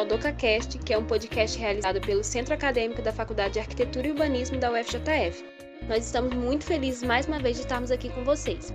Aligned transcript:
ao 0.00 0.06
DocaCast, 0.06 0.78
que 0.78 0.94
é 0.94 0.98
um 0.98 1.04
podcast 1.04 1.58
realizado 1.58 2.00
pelo 2.00 2.24
Centro 2.24 2.54
Acadêmico 2.54 3.02
da 3.02 3.12
Faculdade 3.12 3.54
de 3.54 3.60
Arquitetura 3.60 4.06
e 4.06 4.10
Urbanismo 4.10 4.58
da 4.58 4.72
UFJF. 4.72 5.44
Nós 5.86 6.06
estamos 6.06 6.34
muito 6.34 6.64
felizes 6.64 7.02
mais 7.02 7.26
uma 7.26 7.38
vez 7.38 7.56
de 7.56 7.62
estarmos 7.62 7.90
aqui 7.90 8.08
com 8.08 8.24
vocês. 8.24 8.72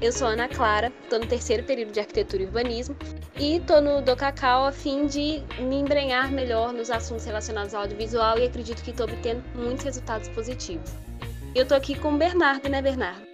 Eu 0.00 0.12
sou 0.12 0.28
Ana 0.28 0.46
Clara, 0.48 0.92
estou 1.02 1.18
no 1.18 1.26
terceiro 1.26 1.64
período 1.64 1.90
de 1.90 1.98
Arquitetura 1.98 2.44
e 2.44 2.46
Urbanismo 2.46 2.96
e 3.40 3.56
estou 3.56 3.80
no 3.80 4.00
DoCacau 4.02 4.64
a 4.64 4.70
fim 4.70 5.06
de 5.06 5.42
me 5.58 5.80
embrenhar 5.80 6.30
melhor 6.30 6.72
nos 6.72 6.92
assuntos 6.92 7.24
relacionados 7.24 7.74
ao 7.74 7.82
audiovisual 7.82 8.38
e 8.38 8.46
acredito 8.46 8.84
que 8.84 8.90
estou 8.92 9.06
obtendo 9.06 9.42
muitos 9.56 9.84
resultados 9.84 10.28
positivos. 10.28 10.92
Eu 11.56 11.64
estou 11.64 11.76
aqui 11.76 11.98
com 11.98 12.14
o 12.14 12.16
Bernardo, 12.16 12.68
né, 12.68 12.80
Bernardo? 12.80 13.26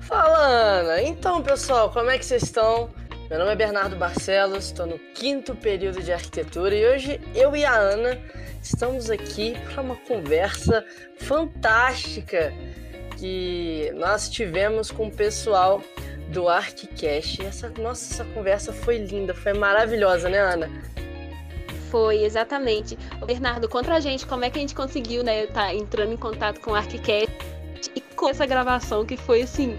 Fala, 0.00 0.46
Ana! 0.46 1.02
Então, 1.02 1.42
pessoal, 1.42 1.90
como 1.92 2.08
é 2.08 2.16
que 2.16 2.24
vocês 2.24 2.42
estão? 2.42 2.88
Meu 3.30 3.38
nome 3.38 3.52
é 3.52 3.54
Bernardo 3.54 3.94
Barcelos, 3.94 4.64
estou 4.64 4.88
no 4.88 4.98
quinto 4.98 5.54
período 5.54 6.02
de 6.02 6.12
arquitetura 6.12 6.74
e 6.74 6.84
hoje 6.84 7.20
eu 7.32 7.54
e 7.54 7.64
a 7.64 7.72
Ana 7.72 8.20
estamos 8.60 9.08
aqui 9.08 9.54
para 9.72 9.84
uma 9.84 9.94
conversa 9.94 10.84
fantástica 11.16 12.52
que 13.16 13.92
nós 13.94 14.28
tivemos 14.28 14.90
com 14.90 15.06
o 15.06 15.12
pessoal 15.12 15.80
do 16.32 16.48
ArcCast. 16.48 17.40
Essa, 17.46 17.68
nossa, 17.78 18.14
essa 18.14 18.24
conversa 18.34 18.72
foi 18.72 18.98
linda, 18.98 19.32
foi 19.32 19.52
maravilhosa, 19.52 20.28
né, 20.28 20.40
Ana? 20.40 20.68
Foi, 21.88 22.24
exatamente. 22.24 22.98
Bernardo, 23.24 23.68
contra 23.68 23.94
a 23.94 24.00
gente, 24.00 24.26
como 24.26 24.44
é 24.44 24.50
que 24.50 24.58
a 24.58 24.60
gente 24.60 24.74
conseguiu, 24.74 25.22
né, 25.22 25.44
estar 25.44 25.66
tá 25.66 25.72
entrando 25.72 26.12
em 26.12 26.16
contato 26.16 26.58
com 26.60 26.72
o 26.72 26.74
ArcCast 26.74 27.30
e 27.94 28.00
com 28.00 28.28
essa 28.28 28.44
gravação 28.44 29.06
que 29.06 29.16
foi, 29.16 29.42
assim, 29.42 29.78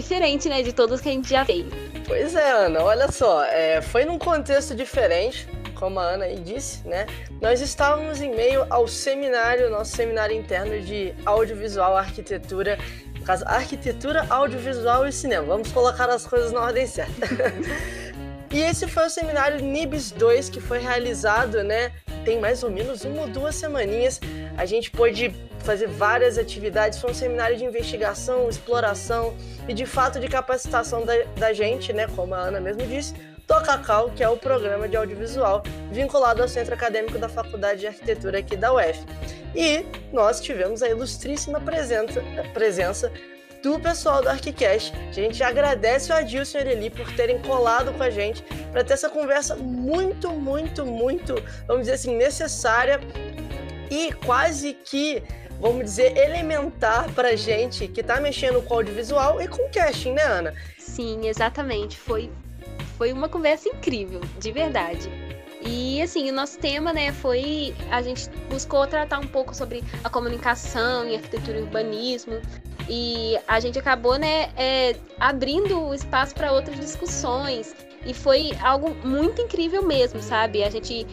diferente, 0.00 0.48
né, 0.48 0.62
de 0.62 0.72
todas 0.72 1.00
que 1.00 1.08
a 1.08 1.12
gente 1.12 1.28
já 1.28 1.44
fez. 1.44 1.66
Pois 2.06 2.34
é, 2.34 2.50
Ana, 2.50 2.82
olha 2.82 3.10
só, 3.10 3.44
é, 3.44 3.82
foi 3.82 4.04
num 4.04 4.18
contexto 4.18 4.74
diferente, 4.74 5.46
como 5.74 6.00
a 6.00 6.04
Ana 6.04 6.24
aí 6.24 6.40
disse, 6.40 6.86
né? 6.86 7.06
Nós 7.40 7.60
estávamos 7.60 8.20
em 8.20 8.34
meio 8.34 8.66
ao 8.70 8.88
seminário, 8.88 9.70
nosso 9.70 9.94
seminário 9.94 10.34
interno 10.34 10.80
de 10.80 11.14
audiovisual, 11.24 11.96
arquitetura, 11.96 12.78
no 13.18 13.24
caso, 13.24 13.44
arquitetura, 13.46 14.26
audiovisual 14.28 15.06
e 15.06 15.12
cinema. 15.12 15.46
Vamos 15.46 15.70
colocar 15.70 16.08
as 16.08 16.26
coisas 16.26 16.50
na 16.50 16.62
ordem 16.62 16.86
certa. 16.86 17.12
e 18.50 18.60
esse 18.60 18.86
foi 18.88 19.06
o 19.06 19.10
seminário 19.10 19.60
NIBS 19.60 20.12
2 20.12 20.48
que 20.48 20.60
foi 20.60 20.78
realizado, 20.78 21.62
né? 21.62 21.92
Tem 22.24 22.38
mais 22.38 22.62
ou 22.62 22.70
menos 22.70 23.04
uma 23.04 23.22
ou 23.22 23.28
duas 23.28 23.54
semaninhas. 23.54 24.20
A 24.56 24.64
gente 24.64 24.90
pôde 24.90 25.34
fazer 25.60 25.86
várias 25.86 26.38
atividades. 26.38 26.98
Foi 26.98 27.10
um 27.10 27.14
seminário 27.14 27.56
de 27.56 27.64
investigação, 27.64 28.48
exploração 28.48 29.36
e 29.68 29.74
de 29.74 29.84
fato 29.84 30.18
de 30.18 30.28
capacitação 30.28 31.04
da, 31.04 31.14
da 31.36 31.52
gente, 31.52 31.92
né? 31.92 32.06
Como 32.16 32.34
a 32.34 32.38
Ana 32.38 32.60
mesmo 32.60 32.86
disse, 32.86 33.14
do 33.46 33.62
Cacau, 33.62 34.10
que 34.10 34.22
é 34.22 34.28
o 34.28 34.36
programa 34.36 34.88
de 34.88 34.96
audiovisual 34.96 35.62
vinculado 35.90 36.42
ao 36.42 36.48
Centro 36.48 36.74
Acadêmico 36.74 37.18
da 37.18 37.28
Faculdade 37.28 37.80
de 37.80 37.86
Arquitetura 37.86 38.38
aqui 38.38 38.56
da 38.56 38.72
UF. 38.72 39.04
E 39.54 39.84
nós 40.12 40.40
tivemos 40.40 40.82
a 40.82 40.88
ilustríssima 40.88 41.60
presença, 41.60 42.22
presença 42.52 43.12
do 43.62 43.78
pessoal 43.78 44.22
do 44.22 44.28
ArchiCast. 44.28 44.92
A 45.08 45.12
gente 45.12 45.42
agradece 45.42 46.12
o 46.12 46.14
Adilson 46.14 46.58
e 46.58 46.68
Eli 46.68 46.90
por 46.90 47.10
terem 47.14 47.38
colado 47.40 47.92
com 47.92 48.02
a 48.02 48.10
gente 48.10 48.42
para 48.70 48.84
ter 48.84 48.94
essa 48.94 49.08
conversa 49.08 49.56
muito, 49.56 50.30
muito, 50.30 50.84
muito, 50.84 51.34
vamos 51.66 51.82
dizer 51.82 51.94
assim, 51.94 52.16
necessária 52.16 53.00
e 53.90 54.12
quase 54.12 54.74
que 54.74 55.22
vamos 55.60 55.84
dizer, 55.84 56.16
elementar 56.16 57.12
pra 57.14 57.34
gente 57.34 57.88
que 57.88 58.02
tá 58.02 58.20
mexendo 58.20 58.62
com 58.62 58.74
audiovisual 58.74 59.40
e 59.42 59.48
com 59.48 59.68
casting, 59.70 60.12
né, 60.12 60.22
Ana? 60.22 60.54
Sim, 60.78 61.26
exatamente. 61.26 61.98
Foi, 61.98 62.30
foi 62.96 63.12
uma 63.12 63.28
conversa 63.28 63.68
incrível, 63.68 64.20
de 64.38 64.52
verdade. 64.52 65.10
E 65.60 66.00
assim, 66.00 66.30
o 66.30 66.32
nosso 66.32 66.58
tema, 66.58 66.92
né, 66.92 67.12
foi. 67.12 67.74
A 67.90 68.00
gente 68.00 68.30
buscou 68.48 68.86
tratar 68.86 69.18
um 69.18 69.26
pouco 69.26 69.54
sobre 69.54 69.82
a 70.04 70.08
comunicação 70.08 71.08
e 71.08 71.16
arquitetura 71.16 71.58
e 71.58 71.62
urbanismo. 71.62 72.40
E 72.88 73.38
a 73.46 73.60
gente 73.60 73.78
acabou, 73.78 74.18
né, 74.18 74.50
é, 74.56 74.96
abrindo 75.20 75.78
o 75.80 75.94
espaço 75.94 76.34
para 76.34 76.52
outras 76.52 76.78
discussões. 76.80 77.74
E 78.06 78.14
foi 78.14 78.52
algo 78.62 78.94
muito 79.06 79.42
incrível 79.42 79.82
mesmo, 79.82 80.22
sabe? 80.22 80.62
A 80.62 80.70
gente 80.70 81.06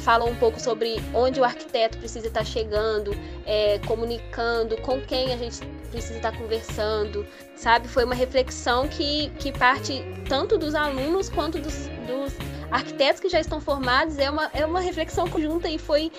fala 0.00 0.24
um 0.24 0.34
pouco 0.34 0.60
sobre 0.60 0.96
onde 1.14 1.40
o 1.40 1.44
arquiteto 1.44 1.98
precisa 1.98 2.26
estar 2.26 2.44
chegando, 2.44 3.16
é, 3.44 3.78
comunicando, 3.86 4.76
com 4.82 5.00
quem 5.00 5.32
a 5.32 5.36
gente 5.36 5.60
precisa 5.90 6.16
estar 6.16 6.36
conversando, 6.36 7.26
sabe? 7.54 7.86
Foi 7.88 8.04
uma 8.04 8.14
reflexão 8.14 8.88
que, 8.88 9.30
que 9.38 9.52
parte 9.52 10.02
tanto 10.28 10.58
dos 10.58 10.74
alunos 10.74 11.28
quanto 11.28 11.58
dos, 11.58 11.86
dos 12.06 12.32
arquitetos 12.70 13.20
que 13.20 13.28
já 13.28 13.40
estão 13.40 13.60
formados. 13.60 14.18
É 14.18 14.28
uma, 14.28 14.50
é 14.52 14.66
uma 14.66 14.80
reflexão 14.80 15.28
conjunta 15.28 15.68
e 15.68 15.78
foi, 15.78 16.10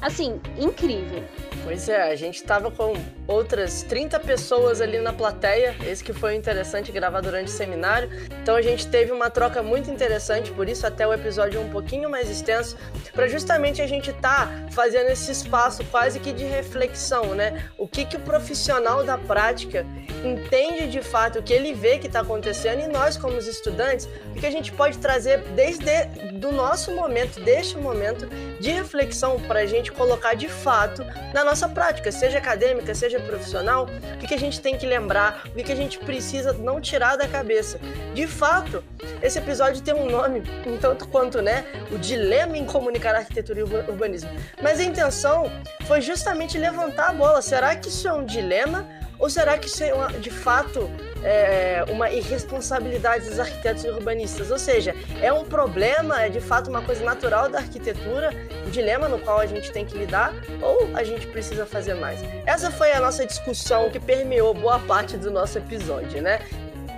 assim, 0.00 0.40
incrível. 0.58 1.22
Pois 1.64 1.88
é, 1.88 2.12
a 2.12 2.14
gente 2.14 2.36
estava 2.36 2.70
com 2.70 2.94
outras 3.26 3.82
30 3.82 4.20
pessoas 4.20 4.80
ali 4.80 4.98
na 4.98 5.12
plateia, 5.12 5.74
esse 5.84 6.04
que 6.04 6.12
foi 6.12 6.36
interessante 6.36 6.92
gravar 6.92 7.20
durante 7.20 7.48
o 7.48 7.50
seminário. 7.50 8.08
Então 8.40 8.54
a 8.54 8.62
gente 8.62 8.86
teve 8.86 9.10
uma 9.10 9.28
troca 9.30 9.62
muito 9.62 9.90
interessante, 9.90 10.52
por 10.52 10.68
isso 10.68 10.86
até 10.86 11.06
o 11.06 11.12
episódio 11.12 11.60
um 11.60 11.68
pouquinho 11.68 12.08
mais 12.08 12.30
extenso, 12.30 12.76
para 13.12 13.26
justamente 13.26 13.82
a 13.82 13.86
gente 13.86 14.12
tá 14.12 14.48
fazendo 14.70 15.08
esse 15.08 15.32
espaço 15.32 15.84
quase 15.86 16.20
que 16.20 16.32
de 16.32 16.44
reflexão, 16.44 17.34
né? 17.34 17.68
O 17.76 17.88
que 17.88 18.04
que 18.04 18.16
o 18.16 18.20
profissional 18.20 19.02
da 19.02 19.18
prática 19.18 19.84
entende 20.24 20.88
de 20.88 21.02
fato, 21.02 21.40
o 21.40 21.42
que 21.42 21.52
ele 21.52 21.74
vê 21.74 21.98
que 21.98 22.06
está 22.06 22.20
acontecendo 22.20 22.80
e 22.80 22.86
nós 22.86 23.16
como 23.16 23.36
os 23.36 23.48
estudantes, 23.48 24.08
o 24.36 24.38
que 24.38 24.46
a 24.46 24.50
gente 24.50 24.72
pode 24.72 24.98
trazer 24.98 25.38
desde 25.56 26.04
do 26.34 26.52
nosso 26.52 26.94
momento, 26.94 27.40
deste 27.40 27.76
momento 27.76 28.28
de 28.60 28.70
reflexão 28.70 29.40
para 29.40 29.60
a 29.60 29.66
gente 29.66 29.90
colocar 29.96 30.34
de 30.34 30.48
fato 30.48 31.04
na 31.32 31.42
nossa 31.42 31.68
prática, 31.68 32.12
seja 32.12 32.38
acadêmica, 32.38 32.94
seja 32.94 33.18
profissional, 33.20 33.86
o 34.22 34.26
que 34.26 34.34
a 34.34 34.38
gente 34.38 34.60
tem 34.60 34.76
que 34.76 34.86
lembrar, 34.86 35.44
o 35.46 35.62
que 35.62 35.72
a 35.72 35.76
gente 35.76 35.98
precisa 35.98 36.52
não 36.52 36.80
tirar 36.80 37.16
da 37.16 37.26
cabeça. 37.26 37.80
De 38.14 38.26
fato, 38.26 38.84
esse 39.22 39.38
episódio 39.38 39.82
tem 39.82 39.94
um 39.94 40.08
nome, 40.10 40.42
um 40.66 40.76
tanto 40.76 41.08
quanto, 41.08 41.40
né, 41.42 41.64
o 41.90 41.98
dilema 41.98 42.56
em 42.56 42.64
comunicar 42.64 43.14
arquitetura 43.14 43.60
e 43.60 43.62
urbanismo. 43.62 44.30
Mas 44.62 44.80
a 44.80 44.84
intenção 44.84 45.50
foi 45.86 46.00
justamente 46.00 46.58
levantar 46.58 47.10
a 47.10 47.12
bola. 47.12 47.42
Será 47.42 47.74
que 47.74 47.88
isso 47.88 48.06
é 48.06 48.12
um 48.12 48.24
dilema? 48.24 48.86
Ou 49.18 49.30
será 49.30 49.56
que 49.56 49.66
isso 49.66 49.82
é 49.82 49.94
uma, 49.94 50.08
de 50.08 50.30
fato 50.30 50.90
é, 51.22 51.84
uma 51.88 52.10
irresponsabilidade 52.10 53.28
dos 53.28 53.38
arquitetos 53.38 53.84
e 53.84 53.88
urbanistas? 53.88 54.50
Ou 54.50 54.58
seja, 54.58 54.94
é 55.20 55.32
um 55.32 55.44
problema, 55.44 56.22
é 56.22 56.28
de 56.28 56.40
fato 56.40 56.68
uma 56.68 56.82
coisa 56.82 57.04
natural 57.04 57.48
da 57.48 57.58
arquitetura, 57.58 58.30
um 58.66 58.70
dilema 58.70 59.08
no 59.08 59.18
qual 59.18 59.38
a 59.38 59.46
gente 59.46 59.70
tem 59.72 59.84
que 59.84 59.96
lidar, 59.96 60.32
ou 60.62 60.90
a 60.94 61.02
gente 61.04 61.26
precisa 61.26 61.66
fazer 61.66 61.94
mais? 61.94 62.20
Essa 62.44 62.70
foi 62.70 62.92
a 62.92 63.00
nossa 63.00 63.26
discussão 63.26 63.90
que 63.90 64.00
permeou 64.00 64.54
boa 64.54 64.78
parte 64.78 65.16
do 65.16 65.30
nosso 65.30 65.58
episódio, 65.58 66.22
né? 66.22 66.40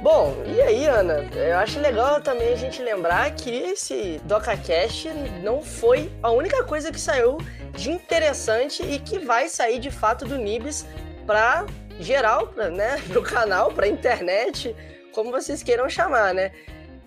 Bom, 0.02 0.44
e 0.46 0.62
aí, 0.62 0.86
Ana? 0.86 1.28
Eu 1.34 1.58
acho 1.58 1.80
legal 1.80 2.20
também 2.20 2.52
a 2.52 2.56
gente 2.56 2.80
lembrar 2.80 3.28
que 3.32 3.50
esse 3.50 4.20
DocaCast 4.24 5.08
não 5.42 5.60
foi 5.60 6.08
a 6.22 6.30
única 6.30 6.62
coisa 6.62 6.92
que 6.92 7.00
saiu 7.00 7.38
de 7.72 7.90
interessante 7.90 8.80
e 8.82 9.00
que 9.00 9.18
vai 9.18 9.48
sair 9.48 9.80
de 9.80 9.90
fato 9.90 10.24
do 10.24 10.38
Nibs 10.38 10.86
para 11.26 11.66
geral, 11.98 12.48
pra, 12.48 12.70
né, 12.70 13.00
pro 13.08 13.22
canal, 13.22 13.72
pra 13.72 13.88
internet, 13.88 14.74
como 15.12 15.30
vocês 15.30 15.62
queiram 15.62 15.88
chamar, 15.88 16.34
né? 16.34 16.52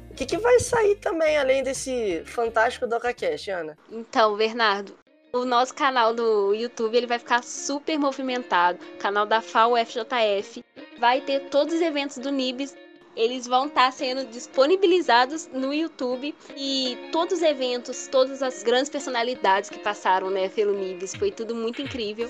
O 0.09 0.13
que, 0.13 0.25
que 0.25 0.37
vai 0.37 0.59
sair 0.59 0.95
também, 0.95 1.37
além 1.37 1.63
desse 1.63 2.21
fantástico 2.25 2.85
DocaCast, 2.85 3.49
Ana? 3.49 3.77
Então, 3.89 4.35
Bernardo, 4.35 4.93
o 5.33 5.45
nosso 5.45 5.73
canal 5.73 6.13
do 6.13 6.53
YouTube 6.53 6.97
ele 6.97 7.07
vai 7.07 7.17
ficar 7.17 7.41
super 7.41 7.97
movimentado. 7.97 8.79
O 8.95 8.97
canal 8.97 9.25
da 9.25 9.41
FAO 9.41 9.73
FJF 9.77 10.63
vai 10.99 11.21
ter 11.21 11.49
todos 11.49 11.75
os 11.75 11.81
eventos 11.81 12.17
do 12.17 12.29
NIBS. 12.29 12.75
Eles 13.15 13.47
vão 13.47 13.67
estar 13.67 13.85
tá 13.85 13.91
sendo 13.91 14.25
disponibilizados 14.25 15.47
no 15.47 15.73
YouTube 15.73 16.35
e 16.55 16.97
todos 17.11 17.35
os 17.35 17.41
eventos, 17.41 18.07
todas 18.07 18.43
as 18.43 18.63
grandes 18.63 18.89
personalidades 18.89 19.69
que 19.69 19.79
passaram 19.79 20.29
né, 20.29 20.49
pelo 20.49 20.73
NIBS, 20.73 21.15
foi 21.15 21.31
tudo 21.31 21.55
muito 21.55 21.81
incrível. 21.81 22.29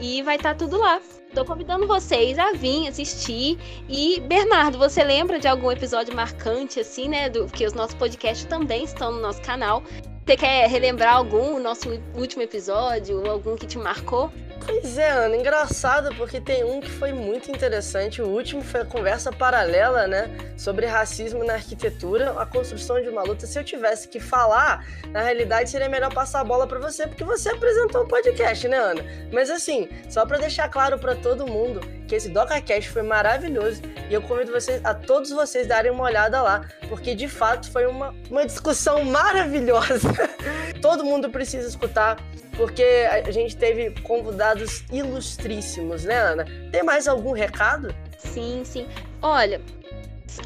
E 0.00 0.22
vai 0.22 0.36
estar 0.36 0.54
tá 0.54 0.58
tudo 0.58 0.78
lá. 0.78 1.00
Tô 1.34 1.46
convidando 1.46 1.86
vocês 1.86 2.38
a 2.38 2.52
vir 2.52 2.88
assistir. 2.88 3.58
E, 3.88 4.20
Bernardo, 4.20 4.76
você 4.76 5.02
lembra 5.02 5.38
de 5.38 5.48
algum 5.48 5.72
episódio 5.72 6.14
marcante, 6.14 6.78
assim, 6.78 7.08
né? 7.08 7.30
Do, 7.30 7.46
que 7.46 7.64
os 7.66 7.72
nossos 7.72 7.94
podcasts 7.94 8.44
também 8.44 8.84
estão 8.84 9.12
no 9.12 9.20
nosso 9.20 9.40
canal. 9.40 9.82
Você 10.26 10.36
quer 10.36 10.68
relembrar 10.68 11.16
algum, 11.16 11.56
o 11.56 11.58
nosso 11.58 11.88
último 12.14 12.42
episódio, 12.42 13.28
algum 13.28 13.56
que 13.56 13.66
te 13.66 13.78
marcou? 13.78 14.30
Pois 14.64 14.96
é, 14.96 15.10
Ana, 15.10 15.36
engraçado 15.36 16.14
porque 16.16 16.40
tem 16.40 16.64
um 16.64 16.80
que 16.80 16.90
foi 16.90 17.12
muito 17.12 17.50
interessante. 17.50 18.22
O 18.22 18.28
último 18.28 18.62
foi 18.62 18.82
a 18.82 18.84
conversa 18.84 19.32
paralela, 19.32 20.06
né? 20.06 20.30
Sobre 20.56 20.86
racismo 20.86 21.44
na 21.44 21.54
arquitetura, 21.54 22.32
a 22.40 22.46
construção 22.46 23.00
de 23.02 23.08
uma 23.08 23.22
luta. 23.22 23.46
Se 23.46 23.58
eu 23.58 23.64
tivesse 23.64 24.08
que 24.08 24.20
falar, 24.20 24.86
na 25.10 25.22
realidade 25.22 25.70
seria 25.70 25.88
melhor 25.88 26.12
passar 26.12 26.40
a 26.40 26.44
bola 26.44 26.66
para 26.66 26.78
você, 26.78 27.06
porque 27.06 27.24
você 27.24 27.50
apresentou 27.50 28.02
o 28.02 28.08
podcast, 28.08 28.68
né, 28.68 28.76
Ana? 28.76 29.04
Mas 29.32 29.50
assim, 29.50 29.88
só 30.08 30.24
para 30.24 30.38
deixar 30.38 30.68
claro 30.68 30.98
para 30.98 31.16
todo 31.16 31.46
mundo 31.46 31.80
porque 32.12 32.16
esse 32.16 32.28
DocaCast 32.28 32.90
foi 32.90 33.02
maravilhoso 33.02 33.80
e 34.10 34.12
eu 34.12 34.20
convido 34.20 34.52
vocês, 34.52 34.84
a 34.84 34.92
todos 34.92 35.30
vocês 35.30 35.66
darem 35.66 35.90
uma 35.90 36.04
olhada 36.04 36.42
lá, 36.42 36.68
porque 36.86 37.14
de 37.14 37.26
fato 37.26 37.70
foi 37.70 37.86
uma, 37.86 38.14
uma 38.30 38.44
discussão 38.44 39.02
maravilhosa. 39.02 40.12
Todo 40.82 41.06
mundo 41.06 41.30
precisa 41.30 41.66
escutar, 41.66 42.18
porque 42.56 42.84
a 43.10 43.30
gente 43.30 43.56
teve 43.56 43.90
convidados 44.02 44.84
ilustríssimos, 44.92 46.04
né, 46.04 46.16
Ana? 46.16 46.44
Tem 46.70 46.82
mais 46.82 47.08
algum 47.08 47.32
recado? 47.32 47.94
Sim, 48.18 48.62
sim. 48.64 48.86
Olha, 49.20 49.60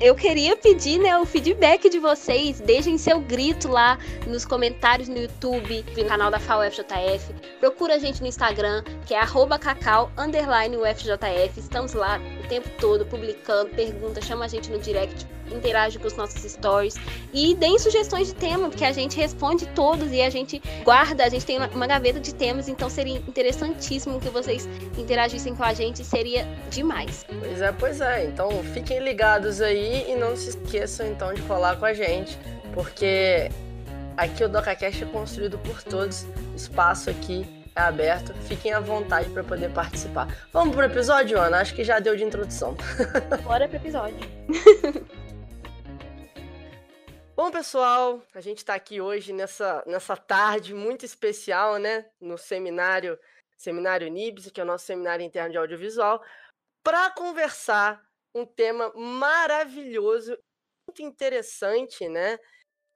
eu 0.00 0.14
queria 0.14 0.56
pedir 0.56 0.98
né, 0.98 1.18
o 1.18 1.24
feedback 1.24 1.88
de 1.88 1.98
vocês. 1.98 2.60
Deixem 2.60 2.98
seu 2.98 3.20
grito 3.20 3.68
lá 3.68 3.98
nos 4.26 4.44
comentários 4.44 5.08
no 5.08 5.18
YouTube, 5.18 5.84
no 5.96 6.04
canal 6.04 6.30
da 6.30 6.38
FAUFJF. 6.38 7.34
Procura 7.60 7.94
a 7.94 7.98
gente 7.98 8.20
no 8.20 8.26
Instagram, 8.26 8.82
que 9.06 9.14
é 9.14 9.20
cacau. 9.60 10.10
Estamos 11.56 11.92
lá 11.92 12.20
o 12.44 12.48
tempo 12.48 12.68
todo 12.80 13.06
publicando, 13.06 13.70
pergunta, 13.70 14.20
chama 14.20 14.44
a 14.44 14.48
gente 14.48 14.70
no 14.70 14.78
direct, 14.78 15.26
interage 15.52 15.98
com 15.98 16.06
os 16.06 16.16
nossos 16.16 16.42
stories 16.50 16.94
e 17.32 17.54
deem 17.54 17.78
sugestões 17.78 18.28
de 18.28 18.34
tema, 18.34 18.68
porque 18.68 18.84
a 18.84 18.92
gente 18.92 19.16
responde 19.16 19.66
todos 19.68 20.12
e 20.12 20.20
a 20.20 20.30
gente 20.30 20.60
guarda, 20.84 21.24
a 21.24 21.28
gente 21.28 21.44
tem 21.44 21.58
uma 21.58 21.86
gaveta 21.86 22.18
de 22.20 22.34
temas, 22.34 22.68
então 22.68 22.88
seria 22.88 23.18
interessantíssimo 23.18 24.20
que 24.20 24.28
vocês 24.28 24.68
interagissem 24.98 25.54
com 25.54 25.62
a 25.62 25.72
gente, 25.72 26.04
seria 26.04 26.46
demais. 26.70 27.24
Pois 27.40 27.60
é, 27.60 27.72
pois 27.72 28.00
é. 28.00 28.24
Então 28.24 28.50
fiquem 28.74 29.00
ligados 29.00 29.60
aí 29.60 29.75
e 29.78 30.14
não 30.16 30.36
se 30.36 30.50
esqueçam 30.50 31.06
então 31.06 31.32
de 31.32 31.42
falar 31.42 31.76
com 31.76 31.84
a 31.84 31.92
gente, 31.92 32.38
porque 32.72 33.50
aqui 34.16 34.44
o 34.44 34.48
DocaCast 34.48 35.04
é 35.04 35.06
construído 35.06 35.58
por 35.58 35.82
todos, 35.82 36.24
o 36.52 36.56
espaço 36.56 37.10
aqui 37.10 37.46
é 37.74 37.80
aberto, 37.80 38.32
fiquem 38.42 38.72
à 38.72 38.80
vontade 38.80 39.28
para 39.30 39.44
poder 39.44 39.70
participar. 39.72 40.28
Vamos 40.52 40.74
pro 40.74 40.84
episódio, 40.84 41.38
Ana? 41.38 41.60
Acho 41.60 41.74
que 41.74 41.84
já 41.84 41.98
deu 41.98 42.16
de 42.16 42.24
introdução. 42.24 42.76
Bora 43.44 43.68
pro 43.68 43.76
episódio. 43.76 44.18
Bom, 47.36 47.50
pessoal, 47.50 48.22
a 48.34 48.40
gente 48.40 48.58
está 48.58 48.74
aqui 48.74 48.98
hoje 48.98 49.30
nessa, 49.34 49.84
nessa 49.86 50.16
tarde 50.16 50.72
muito 50.72 51.04
especial, 51.04 51.76
né? 51.76 52.06
No 52.18 52.38
seminário, 52.38 53.18
seminário 53.58 54.08
NIBS, 54.08 54.50
que 54.50 54.58
é 54.58 54.64
o 54.64 54.66
nosso 54.66 54.86
seminário 54.86 55.22
interno 55.22 55.50
de 55.50 55.58
audiovisual, 55.58 56.22
para 56.82 57.10
conversar 57.10 58.05
um 58.36 58.46
tema 58.46 58.92
maravilhoso, 58.94 60.36
muito 60.88 61.02
interessante, 61.02 62.08
né? 62.08 62.38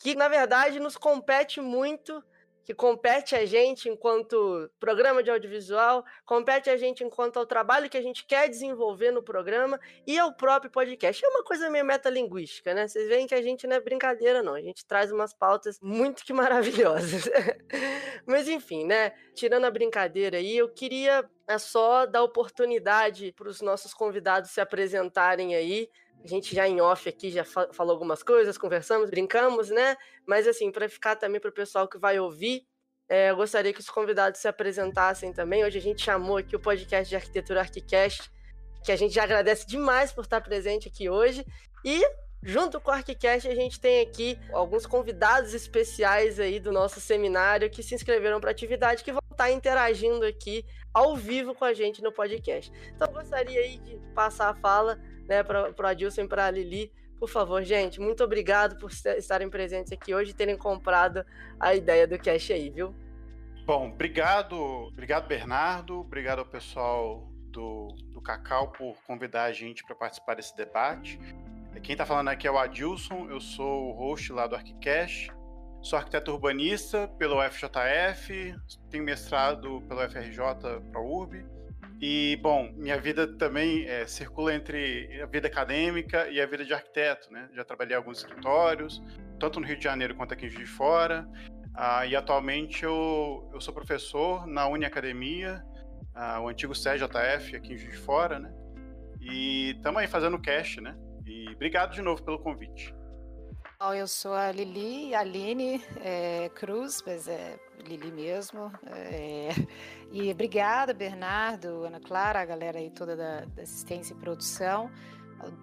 Que 0.01 0.15
na 0.15 0.29
verdade 0.29 0.81
nos 0.81 0.97
compete 0.97 1.61
muito 1.61 2.23
que 2.71 2.75
compete 2.75 3.35
a 3.35 3.45
gente 3.45 3.89
enquanto 3.89 4.71
programa 4.79 5.25
de 5.25 5.31
audiovisual, 5.31 6.05
compete 6.25 6.71
a 6.71 6.77
gente 6.77 7.03
enquanto 7.03 7.37
ao 7.37 7.45
trabalho 7.45 7.91
que 7.91 7.99
a 7.99 8.01
gente 8.01 8.25
quer 8.25 8.49
desenvolver 8.49 9.11
no 9.11 9.25
programa 9.25 9.81
e 10.07 10.17
ao 10.17 10.33
próprio 10.33 10.71
podcast. 10.71 11.25
É 11.25 11.29
uma 11.29 11.43
coisa 11.43 11.69
meio 11.69 11.85
metalinguística, 11.85 12.73
né? 12.73 12.87
Vocês 12.87 13.09
veem 13.09 13.27
que 13.27 13.35
a 13.35 13.43
gente 13.43 13.67
não 13.67 13.75
é 13.75 13.81
brincadeira, 13.81 14.41
não. 14.41 14.55
A 14.55 14.61
gente 14.61 14.87
traz 14.87 15.11
umas 15.11 15.35
pautas 15.35 15.81
muito 15.83 16.25
que 16.25 16.33
maravilhosas. 16.33 17.29
Mas 18.25 18.47
enfim, 18.47 18.87
né? 18.87 19.15
Tirando 19.35 19.65
a 19.65 19.71
brincadeira 19.71 20.39
aí, 20.39 20.57
eu 20.57 20.69
queria 20.69 21.29
é 21.49 21.59
só 21.59 22.07
dar 22.07 22.23
oportunidade 22.23 23.33
para 23.33 23.49
os 23.49 23.61
nossos 23.61 23.93
convidados 23.93 24.53
se 24.53 24.61
apresentarem 24.61 25.57
aí. 25.57 25.91
A 26.23 26.27
gente 26.27 26.55
já 26.55 26.69
em 26.69 26.81
off 26.81 27.09
aqui 27.09 27.31
já 27.31 27.45
falou 27.45 27.93
algumas 27.93 28.23
coisas, 28.23 28.59
conversamos, 28.59 29.09
brincamos, 29.09 29.71
né? 29.71 29.97
Mas 30.27 30.47
assim, 30.47 30.71
para 30.71 30.89
ficar 30.89 31.17
também 31.17 31.41
para 31.41 31.51
o 31.51 31.53
pessoal 31.53 31.89
que 31.89 31.99
vai 31.99 32.21
ouvir, 32.21 32.67
é, 33.09 33.31
eu 33.31 33.37
gostaria 33.37 33.73
que 33.73 33.81
os 33.81 33.91
convidados 33.91 34.41
se 34.41 34.47
apresentassem 34.47 35.33
também. 35.33 35.65
Hoje 35.65 35.79
a 35.79 35.83
gente 35.83 36.03
chamou 36.03 36.37
aqui 36.37 36.55
o 36.55 36.61
podcast 36.61 37.09
de 37.09 37.17
arquitetura 37.17 37.61
Arquicast, 37.61 38.31
que 38.85 38.93
a 38.93 38.97
gente 38.97 39.15
já 39.15 39.25
agradece 39.25 39.67
demais 39.67 40.13
por 40.13 40.23
estar 40.23 40.41
presente 40.41 40.89
aqui 40.89 41.09
hoje. 41.09 41.45
E 41.85 42.01
junto 42.43 42.81
com 42.81 42.91
o 42.91 42.95
Arquicast 42.95 43.49
a 43.49 43.55
gente 43.55 43.81
tem 43.81 44.01
aqui 44.01 44.39
alguns 44.53 44.87
convidados 44.87 45.55
especiais 45.55 46.39
aí 46.39 46.61
do 46.61 46.71
nosso 46.71 47.01
seminário 47.01 47.69
que 47.69 47.83
se 47.83 47.95
inscreveram 47.95 48.41
para 48.41 48.51
a 48.51 48.53
atividade 48.53 49.03
que 49.03 49.13
vão 49.13 49.21
estar 49.31 49.51
interagindo 49.51 50.25
aqui 50.25 50.65
ao 50.93 51.17
vivo 51.17 51.55
com 51.55 51.65
a 51.65 51.75
gente 51.75 52.03
no 52.03 52.13
podcast. 52.13 52.71
Então 52.95 53.09
eu 53.09 53.15
gostaria 53.15 53.61
aí 53.61 53.79
de 53.79 53.97
passar 54.15 54.51
a 54.51 54.55
fala 54.55 55.01
né, 55.31 55.45
para 55.45 55.73
o 55.79 55.87
Adilson 55.87 56.23
e 56.23 56.29
para 56.29 56.47
a 56.47 56.51
Lili. 56.51 56.93
Por 57.17 57.29
favor, 57.29 57.63
gente, 57.63 58.01
muito 58.01 58.25
obrigado 58.25 58.77
por 58.79 58.91
estarem 58.91 59.49
presentes 59.49 59.93
aqui 59.93 60.13
hoje 60.13 60.33
e 60.33 60.35
terem 60.35 60.57
comprado 60.57 61.25
a 61.61 61.73
ideia 61.73 62.05
do 62.05 62.19
cash 62.19 62.51
aí, 62.51 62.69
viu? 62.69 62.93
Bom, 63.65 63.91
obrigado, 63.91 64.57
obrigado 64.57 65.29
Bernardo, 65.29 66.01
obrigado 66.01 66.41
ao 66.41 66.47
pessoal 66.47 67.31
do, 67.53 67.89
do 68.09 68.21
Cacau 68.21 68.73
por 68.73 68.97
convidar 69.07 69.45
a 69.45 69.53
gente 69.53 69.85
para 69.85 69.95
participar 69.95 70.35
desse 70.35 70.57
debate. 70.57 71.21
Quem 71.85 71.93
está 71.93 72.05
falando 72.05 72.29
aqui 72.29 72.49
é 72.49 72.51
o 72.51 72.59
Adilson, 72.59 73.29
eu 73.31 73.41
sou 73.41 73.91
o 73.91 73.93
host 73.93 74.33
lá 74.33 74.49
do 74.49 74.57
ArchiCast, 74.57 75.31
sou 75.81 75.97
arquiteto 75.97 76.33
urbanista 76.33 77.07
pelo 77.17 77.41
FJF, 77.49 78.57
tenho 78.91 79.05
mestrado 79.05 79.81
pelo 79.83 80.01
FRJ 80.11 80.81
para 80.91 81.01
URB 81.01 81.60
e, 82.01 82.39
bom, 82.41 82.73
minha 82.77 82.99
vida 82.99 83.27
também 83.27 83.85
é, 83.87 84.07
circula 84.07 84.55
entre 84.55 85.21
a 85.23 85.27
vida 85.27 85.49
acadêmica 85.49 86.29
e 86.31 86.41
a 86.41 86.47
vida 86.47 86.65
de 86.65 86.73
arquiteto, 86.73 87.31
né? 87.31 87.51
Já 87.55 87.63
trabalhei 87.63 87.95
em 87.95 87.99
alguns 87.99 88.19
escritórios, 88.19 89.03
tanto 89.39 89.61
no 89.61 89.67
Rio 89.67 89.77
de 89.77 89.85
Janeiro 89.85 90.15
quanto 90.15 90.33
aqui 90.33 90.47
em 90.47 90.49
Juiz 90.49 90.67
de 90.67 90.75
Fora. 90.75 91.29
Ah, 91.75 92.07
e 92.07 92.17
atualmente 92.17 92.85
eu, 92.85 93.51
eu 93.53 93.61
sou 93.61 93.75
professor 93.75 94.47
na 94.47 94.67
Uniacademia, 94.67 95.63
ah, 96.15 96.41
o 96.41 96.49
antigo 96.49 96.73
CJF 96.73 97.55
aqui 97.55 97.75
em 97.75 97.77
Juiz 97.77 97.93
de 97.93 97.99
Fora, 97.99 98.39
né? 98.39 98.51
E 99.21 99.73
estamos 99.77 100.01
aí 100.01 100.09
fazendo 100.09 100.41
cast, 100.41 100.81
né? 100.81 100.97
E 101.27 101.51
obrigado 101.53 101.93
de 101.93 102.01
novo 102.01 102.23
pelo 102.23 102.39
convite. 102.39 102.95
Eu 103.95 104.07
sou 104.07 104.33
a 104.33 104.51
Lili 104.51 105.15
Aline 105.15 105.83
é, 106.03 106.49
Cruz, 106.55 107.03
mas 107.07 107.29
é 107.29 107.59
Lili 107.81 108.13
mesmo. 108.13 108.73
É, 108.87 109.49
e 110.13 110.31
obrigada, 110.31 110.93
Bernardo, 110.95 111.85
Ana 111.85 112.01
Clara, 112.01 112.41
a 112.41 112.45
galera 112.45 112.79
aí 112.79 112.91
toda 112.91 113.17
da, 113.17 113.45
da 113.45 113.63
assistência 113.63 114.15
e 114.15 114.17
produção. 114.17 114.91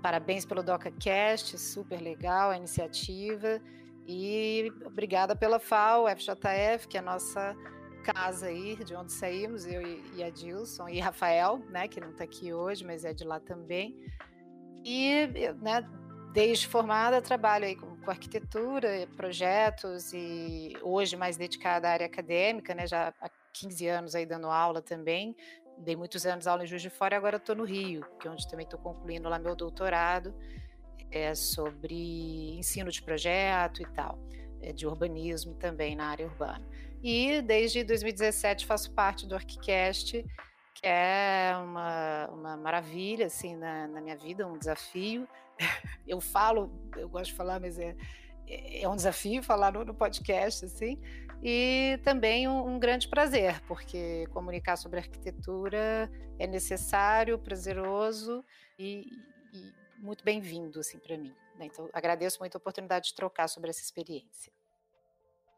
Parabéns 0.02 0.46
pelo 0.46 0.64
DocaCast, 0.64 1.58
super 1.58 2.02
legal 2.02 2.50
a 2.52 2.58
iniciativa. 2.58 3.62
E 4.08 4.72
obrigada 4.86 5.36
pela 5.36 5.60
FAO, 5.60 6.06
FJF, 6.08 6.88
que 6.88 6.98
é 6.98 7.00
a 7.00 7.04
nossa 7.04 7.56
casa 8.14 8.48
aí, 8.48 8.76
de 8.78 8.96
onde 8.96 9.12
saímos, 9.12 9.66
eu 9.66 9.82
e, 10.16 10.24
a 10.24 10.30
Dilson, 10.30 10.88
e 10.88 11.00
Rafael, 11.00 11.60
né, 11.70 11.90
que 11.90 12.00
não 12.00 12.12
está 12.12 12.24
aqui 12.24 12.54
hoje, 12.54 12.86
mas 12.86 13.04
é 13.04 13.14
de 13.14 13.26
lá 13.26 13.38
também. 13.38 14.00
E, 14.86 15.28
né, 15.62 15.86
desde 16.32 16.68
formada, 16.68 17.22
trabalho 17.22 17.66
aí 17.66 17.76
com, 17.76 17.97
com, 18.08 18.12
arquitetura, 18.12 19.06
projetos 19.18 20.14
e 20.14 20.74
hoje 20.82 21.18
mais 21.18 21.36
dedicada 21.36 21.90
à 21.90 21.92
área 21.92 22.06
acadêmica, 22.06 22.74
né? 22.74 22.88
Já 22.88 23.14
há 23.20 23.30
15 23.52 23.88
anos 23.88 24.16
aí 24.16 24.26
dando 24.26 24.48
aula 24.48 24.82
também. 24.82 25.36
Dei 25.78 25.96
muitos 25.96 26.26
anos 26.26 26.48
aula 26.48 26.64
em 26.64 26.68
Juiz 26.68 26.82
de 26.82 26.90
Fora 26.90 27.16
e 27.16 27.18
agora 27.18 27.36
estou 27.36 27.56
no 27.56 27.66
Rio, 27.66 28.06
que 28.20 28.28
é 28.28 28.32
onde 28.32 28.48
também 28.48 28.64
estou 28.64 28.80
concluindo 28.80 29.28
lá 29.28 29.38
meu 29.38 29.56
doutorado 29.56 30.34
é 31.12 31.34
sobre 31.36 32.58
ensino 32.58 32.92
de 32.92 33.02
projeto 33.02 33.82
e 33.82 33.86
tal, 33.94 34.20
é 34.62 34.74
de 34.74 34.86
urbanismo 34.86 35.54
também 35.54 35.96
na 35.96 36.08
área 36.08 36.26
urbana. 36.26 36.68
E 37.02 37.42
desde 37.42 37.84
2017 37.84 38.66
faço 38.66 38.92
parte 38.92 39.26
do 39.26 39.36
ArchiCast, 39.36 40.26
que 40.80 40.88
é 40.88 41.52
uma, 41.64 42.28
uma 42.28 42.58
maravilha 42.58 43.26
assim 43.26 43.56
na, 43.56 43.88
na 43.88 44.02
minha 44.02 44.16
vida, 44.16 44.48
um 44.48 44.58
desafio 44.58 45.28
eu 46.08 46.22
falo, 46.22 46.72
eu 46.96 47.10
gosto 47.10 47.28
de 47.28 47.34
falar, 47.34 47.60
mas 47.60 47.78
é, 47.80 47.96
é 48.48 48.88
um 48.88 48.96
desafio 48.96 49.44
falar 49.44 49.72
no, 49.72 49.84
no 49.84 49.94
podcast, 49.94 50.66
assim, 50.66 51.00
e 51.44 52.00
também 52.04 52.48
um, 52.48 52.76
um, 52.76 52.80
grande 52.80 53.08
prazer, 53.08 53.62
porque 53.68 54.26
comunicar 54.28 54.76
sobre 54.78 55.00
arquitetura 55.00 56.10
é 56.40 56.48
necessário, 56.48 57.38
prazeroso 57.38 58.44
e, 58.78 59.06
e 59.54 59.74
muito 59.98 60.24
bem-vindo, 60.24 60.80
assim, 60.80 61.00
para 61.00 61.18
mim. 61.18 61.34
Né? 61.58 61.66
Então, 61.66 61.90
agradeço 61.94 62.40
muito 62.40 62.56
a 62.56 62.60
oportunidade 62.60 63.10
de 63.10 63.16
trocar 63.16 63.48
sobre 63.48 63.70
essa 63.70 63.82
experiência. 63.82 64.52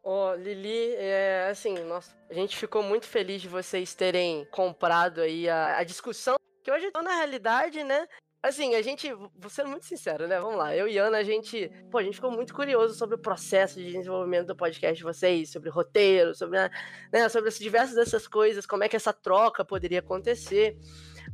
Ô, 0.10 0.32
oh, 0.32 0.34
Lili, 0.34 0.96
é, 0.96 1.50
assim, 1.52 1.78
nossa, 1.84 2.18
a 2.32 2.34
gente 2.34 2.58
ficou 2.58 2.82
muito 2.82 3.06
feliz 3.06 3.44
de 3.44 3.48
vocês 3.48 3.94
terem 3.94 4.44
comprado 4.46 5.22
aí 5.22 5.48
a, 5.48 5.78
a 5.78 5.84
discussão, 5.84 6.36
que 6.64 6.72
hoje, 6.72 6.90
na 6.96 7.18
realidade, 7.18 7.84
né, 7.84 8.08
Assim, 8.42 8.74
a 8.74 8.82
gente, 8.82 9.14
vou 9.14 9.50
ser 9.50 9.66
muito 9.66 9.86
sincero, 9.86 10.26
né? 10.26 10.40
Vamos 10.40 10.58
lá. 10.58 10.74
Eu 10.74 10.88
e 10.88 10.98
Ana, 10.98 11.18
a 11.18 11.24
gente, 11.24 11.70
pô, 11.92 11.98
a 11.98 12.04
gente 12.04 12.16
ficou 12.16 12.32
muito 12.32 12.54
curioso 12.54 12.94
sobre 12.94 13.18
o 13.18 13.20
processo 13.20 13.76
de 13.76 13.92
desenvolvimento 13.92 14.48
do 14.48 14.56
podcast 14.56 14.98
de 14.98 15.04
vocês, 15.04 15.52
sobre 15.52 15.70
roteiro, 15.70 16.34
sobre, 16.34 16.58
né, 17.12 17.28
sobre 17.28 17.50
as 17.50 17.60
diversas 17.60 17.96
dessas 17.96 18.30
coisas, 18.30 18.66
como 18.66 18.86
é 18.86 18.88
que 18.88 18.96
essa 18.96 19.12
troca 19.12 19.66
poderia 19.66 20.00
acontecer. 20.00 20.78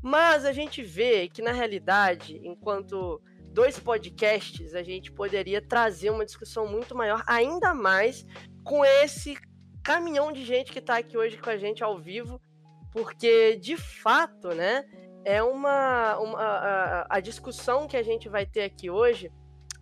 Mas 0.01 0.45
a 0.45 0.51
gente 0.51 0.81
vê 0.81 1.29
que, 1.29 1.43
na 1.43 1.51
realidade, 1.51 2.41
enquanto 2.43 3.21
dois 3.53 3.79
podcasts, 3.79 4.73
a 4.73 4.81
gente 4.81 5.11
poderia 5.11 5.61
trazer 5.61 6.09
uma 6.09 6.25
discussão 6.25 6.67
muito 6.67 6.95
maior, 6.95 7.23
ainda 7.27 7.73
mais 7.75 8.25
com 8.65 8.83
esse 8.83 9.37
caminhão 9.81 10.33
de 10.33 10.43
gente 10.43 10.73
que 10.73 10.79
está 10.79 10.97
aqui 10.97 11.17
hoje 11.17 11.37
com 11.37 11.49
a 11.49 11.57
gente 11.57 11.81
ao 11.81 11.97
vivo, 11.97 12.41
porque, 12.91 13.55
de 13.55 13.77
fato, 13.77 14.49
né? 14.49 14.83
é 15.25 15.41
uma, 15.41 16.17
uma 16.19 16.39
a, 16.39 17.17
a, 17.17 17.19
discussão 17.19 17.87
que 17.87 17.97
a 17.97 18.03
gente 18.03 18.29
vai 18.29 18.45
ter 18.45 18.63
aqui 18.63 18.91
hoje, 18.91 19.31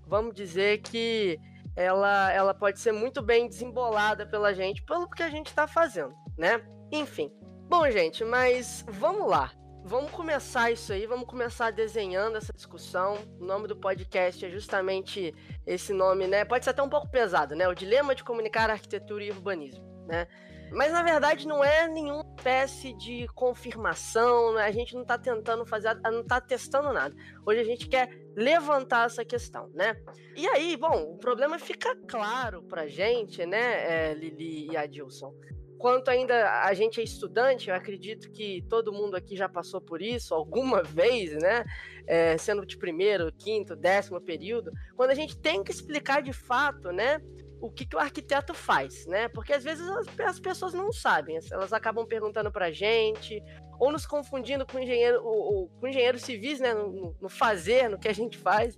vamos 0.07 0.33
dizer 0.33 0.81
que 0.81 1.37
ela, 1.75 2.31
ela 2.31 2.53
pode 2.53 2.79
ser 2.79 2.93
muito 2.93 3.21
bem 3.21 3.47
desembolada 3.47 4.25
pela 4.25 4.53
gente, 4.53 4.81
pelo 4.83 5.09
que 5.09 5.21
a 5.21 5.29
gente 5.29 5.47
está 5.47 5.67
fazendo, 5.67 6.13
né? 6.37 6.63
Enfim. 6.91 7.29
Bom, 7.67 7.89
gente, 7.91 8.23
mas 8.23 8.85
vamos 8.87 9.29
lá. 9.29 9.51
Vamos 9.85 10.11
começar 10.11 10.71
isso 10.71 10.93
aí, 10.93 11.05
vamos 11.05 11.27
começar 11.27 11.69
desenhando 11.69 12.37
essa 12.37 12.53
discussão. 12.53 13.17
O 13.37 13.45
nome 13.45 13.67
do 13.67 13.75
podcast 13.75 14.45
é 14.45 14.49
justamente 14.49 15.35
esse 15.67 15.91
nome, 15.93 16.25
né? 16.25 16.45
Pode 16.45 16.63
ser 16.63 16.71
até 16.71 16.81
um 16.81 16.89
pouco 16.89 17.09
pesado, 17.09 17.53
né? 17.53 17.67
O 17.67 17.73
dilema 17.73 18.15
de 18.15 18.23
comunicar 18.23 18.69
arquitetura 18.69 19.25
e 19.25 19.29
urbanismo, 19.29 19.83
né? 20.07 20.25
Mas 20.71 20.93
na 20.93 21.03
verdade 21.03 21.45
não 21.45 21.61
é 21.61 21.87
nenhuma 21.87 22.25
espécie 22.37 22.93
de 22.93 23.27
confirmação, 23.35 24.53
né? 24.53 24.63
a 24.63 24.71
gente 24.71 24.95
não 24.95 25.01
está 25.01 25.17
tentando 25.17 25.65
fazer, 25.65 25.93
não 26.01 26.21
está 26.21 26.39
testando 26.39 26.91
nada. 26.93 27.13
Hoje 27.45 27.59
a 27.59 27.65
gente 27.65 27.87
quer 27.87 28.09
levantar 28.35 29.05
essa 29.05 29.25
questão, 29.25 29.69
né? 29.73 29.95
E 30.35 30.47
aí, 30.47 30.77
bom, 30.77 31.13
o 31.13 31.17
problema 31.17 31.59
fica 31.59 31.93
claro 32.07 32.63
pra 32.63 32.87
gente, 32.87 33.45
né, 33.45 34.11
é, 34.11 34.13
Lili 34.15 34.71
e 34.71 34.77
Adilson. 34.77 35.35
Quanto 35.77 36.09
ainda 36.09 36.63
a 36.63 36.73
gente 36.73 37.01
é 37.01 37.03
estudante, 37.03 37.69
eu 37.69 37.75
acredito 37.75 38.31
que 38.31 38.63
todo 38.69 38.93
mundo 38.93 39.15
aqui 39.15 39.35
já 39.35 39.49
passou 39.49 39.81
por 39.81 40.01
isso 40.01 40.33
alguma 40.33 40.81
vez, 40.83 41.33
né? 41.33 41.65
É, 42.07 42.37
sendo 42.37 42.65
de 42.65 42.77
primeiro, 42.77 43.31
quinto, 43.31 43.75
décimo 43.75 44.19
período, 44.19 44.71
quando 44.95 45.11
a 45.11 45.15
gente 45.15 45.37
tem 45.37 45.63
que 45.63 45.71
explicar 45.71 46.21
de 46.21 46.33
fato, 46.33 46.91
né? 46.91 47.21
o 47.63 47.71
que, 47.71 47.85
que 47.85 47.95
o 47.95 47.99
arquiteto 47.99 48.53
faz, 48.53 49.05
né? 49.05 49.29
Porque 49.29 49.53
às 49.53 49.63
vezes 49.63 49.87
as, 49.87 50.19
as 50.19 50.37
pessoas 50.37 50.73
não 50.73 50.91
sabem, 50.91 51.39
elas 51.49 51.71
acabam 51.71 52.05
perguntando 52.05 52.51
pra 52.51 52.73
gente, 52.73 53.41
ou 53.79 53.89
nos 53.89 54.05
confundindo 54.05 54.65
com 54.65 54.79
engenheiro, 54.79 55.25
ou, 55.25 55.69
com 55.79 55.87
engenheiros 55.87 56.23
civis, 56.23 56.59
né? 56.59 56.73
No, 56.73 57.15
no, 57.21 57.29
fazer, 57.29 57.89
no 57.89 57.97
que 57.97 58.09
a 58.09 58.13
gente 58.13 58.37
faz. 58.37 58.77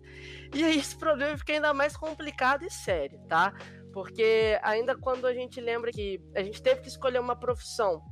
E 0.53 0.63
aí 0.63 0.77
esse 0.77 0.95
problema 0.95 1.35
fica 1.35 1.53
ainda 1.53 1.73
mais 1.73 1.97
complicado 1.97 2.63
e 2.63 2.69
sério, 2.69 3.19
tá? 3.27 3.53
Porque 3.95 4.59
ainda 4.61 4.93
quando 4.93 5.25
a 5.25 5.33
gente 5.33 5.61
lembra 5.61 5.89
que 5.89 6.21
a 6.35 6.43
gente 6.43 6.61
teve 6.61 6.81
que 6.81 6.89
escolher 6.89 7.17
uma 7.17 7.33
profissão 7.33 8.03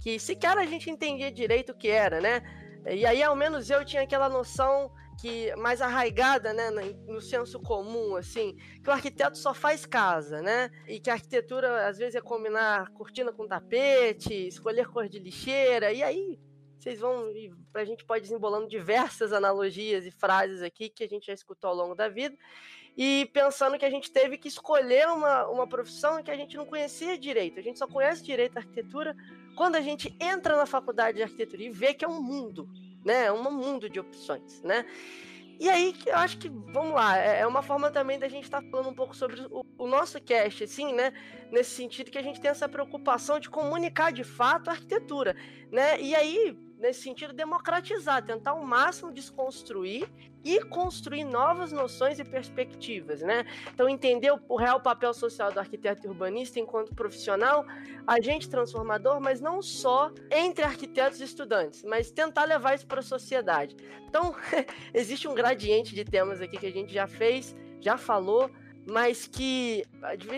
que 0.00 0.16
sequer 0.16 0.56
a 0.56 0.64
gente 0.64 0.88
entendia 0.88 1.32
direito 1.32 1.72
o 1.72 1.76
que 1.76 1.88
era, 1.88 2.20
né? 2.20 2.40
E 2.88 3.04
aí, 3.04 3.20
ao 3.20 3.34
menos 3.34 3.68
eu 3.68 3.84
tinha 3.84 4.02
aquela 4.02 4.28
noção 4.28 4.88
que 5.20 5.52
mais 5.56 5.82
arraigada, 5.82 6.52
né, 6.52 6.70
no 7.08 7.20
senso 7.20 7.58
comum, 7.58 8.14
assim, 8.14 8.54
que 8.80 8.88
o 8.88 8.92
arquiteto 8.92 9.36
só 9.36 9.52
faz 9.52 9.84
casa, 9.84 10.40
né, 10.40 10.70
e 10.86 11.00
que 11.00 11.10
a 11.10 11.14
arquitetura 11.14 11.88
às 11.88 11.98
vezes 11.98 12.14
é 12.14 12.20
combinar 12.20 12.92
cortina 12.92 13.32
com 13.32 13.48
tapete, 13.48 14.46
escolher 14.46 14.86
cor 14.86 15.08
de 15.08 15.18
lixeira, 15.18 15.92
e 15.92 16.00
aí 16.00 16.38
vocês 16.78 17.00
vão, 17.00 17.32
a 17.74 17.84
gente 17.84 18.04
pode 18.04 18.22
desembolando 18.22 18.68
diversas 18.68 19.32
analogias 19.32 20.06
e 20.06 20.12
frases 20.12 20.62
aqui 20.62 20.88
que 20.88 21.02
a 21.02 21.08
gente 21.08 21.26
já 21.26 21.32
escutou 21.32 21.70
ao 21.70 21.76
longo 21.76 21.94
da 21.96 22.08
vida, 22.08 22.36
e 22.96 23.28
pensando 23.32 23.78
que 23.78 23.84
a 23.84 23.90
gente 23.90 24.10
teve 24.10 24.38
que 24.38 24.48
escolher 24.48 25.06
uma, 25.08 25.46
uma 25.48 25.66
profissão 25.66 26.22
que 26.22 26.30
a 26.30 26.36
gente 26.36 26.56
não 26.56 26.64
conhecia 26.64 27.18
direito, 27.18 27.60
a 27.60 27.62
gente 27.62 27.78
só 27.78 27.86
conhece 27.86 28.22
direito 28.24 28.56
a 28.56 28.60
arquitetura 28.60 29.14
quando 29.54 29.76
a 29.76 29.80
gente 29.80 30.16
entra 30.18 30.56
na 30.56 30.66
faculdade 30.66 31.18
de 31.18 31.22
arquitetura 31.22 31.62
e 31.62 31.70
vê 31.70 31.92
que 31.92 32.04
é 32.04 32.08
um 32.08 32.22
mundo, 32.22 32.68
né? 33.04 33.26
É 33.26 33.32
um 33.32 33.50
mundo 33.52 33.88
de 33.88 34.00
opções, 34.00 34.62
né? 34.62 34.86
E 35.58 35.70
aí, 35.70 35.94
eu 36.04 36.16
acho 36.16 36.36
que, 36.36 36.50
vamos 36.50 36.94
lá, 36.94 37.18
é, 37.18 37.40
é 37.40 37.46
uma 37.46 37.62
forma 37.62 37.90
também 37.90 38.18
da 38.18 38.28
gente 38.28 38.44
estar 38.44 38.60
tá 38.60 38.68
falando 38.70 38.90
um 38.90 38.94
pouco 38.94 39.16
sobre 39.16 39.40
o, 39.50 39.64
o, 39.78 39.86
nosso 39.86 40.20
cast, 40.20 40.64
assim, 40.64 40.92
né? 40.92 41.12
Nesse 41.50 41.70
sentido 41.70 42.10
que 42.10 42.18
a 42.18 42.22
gente 42.22 42.40
tem 42.40 42.50
essa 42.50 42.68
preocupação 42.68 43.40
de 43.40 43.48
comunicar 43.48 44.12
de 44.12 44.22
fato 44.22 44.68
a 44.68 44.72
arquitetura, 44.72 45.34
né? 45.72 45.98
E 45.98 46.14
aí, 46.14 46.58
nesse 46.78 47.00
sentido, 47.00 47.32
democratizar, 47.32 48.22
tentar 48.22 48.50
ao 48.50 48.62
máximo 48.62 49.10
desconstruir 49.10 50.06
e 50.46 50.60
construir 50.60 51.24
novas 51.24 51.72
noções 51.72 52.20
e 52.20 52.24
perspectivas, 52.24 53.20
né? 53.20 53.44
Então, 53.74 53.88
entender 53.88 54.32
o 54.48 54.56
real 54.56 54.80
papel 54.80 55.12
social 55.12 55.50
do 55.50 55.58
arquiteto 55.58 56.06
urbanista 56.06 56.60
enquanto 56.60 56.94
profissional, 56.94 57.66
agente 58.06 58.48
transformador, 58.48 59.20
mas 59.20 59.40
não 59.40 59.60
só 59.60 60.12
entre 60.30 60.64
arquitetos 60.64 61.20
e 61.20 61.24
estudantes, 61.24 61.82
mas 61.82 62.12
tentar 62.12 62.44
levar 62.44 62.76
isso 62.76 62.86
para 62.86 63.00
a 63.00 63.02
sociedade. 63.02 63.74
Então, 64.08 64.36
existe 64.94 65.26
um 65.26 65.34
gradiente 65.34 65.96
de 65.96 66.04
temas 66.04 66.40
aqui 66.40 66.56
que 66.56 66.66
a 66.66 66.72
gente 66.72 66.94
já 66.94 67.08
fez, 67.08 67.56
já 67.80 67.98
falou, 67.98 68.48
mas 68.86 69.26
que 69.26 69.84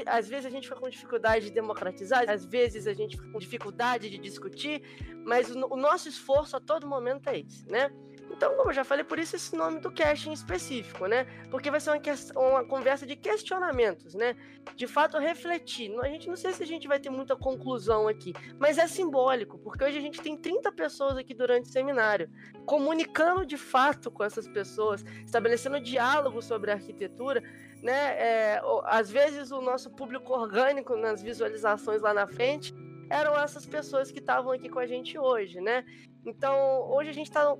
às 0.06 0.26
vezes 0.26 0.46
a 0.46 0.50
gente 0.50 0.66
fica 0.66 0.80
com 0.80 0.88
dificuldade 0.88 1.46
de 1.46 1.52
democratizar, 1.52 2.24
às 2.30 2.46
vezes 2.46 2.86
a 2.86 2.94
gente 2.94 3.18
fica 3.18 3.30
com 3.30 3.38
dificuldade 3.38 4.08
de 4.08 4.16
discutir, 4.16 4.80
mas 5.26 5.50
o, 5.50 5.76
nosso 5.76 6.08
esforço 6.08 6.56
a 6.56 6.60
todo 6.60 6.86
momento 6.86 7.28
é 7.28 7.40
esse, 7.40 7.68
né? 7.68 7.90
Então, 8.30 8.54
como 8.56 8.70
eu 8.70 8.74
já 8.74 8.84
falei, 8.84 9.04
por 9.04 9.18
isso 9.18 9.36
esse 9.36 9.56
nome 9.56 9.80
do 9.80 9.90
cast 9.90 10.28
em 10.28 10.32
específico, 10.32 11.06
né? 11.06 11.26
Porque 11.50 11.70
vai 11.70 11.80
ser 11.80 11.90
uma, 11.90 12.48
uma 12.48 12.64
conversa 12.64 13.06
de 13.06 13.16
questionamentos, 13.16 14.14
né? 14.14 14.36
De 14.76 14.86
fato, 14.86 15.18
refletir. 15.18 15.90
A 16.00 16.08
gente 16.08 16.28
não 16.28 16.36
sei 16.36 16.52
se 16.52 16.62
a 16.62 16.66
gente 16.66 16.86
vai 16.86 17.00
ter 17.00 17.10
muita 17.10 17.36
conclusão 17.36 18.06
aqui, 18.06 18.34
mas 18.58 18.78
é 18.78 18.86
simbólico, 18.86 19.58
porque 19.58 19.84
hoje 19.84 19.98
a 19.98 20.00
gente 20.00 20.20
tem 20.20 20.36
30 20.36 20.70
pessoas 20.72 21.16
aqui 21.16 21.34
durante 21.34 21.68
o 21.68 21.72
seminário, 21.72 22.30
comunicando 22.66 23.44
de 23.44 23.56
fato 23.56 24.10
com 24.10 24.22
essas 24.22 24.46
pessoas, 24.46 25.02
estabelecendo 25.24 25.80
diálogo 25.80 26.42
sobre 26.42 26.70
a 26.70 26.74
arquitetura, 26.74 27.42
né? 27.82 28.14
É, 28.18 28.62
às 28.84 29.10
vezes 29.10 29.50
o 29.50 29.60
nosso 29.60 29.90
público 29.90 30.32
orgânico 30.32 30.96
nas 30.96 31.22
visualizações 31.22 32.02
lá 32.02 32.12
na 32.12 32.26
frente 32.26 32.74
eram 33.10 33.38
essas 33.38 33.64
pessoas 33.64 34.10
que 34.10 34.18
estavam 34.18 34.52
aqui 34.52 34.68
com 34.68 34.78
a 34.78 34.86
gente 34.86 35.18
hoje, 35.18 35.60
né? 35.60 35.84
Então, 36.24 36.90
hoje 36.90 37.08
a 37.10 37.12
gente 37.12 37.28
está 37.28 37.56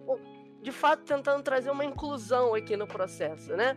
de 0.68 0.72
fato 0.72 1.02
tentando 1.02 1.42
trazer 1.42 1.70
uma 1.70 1.84
inclusão 1.84 2.54
aqui 2.54 2.76
no 2.76 2.86
processo, 2.86 3.56
né? 3.56 3.74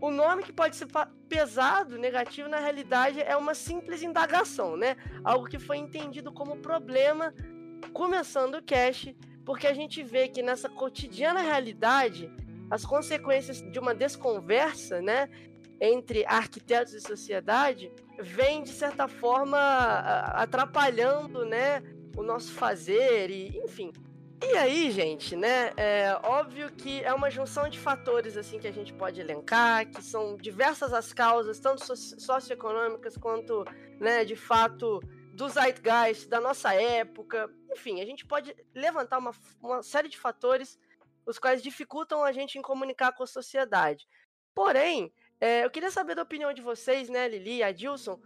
O 0.00 0.10
nome 0.10 0.42
que 0.42 0.52
pode 0.52 0.74
ser 0.76 0.88
pesado, 1.28 1.98
negativo, 1.98 2.48
na 2.48 2.58
realidade 2.58 3.20
é 3.20 3.36
uma 3.36 3.54
simples 3.54 4.02
indagação, 4.02 4.74
né? 4.74 4.96
Algo 5.22 5.46
que 5.46 5.58
foi 5.58 5.76
entendido 5.76 6.32
como 6.32 6.56
problema 6.56 7.34
começando 7.92 8.54
o 8.54 8.62
cache, 8.62 9.14
porque 9.44 9.66
a 9.66 9.74
gente 9.74 10.02
vê 10.02 10.26
que 10.26 10.42
nessa 10.42 10.70
cotidiana 10.70 11.40
realidade 11.42 12.32
as 12.70 12.82
consequências 12.86 13.60
de 13.60 13.78
uma 13.78 13.94
desconversa, 13.94 15.02
né, 15.02 15.28
entre 15.78 16.24
arquitetos 16.24 16.94
e 16.94 17.00
sociedade 17.00 17.92
vem 18.18 18.62
de 18.62 18.70
certa 18.70 19.06
forma 19.06 19.58
atrapalhando, 20.34 21.44
né, 21.44 21.82
o 22.16 22.22
nosso 22.22 22.52
fazer 22.52 23.30
e, 23.30 23.58
enfim. 23.58 23.92
E 24.42 24.56
aí, 24.56 24.90
gente, 24.90 25.36
né? 25.36 25.72
É 25.76 26.18
óbvio 26.24 26.70
que 26.72 27.02
é 27.02 27.14
uma 27.14 27.30
junção 27.30 27.68
de 27.68 27.78
fatores 27.78 28.36
assim 28.36 28.58
que 28.58 28.66
a 28.66 28.72
gente 28.72 28.92
pode 28.92 29.20
elencar, 29.20 29.88
que 29.88 30.02
são 30.02 30.36
diversas 30.36 30.92
as 30.92 31.12
causas, 31.12 31.60
tanto 31.60 31.96
socioeconômicas 31.96 33.16
quanto, 33.16 33.64
né, 34.00 34.24
de 34.24 34.34
fato, 34.34 35.00
do 35.32 35.48
zeitgeist, 35.48 36.28
da 36.28 36.40
nossa 36.40 36.74
época. 36.74 37.48
Enfim, 37.70 38.00
a 38.00 38.04
gente 38.04 38.26
pode 38.26 38.54
levantar 38.74 39.18
uma, 39.18 39.32
uma 39.62 39.82
série 39.82 40.08
de 40.08 40.18
fatores 40.18 40.78
os 41.24 41.38
quais 41.38 41.62
dificultam 41.62 42.24
a 42.24 42.32
gente 42.32 42.58
em 42.58 42.62
comunicar 42.62 43.12
com 43.12 43.22
a 43.22 43.26
sociedade. 43.26 44.08
Porém, 44.54 45.12
é, 45.40 45.64
eu 45.64 45.70
queria 45.70 45.90
saber 45.90 46.14
da 46.14 46.22
opinião 46.22 46.52
de 46.52 46.60
vocês, 46.60 47.08
né, 47.08 47.28
Lili 47.28 47.62
Adilson, 47.62 48.20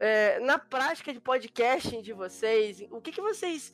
é, 0.00 0.38
na 0.40 0.58
prática 0.58 1.12
de 1.12 1.20
podcasting 1.20 2.02
de 2.02 2.12
vocês, 2.12 2.84
o 2.90 3.00
que, 3.00 3.12
que 3.12 3.20
vocês, 3.20 3.72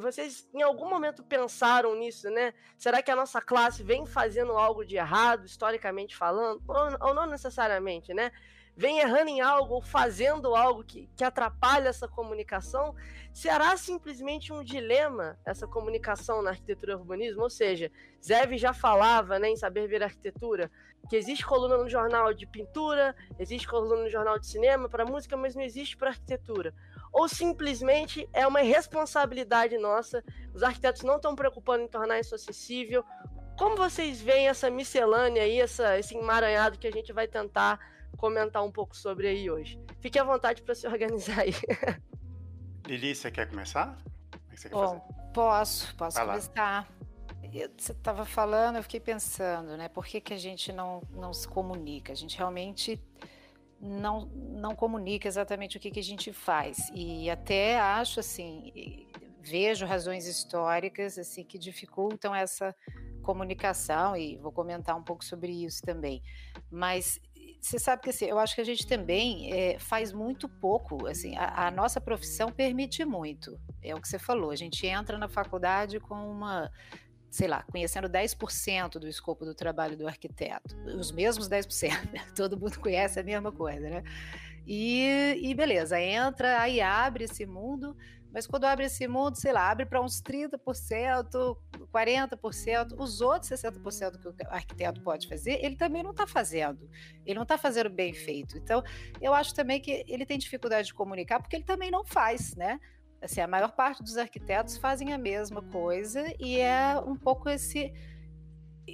vocês 0.00 0.48
em 0.52 0.62
algum 0.62 0.88
momento 0.88 1.22
pensaram 1.22 1.94
nisso, 1.94 2.28
né? 2.30 2.52
Será 2.76 3.02
que 3.02 3.10
a 3.10 3.16
nossa 3.16 3.40
classe 3.40 3.82
vem 3.82 4.06
fazendo 4.06 4.52
algo 4.52 4.84
de 4.84 4.96
errado, 4.96 5.46
historicamente 5.46 6.16
falando, 6.16 6.62
ou, 6.66 7.08
ou 7.08 7.14
não 7.14 7.26
necessariamente, 7.26 8.12
né? 8.12 8.32
Vem 8.76 8.98
errando 8.98 9.30
em 9.30 9.40
algo 9.40 9.74
ou 9.74 9.82
fazendo 9.82 10.54
algo 10.54 10.82
que, 10.82 11.08
que 11.16 11.24
atrapalha 11.24 11.88
essa 11.88 12.08
comunicação, 12.08 12.94
será 13.32 13.76
simplesmente 13.76 14.52
um 14.52 14.62
dilema 14.62 15.38
essa 15.44 15.66
comunicação 15.66 16.42
na 16.42 16.50
arquitetura 16.50 16.92
e 16.92 16.96
urbanismo? 16.96 17.42
Ou 17.42 17.50
seja, 17.50 17.90
Zev 18.24 18.56
já 18.56 18.72
falava 18.72 19.38
né, 19.38 19.50
em 19.50 19.56
Saber 19.56 19.86
Ver 19.88 20.02
Arquitetura 20.02 20.70
que 21.08 21.16
existe 21.16 21.44
coluna 21.44 21.76
no 21.76 21.88
jornal 21.88 22.32
de 22.32 22.46
pintura, 22.46 23.14
existe 23.38 23.66
coluna 23.66 24.02
no 24.02 24.08
jornal 24.08 24.38
de 24.38 24.46
cinema 24.46 24.88
para 24.88 25.04
música, 25.04 25.36
mas 25.36 25.54
não 25.54 25.62
existe 25.62 25.96
para 25.96 26.10
arquitetura. 26.10 26.74
Ou 27.12 27.28
simplesmente 27.28 28.28
é 28.32 28.46
uma 28.46 28.62
irresponsabilidade 28.62 29.76
nossa, 29.78 30.24
os 30.54 30.62
arquitetos 30.62 31.02
não 31.02 31.16
estão 31.16 31.34
preocupando 31.34 31.84
em 31.84 31.88
tornar 31.88 32.20
isso 32.20 32.34
acessível. 32.34 33.04
Como 33.58 33.76
vocês 33.76 34.20
veem 34.20 34.48
essa 34.48 34.70
miscelânea 34.70 35.42
aí, 35.42 35.60
essa, 35.60 35.98
esse 35.98 36.16
emaranhado 36.16 36.78
que 36.78 36.86
a 36.86 36.92
gente 36.92 37.12
vai 37.12 37.28
tentar 37.28 37.78
comentar 38.16 38.64
um 38.64 38.70
pouco 38.70 38.96
sobre 38.96 39.28
aí 39.28 39.50
hoje. 39.50 39.80
Fique 40.00 40.18
à 40.18 40.24
vontade 40.24 40.62
para 40.62 40.74
se 40.74 40.86
organizar 40.86 41.40
aí. 41.40 41.54
Lili, 42.86 43.14
você 43.14 43.30
quer 43.30 43.48
começar? 43.48 43.98
O 44.34 44.50
que 44.50 44.60
você 44.60 44.68
quer 44.68 44.74
Bom, 44.74 45.00
fazer? 45.00 45.32
Posso, 45.32 45.96
posso 45.96 46.16
Vai 46.16 46.26
começar. 46.26 46.88
Eu, 47.52 47.70
você 47.76 47.92
estava 47.92 48.24
falando, 48.24 48.76
eu 48.76 48.82
fiquei 48.82 49.00
pensando, 49.00 49.76
né? 49.76 49.88
Por 49.88 50.06
que, 50.06 50.20
que 50.20 50.32
a 50.32 50.38
gente 50.38 50.72
não, 50.72 51.02
não 51.10 51.32
se 51.34 51.46
comunica? 51.46 52.12
A 52.12 52.16
gente 52.16 52.36
realmente 52.36 52.98
não, 53.78 54.26
não 54.26 54.74
comunica 54.74 55.28
exatamente 55.28 55.76
o 55.76 55.80
que, 55.80 55.90
que 55.90 56.00
a 56.00 56.04
gente 56.04 56.32
faz. 56.32 56.90
E 56.94 57.28
até 57.28 57.78
acho 57.78 58.20
assim, 58.20 59.06
vejo 59.40 59.84
razões 59.84 60.26
históricas 60.26 61.18
assim 61.18 61.44
que 61.44 61.58
dificultam 61.58 62.34
essa 62.34 62.74
comunicação 63.22 64.16
e 64.16 64.36
vou 64.36 64.52
comentar 64.52 64.96
um 64.96 65.02
pouco 65.02 65.24
sobre 65.24 65.52
isso 65.64 65.82
também. 65.82 66.22
Mas 66.70 67.20
você 67.62 67.78
sabe 67.78 68.02
que 68.02 68.10
assim, 68.10 68.24
eu 68.24 68.40
acho 68.40 68.56
que 68.56 68.60
a 68.60 68.64
gente 68.64 68.84
também 68.84 69.52
é, 69.52 69.78
faz 69.78 70.12
muito 70.12 70.48
pouco. 70.48 71.06
Assim, 71.06 71.36
a, 71.36 71.68
a, 71.68 71.70
nossa 71.70 72.00
profissão 72.00 72.50
permite 72.50 73.04
muito. 73.04 73.56
É 73.80 73.94
o 73.94 74.00
que 74.00 74.08
você 74.08 74.18
falou. 74.18 74.50
A 74.50 74.56
gente 74.56 74.84
entra 74.84 75.16
na 75.16 75.28
faculdade 75.28 76.00
com 76.00 76.14
uma, 76.28 76.68
sei 77.30 77.46
lá, 77.46 77.62
conhecendo 77.70 78.08
10% 78.08 78.98
do 78.98 79.06
escopo 79.06 79.44
do 79.44 79.54
trabalho 79.54 79.96
do 79.96 80.08
arquiteto. 80.08 80.76
Os 80.98 81.12
mesmos 81.12 81.48
10%. 81.48 82.12
Né? 82.12 82.26
Todo 82.34 82.58
mundo 82.58 82.80
conhece 82.80 83.20
a 83.20 83.22
mesma 83.22 83.52
coisa, 83.52 83.88
né? 83.88 84.02
E, 84.66 85.38
e 85.40 85.54
beleza, 85.54 86.00
entra, 86.00 86.60
aí 86.60 86.80
abre 86.80 87.24
esse 87.24 87.46
mundo 87.46 87.96
mas 88.32 88.46
quando 88.46 88.64
abre 88.64 88.86
esse 88.86 89.06
mundo, 89.06 89.36
sei 89.36 89.52
lá, 89.52 89.70
abre 89.70 89.84
para 89.84 90.00
uns 90.00 90.22
30%, 90.22 91.56
40%, 91.92 92.94
os 92.98 93.20
outros 93.20 93.50
60% 93.50 94.18
que 94.18 94.28
o 94.28 94.34
arquiteto 94.48 95.02
pode 95.02 95.28
fazer, 95.28 95.62
ele 95.62 95.76
também 95.76 96.02
não 96.02 96.12
está 96.12 96.26
fazendo. 96.26 96.88
Ele 97.26 97.34
não 97.34 97.42
está 97.42 97.58
fazendo 97.58 97.90
bem 97.90 98.14
feito. 98.14 98.56
Então, 98.56 98.82
eu 99.20 99.34
acho 99.34 99.54
também 99.54 99.80
que 99.80 100.04
ele 100.08 100.24
tem 100.24 100.38
dificuldade 100.38 100.88
de 100.88 100.94
comunicar 100.94 101.40
porque 101.40 101.56
ele 101.56 101.64
também 101.64 101.90
não 101.90 102.04
faz, 102.04 102.54
né? 102.56 102.80
Assim, 103.20 103.40
a 103.40 103.46
maior 103.46 103.70
parte 103.72 104.02
dos 104.02 104.16
arquitetos 104.16 104.76
fazem 104.78 105.12
a 105.12 105.18
mesma 105.18 105.62
coisa 105.62 106.24
e 106.40 106.58
é 106.58 106.98
um 106.98 107.14
pouco 107.14 107.48
esse 107.48 107.92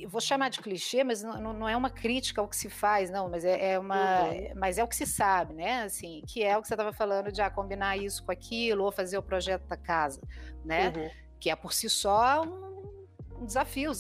vou 0.07 0.21
chamar 0.21 0.51
de 0.51 0.61
clichê, 0.61 1.03
mas 1.03 1.23
não, 1.23 1.53
não, 1.53 1.69
é 1.69 1.77
uma 1.77 1.91
crítica 1.91 2.41
ao 2.41 2.49
que 2.49 2.57
se 2.57 2.69
faz, 2.69 3.11
não, 3.11 3.29
mas 3.29 3.45
é, 3.45 3.73
é 3.73 3.79
uma, 3.79 4.25
uhum. 4.25 4.53
mas 4.57 4.79
é 4.79 4.85
o 4.85 4.89
que 4.89 4.97
se 4.97 5.07
sabe, 5.07 5.55
né? 5.55 5.83
Assim, 5.83 6.23
que 6.27 6.43
é 6.43 6.57
o 6.57 6.63
que 6.63 6.69
você 6.69 6.75
estava 6.75 6.93
falando 6.93 7.33
de 7.33 7.41
ah, 7.41 7.51
combinar 7.51 7.97
isso 7.97 8.25
com 8.25 8.31
aquilo 8.31 8.85
ou 8.85 8.93
fazer 8.93 9.17
o 9.17 9.23
projeto 9.23 9.67
da 9.67 9.77
casa, 9.77 10.21
né? 10.65 10.93
Uhum. 10.95 11.11
Que 11.41 11.51
é 11.51 11.57
por 11.57 11.73
si 11.73 11.89
só 11.89 12.43
um, 12.43 13.41
um 13.41 13.47
desafio, 13.47 13.93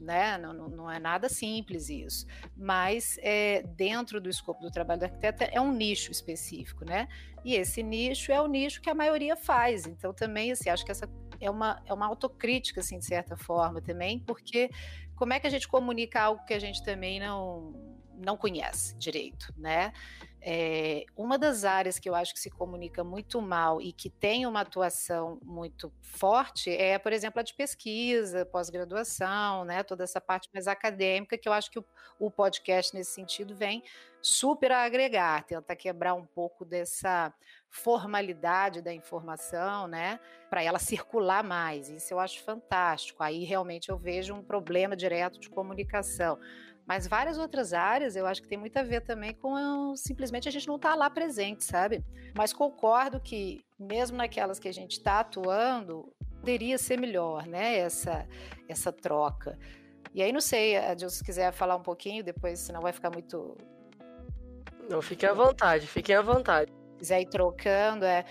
né? 0.00 0.38
Não, 0.38 0.52
não, 0.54 0.68
não, 0.68 0.90
é 0.90 0.98
nada 0.98 1.28
simples 1.28 1.90
isso, 1.90 2.26
mas 2.56 3.18
é, 3.20 3.62
dentro 3.62 4.20
do 4.20 4.30
escopo 4.30 4.62
do 4.62 4.70
trabalho 4.70 5.00
do 5.00 5.04
arquiteto 5.04 5.44
é 5.44 5.60
um 5.60 5.72
nicho 5.72 6.10
específico, 6.10 6.84
né? 6.84 7.06
E 7.44 7.54
esse 7.54 7.82
nicho 7.82 8.32
é 8.32 8.40
o 8.40 8.46
nicho 8.46 8.80
que 8.80 8.88
a 8.88 8.94
maioria 8.94 9.36
faz. 9.36 9.86
Então 9.86 10.14
também, 10.14 10.52
assim, 10.52 10.70
acho 10.70 10.84
que 10.84 10.90
essa 10.90 11.06
é 11.40 11.50
uma, 11.50 11.82
é 11.86 11.92
uma 11.92 12.06
autocrítica, 12.06 12.80
assim, 12.80 12.98
de 12.98 13.04
certa 13.04 13.36
forma 13.36 13.80
também, 13.80 14.18
porque 14.18 14.70
como 15.16 15.32
é 15.32 15.40
que 15.40 15.46
a 15.46 15.50
gente 15.50 15.68
comunica 15.68 16.20
algo 16.20 16.44
que 16.44 16.54
a 16.54 16.58
gente 16.58 16.82
também 16.82 17.20
não, 17.20 17.72
não 18.16 18.36
conhece 18.36 18.96
direito, 18.96 19.52
né? 19.56 19.92
É, 20.46 21.06
uma 21.16 21.38
das 21.38 21.64
áreas 21.64 21.98
que 21.98 22.06
eu 22.06 22.14
acho 22.14 22.34
que 22.34 22.40
se 22.40 22.50
comunica 22.50 23.02
muito 23.02 23.40
mal 23.40 23.80
e 23.80 23.92
que 23.92 24.10
tem 24.10 24.44
uma 24.44 24.60
atuação 24.60 25.38
muito 25.42 25.90
forte 26.02 26.68
é, 26.70 26.98
por 26.98 27.14
exemplo, 27.14 27.40
a 27.40 27.42
de 27.42 27.54
pesquisa, 27.54 28.44
pós-graduação, 28.44 29.64
né? 29.64 29.82
Toda 29.82 30.04
essa 30.04 30.20
parte 30.20 30.50
mais 30.52 30.66
acadêmica 30.66 31.38
que 31.38 31.48
eu 31.48 31.52
acho 31.52 31.70
que 31.70 31.78
o, 31.78 31.84
o 32.18 32.30
podcast 32.30 32.94
nesse 32.94 33.12
sentido 33.12 33.54
vem 33.54 33.82
super 34.20 34.72
a 34.72 34.84
agregar, 34.84 35.44
tenta 35.44 35.74
quebrar 35.74 36.14
um 36.14 36.26
pouco 36.26 36.64
dessa 36.64 37.32
formalidade 37.74 38.80
da 38.80 38.94
informação, 38.94 39.88
né, 39.88 40.20
para 40.48 40.62
ela 40.62 40.78
circular 40.78 41.42
mais. 41.42 41.88
Isso 41.88 42.14
eu 42.14 42.20
acho 42.20 42.40
fantástico. 42.44 43.20
Aí 43.20 43.42
realmente 43.42 43.88
eu 43.88 43.98
vejo 43.98 44.32
um 44.32 44.42
problema 44.42 44.94
direto 44.94 45.40
de 45.40 45.50
comunicação. 45.50 46.38
Mas 46.86 47.08
várias 47.08 47.36
outras 47.36 47.72
áreas 47.72 48.14
eu 48.14 48.26
acho 48.26 48.40
que 48.40 48.48
tem 48.48 48.56
muito 48.56 48.76
a 48.76 48.82
ver 48.84 49.00
também 49.00 49.34
com 49.34 49.96
simplesmente 49.96 50.48
a 50.48 50.52
gente 50.52 50.68
não 50.68 50.76
estar 50.76 50.90
tá 50.90 50.94
lá 50.94 51.10
presente, 51.10 51.64
sabe? 51.64 52.04
Mas 52.36 52.52
concordo 52.52 53.18
que, 53.18 53.64
mesmo 53.76 54.16
naquelas 54.16 54.60
que 54.60 54.68
a 54.68 54.72
gente 54.72 54.92
está 54.92 55.20
atuando, 55.20 56.12
poderia 56.38 56.78
ser 56.78 56.96
melhor, 56.96 57.44
né? 57.44 57.78
Essa, 57.78 58.24
essa 58.68 58.92
troca. 58.92 59.58
E 60.14 60.22
aí, 60.22 60.30
não 60.30 60.40
sei, 60.40 60.76
Adilson, 60.76 61.16
se 61.16 61.24
quiser 61.24 61.52
falar 61.52 61.74
um 61.74 61.82
pouquinho, 61.82 62.22
depois, 62.22 62.60
senão 62.60 62.80
vai 62.80 62.92
ficar 62.92 63.10
muito. 63.10 63.56
Não, 64.88 65.02
fiquem 65.02 65.28
à 65.28 65.32
vontade, 65.32 65.88
fiquem 65.88 66.14
à 66.14 66.22
vontade 66.22 66.70
quiser 67.04 67.20
ir 67.20 67.26
trocando, 67.26 68.04
é. 68.04 68.24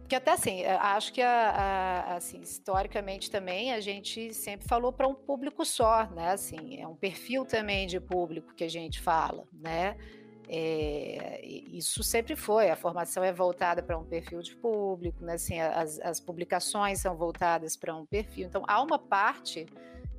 Porque 0.00 0.16
até 0.16 0.32
assim, 0.32 0.62
é, 0.62 0.74
acho 0.74 1.12
que 1.12 1.20
a, 1.20 1.50
a, 1.50 2.16
assim, 2.16 2.40
historicamente 2.40 3.30
também 3.30 3.72
a 3.72 3.80
gente 3.80 4.32
sempre 4.32 4.66
falou 4.66 4.92
para 4.92 5.06
um 5.06 5.14
público 5.14 5.64
só, 5.64 6.08
né? 6.10 6.30
Assim, 6.30 6.80
é 6.80 6.88
um 6.88 6.96
perfil 6.96 7.44
também 7.44 7.86
de 7.86 8.00
público 8.00 8.54
que 8.54 8.64
a 8.64 8.70
gente 8.70 9.00
fala, 9.00 9.44
né? 9.52 9.96
É, 10.50 11.44
isso 11.44 12.02
sempre 12.02 12.34
foi, 12.34 12.70
a 12.70 12.76
formação 12.76 13.22
é 13.22 13.30
voltada 13.30 13.82
para 13.82 13.98
um 13.98 14.04
perfil 14.04 14.40
de 14.40 14.56
público, 14.56 15.22
né? 15.22 15.34
assim, 15.34 15.60
as, 15.60 16.00
as 16.00 16.20
publicações 16.20 17.00
são 17.00 17.14
voltadas 17.14 17.76
para 17.76 17.94
um 17.94 18.06
perfil. 18.06 18.46
Então, 18.46 18.62
há 18.66 18.82
uma 18.82 18.98
parte 18.98 19.66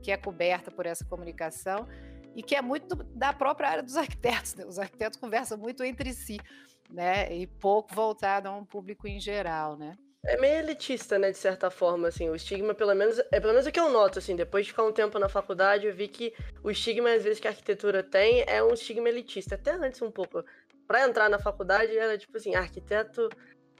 que 0.04 0.12
é 0.12 0.18
coberta 0.18 0.70
por 0.70 0.86
essa 0.86 1.04
comunicação 1.04 1.88
e 2.36 2.44
que 2.44 2.56
é 2.56 2.62
muito 2.62 2.96
da 2.96 3.34
própria 3.34 3.70
área 3.70 3.84
dos 3.84 3.98
arquitetos. 3.98 4.54
Né? 4.54 4.66
Os 4.66 4.78
arquitetos 4.78 5.20
conversam 5.20 5.58
muito 5.58 5.84
entre 5.84 6.14
si 6.14 6.40
né? 6.89 7.34
E 7.34 7.45
pouco 7.45 7.93
voltado 7.93 8.47
a 8.47 8.52
um 8.52 8.65
público 8.65 9.08
em 9.08 9.19
geral, 9.19 9.78
né? 9.78 9.97
É 10.25 10.38
meio 10.38 10.60
elitista, 10.60 11.17
né, 11.17 11.32
de 11.32 11.38
certa 11.38 11.71
forma, 11.71 12.10
assim, 12.10 12.30
o 12.30 12.36
estigma, 12.36 12.73
pelo 12.73 12.93
menos, 12.93 13.19
é 13.32 13.39
pelo 13.39 13.54
menos 13.54 13.65
o 13.65 13.71
que 13.71 13.80
eu 13.80 13.89
noto, 13.89 14.19
assim, 14.19 14.36
depois 14.36 14.65
de 14.65 14.71
ficar 14.71 14.84
um 14.84 14.91
tempo 14.91 15.17
na 15.17 15.30
faculdade, 15.30 15.88
eu 15.88 15.95
vi 15.95 16.10
que 16.10 16.34
o 16.62 16.69
estigma, 16.69 17.10
às 17.13 17.23
vezes, 17.23 17.39
que 17.39 17.47
a 17.47 17.52
arquitetura 17.52 18.04
tem 18.04 18.43
é 18.45 18.62
um 18.62 18.73
estigma 18.73 19.08
elitista, 19.08 19.56
até 19.56 19.71
antes 19.71 20.02
um 20.02 20.12
pouco. 20.12 20.43
Para 20.86 21.08
entrar 21.08 21.30
na 21.30 21.39
faculdade, 21.39 21.97
era 21.97 22.17
tipo 22.17 22.36
assim, 22.36 22.54
arquiteto 22.54 23.30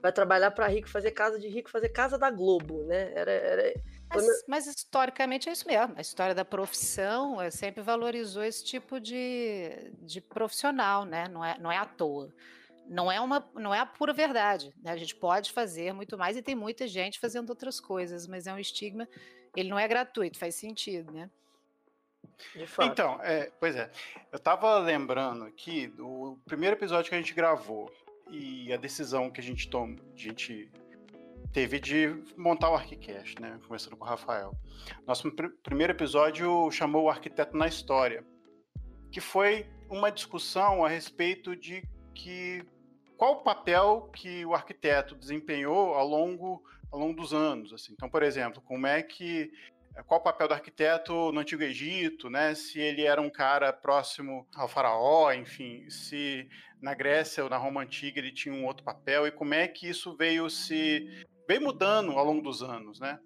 vai 0.00 0.12
trabalhar 0.12 0.50
para 0.52 0.66
rico, 0.66 0.88
fazer 0.88 1.10
casa 1.10 1.38
de 1.38 1.46
rico, 1.46 1.68
fazer 1.68 1.90
casa 1.90 2.16
da 2.16 2.30
Globo, 2.30 2.84
né, 2.84 3.12
era... 3.14 3.32
era... 3.32 3.74
Mas, 4.12 4.44
mas, 4.48 4.66
historicamente 4.66 5.48
é 5.48 5.52
isso 5.52 5.68
mesmo. 5.68 5.94
A 5.96 6.00
história 6.00 6.34
da 6.34 6.44
profissão 6.44 7.40
é, 7.40 7.48
sempre 7.48 7.80
valorizou 7.80 8.42
esse 8.42 8.64
tipo 8.64 8.98
de, 8.98 9.92
de 10.00 10.20
profissional, 10.20 11.04
né? 11.04 11.28
Não 11.28 11.44
é, 11.44 11.56
não 11.60 11.70
é 11.70 11.76
à 11.76 11.84
toa 11.84 12.28
não 12.90 13.10
é 13.10 13.20
uma 13.20 13.48
não 13.54 13.72
é 13.72 13.78
a 13.78 13.86
pura 13.86 14.12
verdade. 14.12 14.74
Né? 14.82 14.90
A 14.90 14.96
gente 14.96 15.14
pode 15.14 15.52
fazer 15.52 15.94
muito 15.94 16.18
mais 16.18 16.36
e 16.36 16.42
tem 16.42 16.56
muita 16.56 16.88
gente 16.88 17.20
fazendo 17.20 17.48
outras 17.48 17.78
coisas, 17.78 18.26
mas 18.26 18.48
é 18.48 18.52
um 18.52 18.58
estigma. 18.58 19.08
Ele 19.54 19.68
não 19.68 19.78
é 19.78 19.86
gratuito, 19.86 20.38
faz 20.38 20.56
sentido, 20.56 21.12
né? 21.12 21.30
Então, 22.80 23.20
é, 23.22 23.50
pois 23.60 23.76
é. 23.76 23.90
Eu 24.32 24.38
estava 24.38 24.78
lembrando 24.78 25.44
aqui 25.44 25.86
do 25.86 26.36
primeiro 26.44 26.74
episódio 26.74 27.08
que 27.08 27.14
a 27.14 27.18
gente 27.18 27.34
gravou 27.34 27.92
e 28.28 28.72
a 28.72 28.76
decisão 28.76 29.30
que 29.30 29.40
a 29.40 29.42
gente 29.42 29.68
tomou, 29.68 29.96
a 30.12 30.18
gente 30.18 30.70
teve 31.52 31.78
de 31.78 32.22
montar 32.36 32.70
o 32.70 32.74
Arquicast, 32.74 33.40
né? 33.40 33.60
Começando 33.66 33.96
com 33.96 34.04
o 34.04 34.08
Rafael. 34.08 34.52
Nosso 35.06 35.30
pr 35.30 35.48
primeiro 35.62 35.92
episódio 35.92 36.70
chamou 36.72 37.04
o 37.04 37.10
Arquiteto 37.10 37.56
na 37.56 37.68
História, 37.68 38.24
que 39.12 39.20
foi 39.20 39.66
uma 39.88 40.10
discussão 40.10 40.84
a 40.84 40.88
respeito 40.88 41.54
de 41.54 41.82
que 42.14 42.64
qual 43.20 43.32
o 43.34 43.42
papel 43.42 44.08
que 44.14 44.46
o 44.46 44.54
arquiteto 44.54 45.14
desempenhou 45.14 45.92
ao 45.92 46.08
longo, 46.08 46.64
ao 46.90 46.98
longo 46.98 47.12
dos 47.12 47.34
anos. 47.34 47.70
Assim. 47.70 47.92
Então, 47.92 48.08
por 48.08 48.22
exemplo, 48.22 48.62
como 48.62 48.86
é 48.86 49.02
que 49.02 49.52
qual 50.06 50.20
o 50.20 50.22
papel 50.22 50.48
do 50.48 50.54
arquiteto 50.54 51.30
no 51.30 51.40
Antigo 51.40 51.62
Egito, 51.62 52.30
né? 52.30 52.54
Se 52.54 52.80
ele 52.80 53.02
era 53.02 53.20
um 53.20 53.28
cara 53.28 53.74
próximo 53.74 54.48
ao 54.54 54.66
faraó, 54.66 55.30
enfim, 55.34 55.84
se 55.90 56.48
na 56.80 56.94
Grécia 56.94 57.44
ou 57.44 57.50
na 57.50 57.58
Roma 57.58 57.82
antiga 57.82 58.18
ele 58.18 58.32
tinha 58.32 58.54
um 58.54 58.64
outro 58.64 58.82
papel 58.82 59.26
e 59.26 59.30
como 59.30 59.52
é 59.52 59.68
que 59.68 59.86
isso 59.86 60.16
veio 60.16 60.48
se 60.48 61.06
veio 61.46 61.60
mudando 61.60 62.12
ao 62.12 62.24
longo 62.24 62.40
dos 62.40 62.62
anos, 62.62 62.98
né? 63.00 63.18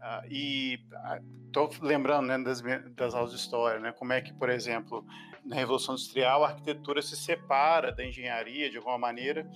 Ah, 0.00 0.24
e 0.28 0.80
estou 1.46 1.70
ah, 1.72 1.86
lembrando 1.86 2.26
né, 2.26 2.38
das, 2.38 2.60
das 2.96 3.14
aulas 3.14 3.30
de 3.30 3.36
história, 3.36 3.78
né? 3.78 3.92
Como 3.92 4.12
é 4.12 4.20
que, 4.20 4.32
por 4.32 4.50
exemplo, 4.50 5.06
na 5.46 5.56
Revolução 5.56 5.94
Industrial, 5.94 6.44
a 6.44 6.48
arquitetura 6.48 7.00
se 7.00 7.16
separa 7.16 7.92
da 7.92 8.04
engenharia 8.04 8.70
de 8.70 8.76
alguma 8.76 8.98
maneira, 8.98 9.48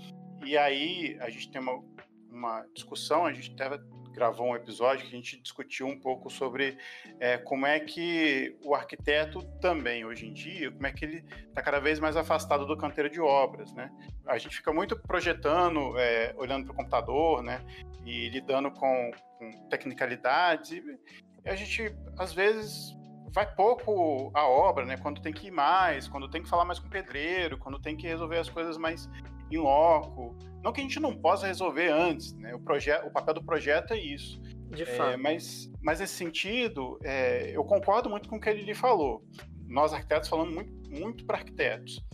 e 0.45 0.57
aí 0.57 1.19
a 1.21 1.29
gente 1.29 1.51
tem 1.51 1.61
uma, 1.61 1.83
uma 2.31 2.67
discussão, 2.75 3.27
a 3.27 3.33
gente 3.33 3.53
até 3.53 3.79
gravou 4.13 4.49
um 4.49 4.57
episódio 4.57 5.03
que 5.03 5.15
a 5.15 5.17
gente 5.17 5.41
discutiu 5.41 5.87
um 5.87 5.99
pouco 5.99 6.29
sobre 6.29 6.77
é, 7.19 7.39
como 7.39 7.67
é 7.67 7.79
que 7.81 8.57
o 8.65 8.75
arquiteto 8.75 9.43
também, 9.61 10.05
hoje 10.05 10.27
em 10.27 10.33
dia, 10.33 10.71
como 10.71 10.87
é 10.87 10.93
que 10.93 11.05
ele 11.05 11.25
está 11.49 11.63
cada 11.63 11.79
vez 11.79 12.01
mais 12.01 12.17
afastado 12.17 12.67
do 12.67 12.77
canteiro 12.77 13.09
de 13.09 13.21
obras, 13.21 13.73
né? 13.73 13.91
A 14.27 14.37
gente 14.37 14.57
fica 14.57 14.73
muito 14.73 14.97
projetando, 14.97 15.97
é, 15.99 16.35
olhando 16.37 16.65
para 16.65 16.73
o 16.73 16.77
computador, 16.77 17.43
né? 17.43 17.65
E 18.05 18.29
lidando 18.31 18.71
com, 18.71 19.11
com 19.39 19.51
tecnicalidades, 19.69 20.73
e 20.73 21.49
a 21.49 21.55
gente, 21.55 21.95
às 22.19 22.33
vezes, 22.33 22.95
vai 23.33 23.53
pouco 23.55 24.31
a 24.35 24.47
obra, 24.47 24.85
né? 24.85 24.97
Quando 24.97 25.21
tem 25.21 25.33
que 25.33 25.49
ir 25.49 25.51
mais, 25.51 26.09
quando 26.09 26.29
tem 26.29 26.43
que 26.43 26.49
falar 26.49 26.65
mais 26.65 26.79
com 26.79 26.87
o 26.87 26.91
pedreiro, 26.91 27.59
quando 27.59 27.81
tem 27.81 27.97
que 27.97 28.07
resolver 28.07 28.39
as 28.39 28.49
coisas 28.49 28.77
mais 28.77 29.09
em 29.51 29.59
loco. 29.59 30.37
Não 30.63 30.73
que 30.73 30.81
a 30.81 30.85
gente 30.85 31.01
não 31.01 31.17
possa 31.17 31.47
resolver 31.47 31.89
antes, 31.89 32.33
né? 32.35 32.55
O, 32.55 32.61
projeto, 32.61 33.07
o 33.07 33.11
papel 33.11 33.35
do 33.35 33.43
projeto 33.43 33.93
é 33.93 33.99
isso. 33.99 34.41
De 34.69 34.83
é, 34.83 34.87
fato. 34.87 35.19
Mas, 35.19 35.71
mas 35.83 36.01
nesse 36.01 36.15
sentido, 36.15 36.99
é, 37.03 37.51
eu 37.55 37.65
concordo 37.65 38.09
muito 38.09 38.29
com 38.29 38.37
o 38.37 38.41
que 38.41 38.49
ele 38.49 38.75
falou. 38.75 39.25
Nós, 39.67 39.93
arquitetos, 39.93 40.29
falamos 40.29 40.55
muito, 40.55 40.91
muito 40.91 41.25
para 41.25 41.39
arquitetos. 41.39 42.05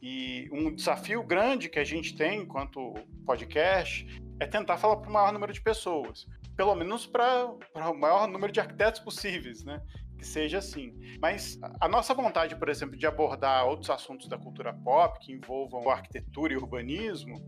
E 0.00 0.48
um 0.52 0.74
desafio 0.74 1.22
grande 1.22 1.68
que 1.68 1.78
a 1.78 1.84
gente 1.84 2.16
tem 2.16 2.40
enquanto 2.40 2.94
podcast 3.24 4.06
é 4.40 4.46
tentar 4.46 4.76
falar 4.76 4.96
para 4.96 5.08
o 5.08 5.12
maior 5.12 5.32
número 5.32 5.52
de 5.52 5.60
pessoas. 5.60 6.26
pelo 6.56 6.74
menos 6.74 7.06
para 7.06 7.46
o 7.46 7.94
maior 7.94 8.28
número 8.28 8.52
de 8.52 8.60
arquitetos 8.60 9.00
possíveis, 9.00 9.64
né? 9.64 9.80
Que 10.22 10.28
seja 10.28 10.58
assim. 10.58 10.94
Mas 11.20 11.58
a 11.80 11.88
nossa 11.88 12.14
vontade, 12.14 12.54
por 12.54 12.68
exemplo, 12.68 12.96
de 12.96 13.04
abordar 13.08 13.66
outros 13.66 13.90
assuntos 13.90 14.28
da 14.28 14.38
cultura 14.38 14.72
pop 14.72 15.18
que 15.18 15.32
envolvam 15.32 15.90
arquitetura 15.90 16.52
e 16.52 16.56
urbanismo, 16.56 17.44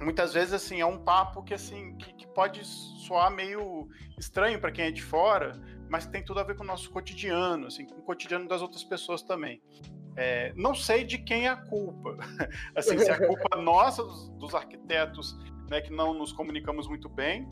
muitas 0.00 0.32
vezes 0.32 0.54
assim 0.54 0.80
é 0.80 0.86
um 0.86 0.96
papo 0.96 1.42
que 1.42 1.52
assim 1.52 1.94
que, 1.98 2.14
que 2.14 2.26
pode 2.28 2.64
soar 2.64 3.30
meio 3.30 3.86
estranho 4.18 4.58
para 4.58 4.72
quem 4.72 4.86
é 4.86 4.90
de 4.90 5.02
fora, 5.02 5.60
mas 5.90 6.06
tem 6.06 6.24
tudo 6.24 6.40
a 6.40 6.42
ver 6.42 6.56
com 6.56 6.64
o 6.64 6.66
nosso 6.66 6.90
cotidiano, 6.90 7.66
assim, 7.66 7.84
com 7.84 7.96
o 7.96 8.02
cotidiano 8.02 8.48
das 8.48 8.62
outras 8.62 8.82
pessoas 8.82 9.22
também. 9.22 9.60
É, 10.16 10.54
não 10.56 10.74
sei 10.74 11.04
de 11.04 11.18
quem 11.18 11.44
é 11.44 11.50
a 11.50 11.56
culpa. 11.56 12.16
assim, 12.74 12.98
se 12.98 13.10
é 13.10 13.12
a 13.12 13.26
culpa 13.26 13.56
nossa 13.60 14.02
dos, 14.02 14.30
dos 14.38 14.54
arquitetos, 14.54 15.36
né, 15.68 15.82
que 15.82 15.92
não 15.92 16.14
nos 16.14 16.32
comunicamos 16.32 16.88
muito 16.88 17.10
bem, 17.10 17.46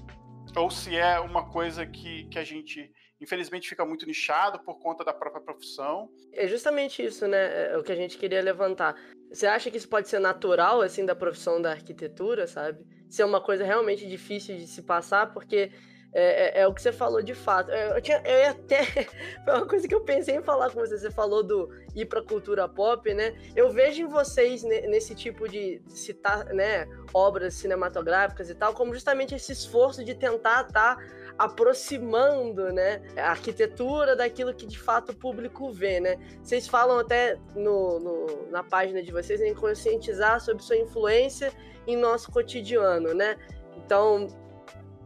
ou 0.57 0.71
se 0.71 0.97
é 0.97 1.21
uma 1.21 1.51
coisa 1.51 1.85
que, 1.85 2.25
que 2.29 2.39
a 2.39 2.45
gente 2.45 2.91
infelizmente 3.25 3.69
fica 3.69 3.85
muito 3.85 4.07
nichado 4.07 4.61
por 4.61 4.79
conta 4.79 5.05
da 5.05 5.13
própria 5.13 5.43
profissão. 5.43 6.09
É 6.33 6.47
justamente 6.47 7.05
isso, 7.05 7.27
né? 7.27 7.73
É 7.73 7.79
o 7.79 7.83
que 7.83 7.91
a 7.91 7.97
gente 7.97 8.17
queria 8.17 8.41
levantar. 8.41 8.95
Você 9.33 9.47
acha 9.47 9.71
que 9.71 9.77
isso 9.77 9.89
pode 9.89 10.09
ser 10.09 10.21
natural, 10.21 10.81
assim, 10.81 11.05
da 11.05 11.17
profissão 11.17 11.61
da 11.61 11.73
arquitetura, 11.73 12.47
sabe? 12.47 12.85
Ser 13.09 13.23
é 13.23 13.25
uma 13.25 13.41
coisa 13.41 13.65
realmente 13.65 14.07
difícil 14.07 14.57
de 14.57 14.67
se 14.67 14.83
passar, 14.83 15.33
porque 15.33 15.73
é, 16.15 16.61
é, 16.61 16.61
é, 16.61 16.69
o 16.69 16.73
que 16.73 16.81
você 16.81 16.93
falou 16.93 17.21
de 17.21 17.35
fato. 17.35 17.73
Eu, 17.73 18.01
tinha, 18.01 18.23
eu 18.25 18.39
ia 18.39 18.51
até. 18.51 18.85
Foi 19.45 19.55
uma 19.55 19.67
coisa 19.67 19.89
que 19.89 19.95
eu 19.95 20.03
pensei 20.03 20.37
em 20.37 20.43
falar 20.43 20.71
com 20.71 20.79
você. 20.79 20.97
Você 20.97 21.11
falou 21.11 21.43
do 21.43 21.69
ir 21.93 22.07
pra 22.07 22.23
cultura 22.23 22.69
pop, 22.69 23.13
né? 23.13 23.35
Eu 23.57 23.71
vejo 23.71 24.03
em 24.03 24.07
vocês 24.07 24.63
nesse 24.63 25.15
tipo 25.17 25.49
de 25.49 25.83
citar, 25.89 26.47
né, 26.47 26.87
obras 27.13 27.55
cinematográficas 27.55 28.49
e 28.49 28.55
tal, 28.55 28.73
como 28.75 28.95
justamente 28.95 29.35
esse 29.35 29.51
esforço 29.51 30.05
de 30.05 30.15
tentar 30.15 30.69
estar 30.69 30.97
tá 30.97 31.03
aproximando, 31.39 32.73
né, 32.73 33.03
a 33.17 33.31
arquitetura 33.31 34.15
daquilo 34.15 34.55
que 34.55 34.67
de 34.67 34.79
fato 34.79 35.13
o 35.13 35.17
público 35.17 35.73
vê, 35.73 35.99
né? 36.01 36.17
Vocês 36.43 36.69
falam 36.69 36.99
até 36.99 37.39
no, 37.55 37.99
no 37.99 38.51
na 38.51 38.63
página 38.63 39.03
de 39.03 39.11
vocês 39.11 39.41
em 39.41 39.55
conscientizar 39.55 40.41
sobre 40.41 40.63
sua 40.63 40.77
influência 40.77 41.53
em 41.87 41.97
nosso 41.97 42.31
cotidiano, 42.31 43.13
né? 43.13 43.37
Então, 43.77 44.29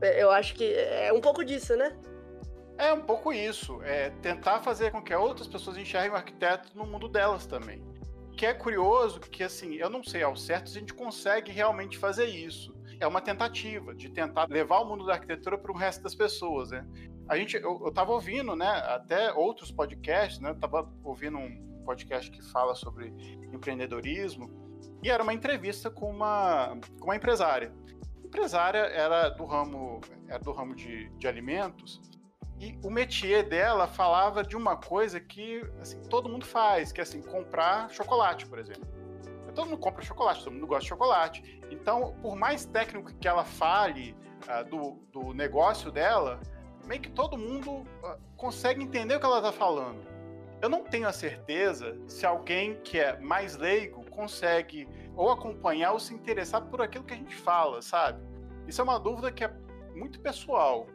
é, 0.01 0.23
eu 0.23 0.31
acho 0.31 0.55
que 0.55 0.75
é 0.75 1.13
um 1.13 1.21
pouco 1.21 1.45
disso, 1.45 1.75
né? 1.77 1.97
É 2.77 2.93
um 2.93 3.01
pouco 3.01 3.33
isso. 3.33 3.83
É 3.83 4.11
tentar 4.23 4.61
fazer 4.61 4.93
com 4.93 5.03
que 5.03 5.15
outras 5.15 5.49
pessoas 5.49 5.77
enxerguem 5.77 6.13
o 6.13 6.15
arquiteto 6.15 6.71
no 6.75 6.87
mundo 6.87 7.09
delas 7.09 7.45
também. 7.45 7.83
Que 8.37 8.47
é 8.47 8.55
curioso 8.55 9.19
que, 9.19 9.43
assim, 9.43 9.75
eu 9.75 9.91
não 9.91 10.05
sei 10.05 10.23
ao 10.23 10.37
certo 10.37 10.71
se 10.71 10.77
a 10.77 10.81
gente 10.81 10.95
consegue 10.95 11.51
realmente 11.51 11.99
fazer 11.99 12.27
isso. 12.27 12.73
É 13.01 13.07
uma 13.07 13.21
tentativa 13.21 13.95
de 13.95 14.09
tentar 14.09 14.49
levar 14.49 14.81
o 14.81 14.85
mundo 14.85 15.07
da 15.07 15.15
arquitetura 15.15 15.57
para 15.57 15.71
o 15.71 15.77
resto 15.77 16.03
das 16.03 16.15
pessoas, 16.15 16.71
né? 16.71 16.87
A 17.29 17.37
gente, 17.37 17.57
eu, 17.57 17.81
eu 17.85 17.93
tava 17.93 18.13
ouvindo, 18.13 18.57
né, 18.57 18.69
até 18.87 19.33
outros 19.33 19.71
podcasts, 19.71 20.41
né? 20.41 20.55
Tava 20.55 20.91
ouvindo 21.05 21.39
um 21.39 21.83
podcast 21.85 22.31
que 22.31 22.43
fala 22.51 22.75
sobre 22.75 23.09
empreendedorismo 23.53 24.51
e 25.03 25.11
era 25.11 25.23
uma 25.23 25.33
entrevista 25.33 25.91
com 25.91 26.11
uma, 26.11 26.77
com 26.99 27.07
uma 27.07 27.17
empresária 27.17 27.73
empresária 28.29 28.79
era 28.79 29.31
do 29.31 29.45
ramo, 29.45 30.01
era 30.29 30.39
do 30.39 30.53
ramo 30.53 30.75
de, 30.75 31.09
de 31.17 31.27
alimentos 31.27 32.01
e 32.61 32.79
o 32.85 32.91
métier 32.91 33.49
dela 33.49 33.87
falava 33.87 34.43
de 34.43 34.57
uma 34.57 34.77
coisa 34.77 35.19
que 35.19 35.63
assim, 35.81 36.01
todo 36.09 36.29
mundo 36.29 36.45
faz, 36.45 36.93
que 36.93 37.01
é 37.01 37.03
assim, 37.03 37.23
comprar 37.23 37.89
chocolate, 37.91 38.47
por 38.47 38.59
exemplo. 38.59 38.87
Todo 39.59 39.71
mundo 39.71 39.81
compra 39.81 40.05
chocolate, 40.05 40.45
todo 40.45 40.53
mundo 40.53 40.69
gosta 40.69 40.83
de 40.83 40.89
chocolate. 40.89 41.61
Então, 41.69 42.15
por 42.23 42.37
mais 42.37 42.65
técnico 42.65 43.13
que 43.13 43.27
ela 43.27 43.45
fale 43.45 44.15
uh, 44.45 44.65
do, 44.65 45.01
do 45.11 45.35
negócio 45.35 45.91
dela, 45.91 46.39
meio 46.87 47.01
que 47.01 47.11
todo 47.11 47.37
mundo 47.37 47.73
uh, 47.73 48.17
consegue 48.37 48.85
entender 48.85 49.17
o 49.17 49.19
que 49.19 49.27
ela 49.27 49.39
está 49.39 49.51
falando. 49.51 49.99
Eu 50.63 50.69
não 50.69 50.85
tenho 50.85 51.09
a 51.09 51.13
certeza 51.13 51.99
se 52.07 52.25
alguém 52.25 52.81
que 52.83 53.01
é 53.01 53.19
mais 53.19 53.57
leigo 53.57 54.09
consegue 54.09 54.89
ou 55.17 55.29
acompanhar 55.29 55.91
ou 55.91 55.99
se 55.99 56.15
interessar 56.15 56.63
por 56.63 56.81
aquilo 56.81 57.03
que 57.03 57.15
a 57.15 57.17
gente 57.17 57.35
fala, 57.35 57.83
sabe? 57.83 58.23
Isso 58.69 58.81
é 58.81 58.85
uma 58.85 59.01
dúvida 59.01 59.33
que 59.33 59.43
é 59.43 59.53
muito 59.93 60.21
pessoal. 60.21 60.87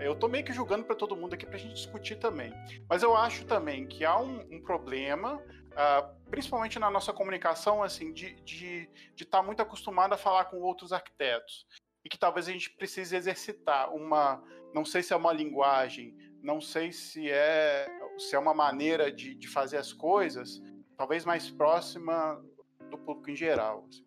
Eu 0.00 0.16
tô 0.16 0.26
meio 0.26 0.44
que 0.44 0.52
julgando 0.52 0.82
para 0.82 0.96
todo 0.96 1.14
mundo 1.14 1.34
aqui 1.34 1.46
para 1.46 1.54
a 1.54 1.60
gente 1.60 1.74
discutir 1.74 2.16
também. 2.16 2.52
Mas 2.88 3.04
eu 3.04 3.16
acho 3.16 3.46
também 3.46 3.86
que 3.86 4.04
há 4.04 4.18
um, 4.18 4.40
um 4.50 4.60
problema, 4.60 5.36
uh, 5.36 6.17
principalmente 6.30 6.78
na 6.78 6.90
nossa 6.90 7.12
comunicação, 7.12 7.82
assim, 7.82 8.12
de 8.12 8.26
estar 8.26 8.44
de, 8.44 8.90
de 9.14 9.24
tá 9.24 9.42
muito 9.42 9.60
acostumado 9.60 10.12
a 10.12 10.18
falar 10.18 10.46
com 10.46 10.58
outros 10.60 10.92
arquitetos. 10.92 11.66
E 12.04 12.08
que 12.08 12.18
talvez 12.18 12.48
a 12.48 12.52
gente 12.52 12.70
precise 12.70 13.16
exercitar 13.16 13.92
uma. 13.92 14.42
Não 14.72 14.84
sei 14.84 15.02
se 15.02 15.12
é 15.12 15.16
uma 15.16 15.32
linguagem, 15.32 16.16
não 16.42 16.60
sei 16.60 16.92
se 16.92 17.30
é, 17.30 17.88
se 18.18 18.36
é 18.36 18.38
uma 18.38 18.54
maneira 18.54 19.10
de, 19.10 19.34
de 19.34 19.48
fazer 19.48 19.76
as 19.78 19.92
coisas, 19.92 20.62
talvez 20.96 21.24
mais 21.24 21.50
próxima 21.50 22.42
do 22.88 22.98
público 22.98 23.30
em 23.30 23.36
geral. 23.36 23.86
Assim. 23.88 24.04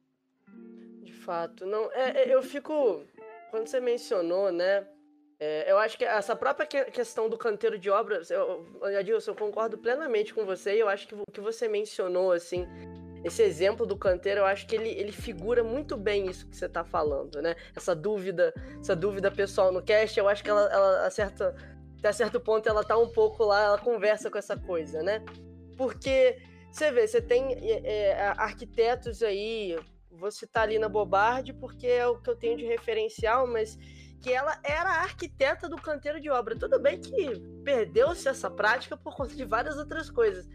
De 1.03 1.13
fato. 1.13 1.65
Não, 1.65 1.91
é, 1.91 2.23
é 2.23 2.33
eu 2.33 2.41
fico 2.41 3.03
quando 3.49 3.67
você 3.67 3.79
mencionou, 3.79 4.51
né? 4.51 4.87
É, 5.43 5.71
eu 5.71 5.79
acho 5.79 5.97
que 5.97 6.05
essa 6.05 6.35
própria 6.35 6.67
questão 6.67 7.27
do 7.27 7.35
canteiro 7.35 7.79
de 7.79 7.89
obras, 7.89 8.29
eu, 8.29 8.63
Adilson, 8.95 9.31
eu 9.31 9.35
concordo 9.35 9.75
plenamente 9.75 10.35
com 10.35 10.45
você 10.45 10.75
e 10.75 10.79
eu 10.79 10.87
acho 10.87 11.07
que 11.07 11.15
o 11.15 11.23
que 11.33 11.41
você 11.41 11.67
mencionou, 11.67 12.31
assim, 12.31 12.67
esse 13.23 13.41
exemplo 13.41 13.83
do 13.83 13.97
canteiro, 13.97 14.41
eu 14.41 14.45
acho 14.45 14.67
que 14.67 14.75
ele, 14.75 14.89
ele 14.89 15.11
figura 15.11 15.63
muito 15.63 15.97
bem 15.97 16.29
isso 16.29 16.47
que 16.47 16.55
você 16.55 16.67
está 16.67 16.83
falando, 16.83 17.41
né? 17.41 17.55
Essa 17.75 17.95
dúvida, 17.95 18.53
essa 18.79 18.95
dúvida 18.95 19.31
pessoal 19.31 19.71
no 19.71 19.81
cast, 19.81 20.19
eu 20.19 20.29
acho 20.29 20.43
que 20.43 20.49
ela, 20.51 20.71
ela 20.71 21.07
acerta, 21.07 21.55
até 21.97 22.11
certo 22.11 22.39
ponto, 22.39 22.69
ela 22.69 22.83
tá 22.83 22.95
um 22.95 23.09
pouco 23.09 23.43
lá, 23.43 23.63
ela 23.63 23.77
conversa 23.79 24.29
com 24.29 24.37
essa 24.37 24.55
coisa, 24.55 25.01
né? 25.01 25.25
Porque 25.75 26.37
você 26.71 26.91
vê, 26.91 27.07
você 27.07 27.19
tem 27.19 27.53
é, 27.67 28.09
é 28.09 28.21
arquitetos 28.37 29.23
aí, 29.23 29.75
vou 30.11 30.29
citar 30.29 30.65
ali 30.65 30.77
na 30.77 30.87
Bobardi 30.87 31.51
porque 31.51 31.87
é 31.87 32.05
o 32.05 32.21
que 32.21 32.29
eu 32.29 32.35
tenho 32.35 32.57
de 32.57 32.65
referencial, 32.65 33.47
mas 33.47 33.75
que 34.21 34.31
ela 34.31 34.57
era 34.63 34.89
arquiteta 34.89 35.67
do 35.67 35.75
canteiro 35.77 36.21
de 36.21 36.29
obra. 36.29 36.55
Tudo 36.55 36.79
bem 36.79 37.01
que 37.01 37.39
perdeu-se 37.63 38.27
essa 38.27 38.49
prática 38.49 38.95
por 38.95 39.15
conta 39.15 39.35
de 39.35 39.43
várias 39.43 39.77
outras 39.77 40.09
coisas. 40.09 40.47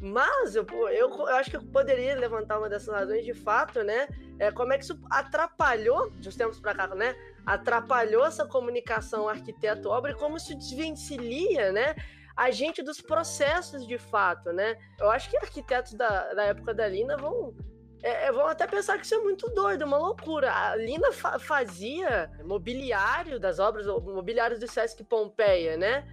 Mas 0.00 0.56
eu, 0.56 0.66
eu, 0.90 1.10
eu, 1.10 1.36
acho 1.36 1.50
que 1.50 1.56
eu 1.56 1.62
poderia 1.62 2.16
levantar 2.16 2.58
uma 2.58 2.68
dessas 2.68 2.92
razões 2.92 3.24
de 3.24 3.34
fato, 3.34 3.84
né? 3.84 4.08
É, 4.38 4.50
como 4.50 4.72
é 4.72 4.78
que 4.78 4.84
isso 4.84 4.98
atrapalhou, 5.10 6.10
de 6.10 6.28
uns 6.28 6.34
tempos 6.34 6.58
para 6.58 6.74
cá, 6.74 6.88
né? 6.94 7.14
Atrapalhou 7.46 8.24
essa 8.24 8.46
comunicação 8.46 9.28
arquiteto-obra 9.28 10.12
e 10.12 10.14
como 10.16 10.38
isso 10.38 10.56
desvencilha, 10.56 11.70
né? 11.70 11.94
A 12.34 12.50
gente 12.50 12.82
dos 12.82 13.00
processos 13.00 13.86
de 13.86 13.98
fato, 13.98 14.52
né? 14.52 14.76
Eu 14.98 15.10
acho 15.10 15.30
que 15.30 15.36
arquitetos 15.36 15.92
da, 15.92 16.32
da 16.34 16.44
época 16.44 16.72
da 16.72 16.88
Lina 16.88 17.16
vão 17.16 17.54
é, 18.02 18.26
é, 18.26 18.32
vão 18.32 18.46
até 18.48 18.66
pensar 18.66 18.98
que 18.98 19.06
isso 19.06 19.14
é 19.14 19.18
muito 19.18 19.48
doido, 19.50 19.84
uma 19.84 19.96
loucura. 19.96 20.52
A 20.52 20.74
Lina 20.74 21.12
fa 21.12 21.38
fazia 21.38 22.30
mobiliário 22.44 23.38
das 23.38 23.60
obras, 23.60 23.86
mobiliários 23.86 24.58
do 24.58 24.66
Sesc 24.66 25.04
Pompeia, 25.04 25.76
né? 25.76 26.04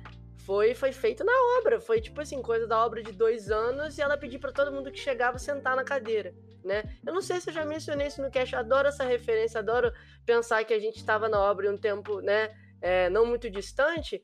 Foi, 0.46 0.74
foi 0.74 0.92
feito 0.92 1.24
na 1.24 1.34
obra, 1.60 1.80
foi 1.82 2.00
tipo 2.00 2.22
assim, 2.22 2.42
coisa 2.42 2.68
da 2.68 2.84
obra 2.84 3.04
de 3.04 3.12
dois 3.12 3.52
anos 3.52 3.98
e 3.98 4.02
ela 4.02 4.18
pediu 4.18 4.40
para 4.40 4.52
todo 4.52 4.72
mundo 4.72 4.92
que 4.92 5.00
chegava 5.00 5.38
sentar 5.38 5.76
na 5.76 5.84
cadeira, 5.84 6.34
né? 6.64 6.84
Eu 7.06 7.14
não 7.14 7.22
sei 7.22 7.40
se 7.40 7.50
eu 7.50 7.54
já 7.54 7.66
mencionei 7.66 8.08
isso 8.08 8.22
no 8.22 8.32
cast, 8.32 8.56
adoro 8.56 8.88
essa 8.88 9.04
referência, 9.04 9.60
adoro 9.60 9.92
pensar 10.26 10.64
que 10.64 10.74
a 10.74 10.80
gente 10.80 10.98
estava 10.98 11.28
na 11.28 11.40
obra 11.40 11.68
em 11.68 11.70
um 11.70 11.78
tempo, 11.78 12.20
né, 12.22 12.50
é, 12.82 13.10
não 13.10 13.26
muito 13.26 13.50
distante, 13.50 14.24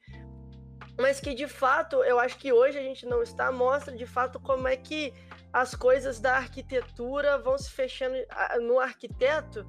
mas 0.98 1.20
que 1.20 1.34
de 1.34 1.48
fato, 1.48 2.04
eu 2.04 2.20
acho 2.20 2.38
que 2.38 2.52
hoje 2.52 2.78
a 2.78 2.82
gente 2.82 3.06
não 3.06 3.22
está, 3.22 3.52
mostra 3.52 3.96
de 3.96 4.06
fato 4.06 4.40
como 4.40 4.68
é 4.68 4.76
que 4.76 5.14
as 5.56 5.74
coisas 5.74 6.20
da 6.20 6.36
arquitetura 6.36 7.38
vão 7.38 7.58
se 7.58 7.72
fechando 7.72 8.14
no 8.60 8.78
arquiteto 8.78 9.66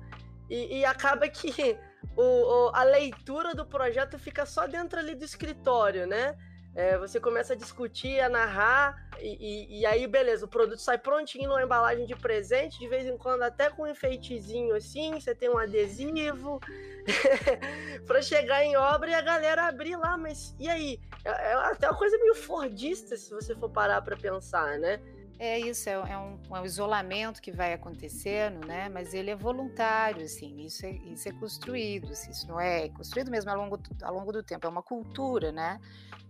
e, 0.50 0.78
e 0.78 0.84
acaba 0.84 1.28
que 1.28 1.78
o, 2.16 2.70
a 2.74 2.82
leitura 2.82 3.54
do 3.54 3.64
projeto 3.64 4.18
fica 4.18 4.44
só 4.44 4.66
dentro 4.66 4.98
ali 4.98 5.14
do 5.14 5.24
escritório, 5.24 6.04
né? 6.04 6.36
É, 6.74 6.98
você 6.98 7.20
começa 7.20 7.52
a 7.52 7.56
discutir, 7.56 8.20
a 8.20 8.28
narrar, 8.28 9.08
e, 9.18 9.78
e, 9.78 9.80
e, 9.80 9.86
aí, 9.86 10.06
beleza, 10.06 10.44
o 10.44 10.48
produto 10.48 10.78
sai 10.78 10.98
prontinho 10.98 11.48
numa 11.48 11.62
embalagem 11.62 12.04
de 12.04 12.14
presente, 12.16 12.78
de 12.78 12.88
vez 12.88 13.06
em 13.06 13.16
quando 13.16 13.42
até 13.42 13.70
com 13.70 13.84
um 13.84 13.86
enfeitezinho 13.86 14.74
assim, 14.74 15.18
você 15.18 15.34
tem 15.34 15.48
um 15.48 15.56
adesivo, 15.56 16.60
para 18.06 18.20
chegar 18.20 18.62
em 18.62 18.76
obra 18.76 19.10
e 19.10 19.14
a 19.14 19.22
galera 19.22 19.68
abrir 19.68 19.96
lá, 19.96 20.18
mas 20.18 20.54
e 20.58 20.68
aí? 20.68 21.00
É, 21.24 21.30
é 21.30 21.54
até 21.54 21.88
uma 21.88 21.96
coisa 21.96 22.18
meio 22.18 22.34
fordista, 22.34 23.16
se 23.16 23.30
você 23.30 23.54
for 23.54 23.70
parar 23.70 24.02
para 24.02 24.16
pensar, 24.16 24.78
né? 24.78 25.00
É 25.38 25.58
isso, 25.58 25.88
é, 25.88 25.92
é, 25.92 26.18
um, 26.18 26.40
é, 26.50 26.60
um, 26.60 26.64
isolamento 26.64 27.42
que 27.42 27.52
vai 27.52 27.74
acontecendo, 27.74 28.66
né? 28.66 28.88
Mas 28.88 29.12
ele 29.12 29.30
é 29.30 29.36
voluntário, 29.36 30.24
assim, 30.24 30.64
isso 30.64 30.86
é, 30.86 30.92
isso 30.92 31.28
é 31.28 31.32
construído, 31.32 32.12
assim, 32.12 32.30
isso 32.30 32.48
não 32.48 32.58
é 32.58 32.88
construído 32.88 33.30
mesmo 33.30 33.50
ao 33.50 33.56
longo, 33.56 33.78
ao 34.02 34.14
longo 34.14 34.32
do 34.32 34.42
tempo, 34.42 34.66
é 34.66 34.70
uma 34.70 34.82
cultura, 34.82 35.52
né? 35.52 35.78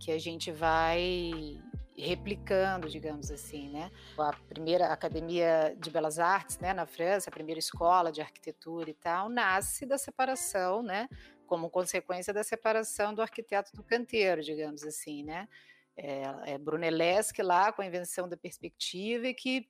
Que 0.01 0.11
a 0.11 0.19
gente 0.19 0.51
vai 0.51 1.61
replicando, 1.97 2.89
digamos 2.89 3.31
assim, 3.31 3.71
né? 3.71 3.91
A 4.19 4.33
primeira 4.49 4.89
academia 4.89 5.75
de 5.79 5.89
belas 5.89 6.19
artes, 6.19 6.59
né, 6.59 6.75
na 6.75 6.85
França, 6.85 7.31
a 7.31 7.33
primeira 7.33 7.59
escola 7.59 8.13
de 8.13 8.21
arquitetura 8.21 8.91
e 8.91 8.95
tal, 8.95 9.29
nasce 9.29 9.87
da 9.87 9.97
separação, 9.97 10.83
né, 10.83 11.09
como 11.47 11.71
consequência 11.71 12.35
da 12.35 12.45
separação 12.45 13.15
do 13.15 13.23
arquiteto 13.23 13.75
do 13.75 13.83
canteiro, 13.83 14.43
digamos 14.43 14.83
assim, 14.83 15.23
né? 15.23 15.49
É, 15.97 16.53
é 16.53 16.59
Brunelleschi 16.59 17.43
lá 17.43 17.73
com 17.73 17.81
a 17.81 17.87
invenção 17.87 18.29
da 18.29 18.37
perspectiva 18.37 19.29
e 19.29 19.35
que 19.35 19.67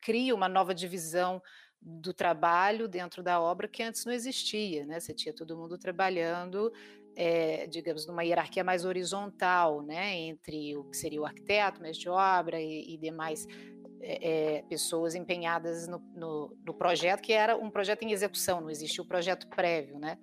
cria 0.00 0.34
uma 0.34 0.48
nova 0.48 0.74
divisão 0.74 1.42
do 1.80 2.12
trabalho 2.12 2.88
dentro 2.88 3.22
da 3.22 3.40
obra 3.40 3.68
que 3.68 3.82
antes 3.82 4.04
não 4.04 4.12
existia, 4.12 4.84
né? 4.84 4.98
Você 4.98 5.14
tinha 5.14 5.32
todo 5.32 5.56
mundo 5.56 5.78
trabalhando, 5.78 6.72
é, 7.14 7.66
digamos, 7.68 8.06
numa 8.06 8.24
hierarquia 8.24 8.64
mais 8.64 8.84
horizontal, 8.84 9.82
né? 9.82 10.14
Entre 10.16 10.76
o 10.76 10.84
que 10.84 10.96
seria 10.96 11.20
o 11.20 11.24
arquiteto, 11.24 11.80
mestre 11.80 12.02
de 12.02 12.08
obra 12.08 12.60
e, 12.60 12.94
e 12.94 12.98
demais 12.98 13.46
é, 14.00 14.64
pessoas 14.68 15.14
empenhadas 15.14 15.86
no, 15.86 15.98
no, 16.14 16.56
no, 16.64 16.74
projeto, 16.74 17.20
que 17.20 17.32
era 17.32 17.56
um 17.56 17.70
projeto 17.70 18.02
em 18.02 18.12
execução, 18.12 18.60
não 18.60 18.70
existia 18.70 19.02
o 19.02 19.06
projeto 19.06 19.46
prévio, 19.48 19.98
né? 19.98 20.18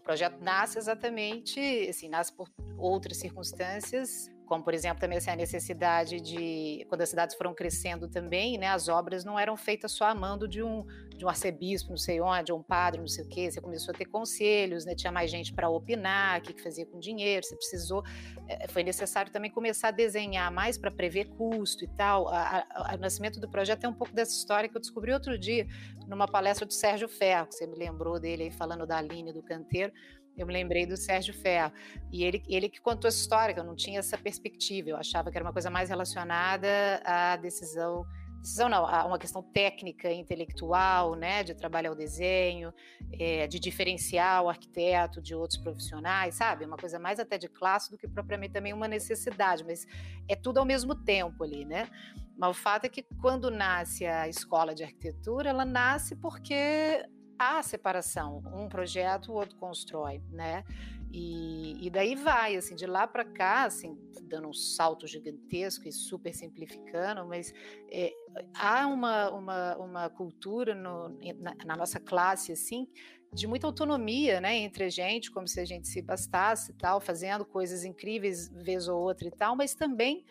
O 0.00 0.02
projeto 0.02 0.40
nasce 0.40 0.78
exatamente, 0.78 1.60
assim, 1.88 2.08
nasce 2.08 2.32
por 2.32 2.48
outras 2.78 3.18
circunstâncias 3.18 4.31
como 4.46 4.62
por 4.62 4.74
exemplo 4.74 5.00
também 5.00 5.18
assim, 5.18 5.30
a 5.30 5.36
necessidade 5.36 6.20
de 6.20 6.84
quando 6.88 7.00
as 7.02 7.08
cidades 7.08 7.36
foram 7.36 7.54
crescendo 7.54 8.08
também, 8.08 8.58
né, 8.58 8.68
as 8.68 8.88
obras 8.88 9.24
não 9.24 9.38
eram 9.38 9.56
feitas 9.56 9.92
só 9.92 10.04
a 10.04 10.14
mando 10.14 10.46
de 10.46 10.62
um 10.62 10.84
de 11.22 11.24
um 11.24 11.28
arcebispo, 11.28 11.90
não 11.90 11.96
sei 11.96 12.20
onde, 12.20 12.52
um 12.52 12.62
padre, 12.62 13.00
não 13.00 13.06
sei 13.06 13.24
o 13.24 13.28
quê. 13.28 13.48
Você 13.48 13.60
começou 13.60 13.94
a 13.94 13.96
ter 13.96 14.06
conselhos, 14.06 14.84
né, 14.84 14.94
tinha 14.94 15.12
mais 15.12 15.30
gente 15.30 15.52
para 15.52 15.68
opinar, 15.68 16.40
o 16.40 16.42
que, 16.42 16.52
que 16.52 16.60
fazia 16.60 16.84
com 16.84 16.98
dinheiro. 16.98 17.46
Você 17.46 17.54
precisou, 17.54 18.02
é, 18.48 18.66
foi 18.66 18.82
necessário 18.82 19.30
também 19.30 19.50
começar 19.50 19.88
a 19.88 19.90
desenhar 19.92 20.50
mais 20.50 20.76
para 20.76 20.90
prever 20.90 21.26
custo 21.36 21.84
e 21.84 21.88
tal. 21.88 22.26
o 22.26 22.96
nascimento 22.98 23.38
do 23.38 23.48
projeto 23.48 23.84
é 23.84 23.88
um 23.88 23.94
pouco 23.94 24.12
dessa 24.12 24.32
história 24.32 24.68
que 24.68 24.76
eu 24.76 24.80
descobri 24.80 25.12
outro 25.12 25.38
dia 25.38 25.66
numa 26.08 26.26
palestra 26.26 26.66
do 26.66 26.72
Sérgio 26.72 27.08
Ferro, 27.08 27.46
que 27.46 27.54
você 27.54 27.66
me 27.66 27.76
lembrou 27.76 28.18
dele 28.18 28.44
aí 28.44 28.50
falando 28.50 28.84
da 28.84 28.98
Aline 28.98 29.32
do 29.32 29.42
canteiro 29.42 29.92
eu 30.36 30.46
me 30.46 30.52
lembrei 30.52 30.86
do 30.86 30.96
Sérgio 30.96 31.34
Ferro. 31.34 31.72
E 32.10 32.24
ele, 32.24 32.42
ele 32.48 32.68
que 32.68 32.80
contou 32.80 33.08
essa 33.08 33.18
história, 33.18 33.54
que 33.54 33.60
eu 33.60 33.64
não 33.64 33.76
tinha 33.76 33.98
essa 33.98 34.16
perspectiva. 34.16 34.90
Eu 34.90 34.96
achava 34.96 35.30
que 35.30 35.36
era 35.36 35.44
uma 35.44 35.52
coisa 35.52 35.70
mais 35.70 35.88
relacionada 35.88 36.68
à 37.04 37.36
decisão. 37.36 38.06
Decisão 38.40 38.68
não, 38.68 38.84
a 38.84 39.06
uma 39.06 39.20
questão 39.20 39.40
técnica, 39.40 40.10
intelectual, 40.10 41.14
né, 41.14 41.44
de 41.44 41.54
trabalhar 41.54 41.92
o 41.92 41.94
desenho, 41.94 42.74
é, 43.12 43.46
de 43.46 43.60
diferenciar 43.60 44.42
o 44.42 44.48
arquiteto 44.48 45.22
de 45.22 45.32
outros 45.32 45.60
profissionais, 45.60 46.34
sabe? 46.34 46.64
Uma 46.64 46.76
coisa 46.76 46.98
mais 46.98 47.20
até 47.20 47.38
de 47.38 47.46
classe 47.46 47.88
do 47.88 47.96
que 47.96 48.08
propriamente 48.08 48.52
também 48.52 48.72
uma 48.72 48.88
necessidade, 48.88 49.62
mas 49.64 49.86
é 50.26 50.34
tudo 50.34 50.58
ao 50.58 50.64
mesmo 50.64 50.92
tempo 50.92 51.44
ali, 51.44 51.64
né? 51.64 51.88
Mas 52.36 52.50
o 52.50 52.60
fato 52.60 52.86
é 52.86 52.88
que 52.88 53.04
quando 53.20 53.48
nasce 53.48 54.04
a 54.06 54.26
escola 54.28 54.74
de 54.74 54.82
arquitetura, 54.82 55.50
ela 55.50 55.64
nasce 55.64 56.16
porque 56.16 57.06
há 57.42 57.62
separação, 57.62 58.42
um 58.54 58.68
projeto, 58.68 59.32
o 59.32 59.34
outro 59.34 59.56
constrói, 59.56 60.22
né? 60.30 60.64
E, 61.12 61.86
e 61.86 61.90
daí 61.90 62.14
vai, 62.14 62.56
assim, 62.56 62.74
de 62.74 62.86
lá 62.86 63.06
para 63.06 63.24
cá, 63.24 63.64
assim, 63.64 63.98
dando 64.22 64.48
um 64.48 64.52
salto 64.52 65.06
gigantesco 65.06 65.86
e 65.86 65.92
super 65.92 66.32
simplificando, 66.32 67.26
mas 67.26 67.52
é, 67.90 68.10
há 68.54 68.86
uma, 68.86 69.30
uma, 69.30 69.76
uma 69.76 70.10
cultura 70.10 70.74
no, 70.74 71.10
na, 71.38 71.54
na, 71.66 71.76
nossa 71.76 72.00
classe, 72.00 72.52
assim, 72.52 72.88
de 73.30 73.46
muita 73.46 73.66
autonomia, 73.66 74.40
né, 74.40 74.56
entre 74.56 74.84
a 74.84 74.88
gente, 74.88 75.30
como 75.30 75.46
se 75.46 75.60
a 75.60 75.66
gente 75.66 75.86
se 75.86 76.00
bastasse 76.00 76.70
e 76.70 76.74
tal, 76.74 76.98
fazendo 76.98 77.44
coisas 77.44 77.84
incríveis 77.84 78.48
vez 78.48 78.88
ou 78.88 78.98
outra 78.98 79.28
e 79.28 79.30
tal, 79.30 79.54
mas 79.54 79.74
também 79.74 80.24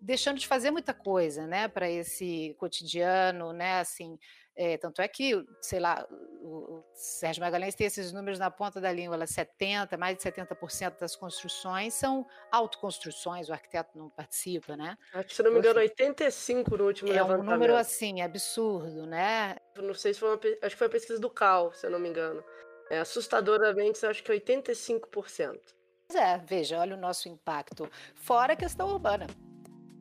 deixando 0.00 0.38
de 0.38 0.48
fazer 0.48 0.70
muita 0.70 0.94
coisa, 0.94 1.46
né, 1.46 1.68
para 1.68 1.90
esse 1.90 2.56
cotidiano, 2.58 3.52
né, 3.52 3.80
assim, 3.80 4.18
é, 4.54 4.76
tanto 4.76 5.00
é 5.00 5.08
que, 5.08 5.44
sei 5.60 5.80
lá, 5.80 6.06
o, 6.10 6.78
o, 6.78 6.84
Sérgio 6.94 7.42
Magalhães 7.42 7.74
tem 7.74 7.86
esses 7.86 8.12
números 8.12 8.38
na 8.38 8.50
ponta 8.50 8.80
da 8.80 8.92
língua, 8.92 9.14
ela 9.14 9.26
70, 9.26 9.96
mais 9.96 10.16
de 10.16 10.22
70% 10.22 10.98
das 10.98 11.16
construções 11.16 11.94
são 11.94 12.26
autoconstruções, 12.50 13.48
o 13.48 13.52
arquiteto 13.52 13.96
não 13.96 14.10
participa, 14.10 14.76
né? 14.76 14.96
Acho 15.14 15.34
se 15.34 15.42
não 15.42 15.52
me 15.52 15.58
engano, 15.58 15.80
85 15.80 16.76
no 16.76 16.84
último 16.84 17.10
é 17.10 17.14
levantamento. 17.14 17.40
É 17.40 17.48
um 17.48 17.52
número, 17.52 17.76
assim, 17.76 18.20
absurdo, 18.20 19.06
né? 19.06 19.56
Não 19.76 19.94
sei 19.94 20.12
se 20.12 20.20
foi 20.20 20.28
uma, 20.28 20.40
acho 20.62 20.74
que 20.74 20.78
foi 20.78 20.86
a 20.86 20.90
pesquisa 20.90 21.18
do 21.18 21.30
CAL, 21.30 21.72
se 21.72 21.86
eu 21.86 21.90
não 21.90 21.98
me 21.98 22.08
engano. 22.08 22.44
É, 22.90 22.98
assustadoramente, 22.98 24.04
acho 24.04 24.22
que 24.22 24.30
85%. 24.32 25.60
Pois 26.08 26.20
é, 26.20 26.38
veja, 26.44 26.78
olha 26.78 26.94
o 26.94 27.00
nosso 27.00 27.26
impacto. 27.26 27.88
Fora 28.14 28.52
a 28.52 28.56
questão 28.56 28.88
urbana 28.88 29.26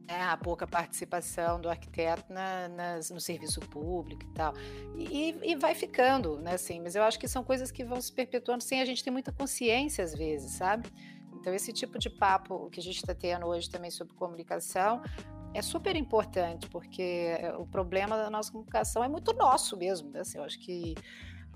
né, 0.07 0.21
a 0.23 0.37
pouca 0.37 0.67
participação 0.67 1.59
do 1.59 1.69
arquiteto 1.69 2.31
na, 2.31 2.67
nas, 2.67 3.09
no 3.09 3.19
serviço 3.19 3.59
público 3.61 4.23
e 4.23 4.33
tal. 4.33 4.53
E, 4.95 5.35
e, 5.43 5.55
vai 5.55 5.75
ficando, 5.75 6.39
né, 6.39 6.53
assim, 6.53 6.79
mas 6.79 6.95
eu 6.95 7.03
acho 7.03 7.19
que 7.19 7.27
são 7.27 7.43
coisas 7.43 7.71
que 7.71 7.83
vão 7.83 7.99
se 8.01 8.11
perpetuando 8.11 8.63
sem 8.63 8.81
a 8.81 8.85
gente 8.85 9.03
ter 9.03 9.11
muita 9.11 9.31
consciência 9.31 10.03
às 10.03 10.13
vezes, 10.13 10.51
sabe? 10.51 10.89
Então, 11.33 11.53
esse 11.53 11.73
tipo 11.73 11.97
de 11.97 12.09
papo 12.09 12.69
que 12.69 12.79
a 12.79 12.83
gente 12.83 12.97
está 12.97 13.15
tendo 13.15 13.47
hoje 13.47 13.69
também 13.69 13.89
sobre 13.89 14.13
comunicação 14.13 15.01
é 15.53 15.61
super 15.61 15.95
importante, 15.95 16.69
porque 16.69 17.35
o 17.57 17.65
problema 17.65 18.15
da 18.15 18.29
nossa 18.29 18.51
comunicação 18.51 19.03
é 19.03 19.07
muito 19.07 19.33
nosso 19.33 19.75
mesmo, 19.75 20.09
né? 20.11 20.21
Assim, 20.21 20.37
eu 20.37 20.43
acho 20.43 20.59
que 20.59 20.95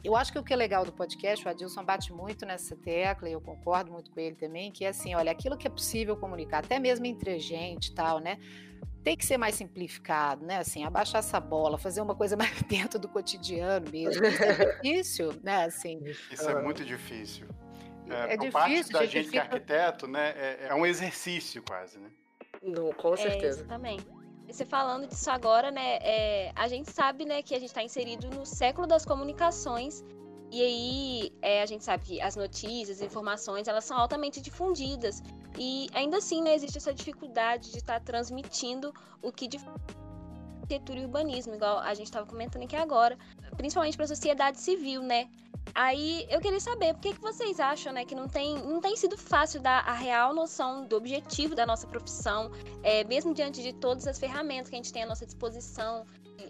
eu 0.06 0.16
acho 0.16 0.32
que 0.32 0.40
o 0.40 0.44
que 0.44 0.54
é 0.54 0.56
legal 0.56 0.86
do 0.86 0.92
podcast, 0.92 1.46
o 1.46 1.50
Adilson 1.50 1.84
bate 1.84 2.14
muito 2.14 2.46
nessa 2.46 2.76
tecla, 2.76 3.30
e 3.30 3.34
eu 3.34 3.42
concordo 3.42 3.92
muito 3.92 4.12
com 4.12 4.20
ele 4.20 4.36
também, 4.36 4.72
que 4.72 4.86
é 4.86 4.90
assim, 4.90 5.16
olha, 5.16 5.32
aquilo 5.32 5.58
que 5.58 5.68
é 5.68 5.70
possível 5.70 6.16
comunicar, 6.16 6.60
até 6.60 6.80
mesmo 6.80 7.06
entre 7.06 7.32
a 7.32 7.40
gente 7.40 7.88
e 7.88 7.96
tal, 7.96 8.20
né? 8.20 8.38
Tem 9.04 9.16
que 9.16 9.26
ser 9.26 9.38
mais 9.38 9.56
simplificado, 9.56 10.46
né? 10.46 10.58
Assim, 10.58 10.84
abaixar 10.84 11.20
essa 11.20 11.40
bola, 11.40 11.78
fazer 11.78 12.02
uma 12.02 12.16
coisa 12.16 12.36
mais 12.38 12.62
dentro 12.64 13.00
do 13.00 13.08
cotidiano 13.08 13.90
mesmo. 13.92 14.26
Isso 14.26 14.44
é 14.44 14.66
difícil, 14.66 15.34
né? 15.44 15.66
Assim, 15.66 16.02
Isso 16.32 16.50
é 16.50 16.62
muito 16.62 16.84
difícil. 16.84 17.48
É, 18.10 18.34
é 18.34 18.38
difícil, 18.38 18.52
parte 18.52 18.92
da 18.92 19.02
gente, 19.04 19.14
gente 19.14 19.30
que 19.32 19.38
é 19.38 19.42
arquiteto, 19.42 20.08
né? 20.08 20.30
É, 20.38 20.68
é, 20.70 20.76
um 20.76 20.86
exercício 20.86 21.64
quase, 21.64 21.98
né? 21.98 22.10
Não, 22.62 22.92
com 22.94 23.16
certeza. 23.16 23.60
É, 23.60 23.62
exatamente. 23.62 24.06
Você 24.56 24.64
falando 24.64 25.06
disso 25.06 25.30
agora, 25.30 25.70
né? 25.70 25.98
É, 26.02 26.54
a 26.56 26.70
gente 26.70 26.90
sabe, 26.90 27.26
né, 27.26 27.42
que 27.42 27.54
a 27.54 27.60
gente 27.60 27.68
está 27.68 27.84
inserido 27.84 28.30
no 28.30 28.46
século 28.46 28.88
das 28.88 29.06
comunicações 29.06 30.02
e 30.50 30.62
aí 30.62 31.34
é, 31.42 31.62
a 31.62 31.66
gente 31.66 31.84
sabe 31.84 32.06
que 32.06 32.22
as 32.22 32.38
notícias, 32.38 33.02
as 33.02 33.06
informações, 33.06 33.68
elas 33.68 33.84
são 33.84 33.98
altamente 33.98 34.40
difundidas 34.40 35.22
e 35.60 35.90
ainda 35.94 36.20
assim, 36.20 36.42
né, 36.42 36.56
existe 36.56 36.78
essa 36.78 36.94
dificuldade 36.94 37.70
de 37.70 37.80
estar 37.80 38.00
tá 38.00 38.00
transmitindo 38.00 38.94
o 39.22 39.30
que 39.30 39.50
de 39.50 39.58
arquitetura 40.62 41.02
e 41.02 41.04
urbanismo, 41.04 41.54
igual 41.54 41.80
a 41.80 41.94
gente 41.94 42.08
estava 42.08 42.26
comentando 42.26 42.64
aqui 42.64 42.78
agora, 42.78 43.18
principalmente 43.58 43.98
para 43.98 44.06
a 44.06 44.08
sociedade 44.08 44.58
civil, 44.58 45.02
né? 45.02 45.28
Aí 45.74 46.26
eu 46.30 46.40
queria 46.40 46.60
saber 46.60 46.94
por 46.94 47.02
que, 47.02 47.14
que 47.14 47.22
vocês 47.22 47.60
acham, 47.60 47.92
né, 47.92 48.06
que 48.06 48.16
não 48.16 48.28
tem, 48.28 48.56
não 48.60 48.80
tem 48.80 48.96
sido 48.96 49.18
fácil 49.18 49.62
dar 49.62 49.80
a 49.80 49.94
real 49.94 50.34
noção 50.34 50.86
do 50.86 50.96
objetivo 50.96 51.56
da 51.56 51.66
nossa 51.66 51.88
profissão, 51.88 52.52
é, 52.84 53.04
mesmo 53.04 53.34
diante 53.34 53.62
de 53.62 53.74
todas 53.74 54.08
as 54.08 54.20
ferramentas 54.20 54.70
que 54.70 54.76
a 54.76 54.78
gente 54.78 54.94
tem 54.94 55.04
à 55.04 55.06
nossa 55.06 55.26
disposição. 55.26 56.06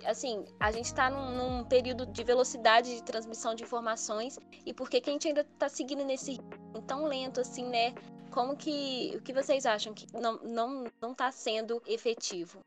Assim, 0.06 0.46
a 0.60 0.72
gente 0.72 0.86
está 0.86 1.10
num, 1.10 1.32
num, 1.32 1.64
período 1.64 2.06
de 2.06 2.24
velocidade 2.24 2.96
de 2.96 3.04
transmissão 3.04 3.56
de 3.56 3.64
informações 3.64 4.38
e 4.66 4.74
por 4.74 4.90
que, 4.90 5.00
que 5.00 5.10
a 5.10 5.14
gente 5.14 5.28
ainda 5.28 5.42
está 5.42 5.70
seguindo 5.70 6.04
nesse 6.04 6.32
ritmo 6.34 6.82
tão 6.86 7.06
lento, 7.06 7.40
assim, 7.40 7.66
né? 7.66 7.94
Como 8.30 8.56
que, 8.58 9.14
o 9.16 9.22
que 9.22 9.32
vocês 9.32 9.66
acham 9.66 9.94
que 9.94 10.06
não, 10.14 10.38
não, 10.44 10.84
não 11.02 11.12
está 11.14 11.32
sendo 11.32 11.82
efetivo? 11.88 12.60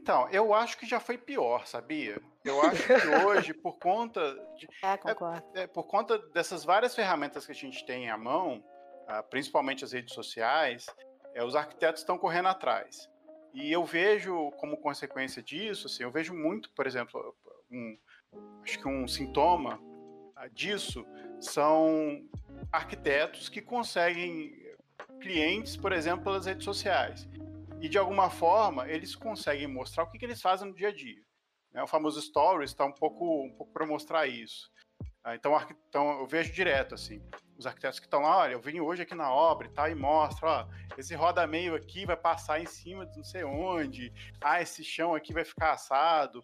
Então, 0.00 0.28
eu 0.30 0.54
acho 0.54 0.78
que 0.78 0.86
já 0.86 1.00
foi 1.00 1.18
pior, 1.18 1.66
sabia? 1.66 2.22
Eu 2.44 2.62
acho 2.62 2.86
que 2.86 2.92
hoje, 3.26 3.52
por 3.52 3.78
conta 3.78 4.32
de, 4.56 4.68
é. 4.80 5.58
É, 5.58 5.62
é, 5.62 5.66
por 5.66 5.84
conta 5.88 6.16
dessas 6.30 6.64
várias 6.64 6.94
ferramentas 6.94 7.44
que 7.44 7.50
a 7.50 7.54
gente 7.54 7.84
tem 7.84 8.08
à 8.08 8.16
mão, 8.16 8.64
ah, 9.08 9.24
principalmente 9.24 9.84
as 9.84 9.90
redes 9.90 10.14
sociais, 10.14 10.86
é, 11.34 11.42
os 11.42 11.56
arquitetos 11.56 12.00
estão 12.00 12.16
correndo 12.16 12.46
atrás. 12.46 13.10
E 13.52 13.72
eu 13.72 13.84
vejo, 13.84 14.52
como 14.52 14.76
consequência 14.76 15.42
disso, 15.42 15.88
assim, 15.88 16.04
eu 16.04 16.12
vejo 16.12 16.32
muito, 16.32 16.70
por 16.76 16.86
exemplo, 16.86 17.34
um, 17.68 17.98
acho 18.62 18.78
que 18.78 18.86
um 18.86 19.08
sintoma 19.08 19.80
ah, 20.36 20.46
disso 20.46 21.04
são 21.40 22.24
arquitetos 22.70 23.48
que 23.48 23.60
conseguem 23.60 24.54
clientes, 25.20 25.76
por 25.76 25.90
exemplo, 25.92 26.22
pelas 26.22 26.46
redes 26.46 26.64
sociais 26.64 27.28
e 27.80 27.88
de 27.88 27.98
alguma 27.98 28.30
forma 28.30 28.88
eles 28.88 29.14
conseguem 29.14 29.66
mostrar 29.66 30.04
o 30.04 30.10
que, 30.10 30.18
que 30.18 30.24
eles 30.24 30.40
fazem 30.40 30.68
no 30.68 30.74
dia 30.74 30.88
a 30.88 30.94
dia. 30.94 31.22
Né? 31.72 31.82
O 31.82 31.86
famoso 31.86 32.20
stories 32.20 32.70
está 32.70 32.84
um 32.84 32.92
pouco, 32.92 33.44
um 33.44 33.52
pouco 33.56 33.72
para 33.72 33.86
mostrar 33.86 34.26
isso. 34.26 34.70
Ah, 35.22 35.34
então, 35.34 35.52
então 35.88 36.20
eu 36.20 36.26
vejo 36.26 36.52
direto 36.52 36.94
assim, 36.94 37.20
os 37.58 37.66
arquitetos 37.66 37.98
que 37.98 38.06
estão 38.06 38.22
lá, 38.22 38.38
olha, 38.38 38.52
eu 38.52 38.60
vim 38.60 38.80
hoje 38.80 39.02
aqui 39.02 39.14
na 39.14 39.32
obra 39.32 39.66
e 39.66 39.70
tal, 39.70 39.88
e 39.88 39.94
mostro, 39.94 40.46
ó, 40.46 40.66
esse 40.96 41.14
roda-meio 41.14 41.74
aqui 41.74 42.06
vai 42.06 42.16
passar 42.16 42.60
em 42.60 42.66
cima 42.66 43.04
de 43.04 43.16
não 43.16 43.24
sei 43.24 43.44
onde, 43.44 44.12
ah, 44.40 44.62
esse 44.62 44.84
chão 44.84 45.14
aqui 45.14 45.32
vai 45.32 45.44
ficar 45.44 45.72
assado, 45.72 46.42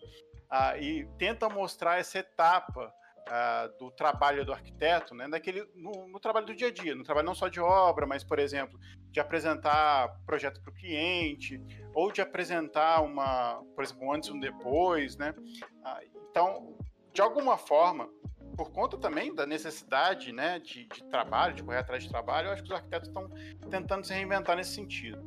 ah, 0.50 0.76
e 0.76 1.06
tenta 1.18 1.48
mostrar 1.48 1.98
essa 1.98 2.18
etapa 2.18 2.92
uh, 3.28 3.78
do 3.78 3.90
trabalho 3.90 4.44
do 4.44 4.52
arquiteto, 4.52 5.14
né, 5.14 5.26
naquele, 5.26 5.64
no, 5.74 6.08
no, 6.08 6.20
trabalho 6.20 6.46
do 6.46 6.54
dia 6.54 6.68
a 6.68 6.70
dia, 6.70 6.94
no 6.94 7.04
trabalho 7.04 7.26
não 7.26 7.34
só 7.34 7.48
de 7.48 7.60
obra, 7.60 8.06
mas, 8.06 8.24
por 8.24 8.38
exemplo, 8.38 8.78
de 9.10 9.20
apresentar 9.20 10.08
projeto 10.26 10.60
para 10.60 10.70
o 10.70 10.74
cliente, 10.74 11.60
ou 11.94 12.10
de 12.10 12.20
apresentar 12.20 13.02
uma, 13.02 13.62
por 13.74 13.84
exemplo, 13.84 14.06
um 14.06 14.12
antes 14.12 14.28
e 14.28 14.32
um 14.32 14.40
depois, 14.40 15.16
né? 15.16 15.34
Uh, 15.38 16.28
então, 16.30 16.76
de 17.12 17.22
alguma 17.22 17.56
forma, 17.56 18.08
por 18.56 18.70
conta 18.70 18.96
também 18.96 19.34
da 19.34 19.46
necessidade 19.46 20.32
né, 20.32 20.58
de, 20.58 20.86
de 20.86 21.04
trabalho, 21.04 21.54
de 21.54 21.62
correr 21.62 21.78
atrás 21.78 22.02
de 22.02 22.08
trabalho, 22.08 22.48
eu 22.48 22.52
acho 22.52 22.62
que 22.62 22.68
os 22.68 22.74
arquitetos 22.74 23.08
estão 23.08 23.28
tentando 23.70 24.04
se 24.04 24.12
reinventar 24.12 24.56
nesse 24.56 24.74
sentido. 24.74 25.22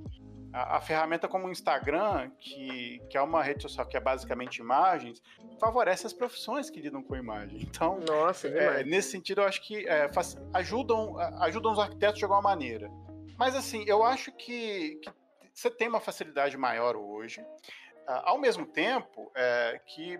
A, 0.54 0.78
a, 0.78 0.82
ferramenta 0.82 1.28
como 1.28 1.48
o 1.48 1.52
Instagram, 1.52 2.32
que, 2.40 3.02
que 3.10 3.18
é 3.18 3.22
uma 3.22 3.44
rede 3.44 3.62
social 3.62 3.86
que 3.88 3.98
é 3.98 4.00
basicamente 4.00 4.58
imagens, 4.58 5.22
favorece 5.60 6.08
as 6.08 6.14
profissões 6.14 6.70
que 6.70 6.80
lidam 6.80 7.04
com 7.04 7.16
imagem. 7.16 7.62
Então, 7.62 8.00
Nossa, 8.08 8.48
é, 8.48 8.84
nesse 8.84 9.12
sentido, 9.12 9.42
eu 9.42 9.46
acho 9.46 9.62
que 9.62 9.88
é, 9.88 10.12
faz, 10.12 10.38
ajudam, 10.54 11.18
ajudam 11.42 11.72
os 11.72 11.80
arquitetos 11.80 12.18
de 12.18 12.26
alguma 12.26 12.42
maneira. 12.42 12.90
Mas, 13.38 13.56
assim, 13.56 13.84
eu 13.88 14.04
acho 14.04 14.32
que, 14.32 14.96
que 14.96 15.12
você 15.54 15.70
tem 15.70 15.88
uma 15.88 16.00
facilidade 16.00 16.58
maior 16.58 16.96
hoje. 16.96 17.44
Ao 18.08 18.38
mesmo 18.38 18.66
tempo 18.66 19.30
é, 19.36 19.82
que 19.86 20.18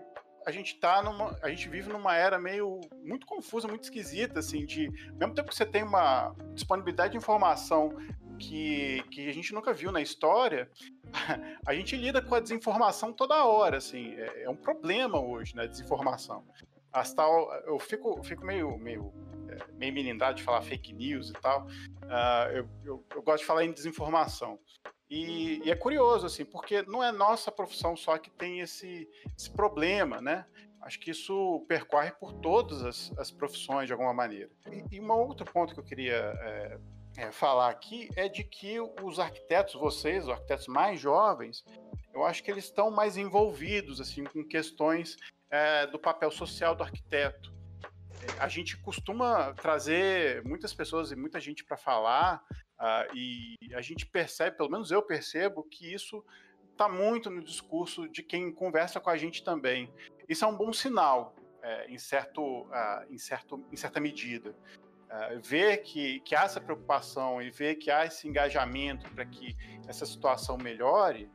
a 0.48 0.50
gente 0.50 0.80
tá 0.80 1.02
numa. 1.02 1.36
A 1.42 1.50
gente 1.50 1.68
vive 1.68 1.90
numa 1.90 2.16
era 2.16 2.38
meio 2.38 2.80
muito 3.04 3.26
confusa, 3.26 3.68
muito 3.68 3.84
esquisita, 3.84 4.40
assim, 4.40 4.64
de. 4.64 4.86
Ao 4.86 5.18
mesmo 5.18 5.34
tempo 5.34 5.48
que 5.50 5.54
você 5.54 5.66
tem 5.66 5.82
uma 5.82 6.34
disponibilidade 6.54 7.12
de 7.12 7.18
informação 7.18 7.94
que, 8.38 9.02
que 9.10 9.28
a 9.28 9.32
gente 9.32 9.52
nunca 9.52 9.72
viu 9.72 9.92
na 9.92 10.00
história, 10.00 10.70
a 11.66 11.74
gente 11.74 11.96
lida 11.96 12.22
com 12.22 12.34
a 12.34 12.40
desinformação 12.40 13.12
toda 13.12 13.44
hora, 13.44 13.78
assim. 13.78 14.14
É, 14.14 14.44
é 14.44 14.50
um 14.50 14.56
problema 14.56 15.20
hoje, 15.20 15.54
né? 15.54 15.66
Desinformação. 15.66 16.44
As 16.92 17.12
tal, 17.12 17.52
eu 17.66 17.78
fico, 17.78 18.22
fico 18.22 18.44
meio, 18.44 18.78
meio, 18.78 19.12
é, 19.48 19.72
meio 19.72 19.92
melindrado 19.92 20.36
de 20.36 20.42
falar 20.42 20.62
fake 20.62 20.92
news 20.92 21.30
e 21.30 21.34
tal. 21.34 21.66
Uh, 21.66 22.50
eu, 22.52 22.68
eu, 22.84 23.04
eu 23.14 23.22
gosto 23.22 23.40
de 23.40 23.46
falar 23.46 23.64
em 23.64 23.72
desinformação. 23.72 24.58
E, 25.10 25.62
e, 25.64 25.70
é 25.70 25.74
curioso, 25.74 26.26
assim, 26.26 26.44
porque 26.44 26.82
não 26.82 27.02
é 27.02 27.10
nossa 27.10 27.50
profissão 27.50 27.96
só 27.96 28.18
que 28.18 28.30
tem 28.30 28.60
esse, 28.60 29.08
esse 29.36 29.50
problema, 29.50 30.20
né? 30.20 30.46
Acho 30.82 31.00
que 31.00 31.10
isso 31.10 31.64
percorre 31.66 32.12
por 32.12 32.32
todas 32.34 32.84
as, 32.84 33.12
as 33.18 33.30
profissões 33.30 33.86
de 33.86 33.92
alguma 33.92 34.14
maneira. 34.14 34.50
E, 34.70 34.96
e 34.96 35.00
um 35.00 35.10
outro 35.10 35.50
ponto 35.50 35.74
que 35.74 35.80
eu 35.80 35.84
queria 35.84 36.14
é, 36.14 36.78
é, 37.18 37.30
falar 37.30 37.68
aqui 37.68 38.08
é 38.16 38.28
de 38.28 38.44
que 38.44 38.78
os 39.02 39.18
arquitetos, 39.18 39.74
vocês, 39.74 40.24
os 40.24 40.30
arquitetos 40.30 40.66
mais 40.68 41.00
jovens, 41.00 41.64
eu 42.14 42.24
acho 42.24 42.42
que 42.42 42.50
eles 42.50 42.64
estão 42.64 42.90
mais 42.90 43.16
envolvidos 43.16 44.00
assim 44.00 44.24
com 44.24 44.42
questões 44.44 45.16
é, 45.50 45.86
do 45.86 45.98
papel 45.98 46.30
social 46.30 46.74
do 46.74 46.82
arquiteto. 46.82 47.52
A 48.38 48.48
gente 48.48 48.76
costuma 48.76 49.52
trazer 49.54 50.42
muitas 50.44 50.72
pessoas 50.72 51.12
e 51.12 51.16
muita 51.16 51.38
gente 51.38 51.64
para 51.64 51.76
falar 51.76 52.42
Uh, 52.78 53.12
e 53.12 53.56
a 53.74 53.82
gente 53.82 54.06
percebe, 54.06 54.56
pelo 54.56 54.70
menos 54.70 54.92
eu 54.92 55.02
percebo, 55.02 55.64
que 55.64 55.92
isso 55.92 56.24
está 56.70 56.88
muito 56.88 57.28
no 57.28 57.42
discurso 57.42 58.08
de 58.08 58.22
quem 58.22 58.52
conversa 58.52 59.00
com 59.00 59.10
a 59.10 59.16
gente 59.16 59.42
também. 59.42 59.92
Isso 60.28 60.44
é 60.44 60.48
um 60.48 60.56
bom 60.56 60.72
sinal, 60.72 61.34
é, 61.60 61.90
em, 61.90 61.98
certo, 61.98 62.40
uh, 62.40 63.04
em, 63.10 63.18
certo, 63.18 63.64
em 63.72 63.76
certa 63.76 63.98
medida. 63.98 64.54
Uh, 65.08 65.40
ver 65.40 65.78
que, 65.78 66.20
que 66.20 66.34
há 66.34 66.42
essa 66.42 66.60
preocupação 66.60 67.40
e 67.40 67.50
ver 67.50 67.76
que 67.76 67.90
há 67.90 68.04
esse 68.04 68.28
engajamento 68.28 69.10
para 69.10 69.24
que 69.24 69.56
essa 69.86 70.04
situação 70.04 70.58
melhore, 70.58 71.30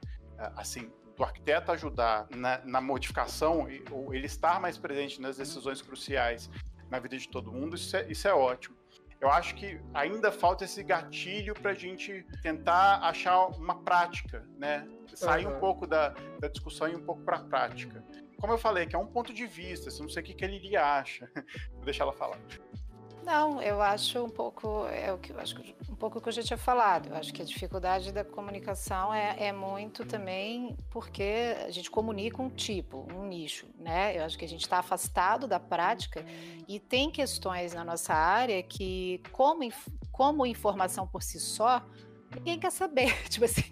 assim, 0.56 0.92
do 1.16 1.24
arquiteto 1.24 1.72
ajudar 1.72 2.28
na, 2.30 2.64
na 2.64 2.80
modificação, 2.80 3.68
ou 3.90 4.14
ele 4.14 4.28
estar 4.28 4.60
mais 4.60 4.78
presente 4.78 5.20
nas 5.20 5.38
decisões 5.38 5.82
cruciais 5.82 6.52
na 6.90 7.00
vida 7.00 7.18
de 7.18 7.28
todo 7.28 7.52
mundo, 7.52 7.76
isso 7.76 7.98
é, 7.98 8.12
isso 8.12 8.28
é 8.28 8.34
ótimo 8.34 8.76
eu 9.24 9.32
acho 9.32 9.56
que 9.56 9.80
ainda 9.94 10.34
falta 10.34 10.66
esse 10.66 10.84
gatilho 10.84 11.54
para 11.54 11.72
a 11.72 11.74
gente 11.74 12.26
tentar 12.42 12.98
achar 12.98 13.48
uma 13.48 13.82
prática, 13.82 14.46
né? 14.58 14.86
Sair 15.16 15.48
uhum. 15.48 15.56
um 15.56 15.60
pouco 15.62 15.88
da, 15.88 16.10
da 16.42 16.50
discussão 16.50 16.90
e 16.90 16.96
um 16.96 17.06
pouco 17.06 17.22
para 17.22 17.38
a 17.38 17.44
prática. 17.46 18.04
Como 18.38 18.52
eu 18.52 18.58
falei, 18.58 18.86
que 18.86 18.98
é 18.98 19.00
um 19.00 19.08
ponto 19.08 19.34
de 19.34 19.48
vista, 19.48 19.88
assim, 19.88 20.02
não 20.02 20.10
sei 20.10 20.22
o 20.22 20.26
que, 20.26 20.34
que 20.34 20.44
ele 20.44 20.76
acha. 20.76 21.32
Vou 21.72 21.86
deixar 21.86 22.04
ela 22.04 22.12
falar. 22.12 22.38
Não, 23.26 23.62
eu 23.62 23.82
acho 23.82 24.22
um 24.24 24.30
pouco, 24.30 24.86
é 24.88 25.12
o 25.14 25.18
que 25.18 25.32
eu 25.32 25.40
acho 25.40 25.56
um 25.90 25.96
pouco 25.96 26.20
o 26.20 26.22
que 26.22 26.28
eu 26.28 26.34
já 26.34 26.44
tinha 26.44 26.58
falado. 26.58 27.08
Eu 27.08 27.16
acho 27.16 27.34
que 27.34 27.42
a 27.42 27.46
dificuldade 27.46 28.12
da 28.12 28.24
comunicação 28.24 29.14
é, 29.14 29.48
é 29.48 29.52
muito 29.52 30.06
também 30.06 30.76
porque 30.90 31.56
a 31.66 31.72
gente 31.72 31.90
comunica 31.90 32.42
um 32.42 32.50
tipo, 32.50 33.08
um 33.14 33.26
nicho, 33.26 33.66
né? 33.80 34.18
Eu 34.18 34.26
acho 34.26 34.38
que 34.38 34.44
a 34.44 34.48
gente 34.48 34.62
está 34.62 34.80
afastado 34.80 35.48
da 35.48 35.60
prática 35.60 36.26
e 36.68 36.80
tem 36.80 37.10
questões 37.10 37.74
na 37.74 37.86
nossa 37.86 38.14
área 38.14 38.62
que, 38.62 39.22
como, 39.32 39.62
como 40.12 40.46
informação 40.46 41.08
por 41.08 41.24
si 41.24 41.40
só, 41.40 41.82
ninguém 42.36 42.60
quer 42.60 42.72
saber. 42.72 43.14
Tipo 43.30 43.46
assim, 43.46 43.64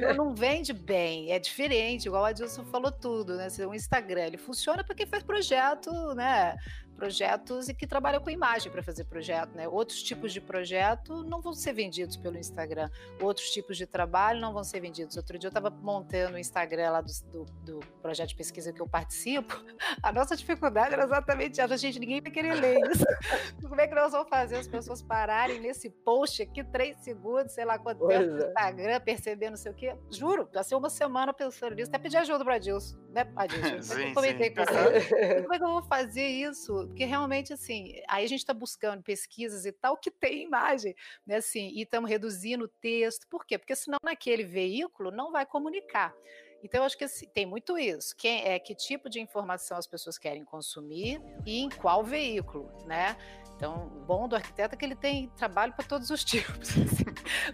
não, 0.00 0.14
não, 0.14 0.34
vende 0.34 0.72
bem, 0.72 1.32
é 1.32 1.38
diferente, 1.38 2.06
igual 2.06 2.24
a 2.24 2.32
Dilson 2.32 2.64
falou 2.64 2.90
tudo, 2.90 3.36
né? 3.36 3.48
O 3.68 3.74
Instagram, 3.74 4.26
ele 4.26 4.38
funciona 4.38 4.82
para 4.82 4.94
quem 4.94 5.06
faz 5.06 5.22
projeto, 5.22 5.90
né? 6.14 6.56
Projetos 6.92 7.68
e 7.68 7.74
que 7.74 7.86
trabalham 7.86 8.20
com 8.20 8.30
imagem 8.30 8.70
para 8.70 8.82
fazer 8.82 9.04
projeto, 9.04 9.54
né? 9.54 9.68
Outros 9.68 10.02
tipos 10.02 10.32
de 10.32 10.40
projeto 10.40 11.24
não 11.24 11.40
vão 11.40 11.52
ser 11.52 11.72
vendidos 11.72 12.16
pelo 12.16 12.38
Instagram, 12.38 12.88
outros 13.20 13.50
tipos 13.50 13.76
de 13.76 13.86
trabalho 13.86 14.40
não 14.40 14.52
vão 14.52 14.62
ser 14.62 14.80
vendidos. 14.80 15.16
Outro 15.16 15.38
dia 15.38 15.48
eu 15.48 15.50
estava 15.50 15.70
montando 15.70 16.36
o 16.36 16.38
Instagram 16.38 16.90
lá 16.90 17.00
do, 17.00 17.12
do, 17.32 17.44
do, 17.64 17.80
projeto 18.00 18.30
de 18.30 18.36
pesquisa 18.36 18.72
que 18.72 18.80
eu 18.80 18.86
participo, 18.86 19.54
a 20.02 20.12
nossa 20.12 20.36
dificuldade 20.36 20.94
era 20.94 21.04
exatamente 21.04 21.60
essa, 21.60 21.76
gente, 21.76 21.98
ninguém 21.98 22.20
vai 22.20 22.30
querer 22.30 22.54
ler 22.54 22.78
isso. 22.90 23.04
Como 23.68 23.80
é 23.80 23.86
que 23.86 23.94
nós 23.94 24.12
vamos 24.12 24.28
fazer 24.28 24.56
as 24.56 24.68
pessoas 24.68 25.02
pararem 25.02 25.60
nesse 25.60 25.90
post 25.90 26.42
aqui, 26.42 26.62
três 26.62 26.96
segundos, 26.98 27.52
sei 27.52 27.64
lá 27.64 27.78
quanto 27.78 28.06
tempo 28.06 28.26
no 28.26 28.42
é. 28.42 28.48
Instagram, 28.48 29.00
perceber 29.00 29.50
não 29.50 29.56
sei 29.56 29.72
o 29.72 29.74
quê? 29.74 29.96
Juro, 30.10 30.46
passei 30.46 30.76
uma 30.76 30.90
semana 30.90 31.32
pensando 31.32 31.74
nisso, 31.74 31.90
até 31.90 31.98
pedir 31.98 32.18
ajuda 32.18 32.44
para 32.44 32.56
Adilson, 32.56 32.96
né, 33.10 33.30
Adilson? 33.36 33.82
sim, 33.82 34.08
eu 34.08 34.14
comentei 34.14 34.48
sim. 34.48 34.54
com 34.54 34.64
você. 34.64 35.42
Como 35.42 35.54
é 35.54 35.58
que 35.58 35.64
eu 35.64 35.68
vou 35.68 35.82
fazer 35.82 36.26
isso? 36.26 36.81
Porque 36.86 37.04
realmente, 37.04 37.52
assim, 37.52 37.94
aí 38.08 38.24
a 38.24 38.28
gente 38.28 38.40
está 38.40 38.54
buscando 38.54 39.02
pesquisas 39.02 39.64
e 39.66 39.72
tal 39.72 39.96
que 39.96 40.10
tem 40.10 40.42
imagem, 40.42 40.94
né, 41.26 41.36
assim, 41.36 41.68
e 41.68 41.82
estamos 41.82 42.08
reduzindo 42.08 42.64
o 42.64 42.68
texto, 42.68 43.26
por 43.28 43.44
quê? 43.46 43.58
Porque 43.58 43.74
senão 43.74 43.98
naquele 44.02 44.44
veículo 44.44 45.10
não 45.10 45.32
vai 45.32 45.46
comunicar. 45.46 46.14
Então, 46.62 46.80
eu 46.80 46.84
acho 46.84 46.96
que 46.96 47.04
assim, 47.04 47.26
tem 47.26 47.44
muito 47.44 47.76
isso. 47.76 48.14
Quem, 48.16 48.46
é, 48.46 48.58
que 48.58 48.74
tipo 48.74 49.10
de 49.10 49.20
informação 49.20 49.76
as 49.76 49.86
pessoas 49.86 50.16
querem 50.16 50.44
consumir 50.44 51.20
e 51.44 51.58
em 51.58 51.68
qual 51.68 52.04
veículo, 52.04 52.70
né? 52.86 53.16
Então, 53.56 53.88
o 53.88 54.04
bom 54.04 54.28
do 54.28 54.36
arquiteto 54.36 54.74
é 54.74 54.78
que 54.78 54.84
ele 54.84 54.94
tem 54.94 55.28
trabalho 55.30 55.72
para 55.72 55.84
todos 55.84 56.10
os 56.10 56.22
tipos. 56.24 56.70
Assim. 56.70 57.04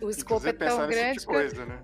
O 0.03 0.11
escopo 0.11 0.47
é 0.47 0.53
tão 0.53 0.87
grande. 0.87 1.21
Tipo 1.21 1.33
coisa, 1.33 1.65
né? 1.65 1.83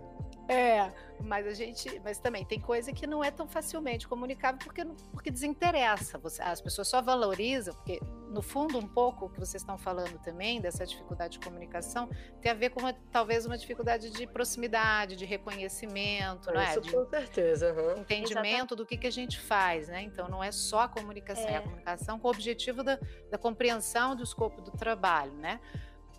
É, 0.49 0.93
mas 1.23 1.47
a 1.47 1.55
gente, 1.55 2.01
mas 2.05 2.19
também 2.19 2.45
tem 2.45 2.61
coisa 2.61 2.93
que 2.93 3.07
não 3.07 3.25
é 3.25 3.31
tão 3.31 3.49
facilmente 3.49 4.07
comunicável 4.07 4.59
porque, 4.63 4.85
porque 5.11 5.31
desinteressa. 5.31 6.19
Você, 6.19 6.43
as 6.43 6.61
pessoas 6.61 6.89
só 6.89 7.01
valorizam, 7.01 7.75
porque 7.75 7.99
no 8.29 8.43
fundo 8.43 8.79
um 8.79 8.87
pouco 8.87 9.27
o 9.27 9.31
que 9.31 9.39
vocês 9.39 9.63
estão 9.63 9.79
falando 9.79 10.19
também 10.19 10.61
dessa 10.61 10.85
dificuldade 10.85 11.39
de 11.39 11.45
comunicação 11.45 12.11
tem 12.43 12.51
a 12.51 12.55
ver 12.55 12.71
com 12.71 12.81
uma, 12.81 12.93
talvez 13.11 13.47
uma 13.47 13.57
dificuldade 13.57 14.11
de 14.11 14.27
proximidade, 14.27 15.17
de 15.17 15.25
reconhecimento, 15.25 16.53
não 16.53 16.61
é? 16.61 16.77
Isso 16.79 16.93
com 16.93 17.07
certeza. 17.07 17.73
Uhum. 17.73 18.01
Entendimento 18.01 18.77
do 18.77 18.85
que, 18.85 18.99
que 18.99 19.07
a 19.07 19.13
gente 19.13 19.41
faz, 19.41 19.89
né? 19.89 20.03
Então 20.03 20.29
não 20.29 20.45
é 20.45 20.53
só 20.53 20.81
a 20.81 20.89
comunicação, 20.89 21.49
é, 21.49 21.53
é 21.53 21.57
a 21.57 21.63
comunicação 21.63 22.19
com 22.19 22.29
o 22.29 22.31
objetivo 22.31 22.83
da, 22.83 22.99
da 23.31 23.39
compreensão 23.39 24.15
do 24.15 24.23
escopo 24.23 24.61
do 24.61 24.73
trabalho, 24.73 25.33
né? 25.33 25.59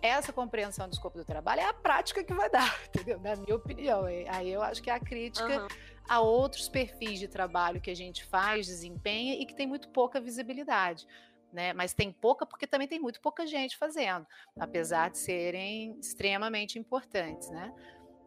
Essa 0.02 0.32
compreensão 0.32 0.88
do 0.88 0.92
escopo 0.92 1.18
do 1.18 1.24
trabalho 1.24 1.60
é 1.60 1.64
a 1.64 1.74
prática 1.74 2.22
que 2.22 2.32
vai 2.32 2.50
dar, 2.50 2.78
entendeu? 2.88 3.18
Na 3.20 3.36
minha 3.36 3.54
opinião. 3.54 4.04
Aí 4.04 4.50
eu 4.50 4.62
acho 4.62 4.82
que 4.82 4.90
é 4.90 4.94
a 4.94 5.00
crítica 5.00 5.62
uhum. 5.62 5.68
a 6.08 6.20
outros 6.20 6.68
perfis 6.68 7.18
de 7.18 7.28
trabalho 7.28 7.80
que 7.80 7.90
a 7.90 7.96
gente 7.96 8.24
faz, 8.24 8.66
desempenha 8.66 9.34
e 9.34 9.46
que 9.46 9.54
tem 9.54 9.66
muito 9.66 9.88
pouca 9.88 10.20
visibilidade. 10.20 11.06
Né? 11.52 11.72
Mas 11.72 11.94
tem 11.94 12.12
pouca 12.12 12.44
porque 12.44 12.66
também 12.66 12.88
tem 12.88 13.00
muito 13.00 13.20
pouca 13.20 13.46
gente 13.46 13.76
fazendo, 13.76 14.26
apesar 14.58 15.10
de 15.10 15.18
serem 15.18 15.98
extremamente 15.98 16.78
importantes, 16.78 17.48
né? 17.50 17.72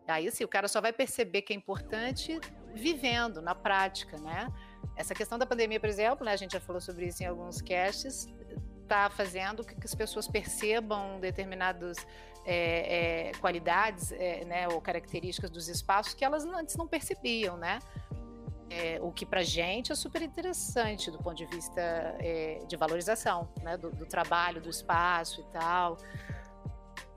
Aí 0.08 0.28
assim, 0.28 0.44
o 0.44 0.48
cara 0.48 0.68
só 0.68 0.82
vai 0.82 0.92
perceber 0.92 1.44
que 1.44 1.54
é 1.54 1.56
importante 1.56 2.40
vivendo 2.74 3.42
na 3.42 3.54
prática, 3.54 4.18
né? 4.18 4.52
Essa 4.96 5.14
questão 5.14 5.38
da 5.38 5.46
pandemia, 5.46 5.80
por 5.80 5.90
exemplo, 5.90 6.26
né, 6.26 6.32
a 6.32 6.36
gente 6.36 6.54
já 6.54 6.60
falou 6.60 6.82
sobre 6.82 7.06
isso 7.06 7.22
em 7.22 7.28
alguns 7.28 7.62
casts, 7.62 8.28
está 8.90 9.10
fazendo 9.10 9.64
que, 9.64 9.76
que 9.76 9.86
as 9.86 9.94
pessoas 9.94 10.28
percebam 10.28 11.20
determinadas 11.20 11.98
é, 12.44 13.30
é, 13.30 13.32
qualidades 13.40 14.12
é, 14.12 14.44
né, 14.46 14.68
ou 14.68 14.82
características 14.82 15.52
dos 15.52 15.70
espaços 15.70 16.16
que 16.16 16.26
elas 16.26 16.44
antes 16.46 16.76
não 16.76 16.88
percebiam, 16.88 17.56
né? 17.56 17.80
É, 18.72 19.00
o 19.02 19.12
que 19.12 19.26
para 19.26 19.42
gente 19.42 19.92
é 19.92 19.96
super 19.96 20.22
interessante 20.22 21.10
do 21.10 21.18
ponto 21.18 21.36
de 21.36 21.46
vista 21.48 21.82
é, 22.20 22.60
de 22.68 22.76
valorização 22.76 23.50
né, 23.64 23.76
do, 23.76 23.90
do, 23.90 24.06
trabalho, 24.06 24.62
do 24.62 24.70
espaço 24.70 25.42
e 25.42 25.44
tal. 25.52 25.98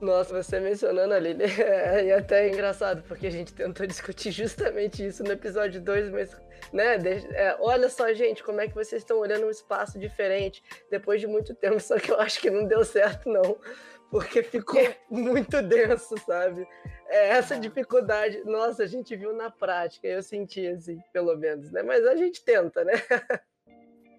Nossa, 0.02 0.42
você 0.42 0.58
mencionando 0.58 1.14
ali, 1.14 1.36
é, 1.62 2.08
é 2.08 2.18
até 2.18 2.48
engraçado, 2.48 3.04
porque 3.06 3.28
a 3.28 3.30
gente 3.30 3.54
tentou 3.54 3.86
discutir 3.86 4.32
justamente 4.32 5.06
isso 5.06 5.22
no 5.22 5.30
episódio 5.30 5.80
2, 5.80 6.10
mas, 6.10 6.36
né, 6.72 6.96
é, 7.34 7.56
olha 7.60 7.88
só, 7.88 8.12
gente, 8.12 8.42
como 8.42 8.60
é 8.60 8.66
que 8.66 8.74
vocês 8.74 9.00
estão 9.00 9.18
olhando 9.18 9.46
um 9.46 9.50
espaço 9.50 10.00
diferente 10.00 10.60
depois 10.90 11.20
de 11.20 11.28
muito 11.28 11.54
tempo, 11.54 11.78
só 11.78 12.00
que 12.00 12.10
eu 12.10 12.18
acho 12.18 12.40
que 12.40 12.50
não 12.50 12.66
deu 12.66 12.84
certo, 12.84 13.28
não, 13.28 13.56
porque 14.10 14.42
ficou 14.42 14.82
muito 15.08 15.62
denso, 15.62 16.16
sabe? 16.26 16.66
É, 17.06 17.28
essa 17.28 17.56
dificuldade, 17.56 18.42
nossa, 18.44 18.82
a 18.82 18.86
gente 18.86 19.14
viu 19.14 19.32
na 19.32 19.52
prática, 19.52 20.08
eu 20.08 20.20
senti 20.20 20.66
assim, 20.66 21.00
pelo 21.12 21.36
menos, 21.36 21.70
né, 21.70 21.80
mas 21.84 22.04
a 22.04 22.16
gente 22.16 22.44
tenta, 22.44 22.84
né? 22.84 22.94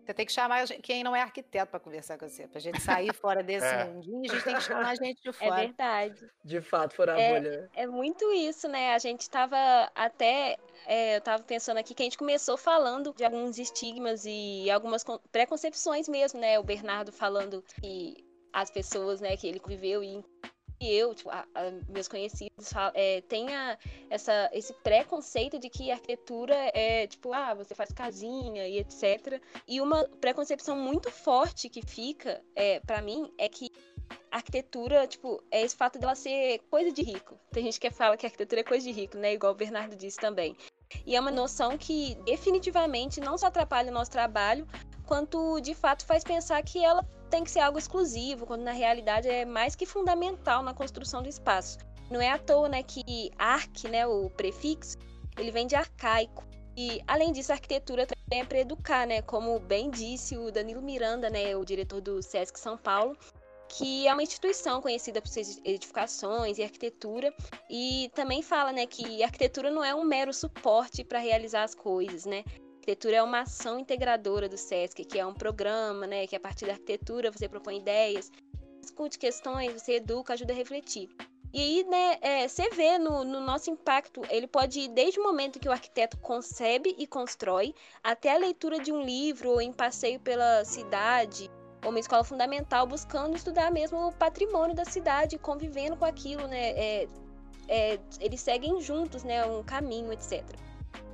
Você 0.06 0.14
tem 0.14 0.26
que 0.26 0.32
chamar 0.32 0.68
quem 0.68 1.04
não 1.04 1.16
é 1.16 1.22
arquiteto 1.22 1.72
para 1.72 1.80
conversar 1.80 2.18
com 2.18 2.28
você. 2.28 2.48
Para 2.48 2.58
a 2.58 2.62
gente 2.62 2.82
sair 2.82 3.14
fora 3.14 3.42
desse 3.42 3.66
é. 3.66 3.86
mundinho, 3.86 4.30
a 4.30 4.34
gente 4.34 4.44
tem 4.44 4.56
que 4.56 4.62
chamar 4.62 4.90
a 4.90 4.96
gente 4.96 5.22
de 5.22 5.30
é 5.30 5.34
fora. 5.34 5.62
É 5.62 5.66
verdade. 5.68 6.30
De 6.44 6.62
fato, 6.62 6.96
fora 6.96 7.16
a 7.16 7.20
é, 7.20 7.40
bolha. 7.40 7.70
É 7.74 7.88
muito 7.88 8.32
isso, 8.34 8.68
né? 8.68 8.94
A 8.94 9.00
gente 9.00 9.22
estava 9.22 9.58
até. 9.96 10.58
É, 10.86 11.16
eu 11.16 11.20
estava 11.20 11.42
pensando 11.44 11.78
aqui 11.78 11.94
que 11.94 12.04
a 12.04 12.06
gente 12.06 12.18
começou 12.18 12.58
falando 12.58 13.14
de 13.14 13.24
alguns 13.24 13.58
estigmas 13.58 14.26
e 14.26 14.70
algumas 14.70 15.06
preconcepções 15.32 16.10
mesmo, 16.10 16.40
né? 16.40 16.60
O 16.60 16.64
Bernardo 16.64 17.12
falando 17.12 17.64
que 17.80 18.26
as 18.52 18.70
pessoas, 18.70 19.20
né, 19.20 19.36
que 19.36 19.48
ele 19.48 19.60
viveu 19.66 20.04
e 20.04 20.24
eu, 20.92 21.14
tipo, 21.14 21.30
a, 21.30 21.46
a, 21.54 21.72
meus 21.90 22.08
conhecidos, 22.08 22.72
é, 22.94 23.22
tenha 23.22 23.78
essa, 24.10 24.50
esse 24.54 24.74
preconceito 24.74 25.60
de 25.60 25.70
que 25.70 25.92
arquitetura 25.92 26.56
é 26.74 27.08
tipo, 27.08 27.34
ah, 27.34 27.54
você 27.54 27.76
faz 27.76 27.92
casinha 27.92 28.68
e 28.68 28.80
etc. 28.80 29.42
E 29.68 29.82
uma 29.82 30.04
preconcepção 30.20 30.76
muito 30.76 31.12
forte 31.12 31.70
que 31.70 31.86
fica, 31.86 32.42
é, 32.56 32.80
para 32.80 33.02
mim, 33.02 33.32
é 33.38 33.48
que 33.48 33.70
arquitetura, 34.32 35.08
tipo, 35.08 35.42
é 35.52 35.62
esse 35.62 35.76
fato 35.76 36.00
dela 36.00 36.16
ser 36.16 36.60
coisa 36.70 36.92
de 36.92 37.04
rico. 37.04 37.38
Tem 37.52 37.64
gente 37.64 37.80
que 37.80 37.92
fala 37.92 38.18
que 38.18 38.26
arquitetura 38.26 38.62
é 38.62 38.64
coisa 38.64 38.86
de 38.86 38.92
rico, 38.92 39.18
né? 39.18 39.34
Igual 39.34 39.54
o 39.54 39.56
Bernardo 39.56 39.96
disse 39.96 40.18
também. 40.18 40.58
E 41.06 41.16
é 41.16 41.20
uma 41.20 41.32
noção 41.32 41.78
que 41.78 42.16
definitivamente 42.26 43.20
não 43.20 43.38
só 43.38 43.48
atrapalha 43.48 43.92
o 43.92 43.94
nosso 43.94 44.12
trabalho, 44.12 44.68
quanto 45.06 45.60
de 45.62 45.74
fato 45.74 46.06
faz 46.06 46.24
pensar 46.24 46.62
que 46.64 46.84
ela 46.84 47.04
tem 47.34 47.44
que 47.44 47.50
ser 47.50 47.62
algo 47.62 47.80
exclusivo, 47.80 48.46
quando 48.46 48.62
na 48.62 48.74
realidade 48.74 49.28
é 49.28 49.44
mais 49.44 49.76
que 49.76 49.88
fundamental 49.88 50.62
na 50.62 50.72
construção 50.72 51.24
do 51.24 51.28
espaço. 51.28 51.80
Não 52.12 52.22
é 52.22 52.30
à 52.30 52.38
toa, 52.38 52.70
né, 52.70 52.84
que 52.84 53.32
arc, 53.40 53.86
né, 53.90 54.06
o 54.06 54.30
prefixo, 54.30 55.00
ele 55.36 55.50
vem 55.50 55.66
de 55.66 55.76
arcaico. 55.76 56.46
E 56.78 57.02
além 57.08 57.32
disso, 57.32 57.52
a 57.52 57.56
arquitetura 57.56 58.06
também 58.06 58.42
é 58.42 58.46
para 58.46 58.60
educar, 58.60 59.08
né, 59.08 59.24
como 59.24 59.60
bem 59.60 59.90
disse 59.90 60.38
o 60.38 60.52
Danilo 60.52 60.84
Miranda, 60.84 61.28
né, 61.28 61.56
o 61.56 61.66
diretor 61.66 62.02
do 62.02 62.22
SESC 62.22 62.60
São 62.60 62.78
Paulo, 62.78 63.18
que 63.68 64.08
é 64.08 64.14
uma 64.14 64.22
instituição 64.22 64.80
conhecida 64.80 65.20
por 65.20 65.28
suas 65.28 65.60
edificações 65.66 66.60
e 66.60 66.64
arquitetura, 66.64 67.34
e 67.68 68.12
também 68.14 68.44
fala, 68.44 68.72
né, 68.72 68.86
que 68.86 69.24
a 69.24 69.26
arquitetura 69.26 69.72
não 69.72 69.84
é 69.84 69.96
um 69.96 70.04
mero 70.04 70.32
suporte 70.32 71.04
para 71.04 71.18
realizar 71.18 71.64
as 71.64 71.74
coisas, 71.74 72.26
né? 72.26 72.44
Arquitetura 72.84 73.16
é 73.16 73.24
uma 73.24 73.42
ação 73.42 73.80
integradora 73.80 74.50
do 74.50 74.58
SESC, 74.58 75.06
que 75.06 75.18
é 75.18 75.26
um 75.26 75.34
programa, 75.34 76.06
né, 76.06 76.28
que 76.28 76.36
a 76.36 76.40
partir 76.40 76.66
da 76.66 76.74
arquitetura 76.74 77.32
você 77.32 77.48
propõe 77.48 77.78
ideias, 77.78 78.30
discute 78.82 79.18
questões, 79.18 79.82
você 79.82 79.94
educa, 79.94 80.34
ajuda 80.34 80.52
a 80.52 80.56
refletir. 80.56 81.10
E 81.54 81.62
aí, 81.62 81.84
né, 81.86 82.18
é, 82.22 82.48
você 82.48 82.70
vê 82.72 82.98
no, 82.98 83.24
no, 83.24 83.40
nosso 83.40 83.70
impacto, 83.70 84.22
ele 84.30 84.48
pode 84.48 84.82
ir 84.82 84.90
desde 84.90 85.20
o 85.20 85.24
momento 85.24 85.60
que 85.60 85.70
o 85.70 85.72
arquiteto 85.72 86.18
concebe 86.18 86.94
e 86.98 87.08
constrói, 87.08 87.74
até 88.04 88.34
a 88.34 88.38
leitura 88.38 88.80
de 88.80 88.92
um 88.92 89.02
livro, 89.02 89.52
ou 89.52 89.62
em 89.62 89.72
passeio 89.72 90.20
pela 90.20 90.66
cidade, 90.66 91.50
ou 91.86 91.92
uma 91.92 92.00
escola 92.00 92.24
fundamental, 92.24 92.86
buscando 92.86 93.38
estudar 93.38 93.72
mesmo 93.72 94.08
o 94.08 94.12
patrimônio 94.12 94.76
da 94.76 94.84
cidade, 94.84 95.38
convivendo 95.38 95.96
com 95.96 96.06
aquilo, 96.06 96.48
né? 96.48 96.72
É, 96.72 97.08
é, 97.70 98.00
eles 98.20 98.42
seguem 98.42 98.82
juntos, 98.82 99.24
né, 99.24 99.46
um 99.46 99.64
caminho, 99.64 100.12
etc. 100.12 100.44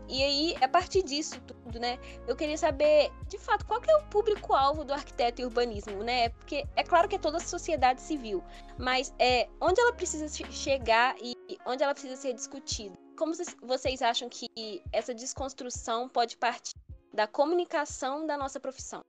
E 0.09 0.23
aí, 0.23 0.55
a 0.59 0.67
partir 0.67 1.03
disso 1.03 1.39
tudo, 1.41 1.79
né, 1.79 1.99
eu 2.27 2.35
queria 2.35 2.57
saber, 2.57 3.11
de 3.27 3.37
fato, 3.37 3.63
qual 3.67 3.79
é 3.87 3.95
o 3.97 4.07
público-alvo 4.07 4.83
do 4.83 4.91
arquiteto 4.91 5.39
e 5.39 5.45
urbanismo, 5.45 6.03
né? 6.03 6.29
Porque 6.29 6.65
é 6.75 6.83
claro 6.83 7.07
que 7.07 7.15
é 7.15 7.19
toda 7.19 7.37
a 7.37 7.39
sociedade 7.39 8.01
civil, 8.01 8.43
mas 8.77 9.13
é 9.19 9.47
onde 9.61 9.79
ela 9.79 9.93
precisa 9.93 10.27
chegar 10.51 11.15
e 11.21 11.35
onde 11.63 11.83
ela 11.83 11.93
precisa 11.93 12.15
ser 12.15 12.33
discutida. 12.33 12.97
Como 13.15 13.33
vocês 13.61 14.01
acham 14.01 14.27
que 14.27 14.81
essa 14.91 15.13
desconstrução 15.13 16.09
pode 16.09 16.37
partir 16.37 16.73
da 17.13 17.27
comunicação 17.27 18.25
da 18.25 18.35
nossa 18.35 18.59
profissão? 18.59 19.05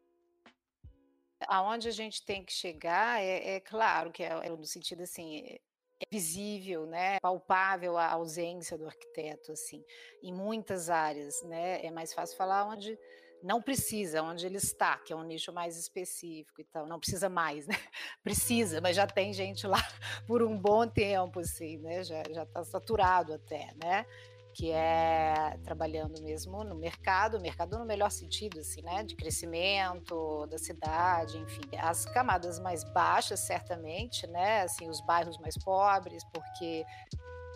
Aonde 1.46 1.88
a 1.88 1.92
gente 1.92 2.22
tem 2.22 2.44
que 2.44 2.52
chegar 2.52 3.22
é, 3.22 3.56
é 3.56 3.60
claro 3.60 4.12
que 4.12 4.22
é, 4.22 4.28
é 4.28 4.50
no 4.50 4.66
sentido 4.66 5.02
assim 5.04 5.58
é 6.00 6.04
visível, 6.10 6.86
né, 6.86 7.20
palpável 7.20 7.98
a 7.98 8.12
ausência 8.12 8.78
do 8.78 8.86
arquiteto, 8.86 9.52
assim, 9.52 9.84
em 10.22 10.32
muitas 10.32 10.88
áreas, 10.88 11.42
né, 11.42 11.84
é 11.84 11.90
mais 11.90 12.14
fácil 12.14 12.36
falar 12.36 12.64
onde 12.64 12.98
não 13.42 13.60
precisa, 13.60 14.22
onde 14.22 14.44
ele 14.44 14.58
está, 14.58 14.98
que 14.98 15.12
é 15.12 15.16
um 15.16 15.22
nicho 15.22 15.52
mais 15.52 15.78
específico 15.78 16.60
e 16.60 16.64
tal, 16.64 16.86
não 16.86 16.98
precisa 16.98 17.28
mais, 17.28 17.66
né, 17.66 17.74
precisa, 18.24 18.80
mas 18.80 18.96
já 18.96 19.06
tem 19.06 19.32
gente 19.32 19.66
lá 19.66 19.78
por 20.26 20.42
um 20.42 20.58
bom 20.58 20.86
tempo, 20.86 21.40
assim, 21.40 21.78
né, 21.78 22.02
já 22.02 22.22
está 22.22 22.64
saturado 22.64 23.34
até, 23.34 23.74
né, 23.82 24.06
que 24.54 24.70
é 24.72 25.58
trabalhando 25.62 26.20
mesmo 26.22 26.64
no 26.64 26.74
mercado, 26.74 27.40
mercado 27.40 27.78
no 27.78 27.84
melhor 27.84 28.10
sentido, 28.10 28.60
assim, 28.60 28.82
né, 28.82 29.02
de 29.02 29.14
crescimento 29.14 30.46
da 30.46 30.58
cidade, 30.58 31.38
enfim, 31.38 31.62
as 31.78 32.04
camadas 32.04 32.58
mais 32.58 32.84
baixas, 32.92 33.40
certamente, 33.40 34.26
né, 34.26 34.62
assim, 34.62 34.88
os 34.88 35.00
bairros 35.02 35.38
mais 35.38 35.56
pobres, 35.56 36.24
porque 36.32 36.84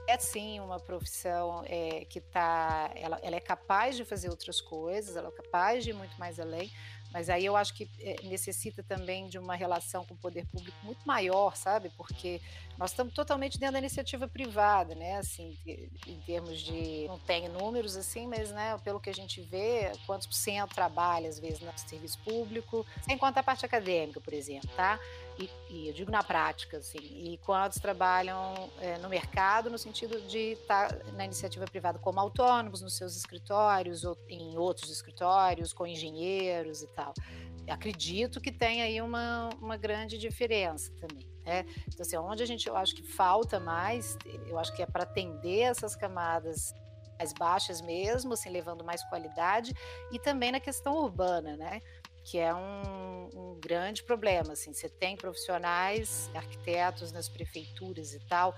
é 0.07 0.19
sim 0.19 0.61
uma 0.61 0.79
profissão 0.79 1.63
é, 1.67 2.05
que 2.05 2.21
tá, 2.21 2.91
ela, 2.95 3.19
ela 3.23 3.37
é 3.37 3.41
capaz 3.41 3.97
de 3.97 4.05
fazer 4.05 4.29
outras 4.29 4.61
coisas, 4.61 5.17
ela 5.17 5.29
é 5.29 5.33
capaz 5.33 5.83
de 5.83 5.91
ir 5.91 5.95
muito 5.95 6.19
mais 6.19 6.39
além, 6.39 6.71
mas 7.13 7.31
aí 7.31 7.45
eu 7.45 7.57
acho 7.57 7.73
que 7.75 7.89
é, 8.01 8.17
necessita 8.25 8.83
também 8.83 9.29
de 9.29 9.39
uma 9.39 9.55
relação 9.55 10.05
com 10.05 10.15
o 10.15 10.19
poder 10.19 10.47
público 10.47 10.77
muito 10.83 11.07
maior, 11.07 11.57
sabe? 11.57 11.91
Porque 11.97 12.41
nós 12.79 12.91
estamos 12.91 13.15
totalmente 13.15 13.59
dentro 13.59 13.75
da 13.75 13.79
iniciativa 13.79 14.27
privada, 14.27 14.95
né? 14.95 15.19
Assim, 15.19 15.57
em 16.07 16.21
termos 16.27 16.61
de 16.61 17.07
não 17.07 17.19
tem 17.19 17.49
números 17.49 17.97
assim, 17.97 18.27
mas 18.27 18.51
né, 18.51 18.77
pelo 18.83 19.01
que 19.01 19.11
a 19.11 19.15
gente 19.15 19.41
vê, 19.43 19.93
quantos 20.07 20.27
por 20.27 20.35
cento 20.35 20.75
trabalha 20.75 21.29
às 21.29 21.39
vezes 21.39 21.61
no 21.61 21.73
serviço 21.79 22.19
público, 22.21 22.85
sem 23.03 23.17
contar 23.17 23.41
a 23.41 23.45
parte 23.45 23.65
acadêmica, 23.65 24.21
por 24.21 24.33
exemplo, 24.33 24.69
tá? 24.77 24.99
E, 25.39 25.51
e, 25.69 25.89
eu 25.89 25.95
digo 25.95 26.13
na 26.13 26.23
prática, 26.23 26.77
assim, 26.77 26.99
e 26.99 27.39
quantos 27.39 27.79
trabalham 27.79 28.71
é, 28.81 28.99
no 28.99 29.09
mercado 29.09 29.69
no 29.69 29.79
sentido 29.79 30.21
de 30.29 30.53
estar 30.53 30.93
tá 30.93 31.13
na 31.13 31.25
iniciativa 31.25 31.65
privada 31.65 31.99
como 31.99 32.21
autônomos 32.21 32.81
nos 32.81 32.97
seus 32.97 33.17
escritórios 33.17 34.05
ou 34.05 34.17
em 34.29 34.57
outros 34.57 34.91
escritórios, 34.91 35.73
com 35.73 35.87
engenheiros 35.87 36.83
e 36.83 36.87
tal. 36.89 37.13
Acredito 37.69 38.41
que 38.41 38.53
tem 38.53 38.83
aí 38.83 39.01
uma, 39.01 39.49
uma 39.61 39.77
grande 39.77 40.19
diferença 40.19 40.93
também. 41.01 41.34
Né? 41.45 41.65
Então, 41.89 42.01
assim, 42.01 42.17
onde 42.17 42.43
a 42.43 42.47
gente, 42.47 42.67
eu 42.69 42.77
acho 42.77 42.95
que 42.95 43.03
falta 43.03 43.61
mais, 43.61 44.17
eu 44.47 44.59
acho 44.59 44.75
que 44.75 44.83
é 44.83 44.87
para 44.87 45.03
atender 45.03 45.61
essas 45.61 45.95
camadas 45.95 46.75
mais 47.19 47.33
baixas 47.33 47.81
mesmo, 47.81 48.33
assim, 48.33 48.51
levando 48.51 48.85
mais 48.85 49.03
qualidade, 49.05 49.73
e 50.11 50.19
também 50.19 50.51
na 50.51 50.61
questão 50.61 50.95
urbana, 50.95 51.57
né? 51.57 51.81
que 52.25 52.39
é 52.39 52.55
um, 52.55 53.29
um, 53.35 53.61
grande 53.61 54.03
problema. 54.03 54.55
Assim, 54.55 54.73
você 54.73 54.89
tem 54.89 55.15
profissionais, 55.15 56.31
arquitetos 56.35 57.13
nas 57.13 57.29
prefeituras 57.29 58.15
e 58.15 58.21
tal, 58.21 58.55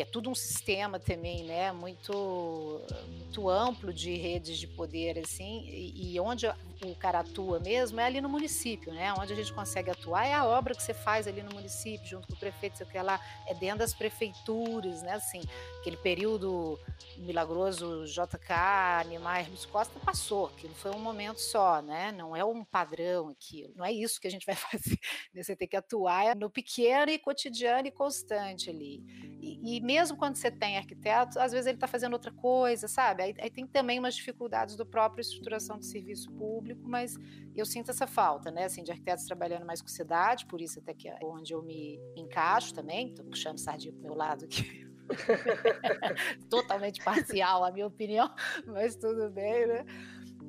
que 0.00 0.04
é 0.04 0.06
tudo 0.06 0.30
um 0.30 0.34
sistema 0.34 0.98
também, 0.98 1.44
né, 1.44 1.72
muito, 1.72 2.80
muito 3.06 3.50
amplo 3.50 3.92
de 3.92 4.16
redes 4.16 4.56
de 4.56 4.66
poder, 4.66 5.18
assim, 5.18 5.62
e, 5.68 6.14
e 6.14 6.20
onde 6.20 6.46
o 6.86 6.94
cara 6.94 7.20
atua 7.20 7.60
mesmo 7.60 8.00
é 8.00 8.04
ali 8.04 8.20
no 8.20 8.28
município, 8.28 8.92
né? 8.92 9.12
Onde 9.18 9.32
a 9.32 9.36
gente 9.36 9.52
consegue 9.52 9.90
atuar 9.90 10.24
é 10.24 10.32
a 10.32 10.46
obra 10.46 10.74
que 10.74 10.82
você 10.82 10.94
faz 10.94 11.26
ali 11.26 11.42
no 11.42 11.52
município, 11.52 12.06
junto 12.06 12.26
com 12.26 12.34
o 12.34 12.38
prefeito, 12.38 12.78
sei 12.78 12.86
que 12.86 12.98
lá, 13.00 13.20
é 13.46 13.54
dentro 13.54 13.80
das 13.80 13.92
prefeituras, 13.92 15.02
né? 15.02 15.12
Assim, 15.12 15.42
aquele 15.80 15.96
período 15.96 16.78
milagroso 17.18 18.04
JK, 18.06 19.08
Niemeyer, 19.08 19.48
Luiz 19.48 19.66
Costa 19.66 19.98
passou, 20.00 20.46
aquilo 20.46 20.74
foi 20.74 20.90
um 20.92 20.98
momento 20.98 21.38
só, 21.38 21.82
né? 21.82 22.12
Não 22.12 22.34
é 22.34 22.44
um 22.44 22.64
padrão 22.64 23.28
aquilo, 23.28 23.74
não 23.76 23.84
é 23.84 23.92
isso 23.92 24.20
que 24.20 24.26
a 24.26 24.30
gente 24.30 24.46
vai 24.46 24.54
fazer. 24.54 24.98
Né? 25.32 25.42
Você 25.42 25.54
tem 25.54 25.68
que 25.68 25.76
atuar 25.76 26.34
no 26.34 26.50
pequeno 26.50 27.10
e 27.10 27.18
cotidiano 27.18 27.86
e 27.86 27.90
constante 27.90 28.70
ali. 28.70 29.00
E, 29.40 29.76
e 29.76 29.80
mesmo 29.90 30.16
quando 30.16 30.36
você 30.36 30.50
tem 30.50 30.76
arquiteto, 30.78 31.38
às 31.40 31.50
vezes 31.50 31.66
ele 31.66 31.76
está 31.76 31.88
fazendo 31.88 32.12
outra 32.12 32.30
coisa, 32.30 32.86
sabe? 32.86 33.22
Aí, 33.24 33.34
aí 33.40 33.50
tem 33.50 33.66
também 33.66 33.98
umas 33.98 34.14
dificuldades 34.14 34.76
do 34.76 34.86
próprio 34.86 35.20
estruturação 35.20 35.78
do 35.78 35.84
serviço 35.84 36.30
público 36.32 36.80
mas 36.84 37.16
eu 37.54 37.66
sinto 37.66 37.90
essa 37.90 38.06
falta, 38.06 38.50
né? 38.50 38.64
Assim, 38.64 38.82
de 38.82 38.90
arquitetos 38.90 39.24
trabalhando 39.24 39.66
mais 39.66 39.82
com 39.82 39.88
cidade, 39.88 40.46
por 40.46 40.60
isso 40.60 40.78
até 40.78 40.94
que 40.94 41.08
é 41.08 41.18
onde 41.22 41.52
eu 41.52 41.62
me 41.62 41.98
encaixo 42.16 42.72
também. 42.72 43.08
Estou 43.08 43.24
puxando 43.24 43.58
sardinha 43.58 43.92
pro 43.92 44.02
meu 44.02 44.14
lado 44.14 44.44
aqui. 44.44 44.88
Totalmente 46.48 47.02
parcial 47.02 47.64
a 47.64 47.72
minha 47.72 47.86
opinião, 47.86 48.32
mas 48.66 48.94
tudo 48.94 49.28
bem, 49.30 49.66
né? 49.66 49.84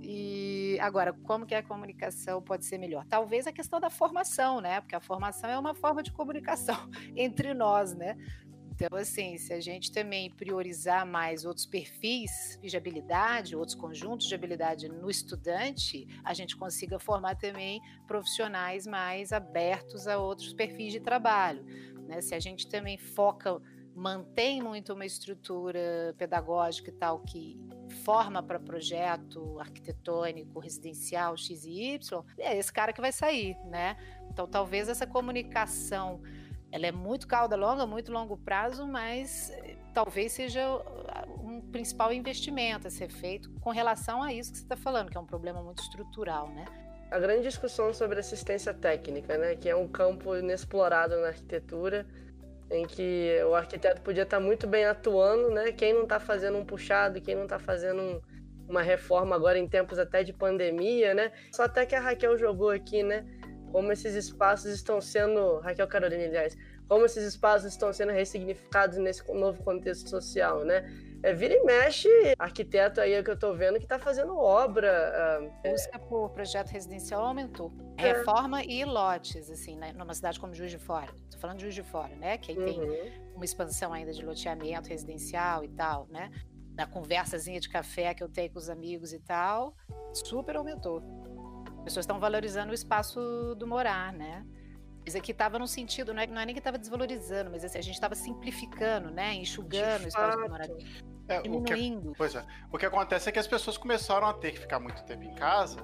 E 0.03 0.77
agora, 0.79 1.13
como 1.13 1.45
que 1.45 1.53
a 1.53 1.61
comunicação 1.61 2.41
pode 2.41 2.65
ser 2.65 2.77
melhor? 2.77 3.05
Talvez 3.07 3.45
a 3.45 3.51
questão 3.51 3.79
da 3.79 3.89
formação, 3.89 4.59
né? 4.59 4.81
Porque 4.81 4.95
a 4.95 4.99
formação 4.99 5.49
é 5.49 5.57
uma 5.57 5.75
forma 5.75 6.01
de 6.01 6.11
comunicação 6.11 6.75
entre 7.15 7.53
nós, 7.53 7.93
né? 7.93 8.17
Então, 8.86 8.97
assim, 8.97 9.38
se 9.38 9.53
a 9.53 9.59
gente 9.59 9.91
também 9.91 10.29
priorizar 10.32 11.05
mais 11.05 11.45
outros 11.45 11.67
perfis 11.67 12.59
de 12.61 12.75
habilidade, 12.75 13.55
outros 13.55 13.75
conjuntos 13.75 14.27
de 14.27 14.34
habilidade 14.34 14.89
no 14.89 15.09
estudante, 15.09 16.07
a 16.23 16.34
gente 16.34 16.57
consiga 16.57 16.97
formar 16.97 17.36
também 17.36 17.79
profissionais 18.07 18.88
mais 18.88 19.32
abertos 19.32 20.07
a 20.07 20.17
outros 20.17 20.51
perfis 20.51 20.93
de 20.93 20.99
trabalho. 20.99 21.63
Né? 22.07 22.21
Se 22.21 22.34
a 22.34 22.39
gente 22.39 22.67
também 22.67 22.97
foca, 22.97 23.61
mantém 23.95 24.63
muito 24.63 24.93
uma 24.93 25.05
estrutura 25.05 26.15
pedagógica 26.17 26.89
e 26.89 26.93
tal 26.93 27.19
que 27.19 27.59
reforma 27.88 28.41
para 28.41 28.59
projeto 28.59 29.59
arquitetônico, 29.59 30.59
residencial 30.59 31.38
X 31.38 31.65
e 31.65 31.93
Y, 31.93 32.23
é 32.39 32.57
esse 32.57 32.73
cara 32.73 32.93
que 32.93 33.01
vai 33.01 33.11
sair, 33.11 33.55
né? 33.65 33.95
Então 34.29 34.47
talvez 34.47 34.88
essa 34.89 35.05
comunicação 35.05 36.21
ela 36.72 36.88
é 36.88 36.91
muito 36.91 37.28
cauda 37.28 37.55
longa, 37.55 37.86
muito 37.86 38.11
longo 38.11 38.38
prazo, 38.38 38.88
mas 38.88 39.51
eh, 39.51 39.76
talvez 39.93 40.32
seja 40.32 40.61
um 41.43 41.61
principal 41.61 42.13
investimento 42.13 42.88
a 42.88 42.89
ser 42.89 43.09
feito 43.09 43.51
com 43.59 43.72
relação 43.72 44.24
a 44.24 44.32
isso 44.32 44.51
que 44.51 44.57
você 44.57 44.63
está 44.63 44.78
falando, 44.78 45.11
que 45.11 45.17
é 45.17 45.19
um 45.19 45.26
problema 45.26 45.61
muito 45.61 45.84
estrutural, 45.84 46.49
né? 46.49 46.65
A 47.11 47.19
grande 47.19 47.43
discussão 47.43 47.93
sobre 47.93 48.19
assistência 48.19 48.74
técnica, 48.74 49.38
né, 49.38 49.55
que 49.55 49.67
é 49.67 49.76
um 49.76 49.88
campo 49.88 50.34
inexplorado 50.34 51.19
na 51.19 51.28
arquitetura, 51.28 52.05
em 52.69 52.86
que 52.88 53.38
o 53.45 53.53
arquiteto 53.53 54.01
podia 54.01 54.24
estar 54.24 54.39
muito 54.39 54.65
bem 54.65 54.86
atuando, 54.86 55.49
né? 55.49 55.74
Quem 55.74 55.93
não 55.93 56.03
está 56.03 56.22
fazendo 56.22 56.57
um 56.57 56.63
puxado, 56.63 57.19
quem 57.19 57.36
não 57.36 57.43
está 57.43 57.59
fazendo 57.59 58.01
um, 58.01 58.22
uma 58.69 58.82
reforma 58.82 59.36
agora 59.36 59.59
em 59.59 59.67
tempos 59.67 59.99
até 59.99 60.24
de 60.24 60.32
pandemia, 60.32 61.13
né? 61.13 61.34
Só 61.51 61.63
até 61.63 61.86
que 61.86 61.93
a 61.93 61.99
Raquel 61.99 62.38
jogou 62.38 62.69
aqui, 62.69 63.03
né? 63.03 63.26
Como 63.72 63.91
esses 63.91 64.13
espaços 64.15 64.72
estão 64.72 64.99
sendo, 64.99 65.59
Raquel 65.59 65.88
Carolina, 65.88 66.26
aliás, 66.26 66.57
como 66.88 67.05
esses 67.05 67.24
espaços 67.24 67.72
estão 67.72 67.93
sendo 67.93 68.11
ressignificados 68.11 68.97
nesse 68.97 69.26
novo 69.34 69.63
contexto 69.63 70.09
social, 70.09 70.65
né? 70.65 70.84
É, 71.24 71.34
vira 71.34 71.53
e 71.53 71.63
mexe, 71.63 72.09
arquiteto 72.39 72.99
aí 72.99 73.24
que 73.24 73.30
eu 73.30 73.38
tô 73.38 73.53
vendo 73.53 73.80
que 73.80 73.86
tá 73.86 73.99
fazendo 73.99 74.36
obra. 74.36 75.39
Uh, 75.63 75.72
Busca 75.72 75.99
por 75.99 76.30
projeto 76.32 76.69
residencial 76.69 77.24
aumentou. 77.24 77.72
É. 77.97 78.13
Reforma 78.13 78.63
e 78.63 78.84
lotes, 78.84 79.49
assim, 79.49 79.78
né, 79.78 79.93
numa 79.93 80.13
cidade 80.13 80.39
como 80.39 80.53
Juiz 80.53 80.72
de 80.72 80.80
Fora. 80.80 81.13
Tô 81.30 81.38
falando 81.38 81.57
de 81.57 81.63
Juiz 81.63 81.76
de 81.76 81.84
Fora, 81.84 82.15
né? 82.15 82.38
Que 82.39 82.51
aí 82.51 82.57
uhum. 82.57 82.65
tem 82.65 83.13
uma 83.36 83.45
expansão 83.45 83.93
ainda 83.93 84.11
de 84.11 84.26
loteamento 84.26 84.89
residencial 84.89 85.63
e 85.63 85.69
tal, 85.69 86.07
né? 86.09 86.32
Na 86.76 86.88
conversazinha 86.88 87.59
de 87.59 87.69
café 87.69 88.13
que 88.15 88.24
eu 88.24 88.30
tenho 88.30 88.51
com 88.51 88.57
os 88.57 88.69
amigos 88.69 89.13
e 89.13 89.19
tal, 89.19 89.76
super 90.13 90.55
aumentou. 90.55 91.01
As 91.82 91.86
pessoas 91.86 92.03
estão 92.03 92.19
valorizando 92.19 92.71
o 92.71 92.75
espaço 92.75 93.55
do 93.55 93.65
morar, 93.65 94.13
né? 94.13 94.45
Isso 95.03 95.17
aqui 95.17 95.32
estava 95.32 95.57
no 95.57 95.67
sentido, 95.67 96.13
não 96.13 96.21
é, 96.21 96.27
não 96.27 96.39
é 96.39 96.45
nem 96.45 96.53
que 96.53 96.59
estava 96.59 96.77
desvalorizando, 96.77 97.49
mas 97.49 97.63
assim, 97.65 97.79
a 97.79 97.82
gente 97.82 97.95
estava 97.95 98.13
simplificando, 98.13 99.09
né? 99.09 99.34
Enxugando 99.34 100.05
o 100.05 100.07
espaço 100.07 100.38
do 100.38 100.47
moradia. 100.47 100.88
É, 101.27 101.41
diminuindo. 101.41 102.09
O 102.09 102.11
que, 102.11 102.17
pois 102.19 102.36
é. 102.36 102.45
O 102.71 102.77
que 102.77 102.86
acontece 102.86 103.27
é 103.27 103.32
que 103.32 103.39
as 103.39 103.47
pessoas 103.47 103.79
começaram 103.79 104.27
a 104.27 104.34
ter 104.34 104.51
que 104.51 104.59
ficar 104.59 104.79
muito 104.79 105.03
tempo 105.05 105.23
em 105.23 105.34
casa 105.34 105.84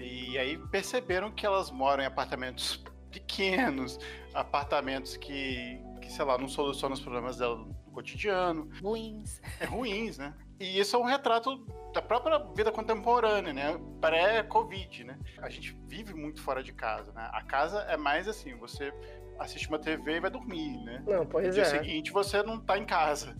e 0.00 0.38
aí 0.38 0.56
perceberam 0.68 1.30
que 1.30 1.44
elas 1.44 1.70
moram 1.70 2.02
em 2.02 2.06
apartamentos 2.06 2.82
pequenos, 3.12 3.98
apartamentos 4.32 5.18
que, 5.18 5.78
que 6.00 6.10
sei 6.10 6.24
lá, 6.24 6.38
não 6.38 6.48
solucionam 6.48 6.94
os 6.94 7.00
problemas 7.00 7.36
dela 7.36 7.56
no 7.56 7.74
cotidiano. 7.92 8.70
Ruins. 8.80 9.42
É 9.60 9.66
ruins, 9.66 10.16
né? 10.16 10.32
E 10.58 10.78
isso 10.78 10.96
é 10.96 10.98
um 10.98 11.04
retrato 11.04 11.56
da 11.92 12.00
própria 12.00 12.38
vida 12.54 12.72
contemporânea, 12.72 13.52
né? 13.52 13.80
Pré-Covid, 14.00 15.04
né? 15.04 15.18
A 15.38 15.48
gente 15.48 15.78
vive 15.86 16.14
muito 16.14 16.42
fora 16.42 16.62
de 16.62 16.72
casa, 16.72 17.12
né? 17.12 17.28
A 17.32 17.42
casa 17.42 17.80
é 17.82 17.96
mais 17.96 18.26
assim, 18.26 18.54
você 18.56 18.92
assiste 19.38 19.68
uma 19.68 19.78
TV 19.78 20.16
e 20.16 20.20
vai 20.20 20.30
dormir, 20.30 20.78
né? 20.84 21.02
Não, 21.06 21.26
pois 21.26 21.48
no 21.48 21.52
dia 21.52 21.62
é. 21.62 21.66
seguinte 21.66 22.10
você 22.10 22.42
não 22.42 22.58
tá 22.58 22.78
em 22.78 22.86
casa. 22.86 23.36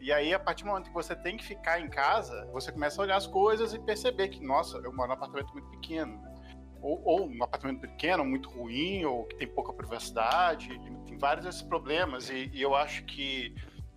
E 0.00 0.12
aí, 0.12 0.34
a 0.34 0.38
partir 0.38 0.64
do 0.64 0.68
momento 0.68 0.88
que 0.88 0.92
você 0.92 1.16
tem 1.16 1.34
que 1.34 1.44
ficar 1.44 1.80
em 1.80 1.88
casa, 1.88 2.46
você 2.52 2.70
começa 2.70 3.00
a 3.00 3.04
olhar 3.04 3.16
as 3.16 3.26
coisas 3.26 3.72
e 3.72 3.78
perceber 3.78 4.28
que, 4.28 4.44
nossa, 4.44 4.76
eu 4.76 4.92
moro 4.92 5.08
num 5.08 5.14
apartamento 5.14 5.50
muito 5.54 5.70
pequeno. 5.70 6.20
Né? 6.20 6.34
Ou, 6.82 7.02
ou 7.02 7.26
um 7.26 7.42
apartamento 7.42 7.80
pequeno, 7.80 8.22
muito 8.22 8.50
ruim, 8.50 9.06
ou 9.06 9.24
que 9.24 9.36
tem 9.36 9.48
pouca 9.48 9.72
privacidade. 9.72 10.78
Tem 11.06 11.16
vários 11.16 11.46
desses 11.46 11.62
problemas. 11.62 12.28
E, 12.28 12.50
e 12.52 12.60
eu 12.60 12.74
acho 12.74 13.02
que 13.06 13.54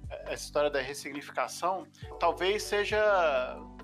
essa 0.09 0.45
história 0.45 0.69
da 0.69 0.81
ressignificação 0.81 1.87
talvez 2.19 2.63
seja. 2.63 2.99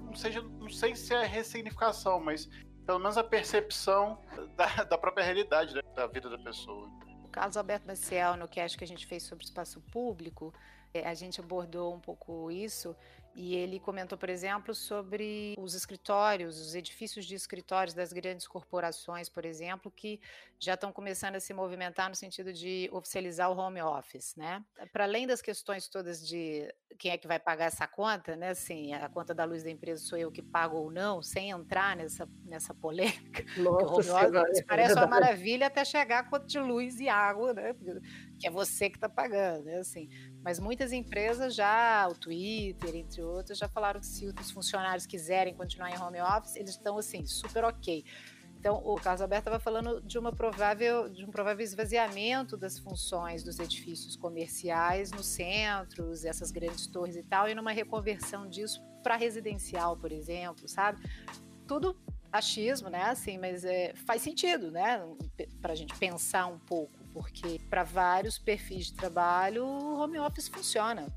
Não, 0.01 0.15
seja, 0.15 0.41
não 0.41 0.69
sei 0.69 0.95
se 0.95 1.13
é 1.13 1.25
ressignificação, 1.25 2.19
mas 2.19 2.49
pelo 2.85 2.99
menos 2.99 3.17
a 3.17 3.23
percepção 3.23 4.19
da, 4.55 4.67
da 4.83 4.97
própria 4.97 5.23
realidade 5.23 5.73
da, 5.73 5.81
da 5.81 6.07
vida 6.07 6.29
da 6.29 6.37
pessoa. 6.37 6.89
O 7.23 7.29
Carlos 7.29 7.57
Alberto 7.57 7.87
Maciel, 7.87 8.37
no 8.37 8.47
cast 8.47 8.77
que 8.77 8.83
a 8.83 8.87
gente 8.87 9.05
fez 9.05 9.23
sobre 9.23 9.43
espaço 9.43 9.81
público, 9.91 10.53
a 11.03 11.13
gente 11.13 11.39
abordou 11.39 11.93
um 11.93 11.99
pouco 11.99 12.51
isso 12.51 12.95
e 13.35 13.55
ele 13.55 13.79
comentou, 13.79 14.15
por 14.17 14.29
exemplo, 14.29 14.75
sobre 14.75 15.55
os 15.57 15.73
escritórios, 15.73 16.59
os 16.59 16.75
edifícios 16.75 17.25
de 17.25 17.33
escritórios 17.33 17.93
das 17.93 18.13
grandes 18.13 18.47
corporações, 18.47 19.27
por 19.27 19.43
exemplo, 19.43 19.91
que 19.91 20.19
já 20.59 20.75
estão 20.75 20.91
começando 20.91 21.35
a 21.35 21.39
se 21.39 21.51
movimentar 21.53 22.09
no 22.09 22.15
sentido 22.15 22.53
de 22.53 22.89
oficializar 22.93 23.51
o 23.51 23.57
home 23.57 23.81
office, 23.81 24.35
né? 24.35 24.63
Para 24.91 25.05
além 25.05 25.25
das 25.25 25.41
questões 25.41 25.87
todas 25.87 26.25
de 26.25 26.71
quem 26.99 27.11
é 27.11 27.17
que 27.17 27.27
vai 27.27 27.39
pagar 27.39 27.65
essa 27.65 27.87
conta, 27.87 28.35
né? 28.35 28.49
Assim, 28.49 28.93
a 28.93 29.09
conta 29.09 29.33
da 29.33 29.45
luz 29.45 29.63
da 29.63 29.71
empresa 29.71 30.03
sou 30.03 30.17
eu 30.17 30.31
que 30.31 30.41
pago 30.43 30.77
ou 30.77 30.91
não, 30.91 31.21
sem 31.23 31.49
entrar 31.49 31.95
nessa, 31.95 32.29
nessa 32.45 32.73
polêmica. 32.73 33.43
Nossa, 33.57 34.27
home 34.27 34.37
office 34.37 34.59
é 34.59 34.63
parece 34.63 34.93
uma 34.93 35.07
maravilha 35.07 35.67
até 35.67 35.83
chegar 35.83 36.19
a 36.19 36.23
conta 36.23 36.45
de 36.45 36.59
luz 36.59 36.99
e 36.99 37.09
água, 37.09 37.51
né? 37.51 37.75
Que 38.39 38.47
é 38.47 38.51
você 38.51 38.91
que 38.91 38.97
está 38.97 39.09
pagando, 39.09 39.65
né? 39.65 39.79
Assim, 39.79 40.07
mas 40.43 40.59
muitas 40.59 40.91
empresas 40.91 41.55
já, 41.55 42.07
o 42.07 42.13
Twitter, 42.13 42.95
entre 42.95 43.21
outros, 43.21 43.57
já 43.57 43.69
falaram 43.69 43.99
que 43.99 44.05
se 44.05 44.25
os 44.27 44.51
funcionários 44.51 45.05
quiserem 45.05 45.53
continuar 45.55 45.89
em 45.89 45.99
home 45.99 46.21
office, 46.21 46.55
eles 46.55 46.71
estão 46.71 46.97
assim, 46.97 47.25
super 47.25 47.63
ok. 47.63 48.03
Então, 48.59 48.81
o 48.85 48.95
Carlos 48.95 49.21
Alberto 49.21 49.49
estava 49.49 49.59
falando 49.59 50.01
de, 50.01 50.17
uma 50.17 50.31
provável, 50.31 51.09
de 51.09 51.25
um 51.25 51.31
provável 51.31 51.63
esvaziamento 51.63 52.55
das 52.55 52.79
funções 52.79 53.43
dos 53.43 53.59
edifícios 53.59 54.15
comerciais 54.15 55.11
nos 55.11 55.25
centros, 55.25 56.23
essas 56.23 56.49
grandes 56.49 56.87
torres 56.87 57.17
e 57.17 57.23
tal, 57.23 57.49
e 57.49 57.55
numa 57.55 57.71
reconversão 57.71 58.47
disso 58.47 58.81
para 59.03 59.17
residencial, 59.17 59.97
por 59.97 60.13
exemplo, 60.13 60.65
sabe? 60.69 61.01
Tudo 61.67 61.93
achismo, 62.31 62.89
né? 62.89 63.03
Assim, 63.03 63.37
mas 63.37 63.65
é, 63.65 63.93
faz 64.05 64.21
sentido, 64.21 64.71
né? 64.71 65.01
Para 65.61 65.73
a 65.73 65.75
gente 65.75 65.93
pensar 65.95 66.47
um 66.47 66.57
pouco, 66.57 67.02
porque 67.13 67.59
para 67.69 67.83
vários 67.83 68.37
perfis 68.37 68.87
de 68.87 68.93
trabalho, 68.93 69.65
o 69.65 69.99
home 69.99 70.19
office 70.19 70.47
funciona, 70.47 71.07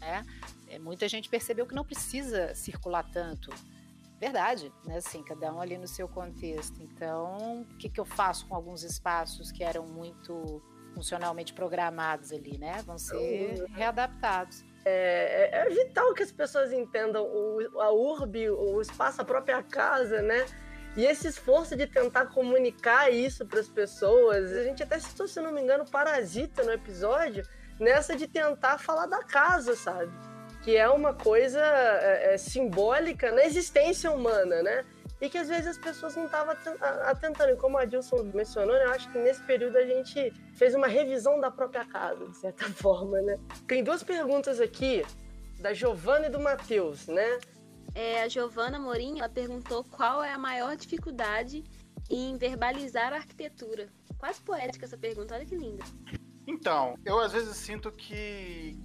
né? 0.00 0.24
É, 0.68 0.78
muita 0.78 1.08
gente 1.08 1.28
percebeu 1.28 1.66
que 1.66 1.74
não 1.74 1.84
precisa 1.84 2.54
circular 2.54 3.02
tanto 3.12 3.50
verdade, 4.20 4.70
né? 4.84 4.98
Assim, 4.98 5.22
cada 5.22 5.52
um 5.52 5.60
ali 5.60 5.78
no 5.78 5.88
seu 5.88 6.06
contexto. 6.06 6.80
Então, 6.82 7.62
o 7.62 7.76
que, 7.78 7.88
que 7.88 7.98
eu 7.98 8.04
faço 8.04 8.46
com 8.46 8.54
alguns 8.54 8.82
espaços 8.82 9.50
que 9.50 9.64
eram 9.64 9.86
muito 9.86 10.62
funcionalmente 10.94 11.54
programados 11.54 12.30
ali, 12.30 12.58
né? 12.58 12.82
Vão 12.84 12.98
ser 12.98 13.64
readaptados. 13.70 14.62
É, 14.84 15.50
é, 15.52 15.66
é 15.66 15.68
vital 15.70 16.12
que 16.12 16.22
as 16.22 16.30
pessoas 16.30 16.72
entendam 16.72 17.24
o, 17.24 17.80
a 17.80 17.90
urbe, 17.92 18.50
o 18.50 18.80
espaço, 18.80 19.22
a 19.22 19.24
própria 19.24 19.62
casa, 19.62 20.20
né? 20.20 20.44
E 20.96 21.04
esse 21.04 21.28
esforço 21.28 21.76
de 21.76 21.86
tentar 21.86 22.26
comunicar 22.26 23.10
isso 23.10 23.46
para 23.46 23.60
as 23.60 23.68
pessoas, 23.68 24.52
a 24.52 24.64
gente 24.64 24.82
até 24.82 24.98
citou, 24.98 25.28
se 25.28 25.40
não 25.40 25.52
me 25.52 25.60
engano, 25.60 25.84
Parasita 25.88 26.62
no 26.64 26.72
episódio, 26.72 27.46
nessa 27.78 28.16
de 28.16 28.26
tentar 28.26 28.78
falar 28.78 29.06
da 29.06 29.22
casa, 29.22 29.76
sabe? 29.76 30.10
que 30.62 30.76
é 30.76 30.88
uma 30.88 31.14
coisa 31.14 31.60
é, 31.60 32.34
é, 32.34 32.38
simbólica 32.38 33.32
na 33.32 33.44
existência 33.44 34.10
humana, 34.10 34.62
né? 34.62 34.84
E 35.20 35.28
que 35.28 35.36
às 35.36 35.48
vezes 35.48 35.66
as 35.66 35.78
pessoas 35.78 36.16
não 36.16 36.26
estavam 36.26 36.54
atentando. 37.04 37.52
E 37.52 37.56
como 37.56 37.76
a 37.76 37.84
Dilson 37.84 38.30
mencionou, 38.34 38.74
né, 38.74 38.84
eu 38.84 38.90
acho 38.90 39.10
que 39.10 39.18
nesse 39.18 39.42
período 39.42 39.76
a 39.76 39.84
gente 39.84 40.32
fez 40.54 40.74
uma 40.74 40.86
revisão 40.86 41.38
da 41.38 41.50
própria 41.50 41.84
casa, 41.84 42.26
de 42.26 42.36
certa 42.36 42.64
forma, 42.72 43.20
né? 43.20 43.38
Tem 43.66 43.82
duas 43.82 44.02
perguntas 44.02 44.60
aqui, 44.60 45.04
da 45.58 45.74
Giovana 45.74 46.26
e 46.26 46.30
do 46.30 46.40
Matheus, 46.40 47.06
né? 47.06 47.38
É, 47.94 48.22
a 48.22 48.28
Giovana 48.28 48.78
Morim, 48.78 49.18
ela 49.18 49.28
perguntou 49.28 49.84
qual 49.84 50.22
é 50.22 50.32
a 50.32 50.38
maior 50.38 50.76
dificuldade 50.76 51.64
em 52.08 52.36
verbalizar 52.36 53.12
a 53.12 53.16
arquitetura. 53.16 53.88
Quase 54.18 54.40
poética 54.40 54.84
essa 54.84 54.98
pergunta, 54.98 55.34
olha 55.34 55.46
que 55.46 55.56
linda. 55.56 55.84
Então, 56.46 56.96
eu 57.04 57.18
às 57.20 57.32
vezes 57.32 57.56
sinto 57.56 57.92
que 57.92 58.76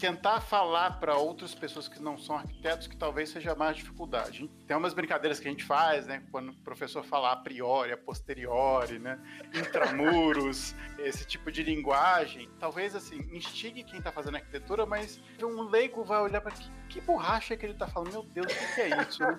tentar 0.00 0.40
falar 0.40 0.98
para 0.98 1.14
outras 1.14 1.54
pessoas 1.54 1.86
que 1.86 2.00
não 2.00 2.16
são 2.16 2.36
arquitetos 2.36 2.86
que 2.86 2.96
talvez 2.96 3.28
seja 3.28 3.54
mais 3.54 3.76
dificuldade. 3.76 4.50
Tem 4.66 4.74
umas 4.74 4.94
brincadeiras 4.94 5.38
que 5.38 5.46
a 5.46 5.50
gente 5.50 5.62
faz, 5.62 6.06
né? 6.06 6.22
Quando 6.32 6.52
o 6.52 6.56
professor 6.56 7.04
fala 7.04 7.32
a 7.32 7.36
priori, 7.36 7.92
a 7.92 7.98
posteriori, 7.98 8.98
né? 8.98 9.20
Intramuros, 9.54 10.74
esse 10.98 11.26
tipo 11.26 11.52
de 11.52 11.62
linguagem. 11.62 12.48
Talvez, 12.58 12.96
assim, 12.96 13.28
instigue 13.30 13.84
quem 13.84 13.98
está 13.98 14.10
fazendo 14.10 14.36
arquitetura, 14.36 14.86
mas 14.86 15.20
um 15.42 15.62
leigo 15.62 16.02
vai 16.02 16.20
olhar 16.22 16.40
para 16.40 16.52
que, 16.52 16.70
que 16.88 17.00
borracha 17.02 17.54
que 17.54 17.66
ele 17.66 17.74
está 17.74 17.86
falando. 17.86 18.10
Meu 18.10 18.22
Deus, 18.22 18.50
o 18.50 18.74
que 18.74 18.80
é 18.80 19.02
isso, 19.02 19.22
né? 19.22 19.38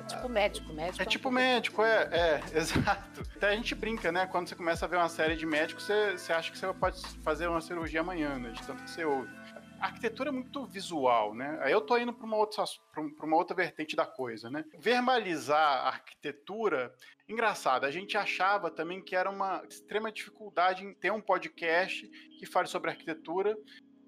É 0.00 0.04
tipo 0.06 0.28
médico, 0.28 0.72
médico. 0.72 1.02
É, 1.02 1.02
é 1.02 1.06
tipo 1.06 1.30
médico, 1.30 1.82
é, 1.82 2.08
é, 2.12 2.42
exato. 2.56 3.22
Até 3.36 3.48
a 3.48 3.56
gente 3.56 3.74
brinca, 3.74 4.10
né? 4.10 4.26
Quando 4.26 4.48
você 4.48 4.54
começa 4.54 4.86
a 4.86 4.88
ver 4.88 4.96
uma 4.96 5.08
série 5.10 5.36
de 5.36 5.44
médicos, 5.44 5.84
você, 5.84 6.12
você 6.12 6.32
acha 6.32 6.50
que 6.50 6.56
você 6.56 6.72
pode 6.72 7.02
fazer 7.22 7.46
uma 7.46 7.60
cirurgia 7.60 8.00
amanhã, 8.00 8.38
né? 8.38 8.52
De 8.52 8.62
tanto 8.62 8.82
que 8.82 8.90
você 8.90 9.04
ouve 9.04 9.35
a 9.80 9.86
arquitetura 9.86 10.30
é 10.30 10.32
muito 10.32 10.66
visual, 10.66 11.34
né? 11.34 11.58
Aí 11.62 11.72
eu 11.72 11.80
tô 11.80 11.96
indo 11.96 12.12
para 12.12 12.26
uma 12.26 12.36
outra 12.36 12.64
para 12.92 13.26
uma 13.26 13.36
outra 13.36 13.54
vertente 13.54 13.94
da 13.94 14.06
coisa, 14.06 14.50
né? 14.50 14.64
Verbalizar 14.78 15.58
a 15.58 15.88
arquitetura, 15.88 16.94
engraçado, 17.28 17.84
a 17.84 17.90
gente 17.90 18.16
achava 18.16 18.70
também 18.70 19.02
que 19.02 19.14
era 19.14 19.30
uma 19.30 19.62
extrema 19.68 20.10
dificuldade 20.10 20.84
em 20.84 20.94
ter 20.94 21.12
um 21.12 21.20
podcast 21.20 22.06
que 22.38 22.46
fale 22.46 22.68
sobre 22.68 22.90
arquitetura 22.90 23.56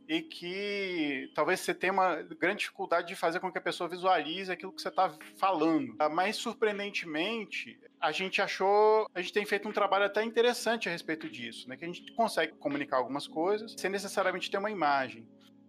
e 0.09 0.23
que 0.23 1.31
talvez 1.35 1.61
você 1.61 1.75
tenha 1.75 1.93
uma 1.93 2.23
grande 2.23 2.61
dificuldade 2.61 3.09
de 3.09 3.15
fazer 3.15 3.41
com 3.41 3.53
que 3.53 3.59
a 3.59 3.61
pessoa 3.61 3.91
visualize 3.91 4.51
aquilo 4.51 4.73
que 4.73 4.81
você 4.81 4.89
está 4.89 5.15
falando. 5.37 5.95
Ah, 5.99 6.09
mas, 6.09 6.37
surpreendentemente, 6.37 7.79
a 8.01 8.11
gente 8.11 8.41
achou, 8.41 9.07
a 9.15 9.21
gente 9.21 9.35
tem 9.35 9.45
feito 9.45 9.69
um 9.69 9.73
trabalho 9.73 10.07
até 10.07 10.25
interessante 10.25 10.89
a 10.89 10.93
respeito 10.93 11.29
disso, 11.29 11.69
né? 11.69 11.77
Que 11.77 11.85
a 11.85 11.89
gente 11.89 12.11
consegue 12.15 12.55
comunicar 12.55 12.97
algumas 12.97 13.29
coisas 13.29 13.75
sem 13.77 13.91
necessariamente 13.91 14.51
ter 14.51 14.57
uma 14.57 14.71
imagem. 14.71 15.29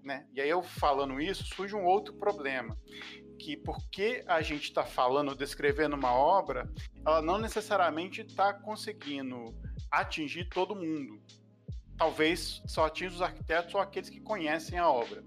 Né? 0.09 0.25
E 0.33 0.41
aí 0.41 0.49
eu 0.49 0.63
falando 0.63 1.21
isso, 1.21 1.43
surge 1.45 1.75
um 1.75 1.85
outro 1.85 2.15
problema, 2.15 2.75
que 3.37 3.55
porque 3.55 4.23
a 4.25 4.41
gente 4.41 4.63
está 4.63 4.83
falando, 4.83 5.35
descrevendo 5.35 5.95
uma 5.95 6.11
obra, 6.11 6.67
ela 7.05 7.21
não 7.21 7.37
necessariamente 7.37 8.21
está 8.21 8.51
conseguindo 8.51 9.55
atingir 9.91 10.49
todo 10.49 10.75
mundo 10.75 11.21
talvez 11.95 12.63
só 12.65 12.85
atinja 12.85 13.15
os 13.17 13.21
arquitetos 13.21 13.75
ou 13.75 13.81
aqueles 13.81 14.09
que 14.09 14.19
conhecem 14.19 14.79
a 14.79 14.89
obra. 14.89 15.23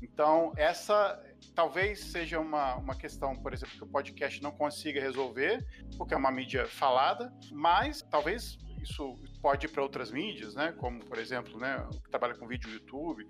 Então, 0.00 0.52
essa 0.56 1.20
talvez 1.52 1.98
seja 2.04 2.38
uma, 2.38 2.76
uma 2.76 2.94
questão, 2.94 3.34
por 3.34 3.52
exemplo, 3.52 3.74
que 3.74 3.82
o 3.82 3.88
podcast 3.88 4.40
não 4.40 4.52
consiga 4.52 5.00
resolver, 5.00 5.66
porque 5.98 6.14
é 6.14 6.16
uma 6.16 6.30
mídia 6.30 6.66
falada, 6.68 7.32
mas 7.50 8.02
talvez 8.02 8.56
isso 8.82 9.16
pode 9.40 9.66
ir 9.66 9.70
para 9.70 9.82
outras 9.82 10.10
mídias, 10.10 10.54
né? 10.54 10.72
Como, 10.72 11.04
por 11.04 11.18
exemplo, 11.18 11.58
né, 11.58 11.84
que 12.04 12.10
trabalha 12.10 12.34
com 12.34 12.46
vídeo 12.46 12.68
no 12.68 12.74
YouTube, 12.74 13.26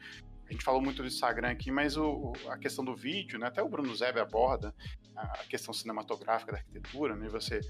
a 0.53 0.55
gente 0.55 0.65
falou 0.65 0.83
muito 0.83 1.01
do 1.01 1.09
Instagram 1.09 1.49
aqui, 1.49 1.71
mas 1.71 1.97
o, 1.97 2.35
a 2.49 2.59
questão 2.59 2.85
do 2.85 2.95
vídeo, 2.95 3.39
né, 3.39 3.47
até 3.47 3.63
o 3.63 3.69
Bruno 3.69 3.95
Zeb 3.97 4.19
aborda 4.19 4.75
a 5.17 5.39
questão 5.49 5.73
cinematográfica 5.73 6.53
da 6.53 6.59
arquitetura, 6.59 7.17
né, 7.17 7.27
você 7.29 7.61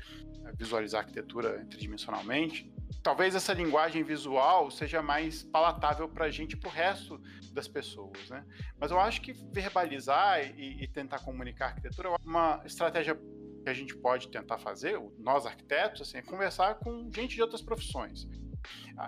visualizar 0.56 1.00
a 1.00 1.04
arquitetura 1.04 1.64
tridimensionalmente. 1.66 2.68
Talvez 3.00 3.36
essa 3.36 3.52
linguagem 3.52 4.02
visual 4.02 4.68
seja 4.70 5.00
mais 5.00 5.44
palatável 5.44 6.08
para 6.08 6.26
a 6.26 6.30
gente 6.30 6.54
e 6.54 6.56
para 6.56 6.68
o 6.68 6.72
resto 6.72 7.20
das 7.52 7.68
pessoas, 7.68 8.28
né? 8.30 8.44
Mas 8.78 8.90
eu 8.90 9.00
acho 9.00 9.20
que 9.20 9.32
verbalizar 9.32 10.40
e, 10.58 10.82
e 10.82 10.88
tentar 10.88 11.20
comunicar 11.20 11.66
a 11.66 11.68
arquitetura 11.68 12.08
é 12.08 12.16
uma 12.24 12.62
estratégia 12.64 13.14
que 13.14 13.70
a 13.70 13.74
gente 13.74 13.96
pode 13.96 14.28
tentar 14.28 14.58
fazer, 14.58 15.00
nós 15.18 15.46
arquitetos, 15.46 16.02
assim, 16.02 16.18
é 16.18 16.22
conversar 16.22 16.76
com 16.76 17.10
gente 17.12 17.36
de 17.36 17.42
outras 17.42 17.62
profissões. 17.62 18.26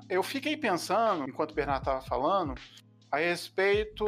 Eu 0.08 0.22
fiquei 0.22 0.56
pensando, 0.56 1.28
enquanto 1.28 1.52
o 1.52 1.54
Bernardo 1.54 1.82
estava 1.82 2.00
falando, 2.02 2.54
a 3.14 3.18
respeito 3.18 4.04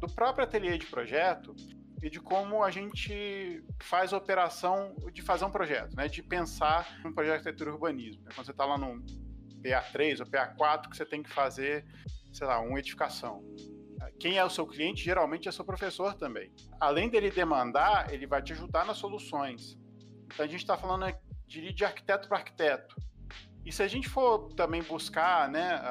do 0.00 0.08
próprio 0.14 0.44
ateliê 0.44 0.78
de 0.78 0.86
projeto 0.86 1.56
e 2.00 2.08
de 2.08 2.20
como 2.20 2.62
a 2.62 2.70
gente 2.70 3.64
faz 3.82 4.12
a 4.12 4.16
operação 4.16 4.94
de 5.12 5.20
fazer 5.22 5.44
um 5.44 5.50
projeto, 5.50 5.96
né? 5.96 6.06
De 6.06 6.22
pensar 6.22 7.00
um 7.04 7.12
projeto 7.12 7.42
de 7.42 7.48
arquitetura 7.48 7.70
e 7.70 7.72
urbanismo. 7.72 8.22
Quando 8.26 8.46
você 8.46 8.52
está 8.52 8.64
lá 8.64 8.78
no 8.78 9.04
PA3 9.60 10.20
ou 10.20 10.26
PA4 10.26 10.88
que 10.88 10.96
você 10.96 11.04
tem 11.04 11.20
que 11.20 11.30
fazer, 11.30 11.84
sei 12.32 12.46
lá, 12.46 12.60
uma 12.60 12.78
edificação. 12.78 13.42
Quem 14.20 14.38
é 14.38 14.44
o 14.44 14.50
seu 14.50 14.64
cliente 14.68 15.02
geralmente 15.02 15.48
é 15.48 15.52
seu 15.52 15.64
professor 15.64 16.14
também. 16.14 16.52
Além 16.78 17.08
dele 17.08 17.32
demandar, 17.32 18.14
ele 18.14 18.24
vai 18.24 18.40
te 18.40 18.52
ajudar 18.52 18.84
nas 18.84 18.98
soluções. 18.98 19.76
Então 20.26 20.46
a 20.46 20.48
gente 20.48 20.60
está 20.60 20.76
falando 20.76 21.12
de, 21.44 21.72
de 21.72 21.84
arquiteto 21.84 22.28
para 22.28 22.38
arquiteto. 22.38 22.94
E 23.64 23.72
se 23.72 23.82
a 23.82 23.88
gente 23.88 24.08
for 24.08 24.52
também 24.54 24.82
buscar 24.82 25.48
né, 25.48 25.82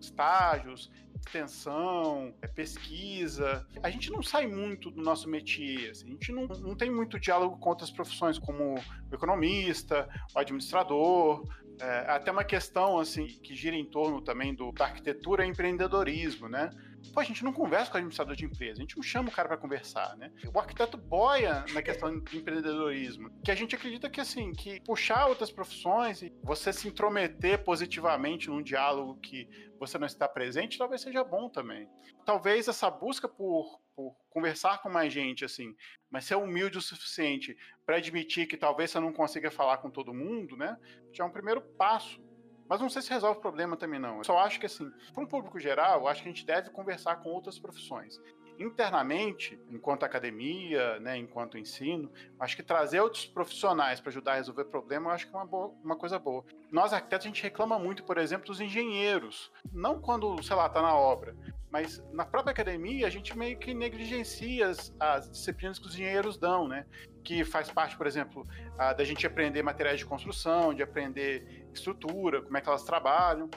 estágios 0.00 0.90
extensão, 1.26 2.34
é 2.42 2.46
pesquisa. 2.46 3.66
A 3.82 3.90
gente 3.90 4.10
não 4.10 4.22
sai 4.22 4.46
muito 4.46 4.90
do 4.90 5.02
nosso 5.02 5.28
métier, 5.28 5.90
assim, 5.90 6.06
a 6.06 6.10
gente 6.10 6.32
não, 6.32 6.46
não 6.46 6.76
tem 6.76 6.90
muito 6.90 7.18
diálogo 7.18 7.58
com 7.58 7.70
outras 7.70 7.90
profissões, 7.90 8.38
como 8.38 8.74
o 8.74 9.14
economista, 9.14 10.08
o 10.34 10.38
administrador, 10.38 11.44
é, 11.80 12.10
até 12.10 12.30
uma 12.30 12.44
questão 12.44 12.98
assim 12.98 13.26
que 13.26 13.54
gira 13.54 13.74
em 13.74 13.84
torno 13.84 14.20
também 14.20 14.54
do, 14.54 14.70
da 14.72 14.84
arquitetura 14.84 15.44
e 15.44 15.48
empreendedorismo, 15.48 16.48
né? 16.48 16.70
Pô, 17.12 17.20
a 17.20 17.24
gente 17.24 17.44
não 17.44 17.52
conversa 17.52 17.90
com 17.90 17.96
o 17.96 17.98
administrador 17.98 18.34
de 18.34 18.44
empresa, 18.44 18.78
a 18.78 18.82
gente 18.82 18.96
não 18.96 19.02
chama 19.02 19.28
o 19.28 19.32
cara 19.32 19.48
para 19.48 19.56
conversar, 19.56 20.16
né? 20.16 20.32
O 20.52 20.58
arquiteto 20.58 20.96
boia 20.96 21.64
na 21.72 21.82
questão 21.82 22.18
de 22.18 22.38
empreendedorismo, 22.38 23.30
que 23.44 23.50
a 23.50 23.54
gente 23.54 23.74
acredita 23.74 24.10
que, 24.10 24.20
assim, 24.20 24.52
que 24.52 24.80
puxar 24.80 25.26
outras 25.26 25.50
profissões 25.50 26.22
e 26.22 26.32
você 26.42 26.72
se 26.72 26.88
intrometer 26.88 27.62
positivamente 27.64 28.48
num 28.48 28.62
diálogo 28.62 29.20
que 29.20 29.48
você 29.78 29.98
não 29.98 30.06
está 30.06 30.26
presente, 30.26 30.78
talvez 30.78 31.02
seja 31.02 31.22
bom 31.22 31.48
também. 31.48 31.88
Talvez 32.24 32.68
essa 32.68 32.90
busca 32.90 33.28
por, 33.28 33.80
por 33.94 34.16
conversar 34.30 34.80
com 34.80 34.88
mais 34.88 35.12
gente, 35.12 35.44
assim, 35.44 35.74
mas 36.10 36.24
ser 36.24 36.36
humilde 36.36 36.78
o 36.78 36.82
suficiente 36.82 37.56
para 37.84 37.96
admitir 37.96 38.46
que 38.46 38.56
talvez 38.56 38.90
você 38.90 39.00
não 39.00 39.12
consiga 39.12 39.50
falar 39.50 39.78
com 39.78 39.90
todo 39.90 40.14
mundo, 40.14 40.56
né? 40.56 40.76
Já 41.12 41.24
é 41.24 41.26
um 41.26 41.32
primeiro 41.32 41.60
passo 41.60 42.22
mas 42.68 42.80
não 42.80 42.88
sei 42.88 43.02
se 43.02 43.10
resolve 43.10 43.38
o 43.38 43.42
problema 43.42 43.76
também, 43.76 44.00
não. 44.00 44.18
Eu 44.18 44.24
só 44.24 44.38
acho 44.38 44.58
que, 44.58 44.66
assim, 44.66 44.90
para 45.12 45.22
um 45.22 45.26
público 45.26 45.58
geral, 45.58 46.08
acho 46.08 46.22
que 46.22 46.28
a 46.28 46.32
gente 46.32 46.46
deve 46.46 46.70
conversar 46.70 47.16
com 47.16 47.30
outras 47.30 47.58
profissões. 47.58 48.18
Internamente, 48.58 49.58
enquanto 49.70 50.04
academia, 50.04 50.98
né, 51.00 51.16
enquanto 51.16 51.58
ensino, 51.58 52.10
acho 52.38 52.56
que 52.56 52.62
trazer 52.62 53.00
outros 53.00 53.26
profissionais 53.26 54.00
para 54.00 54.10
ajudar 54.10 54.32
a 54.32 54.36
resolver 54.36 54.64
problema, 54.66 55.10
eu 55.10 55.14
acho 55.14 55.28
que 55.28 55.34
é 55.34 55.38
uma, 55.38 55.46
boa, 55.46 55.74
uma 55.82 55.96
coisa 55.96 56.18
boa. 56.18 56.44
Nós, 56.70 56.92
arquitetos, 56.92 57.26
a 57.26 57.28
gente 57.28 57.42
reclama 57.42 57.78
muito, 57.78 58.04
por 58.04 58.18
exemplo, 58.18 58.46
dos 58.46 58.60
engenheiros. 58.60 59.50
Não 59.72 60.00
quando, 60.00 60.42
sei 60.42 60.56
lá, 60.56 60.66
está 60.66 60.82
na 60.82 60.94
obra, 60.94 61.36
mas 61.70 62.00
na 62.12 62.24
própria 62.24 62.52
academia 62.52 63.06
a 63.06 63.10
gente 63.10 63.36
meio 63.36 63.58
que 63.58 63.74
negligencia 63.74 64.68
as, 64.68 64.94
as 65.00 65.30
disciplinas 65.30 65.78
que 65.78 65.86
os 65.86 65.94
engenheiros 65.94 66.36
dão, 66.36 66.68
né? 66.68 66.86
Que 67.24 67.44
faz 67.44 67.70
parte, 67.70 67.96
por 67.96 68.06
exemplo, 68.06 68.46
da 68.76 69.02
gente 69.02 69.26
aprender 69.26 69.62
materiais 69.62 69.98
de 69.98 70.06
construção, 70.06 70.72
de 70.72 70.82
aprender 70.82 71.66
estrutura, 71.72 72.42
como 72.42 72.56
é 72.56 72.60
que 72.60 72.68
elas 72.68 72.84
trabalham. 72.84 73.50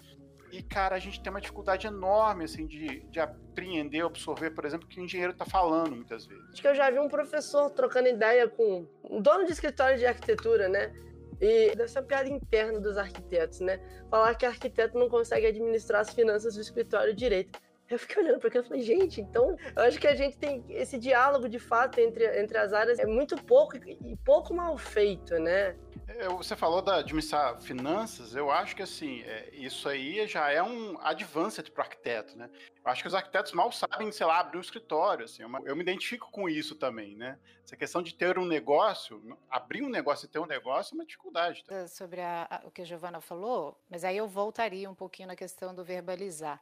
E, 0.51 0.63
cara, 0.63 0.95
a 0.95 0.99
gente 0.99 1.21
tem 1.21 1.29
uma 1.29 1.41
dificuldade 1.41 1.87
enorme, 1.87 2.45
assim, 2.45 2.65
de, 2.65 3.01
de 3.09 3.19
apreender, 3.19 4.05
absorver, 4.05 4.51
por 4.51 4.65
exemplo, 4.65 4.85
o 4.85 4.89
que 4.89 4.99
o 4.99 5.03
engenheiro 5.03 5.33
está 5.33 5.45
falando, 5.45 5.95
muitas 5.95 6.25
vezes. 6.25 6.43
Acho 6.51 6.61
que 6.61 6.67
eu 6.67 6.75
já 6.75 6.89
vi 6.89 6.99
um 6.99 7.09
professor 7.09 7.69
trocando 7.71 8.07
ideia 8.07 8.47
com 8.47 8.87
um 9.03 9.21
dono 9.21 9.45
de 9.45 9.51
escritório 9.51 9.97
de 9.97 10.05
arquitetura, 10.05 10.69
né? 10.69 10.93
E 11.39 11.75
deve 11.75 11.87
ser 11.87 11.99
uma 11.99 12.05
piada 12.05 12.29
interna 12.29 12.79
dos 12.79 12.97
arquitetos, 12.97 13.59
né? 13.59 13.79
Falar 14.09 14.35
que 14.35 14.45
arquiteto 14.45 14.97
não 14.97 15.09
consegue 15.09 15.45
administrar 15.45 16.01
as 16.01 16.13
finanças 16.13 16.55
do 16.55 16.61
escritório 16.61 17.13
direito. 17.13 17.59
Eu 17.89 17.97
fiquei 17.97 18.21
olhando 18.21 18.39
para 18.39 18.49
aquilo 18.49 18.63
e 18.65 18.67
falei, 18.67 18.83
gente, 18.83 19.21
então 19.21 19.55
eu 19.75 19.83
acho 19.83 19.99
que 19.99 20.07
a 20.07 20.15
gente 20.15 20.38
tem 20.38 20.63
esse 20.69 20.97
diálogo 20.97 21.47
de 21.47 21.59
fato 21.59 21.99
entre, 21.99 22.39
entre 22.39 22.57
as 22.57 22.73
áreas 22.73 22.99
é 22.99 23.05
muito 23.05 23.35
pouco 23.43 23.77
e 23.77 24.15
pouco 24.25 24.53
mal 24.53 24.77
feito, 24.77 25.35
né? 25.39 25.75
É, 26.07 26.27
você 26.29 26.55
falou 26.55 26.81
da 26.81 26.97
administrar 26.97 27.59
finanças, 27.59 28.33
eu 28.33 28.49
acho 28.49 28.75
que 28.75 28.81
assim, 28.81 29.21
é, 29.23 29.49
isso 29.53 29.89
aí 29.89 30.25
já 30.25 30.49
é 30.49 30.63
um 30.63 30.97
advanced 31.01 31.69
para 31.69 31.81
o 31.81 31.83
arquiteto, 31.83 32.38
né? 32.38 32.49
Eu 32.83 32.91
acho 32.91 33.01
que 33.01 33.07
os 33.07 33.13
arquitetos 33.13 33.51
mal 33.51 33.71
sabem, 33.71 34.09
sei 34.11 34.25
lá, 34.25 34.39
abrir 34.39 34.57
um 34.57 34.61
escritório, 34.61 35.25
assim, 35.25 35.43
eu, 35.43 35.49
eu 35.65 35.75
me 35.75 35.81
identifico 35.81 36.31
com 36.31 36.47
isso 36.47 36.75
também, 36.75 37.15
né? 37.17 37.38
Essa 37.63 37.75
questão 37.75 38.01
de 38.01 38.15
ter 38.15 38.39
um 38.39 38.45
negócio, 38.45 39.38
abrir 39.49 39.83
um 39.83 39.89
negócio 39.89 40.25
e 40.25 40.29
ter 40.29 40.39
um 40.39 40.45
negócio 40.45 40.93
é 40.93 40.95
uma 40.95 41.05
dificuldade. 41.05 41.65
Tá? 41.65 41.85
Sobre 41.88 42.21
a, 42.21 42.47
a, 42.49 42.67
o 42.67 42.71
que 42.71 42.81
a 42.81 42.85
Giovana 42.85 43.19
falou, 43.19 43.77
mas 43.89 44.05
aí 44.05 44.15
eu 44.15 44.27
voltaria 44.27 44.89
um 44.89 44.95
pouquinho 44.95 45.27
na 45.27 45.35
questão 45.35 45.75
do 45.75 45.83
verbalizar. 45.83 46.61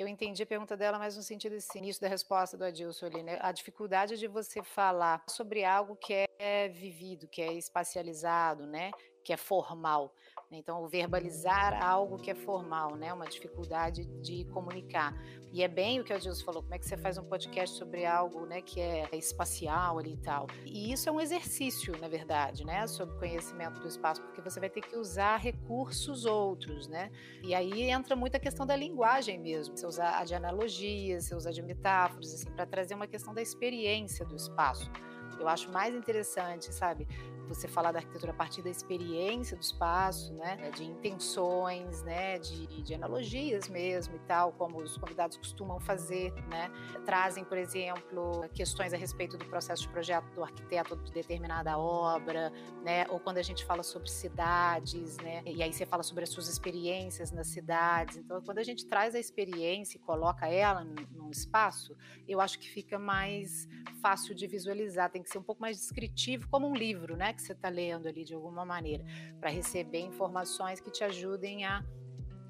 Eu 0.00 0.08
entendi 0.08 0.42
a 0.42 0.46
pergunta 0.46 0.78
dela, 0.78 0.98
mas 0.98 1.14
no 1.14 1.22
sentido 1.22 1.56
assim, 1.56 1.78
início 1.78 2.00
da 2.00 2.08
resposta 2.08 2.56
do 2.56 2.64
Adilson 2.64 3.04
ali, 3.04 3.22
né? 3.22 3.36
A 3.42 3.52
dificuldade 3.52 4.16
de 4.16 4.26
você 4.26 4.62
falar 4.62 5.22
sobre 5.28 5.62
algo 5.62 5.94
que 5.94 6.26
é 6.38 6.70
vivido, 6.70 7.28
que 7.28 7.42
é 7.42 7.52
espacializado, 7.52 8.66
né? 8.66 8.92
Que 9.22 9.34
é 9.34 9.36
formal. 9.36 10.14
Então, 10.52 10.82
o 10.82 10.88
verbalizar 10.88 11.80
algo 11.80 12.18
que 12.18 12.30
é 12.30 12.34
formal, 12.34 12.96
né? 12.96 13.12
Uma 13.12 13.26
dificuldade 13.26 14.04
de 14.20 14.44
comunicar. 14.46 15.14
E 15.52 15.62
é 15.62 15.68
bem 15.68 16.00
o 16.00 16.04
que 16.04 16.12
o 16.12 16.16
Adilson 16.16 16.44
falou, 16.44 16.62
como 16.62 16.74
é 16.74 16.78
que 16.78 16.86
você 16.86 16.96
faz 16.96 17.18
um 17.18 17.24
podcast 17.24 17.76
sobre 17.76 18.04
algo, 18.06 18.46
né, 18.46 18.60
que 18.62 18.80
é 18.80 19.08
espacial 19.12 19.98
ali 19.98 20.14
e 20.14 20.16
tal. 20.16 20.46
E 20.64 20.92
isso 20.92 21.08
é 21.08 21.12
um 21.12 21.20
exercício, 21.20 21.96
na 22.00 22.08
verdade, 22.08 22.64
né, 22.64 22.86
sobre 22.86 23.16
conhecimento 23.16 23.80
do 23.80 23.88
espaço, 23.88 24.22
porque 24.22 24.40
você 24.40 24.60
vai 24.60 24.70
ter 24.70 24.80
que 24.80 24.96
usar 24.96 25.38
recursos 25.38 26.24
outros, 26.24 26.86
né? 26.86 27.10
E 27.42 27.52
aí 27.52 27.82
entra 27.82 28.14
muito 28.14 28.36
a 28.36 28.40
questão 28.40 28.64
da 28.64 28.76
linguagem 28.76 29.40
mesmo. 29.40 29.76
Você 29.76 29.86
usar 29.86 30.24
de 30.24 30.34
analogias, 30.34 31.24
você 31.24 31.34
usar 31.34 31.50
de 31.50 31.62
metáforas, 31.62 32.32
assim, 32.34 32.50
para 32.50 32.64
trazer 32.64 32.94
uma 32.94 33.08
questão 33.08 33.34
da 33.34 33.42
experiência 33.42 34.24
do 34.24 34.36
espaço. 34.36 34.90
Eu 35.38 35.48
acho 35.48 35.70
mais 35.72 35.94
interessante, 35.94 36.72
sabe, 36.72 37.08
você 37.54 37.68
falar 37.68 37.92
da 37.92 37.98
arquitetura 37.98 38.32
a 38.32 38.34
partir 38.34 38.62
da 38.62 38.70
experiência 38.70 39.56
do 39.56 39.62
espaço, 39.62 40.32
né, 40.34 40.70
de 40.70 40.84
intenções, 40.84 42.02
né, 42.02 42.38
de, 42.38 42.82
de 42.82 42.94
analogias 42.94 43.68
mesmo 43.68 44.16
e 44.16 44.18
tal, 44.20 44.52
como 44.52 44.78
os 44.78 44.96
convidados 44.96 45.36
costumam 45.36 45.80
fazer, 45.80 46.32
né, 46.48 46.70
trazem, 47.04 47.44
por 47.44 47.58
exemplo, 47.58 48.48
questões 48.54 48.92
a 48.92 48.96
respeito 48.96 49.36
do 49.36 49.44
processo 49.46 49.82
de 49.82 49.88
projeto 49.88 50.26
do 50.34 50.42
arquiteto 50.42 50.96
de 50.96 51.12
determinada 51.12 51.76
obra, 51.76 52.52
né, 52.84 53.06
ou 53.08 53.18
quando 53.18 53.38
a 53.38 53.42
gente 53.42 53.64
fala 53.64 53.82
sobre 53.82 54.08
cidades, 54.08 55.16
né, 55.18 55.42
e 55.44 55.62
aí 55.62 55.72
você 55.72 55.84
fala 55.84 56.02
sobre 56.02 56.24
as 56.24 56.30
suas 56.30 56.48
experiências 56.48 57.32
nas 57.32 57.48
cidades. 57.48 58.16
Então, 58.16 58.40
quando 58.42 58.58
a 58.58 58.64
gente 58.64 58.86
traz 58.86 59.14
a 59.14 59.18
experiência 59.18 59.96
e 59.96 60.00
coloca 60.00 60.46
ela 60.46 60.84
num 60.84 61.30
espaço, 61.30 61.96
eu 62.28 62.40
acho 62.40 62.58
que 62.58 62.68
fica 62.68 62.98
mais 62.98 63.68
fácil 64.00 64.34
de 64.34 64.46
visualizar. 64.46 65.10
Tem 65.10 65.22
que 65.22 65.30
ser 65.30 65.38
um 65.38 65.42
pouco 65.42 65.60
mais 65.60 65.76
descritivo, 65.76 66.48
como 66.48 66.68
um 66.68 66.74
livro, 66.74 67.16
né? 67.16 67.32
Que 67.40 67.46
você 67.46 67.52
está 67.52 67.68
lendo 67.68 68.06
ali 68.06 68.24
de 68.24 68.34
alguma 68.34 68.64
maneira, 68.64 69.04
para 69.40 69.50
receber 69.50 70.00
informações 70.00 70.80
que 70.80 70.90
te 70.90 71.02
ajudem 71.02 71.64
a 71.64 71.82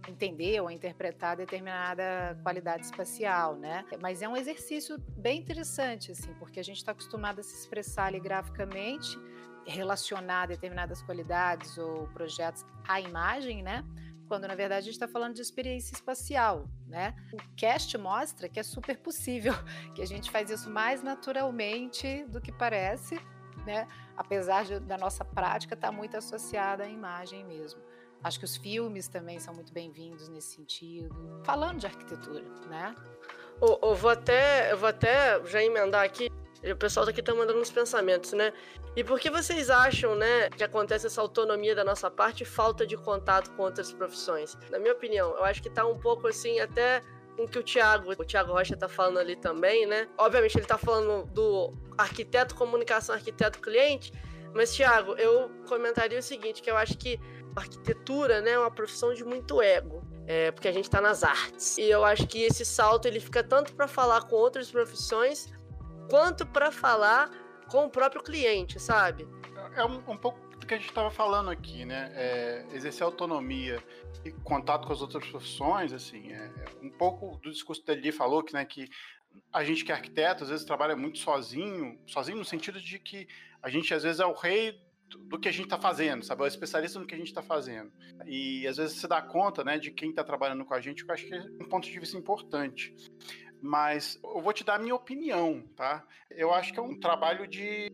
entender 0.08 0.60
ou 0.60 0.70
interpretar 0.70 1.36
determinada 1.36 2.38
qualidade 2.42 2.84
espacial, 2.86 3.56
né? 3.56 3.84
Mas 4.00 4.22
é 4.22 4.28
um 4.28 4.36
exercício 4.36 4.98
bem 5.16 5.40
interessante, 5.40 6.12
assim, 6.12 6.32
porque 6.34 6.58
a 6.60 6.64
gente 6.64 6.78
está 6.78 6.92
acostumado 6.92 7.40
a 7.40 7.42
se 7.42 7.54
expressar 7.54 8.06
ali 8.06 8.20
graficamente, 8.20 9.18
relacionar 9.66 10.46
determinadas 10.46 11.02
qualidades 11.02 11.76
ou 11.78 12.06
projetos 12.08 12.64
à 12.88 13.00
imagem, 13.00 13.62
né? 13.62 13.84
Quando 14.26 14.46
na 14.46 14.54
verdade 14.54 14.80
a 14.80 14.84
gente 14.84 14.92
está 14.92 15.08
falando 15.08 15.34
de 15.34 15.42
experiência 15.42 15.94
espacial, 15.94 16.68
né? 16.86 17.14
O 17.32 17.36
cast 17.56 17.96
mostra 17.98 18.48
que 18.48 18.60
é 18.60 18.62
super 18.62 18.96
possível, 18.98 19.52
que 19.94 20.02
a 20.02 20.06
gente 20.06 20.30
faz 20.30 20.50
isso 20.50 20.70
mais 20.70 21.02
naturalmente 21.02 22.24
do 22.26 22.40
que 22.40 22.52
parece, 22.52 23.20
né? 23.64 23.86
Apesar 24.16 24.64
de, 24.64 24.78
da 24.80 24.96
nossa 24.96 25.24
prática 25.24 25.74
estar 25.74 25.88
tá 25.88 25.92
muito 25.92 26.16
associada 26.16 26.84
à 26.84 26.88
imagem 26.88 27.44
mesmo. 27.44 27.80
Acho 28.22 28.38
que 28.38 28.44
os 28.44 28.56
filmes 28.56 29.08
também 29.08 29.38
são 29.40 29.54
muito 29.54 29.72
bem-vindos 29.72 30.28
nesse 30.28 30.56
sentido. 30.56 31.40
Falando 31.42 31.78
de 31.78 31.86
arquitetura, 31.86 32.44
né? 32.68 32.94
Eu, 33.60 33.78
eu, 33.82 33.94
vou 33.94 34.10
até, 34.10 34.72
eu 34.72 34.76
vou 34.76 34.88
até 34.88 35.42
já 35.46 35.62
emendar 35.62 36.04
aqui. 36.04 36.30
O 36.62 36.76
pessoal 36.76 37.08
aqui 37.08 37.22
tá 37.22 37.34
mandando 37.34 37.58
uns 37.58 37.70
pensamentos, 37.70 38.34
né? 38.34 38.52
E 38.94 39.02
por 39.02 39.18
que 39.18 39.30
vocês 39.30 39.70
acham, 39.70 40.14
né, 40.14 40.50
que 40.50 40.64
acontece 40.64 41.06
essa 41.06 41.20
autonomia 41.22 41.74
da 41.74 41.84
nossa 41.84 42.10
parte 42.10 42.42
e 42.42 42.46
falta 42.46 42.86
de 42.86 42.96
contato 42.96 43.50
com 43.52 43.62
outras 43.62 43.92
profissões? 43.92 44.58
Na 44.70 44.78
minha 44.78 44.92
opinião, 44.92 45.30
eu 45.30 45.44
acho 45.44 45.62
que 45.62 45.70
tá 45.70 45.86
um 45.86 45.98
pouco 45.98 46.26
assim, 46.26 46.60
até 46.60 47.02
com 47.40 47.44
o 47.44 47.48
que 47.48 47.58
o 47.58 47.62
Thiago, 47.62 48.12
o 48.12 48.24
Thiago 48.24 48.52
Rocha 48.52 48.76
tá 48.76 48.88
falando 48.88 49.18
ali 49.18 49.34
também, 49.34 49.86
né? 49.86 50.08
Obviamente 50.18 50.58
ele 50.58 50.66
tá 50.66 50.76
falando 50.76 51.24
do 51.32 51.72
arquiteto 51.96 52.54
comunicação, 52.54 53.14
arquiteto 53.14 53.60
cliente, 53.60 54.12
mas 54.54 54.74
Thiago, 54.74 55.12
eu 55.12 55.50
comentaria 55.66 56.18
o 56.18 56.22
seguinte, 56.22 56.60
que 56.60 56.70
eu 56.70 56.76
acho 56.76 56.98
que 56.98 57.18
arquitetura, 57.56 58.40
né, 58.40 58.52
é 58.52 58.58
uma 58.58 58.70
profissão 58.70 59.14
de 59.14 59.24
muito 59.24 59.60
ego. 59.62 60.04
É, 60.26 60.52
porque 60.52 60.68
a 60.68 60.72
gente 60.72 60.84
está 60.84 61.00
nas 61.00 61.24
artes. 61.24 61.76
E 61.76 61.90
eu 61.90 62.04
acho 62.04 62.24
que 62.28 62.42
esse 62.42 62.64
salto 62.64 63.06
ele 63.06 63.18
fica 63.18 63.42
tanto 63.42 63.74
para 63.74 63.88
falar 63.88 64.28
com 64.28 64.36
outras 64.36 64.70
profissões, 64.70 65.48
quanto 66.08 66.46
para 66.46 66.70
falar 66.70 67.30
com 67.68 67.86
o 67.86 67.90
próprio 67.90 68.22
cliente, 68.22 68.78
sabe? 68.78 69.26
É 69.74 69.84
um, 69.84 69.96
um 70.06 70.16
pouco 70.16 70.38
que 70.70 70.74
a 70.74 70.78
gente 70.78 70.88
estava 70.88 71.10
falando 71.10 71.50
aqui, 71.50 71.84
né? 71.84 72.12
É, 72.14 72.64
exercer 72.72 73.02
autonomia 73.02 73.82
e 74.24 74.30
contato 74.30 74.86
com 74.86 74.92
as 74.92 75.02
outras 75.02 75.26
profissões, 75.26 75.92
assim, 75.92 76.32
é, 76.32 76.44
é 76.44 76.64
um 76.80 76.90
pouco 76.90 77.36
do 77.38 77.50
discurso 77.50 77.84
dele 77.84 78.12
falou 78.12 78.40
que, 78.40 78.52
né, 78.52 78.64
que 78.64 78.88
a 79.52 79.64
gente 79.64 79.84
que 79.84 79.90
é 79.90 79.96
arquiteto 79.96 80.44
às 80.44 80.50
vezes 80.50 80.64
trabalha 80.64 80.94
muito 80.94 81.18
sozinho, 81.18 81.98
sozinho 82.06 82.38
no 82.38 82.44
sentido 82.44 82.80
de 82.80 83.00
que 83.00 83.26
a 83.60 83.68
gente 83.68 83.92
às 83.92 84.04
vezes 84.04 84.20
é 84.20 84.26
o 84.26 84.32
rei 84.32 84.80
do 85.08 85.40
que 85.40 85.48
a 85.48 85.52
gente 85.52 85.64
está 85.64 85.76
fazendo, 85.76 86.24
sabe? 86.24 86.42
É 86.42 86.44
o 86.44 86.46
especialista 86.46 87.00
no 87.00 87.06
que 87.06 87.16
a 87.16 87.18
gente 87.18 87.26
está 87.26 87.42
fazendo. 87.42 87.90
E 88.24 88.64
às 88.68 88.76
vezes 88.76 88.96
você 88.96 89.08
dá 89.08 89.20
conta, 89.20 89.64
né, 89.64 89.76
de 89.76 89.90
quem 89.90 90.10
está 90.10 90.22
trabalhando 90.22 90.64
com 90.64 90.74
a 90.74 90.80
gente, 90.80 91.04
que 91.04 91.10
eu 91.10 91.14
acho 91.14 91.26
que 91.26 91.34
é 91.34 91.42
um 91.60 91.68
ponto 91.68 91.90
de 91.90 91.98
vista 91.98 92.16
importante. 92.16 92.94
Mas 93.60 94.20
eu 94.22 94.40
vou 94.40 94.52
te 94.52 94.62
dar 94.62 94.76
a 94.76 94.78
minha 94.78 94.94
opinião, 94.94 95.64
tá? 95.74 96.06
Eu 96.30 96.54
acho 96.54 96.72
que 96.72 96.78
é 96.78 96.82
um 96.82 96.98
trabalho 96.98 97.48
de 97.48 97.90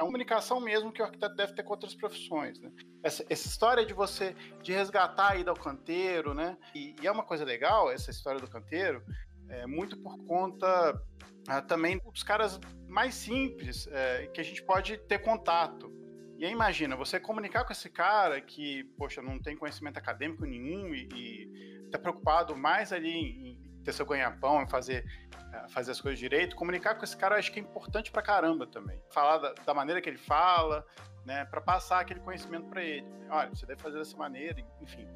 é 0.00 0.02
uma 0.02 0.08
comunicação 0.08 0.58
mesmo 0.60 0.90
que 0.90 1.02
o 1.02 1.04
arquiteto 1.04 1.36
deve 1.36 1.52
ter 1.52 1.62
com 1.62 1.72
outras 1.72 1.94
profissões, 1.94 2.58
né? 2.58 2.72
Essa, 3.02 3.24
essa 3.28 3.46
história 3.46 3.84
de 3.84 3.92
você 3.92 4.34
de 4.62 4.72
resgatar 4.72 5.32
a 5.32 5.36
ida 5.36 5.50
ao 5.50 5.56
canteiro, 5.56 6.32
né? 6.32 6.56
E, 6.74 6.96
e, 7.00 7.06
é 7.06 7.12
uma 7.12 7.22
coisa 7.22 7.44
legal 7.44 7.90
essa 7.90 8.10
história 8.10 8.40
do 8.40 8.48
canteiro, 8.48 9.02
é 9.48 9.66
muito 9.66 9.98
por 9.98 10.16
conta 10.24 10.98
ah, 11.46 11.60
também 11.60 11.98
dos 11.98 12.22
caras 12.22 12.58
mais 12.88 13.14
simples 13.14 13.86
é, 13.88 14.26
que 14.28 14.40
a 14.40 14.44
gente 14.44 14.62
pode 14.62 14.96
ter 14.96 15.18
contato. 15.18 15.92
E 16.38 16.46
aí 16.46 16.52
imagina, 16.52 16.96
você 16.96 17.20
comunicar 17.20 17.64
com 17.64 17.72
esse 17.72 17.90
cara 17.90 18.40
que, 18.40 18.84
poxa, 18.96 19.20
não 19.20 19.38
tem 19.38 19.54
conhecimento 19.54 19.98
acadêmico 19.98 20.46
nenhum 20.46 20.94
e, 20.94 21.84
está 21.84 21.98
preocupado 21.98 22.56
mais 22.56 22.92
ali 22.92 23.10
em, 23.10 23.59
ter 23.84 23.92
seu 23.92 24.06
ganha-pão, 24.06 24.66
fazer, 24.68 25.04
uh, 25.36 25.68
fazer 25.70 25.92
as 25.92 26.00
coisas 26.00 26.18
direito, 26.18 26.56
comunicar 26.56 26.94
com 26.94 27.04
esse 27.04 27.16
cara 27.16 27.36
acho 27.36 27.52
que 27.52 27.60
é 27.60 27.62
importante 27.62 28.10
pra 28.10 28.22
caramba 28.22 28.66
também. 28.66 29.00
Falar 29.10 29.38
da, 29.38 29.52
da 29.52 29.74
maneira 29.74 30.00
que 30.00 30.08
ele 30.08 30.18
fala, 30.18 30.84
né, 31.24 31.44
para 31.44 31.60
passar 31.60 32.00
aquele 32.00 32.20
conhecimento 32.20 32.68
para 32.68 32.82
ele. 32.82 33.06
Olha, 33.28 33.48
você 33.50 33.66
deve 33.66 33.80
fazer 33.80 33.98
dessa 33.98 34.16
maneira, 34.16 34.60
enfim. 34.80 35.06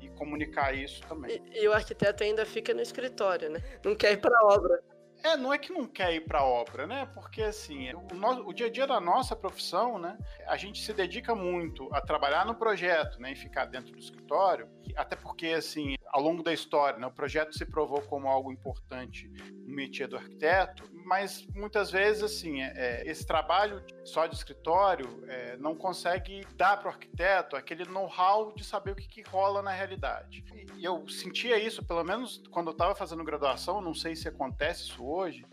E 0.00 0.08
comunicar 0.10 0.74
isso 0.74 1.02
também. 1.06 1.42
E, 1.52 1.62
e 1.62 1.68
o 1.68 1.72
arquiteto 1.72 2.22
ainda 2.22 2.46
fica 2.46 2.72
no 2.72 2.80
escritório, 2.80 3.50
né? 3.50 3.60
Não 3.84 3.94
quer 3.94 4.12
ir 4.12 4.20
para 4.20 4.44
obra. 4.44 4.82
É, 5.22 5.36
não 5.36 5.52
é 5.52 5.58
que 5.58 5.72
não 5.72 5.86
quer 5.86 6.14
ir 6.14 6.20
para 6.22 6.42
obra, 6.42 6.86
né? 6.86 7.06
Porque 7.14 7.42
assim, 7.42 7.92
o, 7.92 8.14
no, 8.14 8.48
o, 8.48 8.52
dia 8.52 8.66
a 8.66 8.70
dia 8.70 8.86
da 8.86 9.00
nossa 9.00 9.36
profissão, 9.36 9.98
né? 9.98 10.16
A 10.46 10.56
gente 10.56 10.82
se 10.82 10.92
dedica 10.92 11.34
muito 11.34 11.88
a 11.94 12.00
trabalhar 12.00 12.46
no 12.46 12.54
projeto, 12.54 13.20
né? 13.20 13.32
E 13.32 13.36
ficar 13.36 13.66
dentro 13.66 13.92
do 13.92 13.98
escritório. 13.98 14.68
Até 14.96 15.16
porque 15.16 15.48
assim, 15.48 15.96
ao 16.06 16.22
longo 16.22 16.42
da 16.42 16.52
história, 16.52 16.98
né, 16.98 17.06
o 17.06 17.12
projeto 17.12 17.56
se 17.56 17.64
provou 17.64 18.00
como 18.02 18.28
algo 18.28 18.50
importante 18.50 19.28
no 19.52 19.74
métier 19.74 20.08
do 20.08 20.16
arquiteto, 20.16 20.90
mas 21.04 21.46
muitas 21.54 21.90
vezes 21.90 22.22
assim, 22.22 22.62
é, 22.62 22.72
é 22.76 23.10
esse 23.10 23.26
trabalho 23.26 23.82
só 24.04 24.26
de 24.26 24.34
escritório 24.34 25.24
é, 25.28 25.56
não 25.56 25.74
consegue 25.74 26.46
dar 26.56 26.76
para 26.76 26.88
o 26.88 26.90
arquiteto 26.90 27.56
aquele 27.56 27.84
know-how 27.84 28.52
de 28.52 28.64
saber 28.64 28.92
o 28.92 28.94
que, 28.94 29.08
que, 29.08 29.22
rola 29.22 29.62
na 29.62 29.70
realidade. 29.70 30.44
E 30.76 30.84
eu 30.84 31.08
sentia 31.08 31.58
isso, 31.58 31.84
pelo 31.84 32.04
menos 32.04 32.42
quando 32.50 32.68
eu 32.68 32.72
estava 32.72 32.94
fazendo 32.94 33.24
graduação, 33.24 33.80
não 33.80 33.94
sei 33.94 34.16
se 34.16 34.28
acontece 34.28 34.82
isso 34.82 35.04
hoje, 35.04 35.44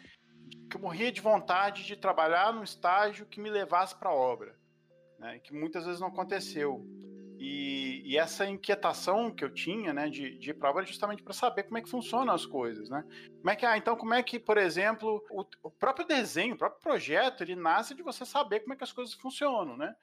que 0.69 0.75
eu 0.75 0.81
morria 0.81 1.11
de 1.11 1.21
vontade 1.21 1.85
de 1.85 1.95
trabalhar 1.95 2.53
num 2.53 2.63
estágio 2.63 3.25
que 3.25 3.39
me 3.39 3.49
levasse 3.49 3.95
para 3.95 4.09
a 4.09 4.15
obra, 4.15 4.55
né, 5.17 5.39
que 5.39 5.53
muitas 5.53 5.85
vezes 5.85 5.99
não 5.99 6.07
aconteceu. 6.07 6.85
E, 7.49 8.01
e, 8.03 8.17
essa 8.17 8.45
inquietação 8.45 9.31
que 9.31 9.41
eu 9.41 9.49
tinha, 9.49 9.93
né, 9.93 10.09
de, 10.09 10.37
de 10.37 10.49
ir 10.49 10.53
para 10.53 10.67
a 10.67 10.71
obra 10.71 10.83
é 10.83 10.85
justamente 10.85 11.23
para 11.23 11.31
saber 11.31 11.63
como 11.63 11.77
é 11.77 11.81
que 11.81 11.89
funcionam 11.89 12.33
as 12.33 12.45
coisas, 12.45 12.89
né? 12.89 13.05
Como 13.37 13.49
é 13.49 13.55
que, 13.55 13.65
ah, 13.65 13.77
então 13.77 13.95
como 13.95 14.13
é 14.13 14.21
que, 14.21 14.37
por 14.37 14.57
exemplo, 14.57 15.25
o, 15.29 15.45
o, 15.63 15.71
próprio 15.71 16.05
desenho, 16.05 16.55
o 16.55 16.57
próprio 16.57 16.81
projeto, 16.81 17.41
ele 17.41 17.55
nasce 17.55 17.95
de 17.95 18.03
você 18.03 18.25
saber 18.25 18.59
como 18.59 18.73
é 18.73 18.75
que 18.75 18.83
as 18.83 18.91
coisas 18.91 19.13
funcionam, 19.13 19.77
né? 19.77 19.95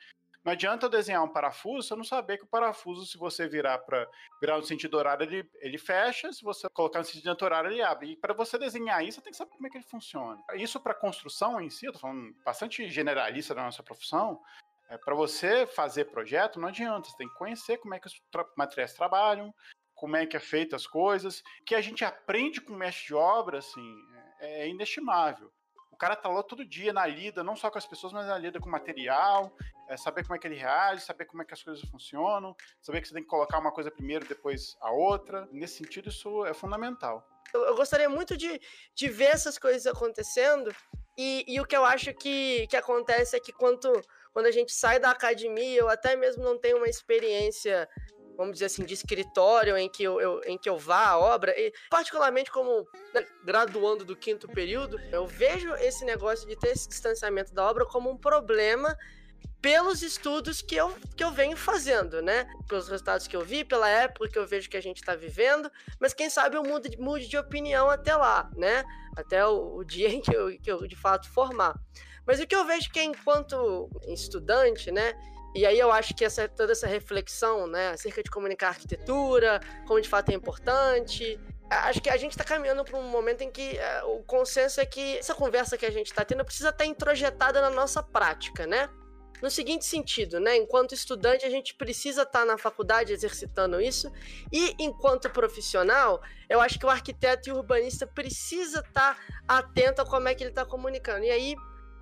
Não 0.42 0.53
adianta 0.53 0.86
eu 0.86 0.90
desenhar 0.90 1.22
um 1.22 1.28
parafuso 1.28 1.86
se 1.86 1.92
eu 1.92 1.99
não 1.99 2.05
saber 2.05 2.38
que 2.38 2.45
o 2.45 2.49
parafuso, 2.49 3.05
se 3.05 3.18
você 3.18 3.47
virar 3.47 3.78
para 3.78 4.09
virar 4.40 4.57
no 4.57 4.64
sentido 4.64 4.97
horário, 4.97 5.24
ele, 5.24 5.51
ele 5.61 5.76
fecha, 5.76 6.32
se 6.32 6.42
você 6.42 6.66
colocar 6.70 7.01
no 7.01 7.05
sentido 7.05 7.36
horário, 7.42 7.70
ele 7.70 7.82
abre. 7.82 8.12
E 8.12 8.16
para 8.16 8.32
você 8.32 8.57
desenhar 8.57 9.05
isso, 9.05 9.16
você 9.16 9.24
tem 9.24 9.32
que 9.32 9.36
saber 9.36 9.51
como 9.51 9.66
é 9.66 9.70
que 9.70 9.76
ele 9.76 9.84
funciona. 9.84 10.42
Isso 10.55 10.80
para 10.80 10.95
construção 10.95 11.61
em 11.61 11.68
si, 11.68 11.84
eu 11.84 11.92
falando 11.92 12.34
bastante 12.42 12.88
generalista 12.88 13.55
da 13.55 13.64
nossa 13.64 13.82
profissão, 13.82 14.40
é, 14.89 14.99
para 14.99 15.14
você 15.14 15.66
fazer 15.66 16.07
projeto, 16.07 16.61
não 16.61 16.68
adianta, 16.68 17.09
você 17.09 17.16
tem 17.16 17.28
que 17.28 17.35
conhecer 17.35 17.78
como 17.78 17.95
é 17.95 18.01
que 18.01 18.07
os 18.07 18.20
tra 18.30 18.45
materiais 18.57 18.95
trabalham, 18.95 19.55
como 19.95 20.16
é 20.16 20.26
que 20.26 20.37
é 20.37 20.41
feita 20.41 20.76
as 20.76 20.87
coisas, 20.87 21.43
que 21.66 21.74
a 21.74 21.80
gente 21.80 22.05
aprende 22.05 22.61
com 22.61 22.72
o 22.72 22.76
mestre 22.76 23.07
de 23.07 23.14
obra, 23.14 23.59
assim, 23.59 23.97
é, 24.41 24.62
é 24.62 24.68
inestimável. 24.68 25.51
O 25.91 25.97
cara 25.97 26.16
tá 26.16 26.28
lá 26.28 26.43
todo 26.43 26.64
dia 26.64 26.93
na 26.93 27.07
lida, 27.07 27.45
não 27.45 27.55
só 27.55 27.70
com 27.70 27.78
as 27.78 27.87
pessoas, 27.87 28.12
mas 28.12 28.26
na 28.26 28.37
lida 28.37 28.59
com 28.59 28.68
o 28.68 28.72
material, 28.72 29.57
é, 29.89 29.97
saber 29.97 30.24
como 30.24 30.35
é 30.35 30.39
que 30.39 30.47
ele 30.47 30.57
reage, 30.57 31.05
saber 31.05 31.24
como 31.24 31.41
é 31.41 31.45
que 31.45 31.55
as 31.55 31.62
coisas 31.62 31.89
funcionam, 31.89 32.55
saber 32.82 33.01
que 33.01 33.07
você 33.07 33.14
tem 33.14 33.22
que 33.22 33.28
colocar 33.28 33.61
uma 33.61 33.72
coisa 33.72 33.93
primeiro, 33.93 34.26
depois 34.26 34.76
a 34.80 34.91
outra. 34.91 35.49
Nesse 35.53 35.76
sentido, 35.76 36.09
isso 36.09 36.45
é 36.45 36.53
fundamental. 36.53 37.24
Eu, 37.55 37.62
eu 37.66 37.76
gostaria 37.76 38.09
muito 38.09 38.37
de, 38.37 38.61
de 38.93 39.09
ver 39.09 39.26
essas 39.26 39.57
coisas 39.57 39.87
acontecendo, 39.87 40.74
e, 41.16 41.45
e 41.47 41.61
o 41.61 41.64
que 41.64 41.76
eu 41.76 41.85
acho 41.85 42.12
que, 42.14 42.66
que 42.66 42.76
acontece 42.76 43.37
é 43.37 43.41
que 43.41 43.53
quanto 43.53 43.89
quando 44.35 44.47
a 44.47 44.51
gente 44.51 44.72
sai 44.72 44.99
da 44.99 45.11
academia, 45.11 45.85
ou 45.85 45.89
até 45.89 46.16
mesmo 46.16 46.43
não 46.43 46.59
tem 46.59 46.74
uma 46.74 46.89
experiência, 46.89 47.89
vamos 48.37 48.55
dizer 48.55 48.66
assim, 48.66 48.85
de 48.85 48.93
escritório 48.93 49.76
em 49.78 49.89
que 49.89 50.03
eu, 50.03 50.20
eu 50.20 50.41
em 50.45 50.59
que 50.59 50.68
eu 50.68 50.76
vá 50.76 51.07
à 51.07 51.18
obra, 51.18 51.59
e 51.59 51.72
particularmente 51.89 52.51
como 52.51 52.85
né, 53.14 53.24
graduando 53.45 54.05
do 54.05 54.16
quinto 54.16 54.49
período, 54.49 55.01
eu 55.12 55.24
vejo 55.24 55.72
esse 55.76 56.05
negócio 56.05 56.49
de 56.49 56.57
ter 56.57 56.70
esse 56.70 56.89
distanciamento 56.89 57.55
da 57.55 57.64
obra 57.64 57.87
como 57.87 58.11
um 58.11 58.16
problema 58.18 58.99
pelos 59.62 60.03
estudos 60.03 60.61
que 60.61 60.74
eu, 60.74 60.95
que 61.16 61.24
eu 61.24 61.30
venho 61.30 61.57
fazendo, 61.57 62.20
né? 62.20 62.47
Pelos 62.68 62.89
resultados 62.89 63.26
que 63.26 63.35
eu 63.35 63.43
vi, 63.43 63.64
pela 63.64 63.89
época 63.89 64.28
que 64.28 64.39
eu 64.39 64.47
vejo 64.47 64.68
que 64.68 64.76
a 64.76 64.82
gente 64.82 64.99
está 64.99 65.14
vivendo, 65.14 65.70
mas 65.99 66.12
quem 66.12 66.28
sabe 66.28 66.57
eu 66.57 66.62
mude, 66.62 66.95
mude 66.99 67.28
de 67.28 67.39
opinião 67.39 67.89
até 67.89 68.14
lá, 68.14 68.51
né? 68.57 68.85
Até 69.16 69.47
o, 69.47 69.76
o 69.76 69.85
dia 69.85 70.09
em 70.12 70.20
que 70.20 70.37
eu, 70.37 70.59
que 70.61 70.70
eu 70.70 70.87
de 70.89 70.97
fato 70.97 71.30
formar. 71.30 71.74
Mas 72.26 72.40
o 72.40 72.46
que 72.46 72.56
eu 72.56 72.64
vejo 72.64 72.90
que 72.90 73.02
enquanto 73.02 73.88
estudante, 74.08 74.90
né? 74.90 75.14
E 75.54 75.64
aí 75.64 75.78
eu 75.78 75.92
acho 75.92 76.14
que 76.14 76.24
essa, 76.24 76.48
toda 76.48 76.72
essa 76.72 76.86
reflexão, 76.86 77.68
né, 77.68 77.90
acerca 77.90 78.22
de 78.22 78.30
comunicar 78.30 78.70
arquitetura, 78.70 79.60
como 79.86 80.00
de 80.00 80.08
fato 80.08 80.30
é 80.30 80.34
importante, 80.34 81.38
acho 81.70 82.00
que 82.00 82.10
a 82.10 82.16
gente 82.16 82.32
está 82.32 82.42
caminhando 82.44 82.84
para 82.84 82.98
um 82.98 83.08
momento 83.08 83.42
em 83.42 83.50
que 83.50 83.78
uh, 84.02 84.18
o 84.18 84.22
consenso 84.24 84.80
é 84.80 84.86
que 84.86 85.18
essa 85.18 85.34
conversa 85.34 85.78
que 85.78 85.86
a 85.86 85.90
gente 85.90 86.06
está 86.06 86.24
tendo 86.24 86.44
precisa 86.44 86.70
estar 86.70 86.84
tá 86.84 86.86
introjetada 86.86 87.60
na 87.60 87.70
nossa 87.70 88.02
prática, 88.02 88.66
né? 88.66 88.88
No 89.40 89.50
seguinte 89.50 89.84
sentido, 89.84 90.40
né? 90.40 90.56
Enquanto 90.56 90.92
estudante, 90.94 91.44
a 91.44 91.50
gente 91.50 91.74
precisa 91.74 92.22
estar 92.22 92.40
tá 92.40 92.44
na 92.44 92.56
faculdade 92.56 93.12
exercitando 93.12 93.80
isso, 93.80 94.10
e 94.52 94.74
enquanto 94.78 95.28
profissional, 95.30 96.20
eu 96.48 96.60
acho 96.60 96.78
que 96.78 96.86
o 96.86 96.90
arquiteto 96.90 97.48
e 97.48 97.52
o 97.52 97.56
urbanista 97.56 98.06
precisa 98.06 98.80
estar 98.80 99.16
tá 99.16 99.18
atento 99.46 100.02
a 100.02 100.06
como 100.06 100.28
é 100.28 100.34
que 100.34 100.42
ele 100.42 100.50
está 100.50 100.64
comunicando. 100.64 101.24
E 101.24 101.30
aí, 101.30 101.56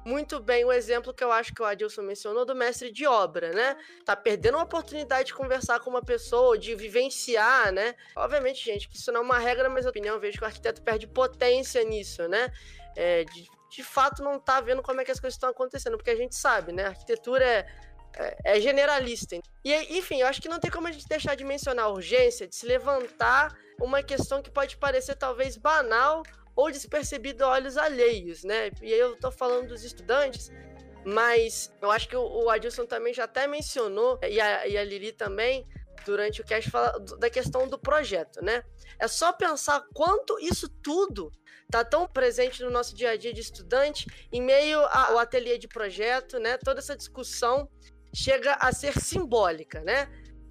muito 0.05 0.41
bem 0.41 0.65
o 0.65 0.73
exemplo 0.73 1.15
que 1.15 1.23
eu 1.23 1.31
acho 1.31 1.55
que 1.55 1.63
o 1.63 1.65
Adilson 1.65 2.03
mencionou 2.03 2.45
do 2.45 2.55
mestre 2.55 2.91
de 2.91 3.07
obra, 3.07 3.53
né? 3.53 3.77
Tá 4.05 4.17
perdendo 4.17 4.57
uma 4.57 4.65
oportunidade 4.65 5.29
de 5.29 5.35
conversar 5.35 5.81
com 5.81 5.91
uma 5.91 6.03
pessoa, 6.03 6.59
de 6.59 6.75
vivenciar, 6.75 7.73
né? 7.73 7.95
Obviamente, 8.17 8.65
gente, 8.65 8.89
que 8.89 8.97
isso 8.97 9.13
não 9.13 9.21
é 9.21 9.25
uma 9.25 9.39
regra, 9.39 9.69
mas 9.69 9.87
a 9.87 9.91
opinião 9.91 10.15
eu 10.15 10.21
vejo 10.21 10.39
que 10.39 10.45
o 10.45 10.47
arquiteto 10.47 10.83
perde 10.83 11.07
potência 11.07 11.83
nisso, 11.85 12.27
né? 12.29 12.53
É, 12.97 13.25
de, 13.25 13.49
de 13.71 13.83
fato 13.83 14.23
não 14.23 14.39
tá 14.39 14.61
vendo 14.61 14.83
como 14.83 15.01
é 15.01 15.05
que 15.05 15.11
as 15.11 15.21
coisas 15.21 15.37
estão 15.37 15.51
acontecendo, 15.51 15.97
porque 15.97 16.11
a 16.11 16.17
gente 16.17 16.35
sabe, 16.35 16.73
né? 16.73 16.85
A 16.85 16.89
arquitetura 16.89 17.45
é, 17.45 17.67
é, 18.17 18.57
é 18.57 18.61
generalista. 18.61 19.37
E, 19.65 19.99
enfim, 19.99 20.21
eu 20.21 20.27
acho 20.27 20.43
que 20.43 20.49
não 20.49 20.59
tem 20.59 20.71
como 20.71 20.89
a 20.89 20.93
gente 20.93 21.07
deixar 21.07 21.37
de 21.37 21.45
mencionar 21.45 21.87
a 21.87 21.91
urgência 21.91 22.49
de 22.49 22.57
se 22.57 22.67
levantar 22.67 23.57
uma 23.81 24.03
questão 24.03 24.43
que 24.43 24.51
pode 24.51 24.77
parecer 24.77 25.15
talvez 25.17 25.57
banal 25.57 26.23
ou 26.55 26.71
despercebido 26.71 27.45
a 27.45 27.51
olhos 27.51 27.77
alheios, 27.77 28.45
né? 28.45 28.71
E 28.81 28.93
aí 28.93 28.99
eu 28.99 29.17
tô 29.17 29.31
falando 29.31 29.69
dos 29.69 29.85
estudantes, 29.85 30.51
mas 31.05 31.73
eu 31.81 31.91
acho 31.91 32.09
que 32.09 32.17
o, 32.17 32.49
Adilson 32.49 32.87
também 32.87 33.13
já 33.13 33.25
até 33.25 33.47
mencionou, 33.47 34.19
e 34.23 34.41
a, 34.41 34.67
e 34.67 34.77
a 34.77 34.85
Lili 34.85 35.13
também, 35.13 35.67
durante 36.05 36.41
o 36.41 36.45
cast, 36.45 36.71
fala 36.71 36.99
da 37.19 37.31
questão 37.31 37.69
do 37.69 37.79
projeto, 37.79 38.43
né? 38.43 38.63
É 38.99 39.09
só 39.09 39.33
pensar 39.33 39.85
quanto 39.95 40.39
isso 40.39 40.69
tudo 40.69 41.31
tá 41.71 41.85
tão 41.85 42.07
presente 42.07 42.63
no 42.63 42.71
nosso 42.71 42.95
dia 42.95 43.11
a 43.11 43.17
dia 43.17 43.33
de 43.33 43.41
estudante, 43.41 44.07
em 44.31 44.43
meio 44.43 44.79
ao 44.81 45.19
ateliê 45.19 45.57
de 45.57 45.67
projeto, 45.67 46.39
né? 46.39 46.59
Toda 46.59 46.81
essa 46.81 46.97
discussão 46.97 47.69
chega 48.15 48.55
a 48.55 48.73
ser 48.73 49.01
simbólica, 49.01 49.81
né? 49.81 50.09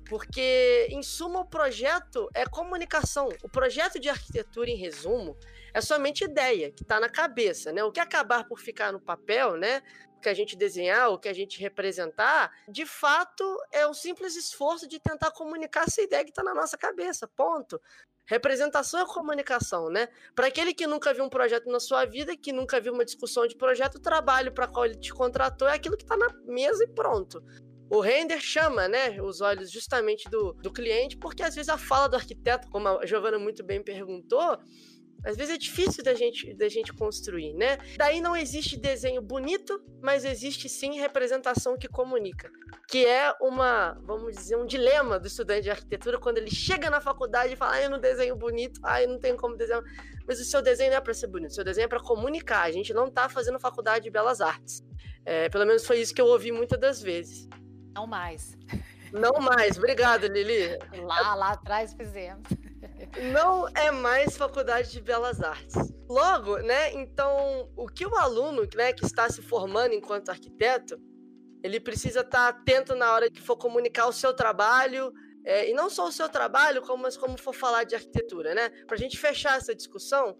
Porque, 0.09 0.87
em 0.89 1.01
suma, 1.01 1.39
o 1.39 1.45
projeto 1.45 2.27
é 2.33 2.45
comunicação. 2.45 3.29
O 3.43 3.47
projeto 3.47 3.99
de 3.99 4.09
arquitetura, 4.09 4.69
em 4.69 4.75
resumo, 4.75 5.37
é 5.73 5.81
somente 5.81 6.23
ideia 6.23 6.71
que 6.71 6.83
está 6.83 6.99
na 6.99 7.09
cabeça, 7.09 7.71
né? 7.71 7.83
O 7.83 7.91
que 7.91 7.99
acabar 7.99 8.47
por 8.47 8.59
ficar 8.59 8.91
no 8.91 8.99
papel, 8.99 9.57
né? 9.57 9.81
O 10.17 10.21
que 10.21 10.29
a 10.29 10.33
gente 10.33 10.55
desenhar, 10.55 11.09
o 11.09 11.17
que 11.17 11.27
a 11.27 11.33
gente 11.33 11.59
representar, 11.59 12.51
de 12.67 12.85
fato 12.85 13.43
é 13.71 13.87
o 13.87 13.93
simples 13.93 14.35
esforço 14.35 14.87
de 14.87 14.99
tentar 14.99 15.31
comunicar 15.31 15.85
essa 15.87 16.01
ideia 16.01 16.23
que 16.23 16.29
está 16.29 16.43
na 16.43 16.53
nossa 16.53 16.77
cabeça. 16.77 17.27
Ponto. 17.27 17.81
Representação 18.25 19.01
é 19.01 19.05
comunicação, 19.05 19.89
né? 19.89 20.07
Para 20.35 20.47
aquele 20.47 20.73
que 20.73 20.85
nunca 20.85 21.13
viu 21.13 21.23
um 21.23 21.29
projeto 21.29 21.69
na 21.69 21.79
sua 21.79 22.05
vida, 22.05 22.37
que 22.37 22.53
nunca 22.53 22.79
viu 22.79 22.93
uma 22.93 23.03
discussão 23.03 23.47
de 23.47 23.55
projeto, 23.57 23.95
o 23.95 24.01
trabalho 24.01 24.51
para 24.51 24.67
qual 24.67 24.85
ele 24.85 24.95
te 24.95 25.11
contratou 25.11 25.67
é 25.67 25.73
aquilo 25.73 25.97
que 25.97 26.03
está 26.03 26.15
na 26.15 26.29
mesa 26.45 26.83
e 26.83 26.87
pronto 26.87 27.43
o 27.91 27.99
render 27.99 28.39
chama 28.39 28.87
né, 28.87 29.21
os 29.21 29.41
olhos 29.41 29.69
justamente 29.69 30.29
do, 30.29 30.53
do 30.53 30.71
cliente, 30.71 31.17
porque 31.17 31.43
às 31.43 31.53
vezes 31.53 31.67
a 31.67 31.77
fala 31.77 32.07
do 32.07 32.15
arquiteto, 32.15 32.69
como 32.69 32.87
a 32.87 33.05
Giovana 33.05 33.37
muito 33.37 33.65
bem 33.65 33.83
perguntou, 33.83 34.57
às 35.23 35.37
vezes 35.37 35.53
é 35.53 35.57
difícil 35.57 36.03
da 36.03 36.13
gente, 36.13 36.53
da 36.55 36.67
gente 36.67 36.91
construir, 36.93 37.53
né? 37.53 37.77
Daí 37.97 38.19
não 38.19 38.35
existe 38.35 38.75
desenho 38.75 39.21
bonito, 39.21 39.81
mas 40.01 40.25
existe 40.25 40.67
sim 40.67 40.99
representação 40.99 41.77
que 41.77 41.87
comunica. 41.87 42.49
Que 42.87 43.05
é 43.05 43.33
uma, 43.39 43.93
vamos 44.03 44.35
dizer, 44.35 44.55
um 44.55 44.65
dilema 44.65 45.19
do 45.19 45.27
estudante 45.27 45.63
de 45.63 45.69
arquitetura 45.69 46.19
quando 46.19 46.39
ele 46.39 46.49
chega 46.49 46.89
na 46.89 46.99
faculdade 46.99 47.53
e 47.53 47.55
fala: 47.55 47.75
ah, 47.75 47.81
eu 47.81 47.89
não 47.89 47.99
desenho 47.99 48.35
bonito, 48.35 48.81
ah, 48.83 49.01
eu 49.01 49.09
não 49.09 49.19
tenho 49.19 49.37
como 49.37 49.55
desenhar. 49.55 49.83
Mas 50.27 50.39
o 50.39 50.43
seu 50.43 50.61
desenho 50.61 50.89
não 50.91 50.97
é 50.97 51.01
para 51.01 51.13
ser 51.13 51.27
bonito, 51.27 51.51
o 51.51 51.53
seu 51.53 51.63
desenho 51.63 51.85
é 51.85 51.87
para 51.87 52.01
comunicar. 52.01 52.63
A 52.63 52.71
gente 52.71 52.93
não 52.93 53.07
está 53.07 53.29
fazendo 53.29 53.59
faculdade 53.59 54.03
de 54.03 54.09
belas 54.09 54.41
artes. 54.41 54.83
É, 55.23 55.49
pelo 55.49 55.65
menos 55.65 55.85
foi 55.85 55.99
isso 55.99 56.13
que 56.13 56.21
eu 56.21 56.25
ouvi 56.25 56.51
muitas 56.51 56.79
das 56.79 57.01
vezes. 57.01 57.47
Não 57.93 58.07
mais. 58.07 58.57
Não 59.11 59.33
mais, 59.41 59.77
obrigado, 59.77 60.25
Lili. 60.25 60.77
Lá, 61.03 61.35
lá 61.35 61.51
atrás 61.51 61.93
fizemos. 61.93 62.47
Não 63.31 63.67
é 63.69 63.91
mais 63.91 64.37
faculdade 64.37 64.91
de 64.91 65.01
belas 65.01 65.41
artes. 65.41 65.75
Logo, 66.09 66.57
né? 66.57 66.93
Então, 66.93 67.69
o 67.75 67.87
que 67.87 68.05
o 68.05 68.15
aluno, 68.15 68.67
né, 68.75 68.93
que 68.93 69.05
está 69.05 69.29
se 69.29 69.41
formando 69.41 69.93
enquanto 69.93 70.29
arquiteto, 70.29 70.99
ele 71.63 71.79
precisa 71.79 72.21
estar 72.21 72.47
atento 72.47 72.95
na 72.95 73.13
hora 73.13 73.29
que 73.29 73.41
for 73.41 73.55
comunicar 73.55 74.07
o 74.07 74.13
seu 74.13 74.33
trabalho, 74.33 75.13
é, 75.43 75.69
e 75.69 75.73
não 75.73 75.89
só 75.89 76.07
o 76.07 76.11
seu 76.11 76.29
trabalho, 76.29 76.81
como, 76.81 77.03
mas 77.03 77.17
como 77.17 77.37
for 77.37 77.53
falar 77.53 77.83
de 77.83 77.95
arquitetura, 77.95 78.53
né? 78.53 78.69
Para 78.87 78.95
a 78.95 78.99
gente 78.99 79.17
fechar 79.17 79.57
essa 79.57 79.73
discussão, 79.73 80.35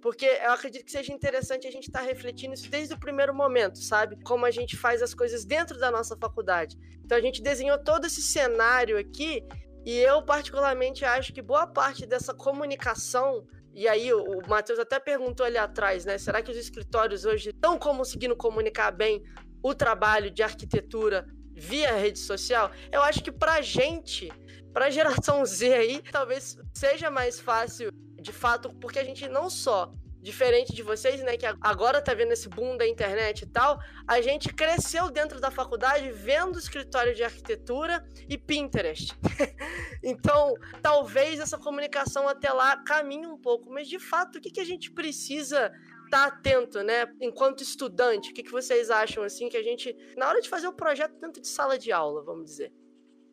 porque 0.00 0.26
eu 0.26 0.50
acredito 0.50 0.84
que 0.84 0.90
seja 0.90 1.12
interessante 1.12 1.66
a 1.66 1.70
gente 1.70 1.86
estar 1.86 2.00
tá 2.00 2.04
refletindo 2.04 2.54
isso 2.54 2.68
desde 2.68 2.94
o 2.94 2.98
primeiro 2.98 3.34
momento, 3.34 3.78
sabe? 3.78 4.18
Como 4.24 4.44
a 4.44 4.50
gente 4.50 4.76
faz 4.76 5.00
as 5.02 5.14
coisas 5.14 5.44
dentro 5.44 5.78
da 5.78 5.90
nossa 5.90 6.16
faculdade. 6.16 6.76
Então 7.04 7.16
a 7.16 7.20
gente 7.20 7.40
desenhou 7.42 7.78
todo 7.78 8.06
esse 8.06 8.20
cenário 8.20 8.98
aqui 8.98 9.42
e 9.84 9.98
eu 9.98 10.22
particularmente 10.22 11.04
acho 11.04 11.32
que 11.32 11.42
boa 11.42 11.66
parte 11.66 12.06
dessa 12.06 12.32
comunicação 12.32 13.46
e 13.74 13.88
aí 13.88 14.12
o, 14.12 14.40
Matheus 14.46 14.78
até 14.78 14.98
perguntou 14.98 15.46
ali 15.46 15.56
atrás, 15.56 16.04
né? 16.04 16.18
Será 16.18 16.42
que 16.42 16.50
os 16.50 16.56
escritórios 16.56 17.24
hoje 17.24 17.50
estão 17.50 17.78
conseguindo 17.78 18.36
comunicar 18.36 18.90
bem 18.90 19.22
o 19.62 19.74
trabalho 19.74 20.30
de 20.30 20.42
arquitetura 20.42 21.26
via 21.54 21.96
rede 21.96 22.18
social? 22.18 22.70
Eu 22.90 23.00
acho 23.02 23.22
que 23.22 23.32
pra 23.32 23.62
gente, 23.62 24.30
pra 24.72 24.90
geração 24.90 25.44
Z 25.44 25.72
aí, 25.72 26.02
talvez 26.12 26.58
seja 26.74 27.10
mais 27.10 27.40
fácil 27.40 27.90
de 28.20 28.32
fato, 28.32 28.72
porque 28.74 28.98
a 28.98 29.04
gente 29.04 29.26
não 29.26 29.48
só 29.48 29.92
diferente 30.22 30.72
de 30.72 30.82
vocês, 30.82 31.20
né, 31.22 31.36
que 31.36 31.44
agora 31.60 32.00
tá 32.00 32.14
vendo 32.14 32.32
esse 32.32 32.48
boom 32.48 32.76
da 32.76 32.86
internet 32.86 33.42
e 33.42 33.46
tal, 33.46 33.78
a 34.06 34.20
gente 34.20 34.54
cresceu 34.54 35.10
dentro 35.10 35.40
da 35.40 35.50
faculdade 35.50 36.10
vendo 36.12 36.58
escritório 36.58 37.12
de 37.12 37.24
arquitetura 37.24 38.06
e 38.28 38.38
Pinterest. 38.38 39.12
então, 40.02 40.54
talvez 40.80 41.40
essa 41.40 41.58
comunicação 41.58 42.28
até 42.28 42.52
lá 42.52 42.76
caminhe 42.76 43.26
um 43.26 43.36
pouco, 43.36 43.68
mas 43.68 43.88
de 43.88 43.98
fato, 43.98 44.38
o 44.38 44.40
que, 44.40 44.50
que 44.50 44.60
a 44.60 44.64
gente 44.64 44.92
precisa 44.92 45.72
estar 46.04 46.28
tá 46.30 46.36
atento, 46.36 46.82
né, 46.84 47.12
enquanto 47.20 47.62
estudante? 47.62 48.30
O 48.30 48.34
que, 48.34 48.44
que 48.44 48.52
vocês 48.52 48.90
acham, 48.90 49.24
assim, 49.24 49.48
que 49.48 49.56
a 49.56 49.62
gente, 49.62 49.96
na 50.16 50.28
hora 50.28 50.40
de 50.40 50.48
fazer 50.48 50.68
o 50.68 50.72
projeto 50.72 51.18
dentro 51.18 51.42
de 51.42 51.48
sala 51.48 51.76
de 51.76 51.90
aula, 51.90 52.22
vamos 52.22 52.44
dizer? 52.44 52.72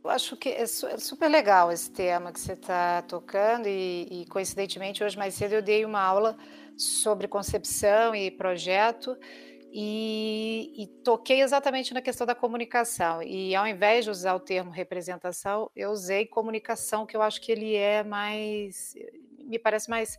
Eu 0.02 0.10
acho 0.10 0.38
que 0.38 0.50
é, 0.50 0.62
é 0.62 0.66
super 0.66 1.28
legal 1.28 1.72
esse 1.72 1.92
tema 1.92 2.32
que 2.32 2.40
você 2.40 2.54
está 2.54 3.02
tocando 3.02 3.68
e, 3.68 4.08
e, 4.10 4.26
coincidentemente, 4.28 5.04
hoje 5.04 5.18
mais 5.18 5.34
cedo 5.34 5.54
eu 5.54 5.62
dei 5.62 5.84
uma 5.84 6.00
aula 6.00 6.38
sobre 6.80 7.28
concepção 7.28 8.16
e 8.16 8.32
projeto 8.32 9.18
e, 9.72 10.74
e, 10.76 10.88
toquei 11.04 11.42
exatamente 11.42 11.94
na 11.94 12.02
questão 12.02 12.26
da 12.26 12.34
comunicação. 12.34 13.22
E 13.22 13.54
ao 13.56 13.68
invés 13.68 14.06
de 14.06 14.12
usar 14.12 14.34
o 14.34 14.40
termo 14.40 14.72
representação, 14.72 15.70
eu 15.76 15.92
usei 15.92 16.26
comunicação, 16.26 17.06
que 17.06 17.16
eu 17.16 17.22
acho 17.22 17.40
que 17.40 17.52
ele 17.52 17.76
é 17.76 18.04
mais, 18.04 18.96
me 19.46 19.60
parece 19.60 19.90
mais 19.90 20.18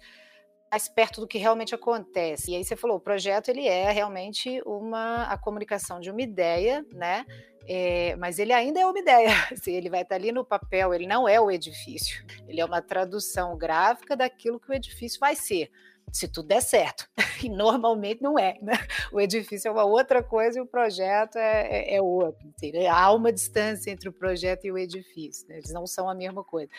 mais 0.71 0.89
perto 0.89 1.21
do 1.21 1.27
que 1.27 1.37
realmente 1.37 1.75
acontece. 1.75 2.53
E 2.53 2.55
aí 2.55 2.65
você 2.65 2.77
falou, 2.77 2.99
o 2.99 3.01
projeto 3.01 3.49
ele 3.49 3.67
é 3.67 3.91
realmente 3.91 4.63
uma 4.65 5.25
a 5.25 5.37
comunicação 5.37 5.99
de 5.99 6.11
uma 6.11 6.23
ideia, 6.23 6.87
né? 6.93 7.27
É, 7.67 8.15
mas 8.17 8.39
ele 8.39 8.53
ainda 8.53 8.81
é 8.81 8.87
uma 8.87 8.99
ideia. 8.99 9.31
Assim, 9.53 9.73
ele 9.73 9.91
vai 9.91 10.03
estar 10.03 10.15
ali 10.15 10.31
no 10.31 10.45
papel, 10.45 10.95
ele 10.95 11.09
não 11.09 11.29
é 11.29 11.41
o 11.41 11.51
edifício. 11.51 12.25
Ele 12.47 12.61
é 12.61 12.65
uma 12.65 12.81
tradução 12.81 13.59
gráfica 13.59 14.17
daquilo 14.17 14.61
que 14.61 14.71
o 14.71 14.75
edifício 14.75 15.19
vai 15.19 15.35
ser, 15.35 15.71
se 16.13 16.29
tudo 16.29 16.49
der 16.49 16.63
certo. 16.63 17.09
E 17.43 17.49
normalmente 17.49 18.21
não 18.21 18.39
é. 18.39 18.59
Né? 18.61 18.75
O 19.11 19.19
edifício 19.19 19.69
é 19.69 19.73
uma 19.73 19.85
outra 19.85 20.23
coisa 20.23 20.59
e 20.59 20.61
o 20.61 20.67
projeto 20.67 21.37
é, 21.37 21.69
é, 21.69 21.95
é 21.95 22.03
outro. 22.03 22.47
Né? 22.63 22.87
Há 22.87 23.11
uma 23.13 23.33
distância 23.33 23.91
entre 23.91 24.11
o 24.11 24.13
projeto 24.13 24.67
e 24.67 24.73
o 24.73 24.77
edifício. 24.77 25.49
Né? 25.49 25.57
Eles 25.57 25.73
não 25.73 25.87
são 25.87 26.07
a 26.07 26.15
mesma 26.15 26.45
coisa. 26.45 26.71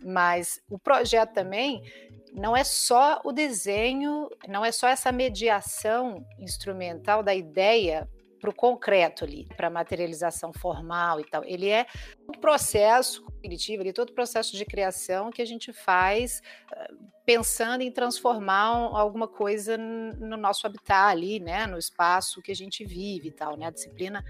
Mas 0.00 0.60
o 0.70 0.78
projeto 0.78 1.32
também 1.32 1.82
não 2.32 2.56
é 2.56 2.62
só 2.62 3.20
o 3.24 3.32
desenho, 3.32 4.28
não 4.46 4.64
é 4.64 4.70
só 4.70 4.86
essa 4.86 5.10
mediação 5.10 6.24
instrumental 6.38 7.20
da 7.20 7.34
ideia 7.34 8.08
para 8.46 8.50
o 8.50 8.54
concreto 8.54 9.24
ali, 9.24 9.48
para 9.56 9.66
a 9.66 9.70
materialização 9.70 10.52
formal 10.52 11.20
e 11.20 11.24
tal. 11.24 11.42
Ele 11.44 11.68
é 11.68 11.84
um 12.28 12.38
processo 12.38 13.24
cognitivo, 13.24 13.82
ele 13.82 13.90
é 13.90 13.92
todo 13.92 14.12
processo 14.12 14.56
de 14.56 14.64
criação 14.64 15.30
que 15.30 15.42
a 15.42 15.44
gente 15.44 15.72
faz 15.72 16.40
uh, 16.70 16.96
pensando 17.24 17.82
em 17.82 17.90
transformar 17.90 18.66
alguma 18.66 19.26
coisa 19.26 19.76
no 19.76 20.36
nosso 20.36 20.64
habitat 20.64 21.10
ali, 21.10 21.40
né, 21.40 21.66
no 21.66 21.76
espaço 21.76 22.40
que 22.40 22.52
a 22.52 22.54
gente 22.54 22.84
vive 22.84 23.28
e 23.28 23.32
tal, 23.32 23.56
né? 23.56 23.66
A 23.66 23.70
disciplina, 23.70 24.24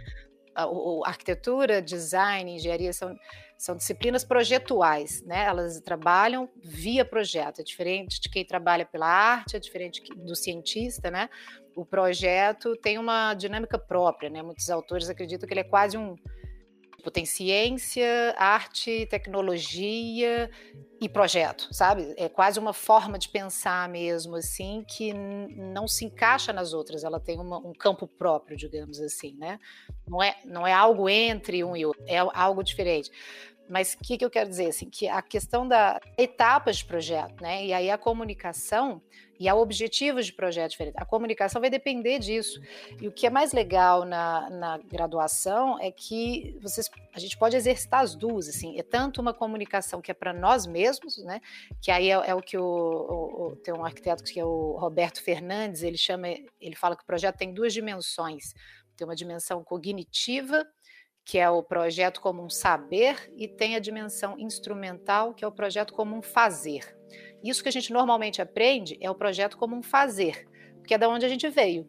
a 0.65 1.09
arquitetura, 1.09 1.83
design, 1.83 2.55
engenharia 2.55 2.93
são 2.93 3.17
são 3.59 3.75
disciplinas 3.75 4.23
projetuais, 4.23 5.23
né? 5.23 5.47
Elas 5.47 5.81
trabalham 5.81 6.47
via 6.63 7.07
projeto, 7.07 7.61
é 7.61 7.65
diferente 7.65 8.21
de 8.21 8.29
quem 8.29 8.45
trabalha 8.45 8.85
pela 8.85 9.07
arte, 9.07 9.57
é 9.57 9.59
diferente 9.59 10.03
do 10.15 10.37
cientista, 10.37 11.11
né? 11.11 11.31
o 11.77 11.85
projeto 11.85 12.75
tem 12.75 12.99
uma 12.99 13.35
dinâmica 13.35 13.79
própria, 13.79 14.31
né? 14.31 14.43
Muitos 14.43 14.71
autores 14.71 15.11
acreditam 15.11 15.47
que 15.47 15.53
ele 15.53 15.61
é 15.61 15.65
quase 15.65 15.99
um 15.99 16.17
tipo, 17.07 17.11
tem 17.11 17.25
ciência, 17.25 18.35
arte, 18.37 19.07
tecnologia 19.07 20.51
e 21.01 21.09
projeto, 21.09 21.69
sabe? 21.73 22.15
É 22.17 22.29
quase 22.29 22.59
uma 22.59 22.73
forma 22.73 23.19
de 23.19 23.29
pensar 23.29 23.89
mesmo, 23.89 24.37
assim, 24.37 24.85
que 24.89 25.13
não 25.13 25.87
se 25.87 26.05
encaixa 26.05 26.53
nas 26.53 26.73
outras. 26.73 27.05
Ela 27.05 27.21
tem 27.21 27.39
uma, 27.39 27.59
um 27.59 27.73
campo 27.73 28.09
próprio, 28.09 28.57
digamos 28.57 29.01
assim, 29.01 29.37
né? 29.37 29.61
Não 30.07 30.23
é, 30.23 30.37
não 30.45 30.67
é 30.67 30.73
algo 30.73 31.09
entre 31.09 31.63
um 31.63 31.77
e 31.77 31.87
outro, 31.87 32.03
é 32.07 32.19
algo 32.19 32.63
diferente. 32.63 33.11
Mas 33.69 33.95
o 33.95 33.99
que, 33.99 34.17
que 34.17 34.25
eu 34.25 34.31
quero 34.31 34.49
dizer? 34.49 34.69
Assim, 34.69 34.89
que 34.89 35.09
a 35.09 35.21
questão 35.21 35.67
da 35.67 36.01
etapas 36.17 36.79
de 36.79 36.85
projeto, 36.85 37.41
né? 37.43 37.65
E 37.65 37.73
aí 37.73 37.91
a 37.91 37.99
comunicação 37.99 39.03
e 39.39 39.49
há 39.49 39.55
objetivos 39.55 40.27
de 40.27 40.33
projeto 40.33 40.71
diferente. 40.71 40.95
A 40.97 41.05
comunicação 41.05 41.61
vai 41.61 41.69
depender 41.69 42.19
disso. 42.19 42.61
E 43.01 43.07
o 43.07 43.13
que 43.13 43.27
é 43.27 43.31
mais 43.31 43.53
legal 43.53 44.05
na, 44.05 44.49
na 44.49 44.79
graduação 44.79 45.79
é 45.79 45.91
que 45.91 46.57
vocês, 46.61 46.91
a 47.15 47.19
gente 47.19 47.37
pode 47.37 47.57
exercitar 47.57 48.01
as 48.01 48.15
duas. 48.15 48.49
Assim, 48.49 48.79
é 48.79 48.83
tanto 48.83 49.21
uma 49.21 49.35
comunicação 49.35 50.01
que 50.01 50.11
é 50.11 50.15
para 50.15 50.33
nós 50.33 50.67
mesmos, 50.67 51.19
né? 51.19 51.41
Que 51.83 51.91
aí 51.91 52.11
é, 52.11 52.15
é 52.15 52.35
o 52.35 52.41
que 52.41 52.57
o, 52.57 52.65
o, 52.65 53.47
o, 53.47 53.57
tem 53.57 53.75
um 53.75 53.85
arquiteto 53.85 54.25
que 54.25 54.41
é 54.41 54.45
o 54.45 54.77
Roberto 54.79 55.23
Fernandes. 55.23 55.83
Ele 55.83 55.99
chama, 55.99 56.29
ele 56.61 56.75
fala 56.75 56.97
que 56.97 57.03
o 57.03 57.07
projeto 57.07 57.37
tem 57.37 57.53
duas 57.53 57.73
dimensões. 57.73 58.55
Tem 58.97 59.07
uma 59.07 59.17
dimensão 59.17 59.63
cognitiva 59.63 60.67
que 61.27 61.39
é 61.39 61.51
o 61.51 61.61
projeto 61.61 62.21
como 62.21 62.41
um 62.41 62.49
saber, 62.49 63.33
e 63.37 63.49
tem 63.49 63.75
a 63.75 63.81
dimensão 63.81 64.39
instrumental, 64.39 65.35
que 65.35 65.45
é 65.45 65.49
o 65.49 65.51
projeto 65.51 65.93
como 65.93 66.17
um 66.17 66.23
fazer. 66.23 66.97
Isso 67.43 67.65
que 67.65 67.69
a 67.69 67.73
gente 67.73 67.93
normalmente 67.93 68.41
aprende 68.41 68.97
é 69.01 69.11
o 69.11 69.15
projeto 69.15 69.59
como 69.59 69.75
um 69.75 69.83
fazer, 69.83 70.49
que 70.87 70.95
é 70.95 70.99
da 70.99 71.09
onde 71.09 71.27
a 71.27 71.29
gente 71.29 71.49
veio, 71.49 71.85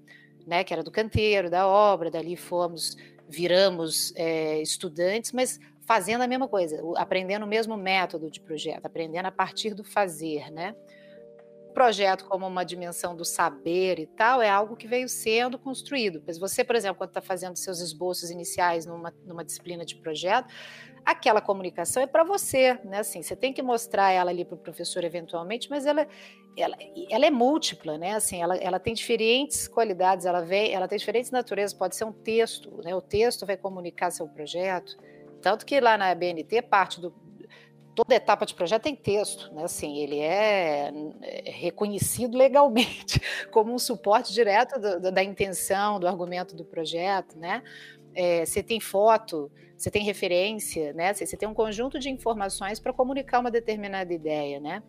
né? 0.47 0.63
Que 0.63 0.73
era 0.73 0.81
do 0.81 0.89
canteiro, 0.89 1.51
da 1.51 1.67
obra, 1.67 2.09
dali 2.09 2.35
fomos, 2.35 2.97
viramos 3.29 4.11
é, 4.15 4.59
estudantes, 4.59 5.31
mas 5.31 5.59
fazendo 5.85 6.23
a 6.23 6.27
mesma 6.27 6.47
coisa, 6.47 6.81
aprendendo 6.95 7.45
o 7.45 7.47
mesmo 7.47 7.77
método 7.77 8.31
de 8.31 8.41
projeto, 8.41 8.87
aprendendo 8.87 9.27
a 9.27 9.31
partir 9.31 9.75
do 9.75 9.83
fazer, 9.83 10.51
né? 10.51 10.75
Projeto 11.77 12.25
como 12.25 12.47
uma 12.47 12.63
dimensão 12.63 13.15
do 13.15 13.23
saber 13.23 13.99
e 13.99 14.07
tal 14.07 14.41
é 14.41 14.49
algo 14.49 14.75
que 14.75 14.87
veio 14.87 15.07
sendo 15.07 15.59
construído. 15.59 16.23
Mas 16.25 16.39
você, 16.39 16.63
por 16.63 16.75
exemplo, 16.75 16.97
quando 16.97 17.11
está 17.11 17.21
fazendo 17.21 17.55
seus 17.55 17.79
esboços 17.81 18.31
iniciais 18.31 18.87
numa, 18.87 19.13
numa 19.23 19.45
disciplina 19.45 19.85
de 19.85 19.95
projeto, 19.95 20.51
aquela 21.05 21.39
comunicação 21.39 22.01
é 22.01 22.07
para 22.07 22.23
você, 22.23 22.79
né? 22.83 23.01
Assim, 23.01 23.21
você 23.21 23.35
tem 23.35 23.53
que 23.53 23.61
mostrar 23.61 24.09
ela 24.09 24.31
ali 24.31 24.43
para 24.43 24.55
o 24.55 24.57
professor 24.57 25.03
eventualmente, 25.03 25.69
mas 25.69 25.85
ela, 25.85 26.07
ela, 26.57 26.75
ela 27.11 27.25
é 27.27 27.29
múltipla, 27.29 27.95
né? 27.95 28.15
Assim, 28.15 28.41
ela, 28.41 28.55
ela 28.57 28.79
tem 28.79 28.95
diferentes 28.95 29.67
qualidades, 29.67 30.25
ela 30.25 30.41
vem, 30.41 30.73
ela 30.73 30.87
tem 30.87 30.97
diferentes 30.97 31.29
naturezas. 31.29 31.77
Pode 31.77 31.95
ser 31.95 32.05
um 32.05 32.11
texto, 32.11 32.81
né? 32.83 32.95
O 32.95 33.01
texto 33.01 33.45
vai 33.45 33.55
comunicar 33.55 34.09
seu 34.09 34.27
projeto, 34.27 34.97
tanto 35.43 35.63
que 35.63 35.79
lá 35.79 35.95
na 35.95 36.15
BNT 36.15 36.59
parte 36.63 36.99
do 36.99 37.13
toda 37.97 38.13
etapa 38.13 38.45
de 38.45 38.53
projeto 38.53 38.83
tem 38.83 38.95
texto, 38.95 39.51
né? 39.51 39.63
Assim, 39.63 39.97
ele 39.97 40.19
é, 40.19 40.93
é 41.23 41.49
reconhecido 41.49 42.37
legalmente 42.37 43.19
como 43.51 43.73
um 43.73 43.79
suporte 43.79 44.31
direto 44.31 44.79
do, 44.79 45.11
da 45.11 45.23
intenção, 45.23 45.99
do 45.99 46.07
argumento 46.07 46.55
do 46.55 46.63
projeto, 46.63 47.35
né? 47.39 47.63
É, 48.13 48.45
você 48.45 48.61
tem 48.61 48.79
foto, 48.79 49.51
você 49.75 49.89
tem 49.89 50.03
referência, 50.03 50.93
né? 50.93 51.11
Você 51.11 51.35
tem 51.35 51.49
um 51.49 51.55
conjunto 51.55 51.97
de 51.97 52.07
informações 52.07 52.79
para 52.79 52.93
comunicar 52.93 53.39
uma 53.39 53.49
determinada 53.49 54.13
ideia, 54.13 54.59
né? 54.59 54.83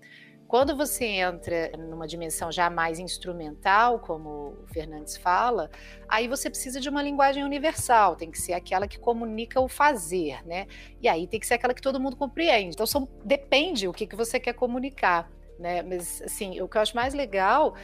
Quando 0.48 0.74
você 0.74 1.04
entra 1.04 1.72
numa 1.76 2.06
dimensão 2.06 2.50
já 2.50 2.70
mais 2.70 2.98
instrumental, 2.98 3.98
como 3.98 4.56
o 4.62 4.66
Fernandes 4.72 5.14
fala, 5.14 5.70
aí 6.08 6.26
você 6.26 6.48
precisa 6.48 6.80
de 6.80 6.88
uma 6.88 7.02
linguagem 7.02 7.44
universal, 7.44 8.16
tem 8.16 8.30
que 8.30 8.40
ser 8.40 8.54
aquela 8.54 8.88
que 8.88 8.98
comunica 8.98 9.60
o 9.60 9.68
fazer, 9.68 10.42
né? 10.46 10.66
E 11.02 11.06
aí 11.06 11.26
tem 11.26 11.38
que 11.38 11.46
ser 11.46 11.54
aquela 11.54 11.74
que 11.74 11.82
todo 11.82 12.00
mundo 12.00 12.16
compreende. 12.16 12.74
Então 12.74 13.06
depende 13.22 13.86
o 13.86 13.92
que, 13.92 14.06
que 14.06 14.16
você 14.16 14.40
quer 14.40 14.54
comunicar. 14.54 15.30
Né? 15.58 15.82
Mas 15.82 16.22
assim, 16.22 16.60
o 16.62 16.68
que 16.68 16.78
eu 16.78 16.82
acho 16.82 16.94
mais 16.94 17.12
legal 17.12 17.74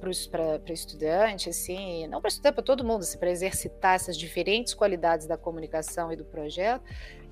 para 0.00 0.72
estudante, 0.72 1.50
assim, 1.50 2.06
não 2.06 2.20
para 2.20 2.28
estudar 2.28 2.52
para 2.52 2.62
todo 2.62 2.84
mundo, 2.84 3.00
assim, 3.00 3.18
para 3.18 3.30
exercitar 3.30 3.94
essas 3.94 4.16
diferentes 4.16 4.74
qualidades 4.74 5.26
da 5.26 5.36
comunicação 5.36 6.12
e 6.12 6.16
do 6.16 6.24
projeto, 6.24 6.84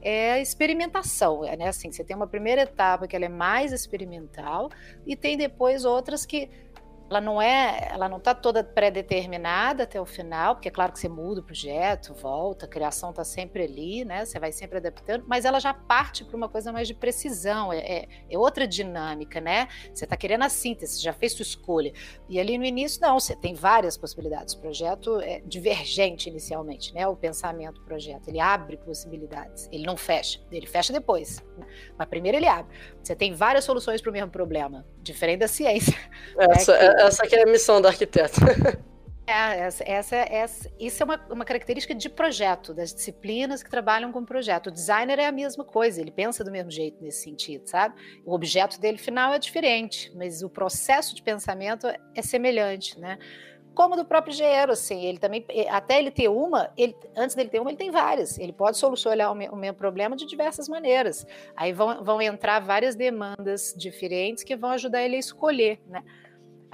é 0.04 0.32
a 0.32 0.38
experimentação, 0.38 1.44
é, 1.44 1.56
né? 1.56 1.68
Assim, 1.68 1.90
você 1.90 2.04
tem 2.04 2.14
uma 2.14 2.26
primeira 2.26 2.62
etapa 2.62 3.08
que 3.08 3.16
ela 3.16 3.24
é 3.24 3.28
mais 3.28 3.72
experimental 3.72 4.70
e 5.06 5.16
tem 5.16 5.36
depois 5.36 5.84
outras 5.86 6.26
que 6.26 6.50
ela 7.10 7.20
não 7.20 7.40
é, 7.40 7.88
ela 7.90 8.08
não 8.08 8.16
está 8.16 8.34
toda 8.34 8.64
pré-determinada 8.64 9.82
até 9.82 10.00
o 10.00 10.06
final, 10.06 10.54
porque 10.54 10.68
é 10.68 10.70
claro 10.70 10.92
que 10.92 10.98
você 10.98 11.08
muda 11.08 11.40
o 11.40 11.44
projeto, 11.44 12.14
volta, 12.14 12.64
a 12.64 12.68
criação 12.68 13.10
está 13.10 13.22
sempre 13.22 13.62
ali, 13.64 14.04
né? 14.04 14.24
Você 14.24 14.38
vai 14.38 14.52
sempre 14.52 14.78
adaptando, 14.78 15.24
mas 15.26 15.44
ela 15.44 15.60
já 15.60 15.74
parte 15.74 16.24
para 16.24 16.36
uma 16.36 16.48
coisa 16.48 16.72
mais 16.72 16.88
de 16.88 16.94
precisão, 16.94 17.72
é, 17.72 17.78
é, 17.78 18.08
é 18.30 18.38
outra 18.38 18.66
dinâmica, 18.66 19.40
né? 19.40 19.68
Você 19.92 20.04
está 20.04 20.16
querendo 20.16 20.44
a 20.44 20.48
síntese, 20.48 21.02
já 21.02 21.12
fez 21.12 21.32
sua 21.32 21.42
escolha. 21.42 21.92
E 22.28 22.40
ali 22.40 22.56
no 22.56 22.64
início, 22.64 23.00
não, 23.00 23.20
você 23.20 23.36
tem 23.36 23.54
várias 23.54 23.96
possibilidades. 23.96 24.54
O 24.54 24.60
projeto 24.60 25.20
é 25.20 25.40
divergente 25.40 26.28
inicialmente, 26.28 26.94
né? 26.94 27.06
O 27.06 27.16
pensamento 27.16 27.80
do 27.80 27.84
projeto, 27.84 28.28
ele 28.28 28.40
abre 28.40 28.78
possibilidades, 28.78 29.68
ele 29.70 29.84
não 29.84 29.96
fecha, 29.96 30.40
ele 30.50 30.66
fecha 30.66 30.92
depois, 30.92 31.44
mas 31.98 32.08
primeiro 32.08 32.38
ele 32.38 32.48
abre. 32.48 32.74
Você 33.02 33.14
tem 33.14 33.34
várias 33.34 33.64
soluções 33.64 34.00
para 34.00 34.10
o 34.10 34.12
mesmo 34.12 34.30
problema, 34.30 34.86
diferente 35.02 35.40
da 35.40 35.48
ciência. 35.48 35.94
Essa, 36.38 36.72
né? 36.72 36.93
Essa 37.00 37.26
que 37.26 37.36
é 37.36 37.42
a 37.42 37.46
missão 37.46 37.80
do 37.80 37.88
arquiteto. 37.88 38.40
É, 39.26 39.60
essa, 39.60 39.84
essa, 39.86 40.16
essa, 40.16 40.70
isso 40.78 41.02
é 41.02 41.04
uma, 41.04 41.26
uma 41.30 41.44
característica 41.46 41.94
de 41.94 42.10
projeto, 42.10 42.74
das 42.74 42.92
disciplinas 42.92 43.62
que 43.62 43.70
trabalham 43.70 44.12
com 44.12 44.22
projeto. 44.22 44.66
O 44.66 44.70
designer 44.70 45.18
é 45.18 45.26
a 45.26 45.32
mesma 45.32 45.64
coisa, 45.64 45.98
ele 45.98 46.10
pensa 46.10 46.44
do 46.44 46.50
mesmo 46.50 46.70
jeito 46.70 47.02
nesse 47.02 47.22
sentido, 47.22 47.66
sabe? 47.66 47.94
O 48.26 48.34
objeto 48.34 48.78
dele 48.78 48.98
final 48.98 49.32
é 49.32 49.38
diferente, 49.38 50.12
mas 50.14 50.42
o 50.42 50.50
processo 50.50 51.14
de 51.14 51.22
pensamento 51.22 51.86
é 52.14 52.20
semelhante, 52.20 53.00
né? 53.00 53.18
Como 53.74 53.96
do 53.96 54.04
próprio 54.04 54.32
engenheiro, 54.32 54.70
assim, 54.70 55.04
ele 55.04 55.18
também, 55.18 55.44
até 55.70 55.98
ele 55.98 56.10
ter 56.10 56.28
uma, 56.28 56.70
ele, 56.76 56.94
antes 57.16 57.34
dele 57.34 57.48
ter 57.48 57.60
uma, 57.60 57.70
ele 57.70 57.78
tem 57.78 57.90
várias. 57.90 58.38
Ele 58.38 58.52
pode 58.52 58.76
solucionar 58.76 59.30
o, 59.30 59.32
o 59.32 59.56
mesmo 59.56 59.76
problema 59.76 60.14
de 60.14 60.26
diversas 60.26 60.68
maneiras. 60.68 61.26
Aí 61.56 61.72
vão, 61.72 62.04
vão 62.04 62.20
entrar 62.22 62.60
várias 62.60 62.94
demandas 62.94 63.74
diferentes 63.76 64.44
que 64.44 64.54
vão 64.54 64.70
ajudar 64.70 65.02
ele 65.02 65.16
a 65.16 65.18
escolher, 65.18 65.80
né? 65.88 66.04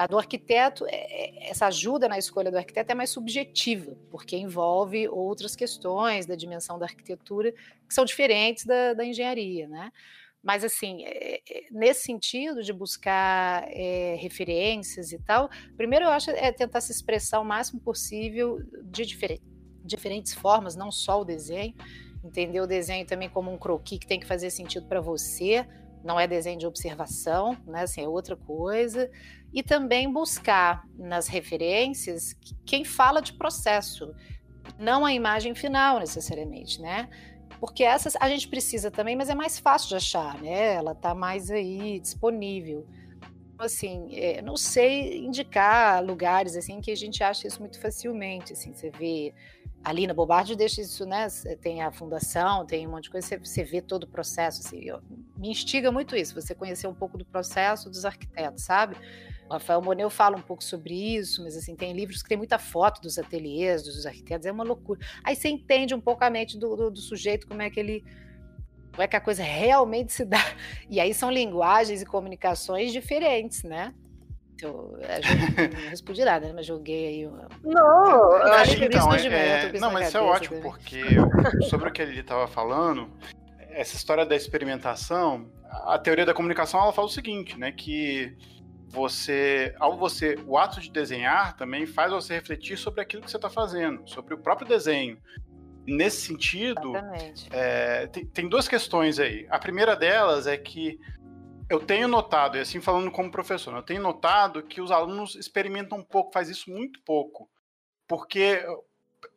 A 0.00 0.06
do 0.06 0.16
arquiteto, 0.16 0.86
é, 0.86 0.94
é, 0.94 1.50
essa 1.50 1.66
ajuda 1.66 2.08
na 2.08 2.16
escolha 2.16 2.50
do 2.50 2.56
arquiteto 2.56 2.90
é 2.90 2.94
mais 2.94 3.10
subjetiva, 3.10 3.94
porque 4.10 4.34
envolve 4.34 5.06
outras 5.06 5.54
questões 5.54 6.24
da 6.24 6.34
dimensão 6.34 6.78
da 6.78 6.86
arquitetura 6.86 7.52
que 7.52 7.92
são 7.92 8.06
diferentes 8.06 8.64
da, 8.64 8.94
da 8.94 9.04
engenharia, 9.04 9.68
né? 9.68 9.92
Mas, 10.42 10.64
assim, 10.64 11.04
é, 11.04 11.42
nesse 11.70 12.04
sentido 12.04 12.62
de 12.62 12.72
buscar 12.72 13.62
é, 13.68 14.16
referências 14.18 15.12
e 15.12 15.18
tal, 15.18 15.50
primeiro 15.76 16.06
eu 16.06 16.10
acho 16.10 16.30
é 16.30 16.50
tentar 16.50 16.80
se 16.80 16.92
expressar 16.92 17.38
o 17.38 17.44
máximo 17.44 17.78
possível 17.78 18.58
de 18.82 19.04
diferente, 19.04 19.42
diferentes 19.84 20.32
formas, 20.32 20.74
não 20.74 20.90
só 20.90 21.20
o 21.20 21.26
desenho, 21.26 21.74
entender 22.24 22.62
o 22.62 22.66
desenho 22.66 23.06
também 23.06 23.28
como 23.28 23.52
um 23.52 23.58
croquis 23.58 23.98
que 23.98 24.06
tem 24.06 24.18
que 24.18 24.26
fazer 24.26 24.48
sentido 24.48 24.86
para 24.86 25.02
você, 25.02 25.66
não 26.04 26.18
é 26.18 26.26
desenho 26.26 26.58
de 26.58 26.66
observação, 26.66 27.56
né? 27.66 27.82
Assim, 27.82 28.02
é 28.02 28.08
outra 28.08 28.36
coisa. 28.36 29.10
E 29.52 29.62
também 29.62 30.10
buscar 30.12 30.86
nas 30.96 31.26
referências 31.26 32.36
quem 32.64 32.84
fala 32.84 33.20
de 33.20 33.32
processo, 33.32 34.14
não 34.78 35.04
a 35.04 35.12
imagem 35.12 35.54
final 35.54 35.98
necessariamente, 35.98 36.80
né? 36.80 37.08
Porque 37.58 37.84
essas 37.84 38.16
a 38.16 38.28
gente 38.28 38.48
precisa 38.48 38.90
também, 38.90 39.14
mas 39.14 39.28
é 39.28 39.34
mais 39.34 39.58
fácil 39.58 39.90
de 39.90 39.96
achar, 39.96 40.40
né? 40.40 40.74
Ela 40.74 40.92
está 40.92 41.14
mais 41.14 41.50
aí 41.50 42.00
disponível. 42.00 42.86
Assim, 43.58 44.08
é, 44.14 44.40
não 44.40 44.56
sei 44.56 45.18
indicar 45.18 46.02
lugares 46.02 46.56
assim 46.56 46.80
que 46.80 46.90
a 46.90 46.96
gente 46.96 47.22
acha 47.22 47.46
isso 47.46 47.60
muito 47.60 47.78
facilmente. 47.78 48.54
Assim, 48.54 48.72
você 48.72 48.88
vê 48.90 49.34
ali 49.82 50.06
na 50.06 50.14
Bobardi 50.14 50.54
deixa 50.54 50.80
isso, 50.80 51.06
né? 51.06 51.26
Tem 51.60 51.82
a 51.82 51.90
fundação, 51.90 52.66
tem 52.66 52.86
um 52.86 52.90
monte 52.90 53.04
de 53.04 53.10
coisa, 53.10 53.26
você, 53.26 53.38
você 53.38 53.64
vê 53.64 53.80
todo 53.80 54.04
o 54.04 54.06
processo. 54.06 54.60
Assim, 54.60 54.80
eu, 54.80 55.00
me 55.36 55.48
instiga 55.50 55.90
muito 55.90 56.14
isso, 56.14 56.34
você 56.34 56.54
conhecer 56.54 56.86
um 56.86 56.94
pouco 56.94 57.16
do 57.16 57.24
processo 57.24 57.88
dos 57.88 58.04
arquitetos, 58.04 58.64
sabe? 58.64 58.96
O 59.48 59.52
Rafael 59.52 59.82
Moneu 59.82 60.10
fala 60.10 60.36
um 60.36 60.42
pouco 60.42 60.62
sobre 60.62 60.94
isso, 60.94 61.42
mas 61.42 61.56
assim, 61.56 61.74
tem 61.74 61.92
livros 61.92 62.22
que 62.22 62.28
tem 62.28 62.38
muita 62.38 62.58
foto 62.58 63.00
dos 63.00 63.18
ateliês, 63.18 63.82
dos 63.82 64.06
arquitetos, 64.06 64.46
é 64.46 64.52
uma 64.52 64.64
loucura. 64.64 65.00
Aí 65.24 65.34
você 65.34 65.48
entende 65.48 65.94
um 65.94 66.00
pouco 66.00 66.22
a 66.24 66.30
mente 66.30 66.58
do, 66.58 66.76
do, 66.76 66.90
do 66.90 67.00
sujeito, 67.00 67.48
como 67.48 67.62
é 67.62 67.70
que 67.70 67.80
ele 67.80 68.04
como 68.90 69.02
é 69.02 69.08
que 69.08 69.16
a 69.16 69.20
coisa 69.20 69.42
realmente 69.42 70.12
se 70.12 70.24
dá. 70.24 70.44
E 70.88 71.00
aí 71.00 71.14
são 71.14 71.30
linguagens 71.30 72.02
e 72.02 72.06
comunicações 72.06 72.92
diferentes, 72.92 73.62
né? 73.62 73.94
Eu, 74.64 74.98
não 75.82 75.90
respondi 75.90 76.24
nada, 76.24 76.46
né? 76.46 76.52
mas 76.54 76.66
joguei 76.66 77.06
aí. 77.06 77.26
Uma... 77.26 77.48
Não, 77.62 78.32
eu 78.32 78.52
acho 78.54 78.76
que 78.76 78.84
então, 78.84 79.12
é, 79.14 79.72
não, 79.78 79.92
mas 79.92 80.08
isso 80.08 80.18
é 80.18 80.20
ótimo, 80.20 80.60
porque 80.60 81.02
sobre 81.68 81.88
o 81.88 81.92
que 81.92 82.02
ele 82.02 82.20
estava 82.20 82.46
falando, 82.46 83.10
essa 83.70 83.96
história 83.96 84.26
da 84.26 84.36
experimentação, 84.36 85.50
a 85.86 85.98
teoria 85.98 86.26
da 86.26 86.34
comunicação 86.34 86.80
ela 86.80 86.92
fala 86.92 87.06
o 87.06 87.10
seguinte, 87.10 87.58
né? 87.58 87.72
Que 87.72 88.36
você, 88.88 89.74
ao 89.78 89.96
você, 89.96 90.36
o 90.46 90.58
ato 90.58 90.80
de 90.80 90.90
desenhar 90.90 91.56
também 91.56 91.86
faz 91.86 92.10
você 92.10 92.34
refletir 92.34 92.76
sobre 92.76 93.00
aquilo 93.00 93.22
que 93.22 93.30
você 93.30 93.36
está 93.36 93.48
fazendo, 93.48 94.06
sobre 94.08 94.34
o 94.34 94.38
próprio 94.38 94.66
desenho. 94.66 95.16
Nesse 95.86 96.26
sentido, 96.26 96.92
é, 97.50 98.06
tem, 98.08 98.26
tem 98.26 98.48
duas 98.48 98.68
questões 98.68 99.18
aí. 99.18 99.46
A 99.48 99.58
primeira 99.58 99.96
delas 99.96 100.46
é 100.46 100.56
que 100.56 100.98
eu 101.70 101.78
tenho 101.78 102.08
notado, 102.08 102.56
e 102.56 102.60
assim 102.60 102.80
falando 102.80 103.10
como 103.10 103.30
professor, 103.30 103.74
eu 103.74 103.82
tenho 103.82 104.02
notado 104.02 104.62
que 104.62 104.80
os 104.80 104.90
alunos 104.90 105.36
experimentam 105.36 105.98
um 105.98 106.04
pouco, 106.04 106.32
faz 106.32 106.48
isso 106.48 106.68
muito 106.70 107.00
pouco, 107.02 107.48
porque 108.08 108.62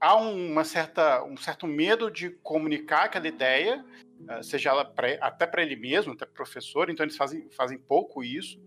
há 0.01 0.15
uma 0.15 0.63
certa, 0.63 1.23
um 1.23 1.37
certo 1.37 1.67
medo 1.67 2.09
de 2.09 2.31
comunicar 2.31 3.03
aquela 3.03 3.27
ideia 3.27 3.85
uh, 4.21 4.43
seja 4.43 4.69
ela 4.71 4.83
pra, 4.83 5.07
até 5.21 5.45
para 5.45 5.61
ele 5.61 5.75
mesmo, 5.75 6.13
até 6.13 6.25
professor, 6.25 6.89
então 6.89 7.05
eles 7.05 7.15
fazem, 7.15 7.49
fazem 7.51 7.77
pouco 7.77 8.23
isso. 8.23 8.59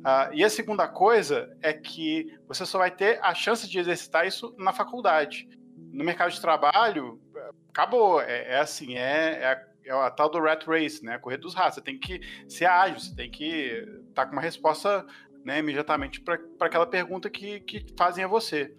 Uh, 0.00 0.32
e 0.32 0.44
a 0.44 0.50
segunda 0.50 0.88
coisa 0.88 1.56
é 1.62 1.72
que 1.72 2.38
você 2.46 2.64
só 2.64 2.78
vai 2.78 2.90
ter 2.90 3.18
a 3.22 3.34
chance 3.34 3.68
de 3.68 3.78
exercitar 3.78 4.26
isso 4.26 4.54
na 4.58 4.72
faculdade. 4.72 5.48
No 5.76 6.04
mercado 6.04 6.30
de 6.30 6.40
trabalho, 6.40 7.20
acabou. 7.68 8.20
É, 8.20 8.54
é 8.54 8.58
assim, 8.60 8.96
é, 8.96 9.42
é, 9.42 9.66
é 9.84 9.92
a 9.92 10.10
tal 10.10 10.28
do 10.28 10.40
rat 10.40 10.66
race, 10.66 11.04
né? 11.04 11.18
Correr 11.18 11.38
dos 11.38 11.54
ratos. 11.54 11.76
Você 11.76 11.80
tem 11.80 11.98
que 11.98 12.20
ser 12.48 12.66
ágil, 12.66 12.98
você 12.98 13.14
tem 13.14 13.30
que 13.30 13.84
estar 14.08 14.24
tá 14.24 14.26
com 14.26 14.32
uma 14.32 14.42
resposta 14.42 15.06
né, 15.44 15.58
imediatamente 15.58 16.20
para 16.20 16.38
aquela 16.60 16.86
pergunta 16.86 17.30
que, 17.30 17.60
que 17.60 17.86
fazem 17.96 18.24
a 18.24 18.28
você. 18.28 18.74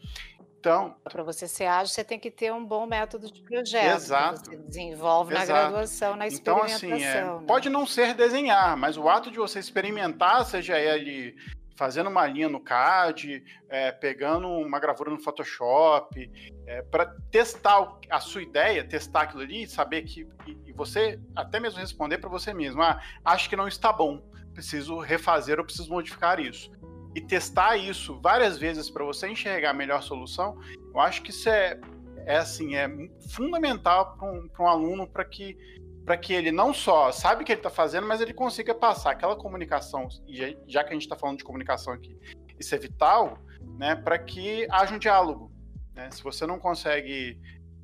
Então, 0.59 0.95
para 1.03 1.23
você 1.23 1.47
ser 1.47 1.65
ágil, 1.65 1.91
você 1.91 2.03
tem 2.03 2.19
que 2.19 2.29
ter 2.29 2.53
um 2.53 2.63
bom 2.63 2.85
método 2.85 3.31
de 3.31 3.41
projeto. 3.41 3.95
Exato. 3.95 4.41
Que 4.43 4.55
você 4.55 4.63
desenvolve 4.63 5.33
exato. 5.33 5.51
na 5.51 5.59
graduação, 5.59 6.15
na 6.15 6.27
experimentação. 6.27 6.87
Então, 6.87 6.97
assim, 6.97 7.03
é, 7.03 7.23
né? 7.23 7.43
pode 7.47 7.67
não 7.67 7.87
ser 7.87 8.13
desenhar, 8.13 8.77
mas 8.77 8.95
o 8.95 9.09
ato 9.09 9.31
de 9.31 9.39
você 9.39 9.57
experimentar, 9.57 10.45
seja 10.45 10.77
ele 10.77 11.35
fazendo 11.75 12.09
uma 12.09 12.25
linha 12.27 12.49
no 12.49 12.59
CAD, 12.59 13.43
é, 13.69 13.91
pegando 13.91 14.47
uma 14.47 14.79
gravura 14.79 15.09
no 15.09 15.19
Photoshop, 15.19 16.31
é, 16.65 16.81
para 16.83 17.05
testar 17.29 17.97
a 18.09 18.19
sua 18.19 18.41
ideia, 18.41 18.83
testar 18.83 19.21
aquilo 19.21 19.41
ali, 19.41 19.67
saber 19.67 20.03
que 20.03 20.27
e, 20.45 20.71
você 20.73 21.19
até 21.35 21.59
mesmo 21.59 21.79
responder 21.79 22.17
para 22.17 22.29
você 22.29 22.53
mesmo, 22.53 22.81
ah, 22.81 23.01
acho 23.23 23.49
que 23.49 23.55
não 23.55 23.67
está 23.67 23.91
bom, 23.91 24.21
preciso 24.53 24.99
refazer 24.99 25.59
ou 25.59 25.65
preciso 25.65 25.89
modificar 25.89 26.39
isso. 26.39 26.71
E 27.13 27.21
testar 27.21 27.75
isso 27.75 28.19
várias 28.21 28.57
vezes 28.57 28.89
para 28.89 29.03
você 29.03 29.27
enxergar 29.27 29.71
a 29.71 29.73
melhor 29.73 30.01
solução, 30.01 30.57
eu 30.93 30.99
acho 30.99 31.21
que 31.21 31.31
isso 31.31 31.49
é, 31.49 31.79
é 32.25 32.37
assim, 32.37 32.75
é 32.75 32.87
fundamental 33.29 34.15
para 34.15 34.31
um, 34.31 34.49
um 34.59 34.67
aluno 34.67 35.07
para 35.07 35.25
que 35.25 35.57
para 36.05 36.17
que 36.17 36.33
ele 36.33 36.51
não 36.51 36.73
só 36.73 37.11
sabe 37.11 37.43
o 37.43 37.45
que 37.45 37.51
ele 37.51 37.59
está 37.59 37.69
fazendo, 37.69 38.07
mas 38.07 38.21
ele 38.21 38.33
consiga 38.33 38.73
passar 38.73 39.11
aquela 39.11 39.35
comunicação, 39.35 40.07
e 40.27 40.57
já, 40.67 40.83
que 40.83 40.89
a 40.89 40.93
gente 40.93 41.03
está 41.03 41.15
falando 41.15 41.37
de 41.37 41.43
comunicação 41.43 41.93
aqui, 41.93 42.17
isso 42.59 42.73
é 42.73 42.77
vital, 42.77 43.37
né, 43.77 43.95
para 43.95 44.17
que 44.17 44.67
haja 44.69 44.95
um 44.95 44.99
diálogo. 44.99 45.51
Né? 45.93 46.09
Se 46.11 46.23
você 46.23 46.45
não 46.45 46.59
consegue 46.59 47.39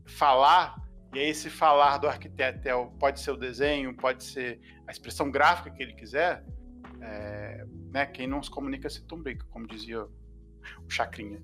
falar, 0.06 0.76
e 1.14 1.20
aí 1.20 1.30
esse 1.30 1.50
falar 1.50 1.98
do 1.98 2.08
arquiteto 2.08 2.68
é, 2.68 2.90
pode 3.00 3.20
ser 3.20 3.32
o 3.32 3.38
desenho, 3.38 3.96
pode 3.96 4.24
ser 4.24 4.60
a 4.88 4.92
expressão 4.92 5.30
gráfica 5.30 5.72
que 5.72 5.82
ele 5.82 5.94
quiser, 5.94 6.44
é, 7.02 7.66
né, 7.92 8.06
quem 8.06 8.28
não 8.28 8.42
se 8.42 8.50
comunica 8.50 8.90
se 8.90 9.04
tumbrica, 9.04 9.46
como 9.52 9.68
dizia 9.68 10.04
o 10.04 10.90
Chacrinha. 10.90 11.42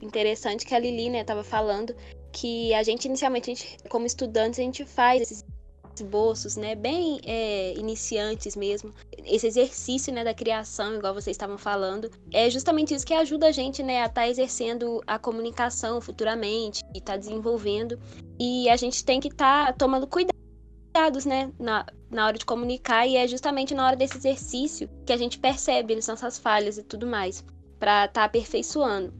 Interessante 0.00 0.64
que 0.64 0.74
a 0.74 0.78
Lili, 0.78 1.10
né, 1.10 1.24
tava 1.24 1.42
falando 1.42 1.94
que 2.32 2.74
a 2.74 2.82
gente, 2.82 3.06
inicialmente, 3.06 3.50
a 3.50 3.54
gente, 3.54 3.78
como 3.88 4.06
estudantes, 4.06 4.58
a 4.58 4.62
gente 4.62 4.84
faz 4.84 5.22
esses 5.22 5.44
esboços, 5.94 6.56
né, 6.56 6.74
bem 6.74 7.20
é, 7.24 7.74
iniciantes 7.74 8.56
mesmo. 8.56 8.92
Esse 9.24 9.46
exercício, 9.46 10.12
né, 10.12 10.24
da 10.24 10.34
criação, 10.34 10.96
igual 10.96 11.14
vocês 11.14 11.34
estavam 11.34 11.58
falando, 11.58 12.10
é 12.32 12.48
justamente 12.50 12.94
isso 12.94 13.06
que 13.06 13.14
ajuda 13.14 13.48
a 13.48 13.52
gente, 13.52 13.82
né, 13.82 14.02
a 14.02 14.06
estar 14.06 14.22
tá 14.22 14.28
exercendo 14.28 15.02
a 15.06 15.18
comunicação 15.18 16.00
futuramente 16.00 16.82
e 16.94 16.98
estar 16.98 17.14
tá 17.14 17.18
desenvolvendo. 17.18 17.98
E 18.38 18.68
a 18.68 18.76
gente 18.76 19.04
tem 19.04 19.20
que 19.20 19.28
estar 19.28 19.66
tá 19.66 19.72
tomando 19.72 20.06
cuidado 20.06 20.34
cuidados, 20.94 21.24
né, 21.24 21.50
na, 21.58 21.84
na 22.08 22.26
hora 22.26 22.38
de 22.38 22.46
comunicar, 22.46 23.04
e 23.04 23.16
é 23.16 23.26
justamente 23.26 23.74
na 23.74 23.84
hora 23.84 23.96
desse 23.96 24.16
exercício 24.16 24.88
que 25.04 25.12
a 25.12 25.16
gente 25.16 25.40
percebe 25.40 25.92
as 25.92 26.06
nossas 26.06 26.38
falhas 26.38 26.78
e 26.78 26.84
tudo 26.84 27.04
mais, 27.04 27.44
para 27.80 28.04
estar 28.04 28.20
tá 28.20 28.24
aperfeiçoando. 28.24 29.12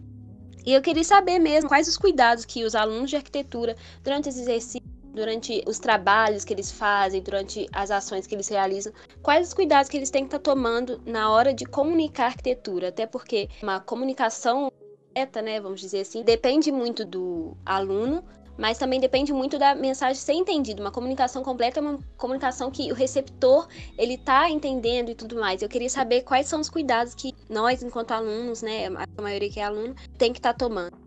E 0.64 0.72
eu 0.72 0.80
queria 0.80 1.02
saber 1.02 1.40
mesmo 1.40 1.68
quais 1.68 1.88
os 1.88 1.98
cuidados 1.98 2.44
que 2.44 2.64
os 2.64 2.76
alunos 2.76 3.10
de 3.10 3.16
arquitetura, 3.16 3.76
durante 4.02 4.28
esse 4.28 4.40
exercício, 4.40 4.93
durante 5.14 5.62
os 5.66 5.78
trabalhos 5.78 6.44
que 6.44 6.52
eles 6.52 6.70
fazem, 6.70 7.22
durante 7.22 7.66
as 7.72 7.90
ações 7.90 8.26
que 8.26 8.34
eles 8.34 8.48
realizam, 8.48 8.92
quais 9.22 9.48
os 9.48 9.54
cuidados 9.54 9.88
que 9.88 9.96
eles 9.96 10.10
têm 10.10 10.22
que 10.24 10.28
estar 10.28 10.38
tá 10.38 10.50
tomando 10.50 11.00
na 11.06 11.30
hora 11.30 11.54
de 11.54 11.64
comunicar 11.64 12.26
arquitetura, 12.26 12.88
até 12.88 13.06
porque 13.06 13.48
uma 13.62 13.80
comunicação 13.80 14.70
correta, 15.14 15.40
né, 15.40 15.60
vamos 15.60 15.80
dizer 15.80 16.00
assim, 16.00 16.22
depende 16.22 16.72
muito 16.72 17.04
do 17.04 17.56
aluno, 17.64 18.24
mas 18.56 18.78
também 18.78 19.00
depende 19.00 19.32
muito 19.32 19.58
da 19.58 19.74
mensagem 19.74 20.14
ser 20.14 20.32
entendida. 20.32 20.80
Uma 20.80 20.90
comunicação 20.90 21.42
completa 21.42 21.80
é 21.80 21.82
uma 21.82 21.98
comunicação 22.16 22.70
que 22.70 22.90
o 22.92 22.94
receptor 22.94 23.66
ele 23.98 24.16
tá 24.16 24.48
entendendo 24.48 25.10
e 25.10 25.14
tudo 25.14 25.36
mais. 25.36 25.62
Eu 25.62 25.68
queria 25.68 25.90
saber 25.90 26.22
quais 26.22 26.46
são 26.46 26.60
os 26.60 26.70
cuidados 26.70 27.14
que 27.14 27.32
nós, 27.48 27.82
enquanto 27.82 28.12
alunos, 28.12 28.62
né, 28.62 28.86
a 28.86 29.22
maioria 29.22 29.50
que 29.50 29.60
é 29.60 29.64
aluno, 29.64 29.94
tem 30.16 30.32
que 30.32 30.38
estar 30.38 30.52
tá 30.52 30.58
tomando. 30.58 31.03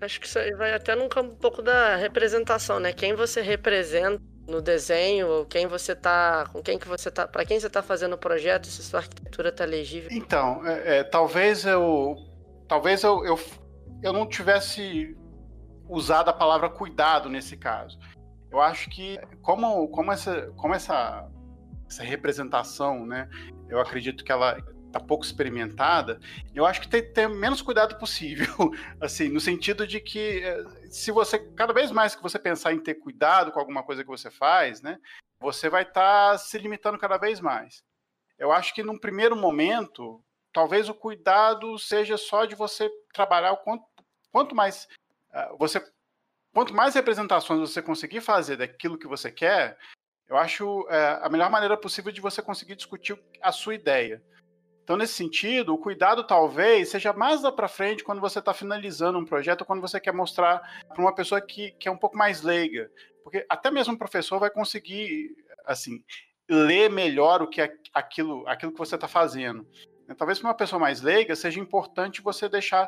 Acho 0.00 0.20
que 0.20 0.26
isso 0.26 0.38
aí 0.38 0.52
vai 0.52 0.74
até 0.74 0.94
num 0.94 1.08
campo 1.08 1.32
um 1.32 1.36
pouco 1.36 1.62
da 1.62 1.96
representação, 1.96 2.80
né? 2.80 2.92
Quem 2.92 3.14
você 3.14 3.40
representa 3.40 4.20
no 4.46 4.60
desenho, 4.60 5.28
ou 5.28 5.46
quem 5.46 5.66
você 5.66 5.94
tá, 5.94 6.46
com 6.52 6.62
quem 6.62 6.78
que 6.78 6.86
você 6.86 7.10
tá, 7.10 7.26
para 7.26 7.44
quem 7.44 7.58
você 7.58 7.70
tá 7.70 7.82
fazendo 7.82 8.14
o 8.14 8.18
projeto, 8.18 8.66
se 8.66 8.82
sua 8.82 9.00
arquitetura 9.00 9.50
tá 9.50 9.64
legível. 9.64 10.10
Então, 10.12 10.66
é, 10.66 10.98
é, 10.98 11.04
talvez 11.04 11.64
eu, 11.64 12.16
talvez 12.68 13.02
eu, 13.02 13.24
eu, 13.24 13.40
eu 14.02 14.12
não 14.12 14.28
tivesse 14.28 15.16
usado 15.88 16.28
a 16.28 16.32
palavra 16.32 16.68
cuidado 16.68 17.28
nesse 17.28 17.56
caso. 17.56 17.98
Eu 18.50 18.60
acho 18.60 18.90
que 18.90 19.18
como, 19.40 19.88
como, 19.88 20.12
essa, 20.12 20.52
como 20.56 20.74
essa, 20.74 21.26
essa 21.88 22.02
representação, 22.02 23.06
né, 23.06 23.28
eu 23.68 23.80
acredito 23.80 24.22
que 24.22 24.30
ela 24.30 24.58
está 24.94 25.00
pouco 25.00 25.24
experimentada, 25.24 26.20
eu 26.54 26.64
acho 26.64 26.80
que 26.80 26.88
tem 26.88 27.02
que 27.02 27.10
ter 27.10 27.28
menos 27.28 27.60
cuidado 27.60 27.98
possível, 27.98 28.46
assim, 29.00 29.28
no 29.28 29.40
sentido 29.40 29.86
de 29.86 30.00
que 30.00 30.42
eh, 30.44 30.64
se 30.88 31.10
você, 31.10 31.38
cada 31.38 31.72
vez 31.72 31.90
mais 31.90 32.14
que 32.14 32.22
você 32.22 32.38
pensar 32.38 32.72
em 32.72 32.80
ter 32.80 32.94
cuidado 32.94 33.50
com 33.50 33.58
alguma 33.58 33.82
coisa 33.82 34.02
que 34.02 34.10
você 34.10 34.30
faz, 34.30 34.80
né, 34.80 34.98
você 35.40 35.68
vai 35.68 35.82
estar 35.82 36.32
tá 36.32 36.38
se 36.38 36.56
limitando 36.58 36.98
cada 36.98 37.18
vez 37.18 37.40
mais. 37.40 37.82
Eu 38.38 38.52
acho 38.52 38.74
que 38.74 38.82
num 38.82 38.98
primeiro 38.98 39.36
momento, 39.36 40.22
talvez 40.52 40.88
o 40.88 40.94
cuidado 40.94 41.78
seja 41.78 42.16
só 42.16 42.44
de 42.44 42.54
você 42.54 42.88
trabalhar 43.12 43.52
o 43.52 43.58
quanto, 43.58 43.84
quanto 44.32 44.54
mais 44.54 44.88
ah, 45.32 45.54
você 45.58 45.84
quanto 46.52 46.72
mais 46.72 46.94
representações 46.94 47.58
você 47.58 47.82
conseguir 47.82 48.20
fazer 48.20 48.56
daquilo 48.56 48.96
que 48.96 49.08
você 49.08 49.30
quer, 49.30 49.76
eu 50.28 50.36
acho 50.36 50.86
é, 50.88 51.18
a 51.20 51.28
melhor 51.28 51.50
maneira 51.50 51.76
possível 51.76 52.12
de 52.12 52.20
você 52.20 52.40
conseguir 52.40 52.76
discutir 52.76 53.20
a 53.42 53.50
sua 53.50 53.74
ideia. 53.74 54.22
Então, 54.84 54.98
nesse 54.98 55.14
sentido, 55.14 55.72
o 55.72 55.78
cuidado 55.78 56.22
talvez 56.22 56.90
seja 56.90 57.10
mais 57.14 57.40
lá 57.40 57.50
para 57.50 57.66
frente 57.66 58.04
quando 58.04 58.20
você 58.20 58.38
está 58.38 58.52
finalizando 58.52 59.18
um 59.18 59.24
projeto, 59.24 59.64
quando 59.64 59.80
você 59.80 59.98
quer 59.98 60.12
mostrar 60.12 60.60
para 60.86 61.00
uma 61.00 61.14
pessoa 61.14 61.40
que, 61.40 61.70
que 61.72 61.88
é 61.88 61.90
um 61.90 61.96
pouco 61.96 62.18
mais 62.18 62.42
leiga. 62.42 62.90
Porque 63.22 63.46
até 63.48 63.70
mesmo 63.70 63.94
o 63.94 63.98
professor 63.98 64.38
vai 64.38 64.50
conseguir, 64.50 65.34
assim, 65.64 66.04
ler 66.46 66.90
melhor 66.90 67.40
o 67.40 67.48
que 67.48 67.62
é 67.62 67.74
aquilo, 67.94 68.46
aquilo 68.46 68.72
que 68.72 68.78
você 68.78 68.96
está 68.96 69.08
fazendo. 69.08 69.66
Talvez 70.18 70.38
para 70.38 70.48
uma 70.48 70.54
pessoa 70.54 70.78
mais 70.78 71.00
leiga 71.00 71.34
seja 71.34 71.58
importante 71.58 72.20
você 72.20 72.46
deixar, 72.46 72.86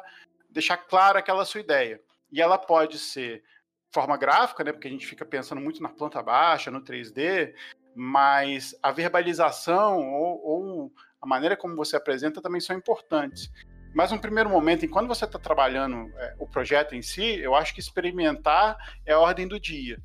deixar 0.50 0.76
clara 0.76 1.20
aquela 1.20 1.46
sua 1.46 1.62
ideia. 1.62 1.98
E 2.30 2.42
ela 2.42 2.58
pode 2.58 2.98
ser 2.98 3.42
forma 3.90 4.18
gráfica, 4.18 4.62
né? 4.62 4.70
Porque 4.70 4.88
a 4.88 4.90
gente 4.90 5.06
fica 5.06 5.24
pensando 5.24 5.62
muito 5.62 5.82
na 5.82 5.88
planta 5.88 6.22
baixa, 6.22 6.70
no 6.70 6.82
3D, 6.82 7.54
mas 7.94 8.78
a 8.82 8.92
verbalização 8.92 10.06
ou, 10.12 10.44
ou 10.44 10.92
a 11.20 11.26
maneira 11.26 11.56
como 11.56 11.76
você 11.76 11.96
apresenta 11.96 12.40
também 12.40 12.60
são 12.60 12.76
importantes. 12.76 13.50
Mas 13.94 14.12
no 14.12 14.18
primeiro 14.18 14.50
momento, 14.50 14.84
enquanto 14.84 15.08
você 15.08 15.24
está 15.24 15.38
trabalhando 15.38 16.10
é, 16.16 16.36
o 16.38 16.46
projeto 16.46 16.94
em 16.94 17.02
si, 17.02 17.38
eu 17.38 17.54
acho 17.54 17.72
que 17.72 17.80
experimentar 17.80 18.76
é 19.06 19.12
a 19.12 19.18
ordem 19.18 19.48
do 19.48 19.58
dia. 19.58 19.98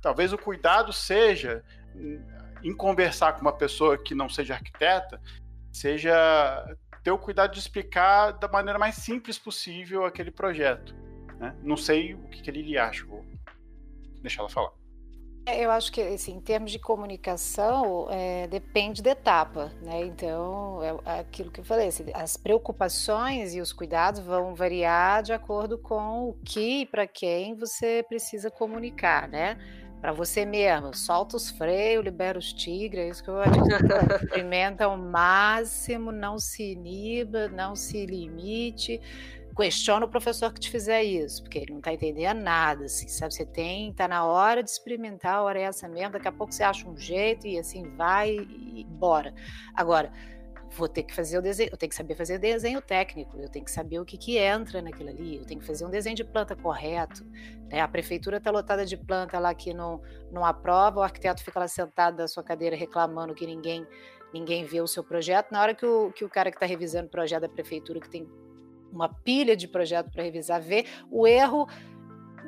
Talvez 0.00 0.32
o 0.32 0.38
cuidado 0.38 0.92
seja 0.92 1.62
em 2.62 2.74
conversar 2.74 3.34
com 3.34 3.42
uma 3.42 3.52
pessoa 3.52 3.98
que 3.98 4.14
não 4.14 4.28
seja 4.28 4.54
arquiteta, 4.54 5.20
seja 5.72 6.76
ter 7.02 7.10
o 7.10 7.18
cuidado 7.18 7.52
de 7.52 7.58
explicar 7.58 8.32
da 8.32 8.48
maneira 8.48 8.78
mais 8.78 8.96
simples 8.96 9.38
possível 9.38 10.04
aquele 10.04 10.30
projeto. 10.30 10.94
Né? 11.38 11.54
Não 11.62 11.76
sei 11.76 12.14
o 12.14 12.28
que, 12.28 12.42
que 12.42 12.50
ele 12.50 12.76
acha, 12.78 13.04
vou 13.04 13.24
deixar 14.22 14.42
ela 14.42 14.48
falar. 14.48 14.72
Eu 15.56 15.70
acho 15.70 15.90
que, 15.92 16.00
assim, 16.00 16.34
em 16.34 16.40
termos 16.40 16.70
de 16.70 16.78
comunicação, 16.78 18.06
é, 18.10 18.46
depende 18.46 19.02
da 19.02 19.10
etapa, 19.10 19.72
né? 19.82 20.04
Então, 20.04 20.80
é 20.82 21.20
aquilo 21.20 21.50
que 21.50 21.60
eu 21.60 21.64
falei, 21.64 21.88
assim, 21.88 22.04
as 22.14 22.36
preocupações 22.36 23.54
e 23.54 23.60
os 23.60 23.72
cuidados 23.72 24.20
vão 24.20 24.54
variar 24.54 25.22
de 25.22 25.32
acordo 25.32 25.78
com 25.78 26.30
o 26.30 26.34
que 26.44 26.80
e 26.80 26.86
para 26.86 27.06
quem 27.06 27.54
você 27.54 28.04
precisa 28.08 28.50
comunicar, 28.50 29.28
né? 29.28 29.58
Para 30.00 30.12
você 30.12 30.44
mesmo, 30.44 30.94
solta 30.94 31.36
os 31.36 31.50
freios, 31.50 32.04
libera 32.04 32.38
os 32.38 32.52
tigres, 32.52 33.04
é 33.04 33.08
isso 33.08 33.24
que 33.24 33.30
eu 33.30 33.40
acho. 33.40 33.60
Experimenta 34.22 34.84
ao 34.84 34.96
máximo, 34.96 36.12
não 36.12 36.38
se 36.38 36.72
iniba, 36.72 37.48
não 37.48 37.74
se 37.74 38.06
limite 38.06 39.00
questiona 39.58 40.06
o 40.06 40.08
professor 40.08 40.52
que 40.52 40.60
te 40.60 40.70
fizer 40.70 41.02
isso, 41.02 41.42
porque 41.42 41.58
ele 41.58 41.72
não 41.72 41.78
está 41.78 41.92
entendendo 41.92 42.38
nada, 42.38 42.84
assim, 42.84 43.08
sabe? 43.08 43.34
Você 43.34 43.44
tem, 43.44 43.92
tá 43.92 44.06
na 44.06 44.24
hora 44.24 44.62
de 44.62 44.70
experimentar, 44.70 45.34
a 45.34 45.42
hora 45.42 45.58
é 45.58 45.62
essa 45.62 45.88
mesmo, 45.88 46.12
daqui 46.12 46.28
a 46.28 46.32
pouco 46.32 46.52
você 46.52 46.62
acha 46.62 46.88
um 46.88 46.96
jeito 46.96 47.44
e 47.44 47.58
assim 47.58 47.82
vai 47.96 48.36
e 48.36 48.86
bora. 48.88 49.34
Agora, 49.74 50.12
vou 50.70 50.86
ter 50.86 51.02
que 51.02 51.12
fazer 51.12 51.38
o 51.38 51.42
desenho, 51.42 51.70
eu 51.72 51.76
tenho 51.76 51.90
que 51.90 51.96
saber 51.96 52.14
fazer 52.14 52.38
desenho 52.38 52.80
técnico, 52.80 53.36
eu 53.36 53.48
tenho 53.48 53.64
que 53.64 53.70
saber 53.70 53.98
o 53.98 54.04
que, 54.04 54.16
que 54.16 54.38
entra 54.38 54.80
naquilo 54.80 55.08
ali, 55.08 55.38
eu 55.38 55.44
tenho 55.44 55.60
que 55.60 55.66
fazer 55.66 55.84
um 55.84 55.90
desenho 55.90 56.14
de 56.14 56.22
planta 56.22 56.54
correto. 56.54 57.26
Né? 57.68 57.80
A 57.80 57.88
prefeitura 57.88 58.36
está 58.36 58.52
lotada 58.52 58.86
de 58.86 58.96
planta 58.96 59.40
lá 59.40 59.52
que 59.54 59.74
não, 59.74 60.00
não 60.30 60.44
aprova, 60.44 61.00
o 61.00 61.02
arquiteto 61.02 61.42
fica 61.42 61.58
lá 61.58 61.66
sentado 61.66 62.18
na 62.18 62.28
sua 62.28 62.44
cadeira 62.44 62.76
reclamando 62.76 63.34
que 63.34 63.46
ninguém 63.46 63.84
ninguém 64.32 64.62
vê 64.62 64.78
o 64.80 64.86
seu 64.86 65.02
projeto. 65.02 65.50
Na 65.50 65.62
hora 65.62 65.74
que 65.74 65.86
o, 65.86 66.12
que 66.12 66.22
o 66.22 66.28
cara 66.28 66.50
que 66.50 66.56
está 66.56 66.66
revisando 66.66 67.06
o 67.06 67.10
projeto 67.10 67.40
da 67.40 67.48
prefeitura, 67.48 67.98
que 67.98 68.10
tem 68.10 68.28
uma 68.92 69.08
pilha 69.08 69.56
de 69.56 69.68
projeto 69.68 70.10
para 70.10 70.22
revisar, 70.22 70.60
vê, 70.60 70.84
o 71.10 71.26
erro 71.26 71.68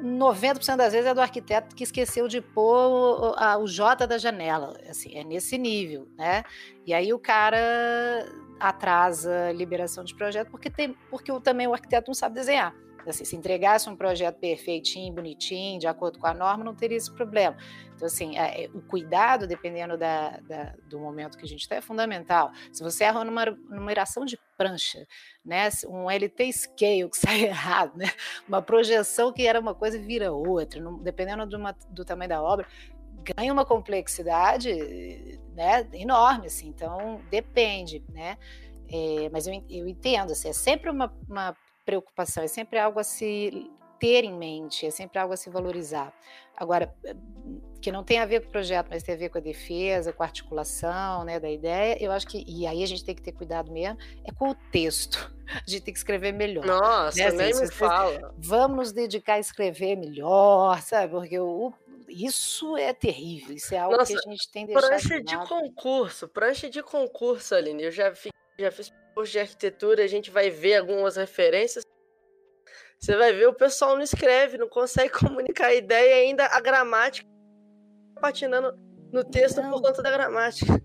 90% 0.02 0.76
das 0.76 0.92
vezes 0.92 1.06
é 1.06 1.14
do 1.14 1.20
arquiteto 1.20 1.74
que 1.74 1.84
esqueceu 1.84 2.26
de 2.26 2.40
pôr 2.40 3.34
o, 3.36 3.62
o 3.62 3.66
J 3.66 4.06
da 4.06 4.18
janela. 4.18 4.78
Assim, 4.88 5.16
é 5.16 5.22
nesse 5.22 5.58
nível, 5.58 6.08
né? 6.16 6.42
E 6.86 6.94
aí 6.94 7.12
o 7.12 7.18
cara 7.18 8.26
atrasa 8.58 9.48
a 9.48 9.52
liberação 9.52 10.04
de 10.04 10.14
projeto 10.14 10.50
porque, 10.50 10.70
tem, 10.70 10.94
porque 11.10 11.32
também 11.40 11.66
o 11.66 11.72
arquiteto 11.72 12.08
não 12.08 12.14
sabe 12.14 12.34
desenhar. 12.34 12.74
Assim, 13.06 13.24
se 13.24 13.36
entregasse 13.36 13.88
um 13.88 13.96
projeto 13.96 14.38
perfeitinho, 14.38 15.12
bonitinho, 15.12 15.78
de 15.78 15.86
acordo 15.86 16.18
com 16.18 16.26
a 16.26 16.34
norma, 16.34 16.64
não 16.64 16.74
teria 16.74 16.96
esse 16.96 17.12
problema. 17.12 17.56
Então, 17.94 18.06
assim, 18.06 18.38
é, 18.38 18.64
é, 18.64 18.70
o 18.72 18.80
cuidado, 18.80 19.46
dependendo 19.46 19.96
da, 19.98 20.38
da, 20.40 20.74
do 20.88 20.98
momento 20.98 21.36
que 21.36 21.44
a 21.44 21.48
gente 21.48 21.60
está, 21.60 21.76
é 21.76 21.80
fundamental. 21.80 22.50
Se 22.72 22.82
você 22.82 23.04
erra 23.04 23.24
numa 23.24 23.44
numeração 23.44 24.24
de 24.24 24.38
prancha, 24.56 25.06
né, 25.44 25.68
um 25.86 26.10
LT 26.10 26.52
scale 26.52 27.10
que 27.10 27.16
sai 27.20 27.42
errado, 27.44 27.96
né, 27.96 28.10
uma 28.48 28.62
projeção 28.62 29.32
que 29.32 29.46
era 29.46 29.60
uma 29.60 29.74
coisa 29.74 29.98
vira 29.98 30.32
outra, 30.32 30.80
dependendo 31.02 31.46
do, 31.46 31.56
uma, 31.56 31.72
do 31.90 32.04
tamanho 32.04 32.28
da 32.30 32.42
obra, 32.42 32.66
ganha 33.36 33.52
uma 33.52 33.66
complexidade 33.66 34.72
né, 35.54 35.86
enorme, 35.92 36.46
assim, 36.46 36.68
então 36.68 37.20
depende, 37.30 38.02
né, 38.08 38.38
é, 38.90 39.28
mas 39.30 39.46
eu, 39.46 39.62
eu 39.68 39.86
entendo, 39.86 40.32
assim, 40.32 40.48
é 40.48 40.52
sempre 40.52 40.90
uma, 40.90 41.12
uma 41.28 41.54
preocupação, 41.90 42.44
é 42.44 42.46
sempre 42.46 42.78
algo 42.78 43.00
a 43.00 43.04
se 43.04 43.68
ter 43.98 44.24
em 44.24 44.32
mente, 44.32 44.86
é 44.86 44.90
sempre 44.90 45.18
algo 45.18 45.34
a 45.34 45.36
se 45.36 45.50
valorizar. 45.50 46.12
Agora, 46.56 46.94
que 47.82 47.90
não 47.90 48.04
tem 48.04 48.18
a 48.18 48.26
ver 48.26 48.42
com 48.42 48.48
o 48.48 48.52
projeto, 48.52 48.88
mas 48.90 49.02
tem 49.02 49.14
a 49.14 49.18
ver 49.18 49.28
com 49.28 49.38
a 49.38 49.40
defesa, 49.40 50.12
com 50.12 50.22
a 50.22 50.26
articulação 50.26 51.24
né, 51.24 51.40
da 51.40 51.50
ideia, 51.50 51.96
eu 52.00 52.12
acho 52.12 52.26
que, 52.26 52.44
e 52.46 52.66
aí 52.66 52.82
a 52.82 52.86
gente 52.86 53.04
tem 53.04 53.14
que 53.14 53.22
ter 53.22 53.32
cuidado 53.32 53.72
mesmo, 53.72 53.98
é 54.24 54.32
com 54.32 54.50
o 54.50 54.54
texto. 54.54 55.32
A 55.50 55.68
gente 55.68 55.82
tem 55.82 55.92
que 55.92 55.98
escrever 55.98 56.30
melhor. 56.30 56.64
Nossa, 56.64 57.18
né? 57.18 57.26
assim, 57.26 57.36
nem 57.36 57.54
me 57.56 57.72
fala. 57.72 58.32
Vamos 58.38 58.76
nos 58.76 58.92
dedicar 58.92 59.34
a 59.34 59.40
escrever 59.40 59.96
melhor, 59.96 60.80
sabe? 60.80 61.12
Porque 61.12 61.40
o, 61.40 61.72
isso 62.08 62.76
é 62.76 62.92
terrível, 62.92 63.56
isso 63.56 63.74
é 63.74 63.78
algo 63.78 63.96
Nossa, 63.96 64.12
que 64.12 64.28
a 64.28 64.30
gente 64.30 64.48
tem 64.52 64.64
deixado 64.64 64.88
prancha 64.88 65.20
de 65.20 65.36
concurso, 65.48 66.28
prancha 66.28 66.70
de 66.70 66.82
concurso, 66.84 67.52
Aline, 67.56 67.82
eu 67.82 67.90
já 67.90 68.14
fiz, 68.14 68.30
já 68.56 68.70
fiz 68.70 68.92
curso 69.20 69.32
de 69.32 69.38
arquitetura, 69.38 70.02
a 70.02 70.06
gente 70.06 70.30
vai 70.30 70.48
ver 70.48 70.76
algumas 70.76 71.16
referências. 71.16 71.84
Você 72.98 73.16
vai 73.16 73.32
ver, 73.32 73.48
o 73.48 73.54
pessoal 73.54 73.94
não 73.94 74.02
escreve, 74.02 74.56
não 74.56 74.68
consegue 74.68 75.12
comunicar 75.18 75.66
a 75.66 75.74
ideia 75.74 76.16
ainda 76.16 76.46
a 76.46 76.60
gramática 76.60 77.28
patinando 78.20 78.78
no 79.12 79.24
texto 79.24 79.62
não. 79.62 79.70
por 79.70 79.82
conta 79.82 80.02
da 80.02 80.10
gramática. 80.10 80.80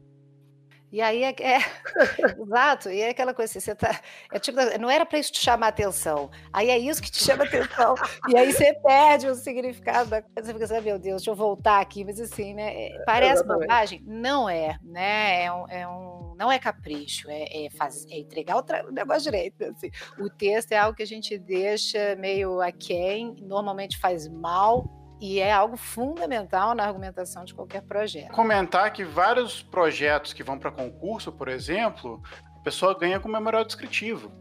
E 0.96 1.02
aí 1.02 1.24
é, 1.26 1.36
é 1.42 1.60
exato, 2.42 2.90
e 2.90 3.02
é 3.02 3.10
aquela 3.10 3.34
coisa 3.34 3.52
assim, 3.52 3.60
você 3.60 3.76
tá, 3.76 4.00
é 4.32 4.40
tipo, 4.40 4.58
não 4.80 4.90
era 4.90 5.06
para 5.06 5.20
isso 5.20 5.30
te 5.30 5.42
chamar 5.42 5.68
atenção. 5.68 6.32
Aí 6.54 6.70
é 6.70 6.78
isso 6.78 7.02
que 7.02 7.12
te 7.12 7.22
chama 7.22 7.44
atenção. 7.44 7.96
e 8.30 8.38
aí 8.38 8.54
você 8.54 8.74
perde 8.76 9.28
o 9.28 9.36
significado 9.36 10.10
da 10.10 10.22
coisa, 10.22 10.42
você 10.42 10.54
fica 10.54 10.64
assim, 10.64 10.86
meu 10.86 10.98
Deus, 10.98 11.18
deixa 11.18 11.32
eu 11.32 11.36
voltar 11.36 11.82
aqui, 11.82 12.06
mas 12.06 12.18
assim, 12.18 12.54
né? 12.54 12.74
É, 12.74 13.04
parece 13.06 13.44
Exatamente. 13.44 13.68
bobagem, 13.68 14.04
não 14.06 14.50
é, 14.50 14.80
né? 14.82 15.44
É 15.44 15.52
um, 15.52 15.68
é 15.68 15.86
um 15.86 16.34
não 16.40 16.50
é 16.50 16.58
capricho, 16.58 17.30
é, 17.30 17.44
é, 17.44 17.66
é 17.66 18.18
entregar 18.18 18.56
o, 18.56 18.88
o, 18.88 18.92
negócio 18.94 19.24
direito. 19.24 19.66
Assim. 19.66 19.92
O 20.18 20.30
texto 20.30 20.72
é 20.72 20.78
algo 20.78 20.96
que 20.96 21.04
a 21.04 21.08
gente 21.08 21.38
deixa 21.38 22.16
meio 22.16 22.62
aquém, 22.62 23.36
normalmente 23.42 23.98
faz 23.98 24.30
mal 24.30 25.05
e 25.20 25.40
é 25.40 25.52
algo 25.52 25.78
fundamental 25.78 26.76
na 26.76 26.86
argumentação 26.86 27.46
de 27.46 27.54
qualquer 27.54 27.82
projeto. 27.82 28.32
Comentar 28.32 28.92
que 28.92 29.04
vários 29.04 29.62
projetos 29.62 30.34
que 30.34 30.44
vão 30.44 30.58
para 30.58 30.72
concurso, 30.72 31.32
por 31.32 31.48
exemplo, 31.48 32.22
a 32.56 32.60
pessoa 32.60 32.98
ganha 32.98 33.20
com 33.20 33.30
memorial 33.30 33.64
descritivo. 33.64 34.32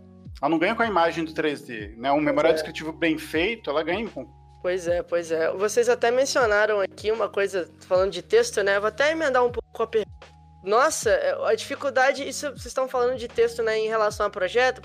Ela 0.40 0.50
não 0.50 0.58
ganha 0.58 0.74
com 0.74 0.82
a 0.82 0.86
imagem 0.86 1.24
do 1.24 1.32
3D, 1.32 1.96
né? 1.96 2.10
Um 2.12 2.20
memorial 2.20 2.52
é. 2.52 2.54
descritivo 2.54 2.92
bem 2.92 3.18
feito, 3.18 3.70
ela 3.70 3.82
ganha 3.82 4.08
com 4.08 4.26
Pois 4.62 4.88
é, 4.88 5.02
pois 5.02 5.30
é. 5.30 5.52
Vocês 5.52 5.90
até 5.90 6.10
mencionaram 6.10 6.80
aqui 6.80 7.12
uma 7.12 7.28
coisa, 7.28 7.70
falando 7.86 8.10
de 8.10 8.22
texto, 8.22 8.62
né? 8.62 8.76
Eu 8.76 8.80
vou 8.80 8.88
até 8.88 9.12
emendar 9.12 9.44
um 9.44 9.52
pouco 9.52 9.82
a 9.82 9.86
pergunta 9.86 10.34
nossa, 10.64 11.10
é, 11.10 11.36
a 11.44 11.54
dificuldade, 11.54 12.26
isso 12.26 12.50
vocês 12.50 12.66
estão 12.66 12.88
falando 12.88 13.18
de 13.18 13.28
texto, 13.28 13.62
né, 13.62 13.78
em 13.78 13.86
relação 13.86 14.24
a 14.24 14.30
projeto, 14.30 14.80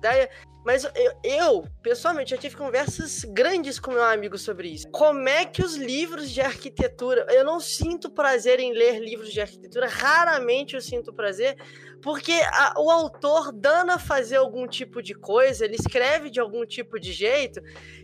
ideia, 0.00 0.30
mas 0.64 0.84
eu, 0.84 1.12
eu, 1.24 1.64
pessoalmente, 1.82 2.30
já 2.30 2.36
tive 2.36 2.56
conversas 2.56 3.24
grandes 3.24 3.78
com 3.80 3.92
meu 3.92 4.04
amigo 4.04 4.36
sobre 4.36 4.68
isso. 4.68 4.90
Como 4.90 5.26
é 5.26 5.46
que 5.46 5.62
os 5.62 5.74
livros 5.74 6.30
de 6.30 6.40
arquitetura. 6.40 7.26
Eu 7.30 7.44
não 7.44 7.60
sinto 7.60 8.10
prazer 8.10 8.60
em 8.60 8.72
ler 8.72 8.98
livros 8.98 9.32
de 9.32 9.40
arquitetura, 9.40 9.88
raramente 9.88 10.74
eu 10.74 10.80
sinto 10.80 11.14
prazer, 11.14 11.56
porque 12.02 12.32
a, 12.32 12.74
o 12.78 12.90
autor 12.90 13.52
dana 13.52 13.98
fazer 13.98 14.36
algum 14.36 14.66
tipo 14.66 15.02
de 15.02 15.14
coisa, 15.14 15.64
ele 15.64 15.76
escreve 15.76 16.28
de 16.28 16.40
algum 16.40 16.66
tipo 16.66 17.00
de 17.00 17.12
jeito, 17.12 17.60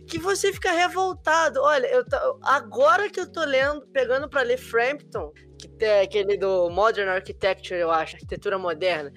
que 0.07 0.17
você 0.17 0.51
fica 0.51 0.71
revoltado. 0.71 1.61
Olha, 1.61 1.85
eu 1.87 2.03
agora 2.41 3.09
que 3.09 3.19
eu 3.19 3.31
tô 3.31 3.43
lendo, 3.43 3.85
pegando 3.87 4.27
para 4.27 4.41
ler 4.41 4.57
Frampton, 4.57 5.31
que 5.59 5.85
é 5.85 6.01
aquele 6.01 6.37
do 6.37 6.69
Modern 6.71 7.09
Architecture, 7.09 7.79
eu 7.79 7.91
acho, 7.91 8.15
arquitetura 8.15 8.57
moderna. 8.57 9.11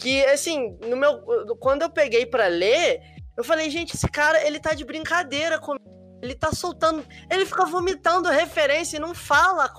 Que, 0.00 0.24
assim, 0.24 0.78
no 0.88 0.96
meu, 0.96 1.20
quando 1.58 1.82
eu 1.82 1.90
peguei 1.90 2.24
para 2.24 2.46
ler, 2.46 3.02
eu 3.36 3.44
falei, 3.44 3.70
gente, 3.70 3.94
esse 3.94 4.08
cara, 4.08 4.44
ele 4.46 4.58
tá 4.58 4.74
de 4.74 4.84
brincadeira 4.84 5.58
comigo. 5.58 5.84
Ele 6.22 6.34
tá 6.34 6.52
soltando. 6.52 7.04
Ele 7.30 7.46
fica 7.46 7.64
vomitando 7.64 8.28
referência 8.28 8.96
e 8.96 9.00
não 9.00 9.14
fala. 9.14 9.70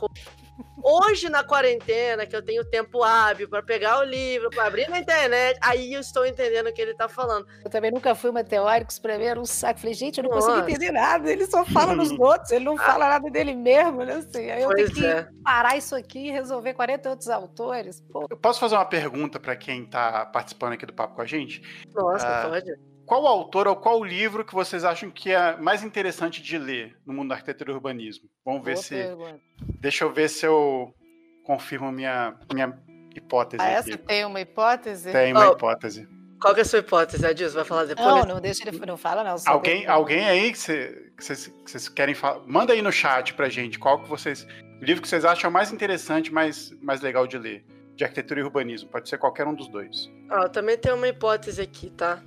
Hoje, 0.83 1.29
na 1.29 1.43
quarentena, 1.43 2.25
que 2.25 2.35
eu 2.35 2.43
tenho 2.43 2.63
tempo 2.65 3.03
hábil 3.03 3.49
para 3.49 3.61
pegar 3.61 3.99
o 3.99 4.03
livro, 4.03 4.49
para 4.49 4.65
abrir 4.65 4.89
na 4.89 4.99
internet, 4.99 5.59
aí 5.61 5.93
eu 5.93 6.01
estou 6.01 6.25
entendendo 6.25 6.67
o 6.67 6.73
que 6.73 6.81
ele 6.81 6.91
está 6.91 7.07
falando. 7.07 7.45
Eu 7.63 7.69
também 7.69 7.91
nunca 7.91 8.15
fui 8.15 8.29
uma 8.29 8.43
teórica, 8.43 8.91
isso 8.91 9.01
pra 9.01 9.17
mim 9.17 9.25
era 9.25 9.39
um 9.39 9.45
saco. 9.45 9.79
Falei, 9.79 9.93
gente, 9.93 10.17
eu 10.17 10.23
não 10.23 10.31
Nossa. 10.31 10.47
consigo 10.47 10.69
entender 10.69 10.91
nada. 10.91 11.31
Ele 11.31 11.45
só 11.45 11.63
fala 11.65 11.95
nos 11.95 12.11
outros, 12.17 12.51
ele 12.51 12.65
não 12.65 12.77
fala 12.77 13.07
nada 13.07 13.29
dele 13.29 13.55
mesmo, 13.55 14.03
né? 14.03 14.15
Assim, 14.15 14.49
aí 14.49 14.61
eu 14.61 14.69
pois 14.69 14.91
tenho 14.91 14.95
que 14.95 15.05
é. 15.05 15.27
parar 15.43 15.77
isso 15.77 15.95
aqui 15.95 16.27
e 16.27 16.31
resolver 16.31 16.73
40 16.73 17.09
outros 17.09 17.29
autores. 17.29 18.01
Pô. 18.01 18.27
Eu 18.29 18.37
posso 18.37 18.59
fazer 18.59 18.75
uma 18.75 18.85
pergunta 18.85 19.39
para 19.39 19.55
quem 19.55 19.83
está 19.83 20.25
participando 20.25 20.73
aqui 20.73 20.85
do 20.85 20.93
papo 20.93 21.15
com 21.15 21.21
a 21.21 21.25
gente? 21.25 21.61
Nossa, 21.93 22.47
uh, 22.47 22.49
pode 22.49 22.90
qual 23.11 23.27
autor 23.27 23.67
ou 23.67 23.75
qual 23.75 24.01
livro 24.01 24.45
que 24.45 24.53
vocês 24.53 24.85
acham 24.85 25.11
que 25.11 25.31
é 25.33 25.57
mais 25.57 25.83
interessante 25.83 26.41
de 26.41 26.57
ler 26.57 26.97
no 27.05 27.11
mundo 27.11 27.27
da 27.27 27.35
arquitetura 27.35 27.73
e 27.73 27.73
urbanismo? 27.73 28.29
Vamos 28.45 28.63
ver 28.63 28.75
Boa 28.75 28.83
se. 28.83 28.95
Pergunta. 28.95 29.41
Deixa 29.81 30.05
eu 30.05 30.13
ver 30.13 30.29
se 30.29 30.45
eu 30.45 30.95
confirmo 31.43 31.91
minha, 31.91 32.33
minha 32.53 32.73
hipótese. 33.13 33.61
Ah, 33.61 33.67
essa 33.67 33.95
aqui. 33.95 33.97
tem 33.97 34.23
uma 34.23 34.39
hipótese? 34.39 35.11
Tem 35.11 35.33
uma 35.33 35.49
oh, 35.49 35.51
hipótese. 35.51 36.07
Qual 36.39 36.53
que 36.53 36.61
é 36.61 36.63
a 36.63 36.65
sua 36.65 36.79
hipótese, 36.79 37.25
Adilson? 37.25 37.55
Vai 37.55 37.65
falar 37.65 37.83
depois? 37.83 38.07
Não, 38.07 38.23
não 38.23 38.39
deixa 38.39 38.65
ele. 38.65 38.79
Não 38.79 38.95
fala, 38.95 39.25
não. 39.25 39.35
Alguém, 39.45 39.85
alguém 39.87 40.29
aí 40.29 40.49
que 40.49 40.57
vocês, 40.57 41.47
que 41.47 41.69
vocês 41.69 41.89
querem 41.89 42.15
falar. 42.15 42.41
Manda 42.47 42.71
aí 42.71 42.81
no 42.81 42.93
chat 42.93 43.33
pra 43.33 43.49
gente 43.49 43.77
qual 43.77 44.01
que 44.01 44.07
vocês. 44.07 44.47
O 44.81 44.85
livro 44.85 45.01
que 45.01 45.09
vocês 45.09 45.25
acham 45.25 45.51
mais 45.51 45.69
interessante, 45.73 46.31
mais, 46.31 46.71
mais 46.81 47.01
legal 47.01 47.27
de 47.27 47.37
ler. 47.37 47.65
De 47.93 48.05
arquitetura 48.05 48.39
e 48.39 48.43
urbanismo. 48.43 48.89
Pode 48.89 49.09
ser 49.09 49.17
qualquer 49.17 49.45
um 49.45 49.53
dos 49.53 49.67
dois. 49.67 50.09
Ah, 50.29 50.43
eu 50.43 50.49
também 50.49 50.77
tenho 50.77 50.95
uma 50.95 51.09
hipótese 51.09 51.61
aqui, 51.61 51.89
tá? 51.89 52.23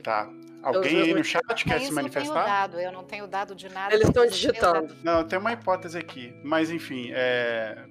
Tá. 0.00 0.28
Alguém 0.62 1.02
aí 1.02 1.14
no 1.14 1.24
chat 1.24 1.64
quer 1.64 1.80
se 1.80 1.92
manifestar? 1.92 2.40
Eu, 2.40 2.46
dado, 2.46 2.80
eu 2.80 2.92
não 2.92 3.04
tenho 3.04 3.26
dado 3.26 3.54
de 3.54 3.68
nada. 3.68 3.92
Eles 3.92 4.06
estão 4.06 4.26
digitando. 4.26 4.94
Não, 5.02 5.24
tem 5.24 5.38
uma 5.38 5.52
hipótese 5.52 5.98
aqui. 5.98 6.32
Mas 6.44 6.70
enfim, 6.70 7.10
é... 7.12 7.84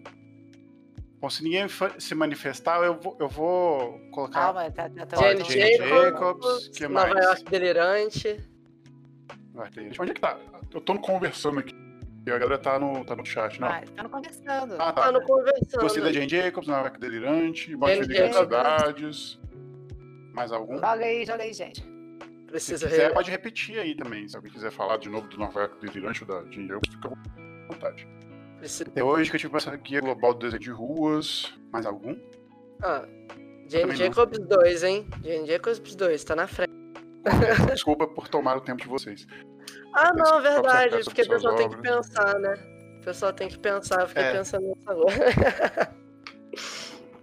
Bom, 1.20 1.30
se 1.30 1.44
ninguém 1.44 1.68
se 2.00 2.16
manifestar, 2.16 2.82
eu 2.82 3.00
vou, 3.00 3.16
eu 3.20 3.28
vou 3.28 4.00
colocar. 4.12 4.40
Calma, 4.40 4.72
tá, 4.72 4.90
tá, 4.90 5.06
tá, 5.06 5.18
Jane 5.18 5.78
Jacobs, 5.78 6.70
que 6.70 6.88
Nova 6.88 7.14
mais? 7.14 7.26
York 7.26 7.44
Delirante. 7.44 8.44
Onde 10.00 10.12
é 10.12 10.14
que 10.16 10.22
tá? 10.22 10.40
Eu 10.74 10.82
tô 10.82 10.98
conversando 10.98 11.60
aqui. 11.60 11.76
E 12.26 12.32
a 12.32 12.38
galera 12.38 12.58
tá 12.58 12.80
no, 12.80 13.04
tá 13.04 13.16
no 13.16 13.26
chat, 13.26 13.60
não? 13.60 13.68
Ah, 13.68 13.84
tá 13.96 14.04
no 14.04 14.10
conversando. 14.10 14.76
Ah, 14.76 14.94
tá. 14.94 15.02
tá 15.04 15.12
no 15.12 15.22
conversando. 15.22 15.82
Gostei 15.82 16.04
da 16.04 16.12
Jane 16.12 16.30
Jacobs, 16.30 16.68
Nova 16.68 16.82
York 16.82 17.00
Delirante, 17.00 17.76
Bote 17.76 18.08
de 18.08 18.34
Cidades. 18.34 19.40
Mais 20.34 20.52
algum? 20.52 20.76
Joga 20.76 21.06
aí, 21.06 21.26
joga 21.26 21.44
aí, 21.44 21.54
gente. 21.54 21.91
Precisa 22.52 22.78
se 22.78 22.88
quiser, 22.88 23.08
re... 23.08 23.14
pode 23.14 23.32
repetir 23.32 23.80
aí 23.80 23.96
também. 23.96 24.28
Se 24.28 24.36
alguém 24.36 24.52
quiser 24.52 24.72
falar 24.72 24.98
de 24.98 25.10
novo 25.10 25.28
do 25.28 25.38
Nova 25.38 25.62
York 25.62 25.80
Delirante 25.80 26.24
ou 26.24 26.28
da 26.28 26.52
Ginger, 26.52 26.80
fica 26.86 27.08
à 27.08 27.74
vontade. 27.74 28.08
Precisa... 28.60 28.90
Até 28.90 29.04
hoje 29.04 29.30
que 29.30 29.38
eu 29.38 29.40
tive 29.40 29.58
aqui 29.70 29.96
é 29.96 30.02
Global 30.02 30.34
do 30.34 30.40
Desenho 30.42 30.60
de 30.60 30.72
Ruas. 30.72 31.54
Mais 31.72 31.86
algum? 31.86 32.18
Ah, 32.84 33.08
Jane 33.68 33.96
Jacobs 33.96 34.38
2, 34.38 34.84
hein? 34.84 35.08
Jane 35.24 35.48
Jacobs 35.48 35.96
2, 35.96 36.24
tá 36.26 36.36
na 36.36 36.48
frente. 36.48 36.72
Desculpa 37.72 38.06
por 38.08 38.28
tomar 38.28 38.58
o 38.58 38.62
tempo 38.62 38.82
de 38.82 38.88
vocês. 38.88 39.26
Ah, 39.94 40.12
não, 40.14 40.42
verdade, 40.42 41.04
porque 41.06 41.22
o 41.22 41.28
pessoal 41.30 41.56
tem 41.56 41.70
que 41.70 41.78
pensar, 41.78 42.40
né? 42.40 42.54
O 43.00 43.04
pessoal 43.06 43.34
tem 43.34 43.48
que 43.48 43.58
pensar, 43.58 44.02
eu 44.02 44.08
fiquei 44.08 44.24
é. 44.24 44.32
pensando 44.34 44.68
nisso 44.68 44.84
agora. 44.86 45.96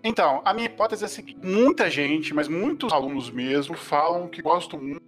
Então, 0.02 0.40
a 0.44 0.54
minha 0.54 0.66
hipótese 0.66 1.02
é 1.02 1.06
a 1.06 1.08
seguinte: 1.08 1.44
muita 1.44 1.90
gente, 1.90 2.32
mas 2.32 2.46
muitos 2.46 2.92
alunos 2.92 3.30
mesmo, 3.30 3.76
falam 3.76 4.28
que 4.28 4.40
gostam 4.40 4.80
muito 4.80 5.07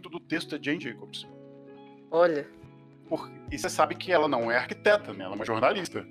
do 0.00 0.20
texto 0.20 0.56
da 0.56 0.62
Jane 0.62 0.80
Jacobs. 0.80 1.26
Olha. 2.10 2.46
Por... 3.08 3.30
E 3.50 3.58
você 3.58 3.68
sabe 3.68 3.94
que 3.94 4.12
ela 4.12 4.28
não 4.28 4.50
é 4.50 4.56
arquiteta, 4.56 5.12
né? 5.12 5.24
Ela 5.24 5.34
é 5.34 5.36
uma 5.36 5.44
jornalista. 5.44 6.06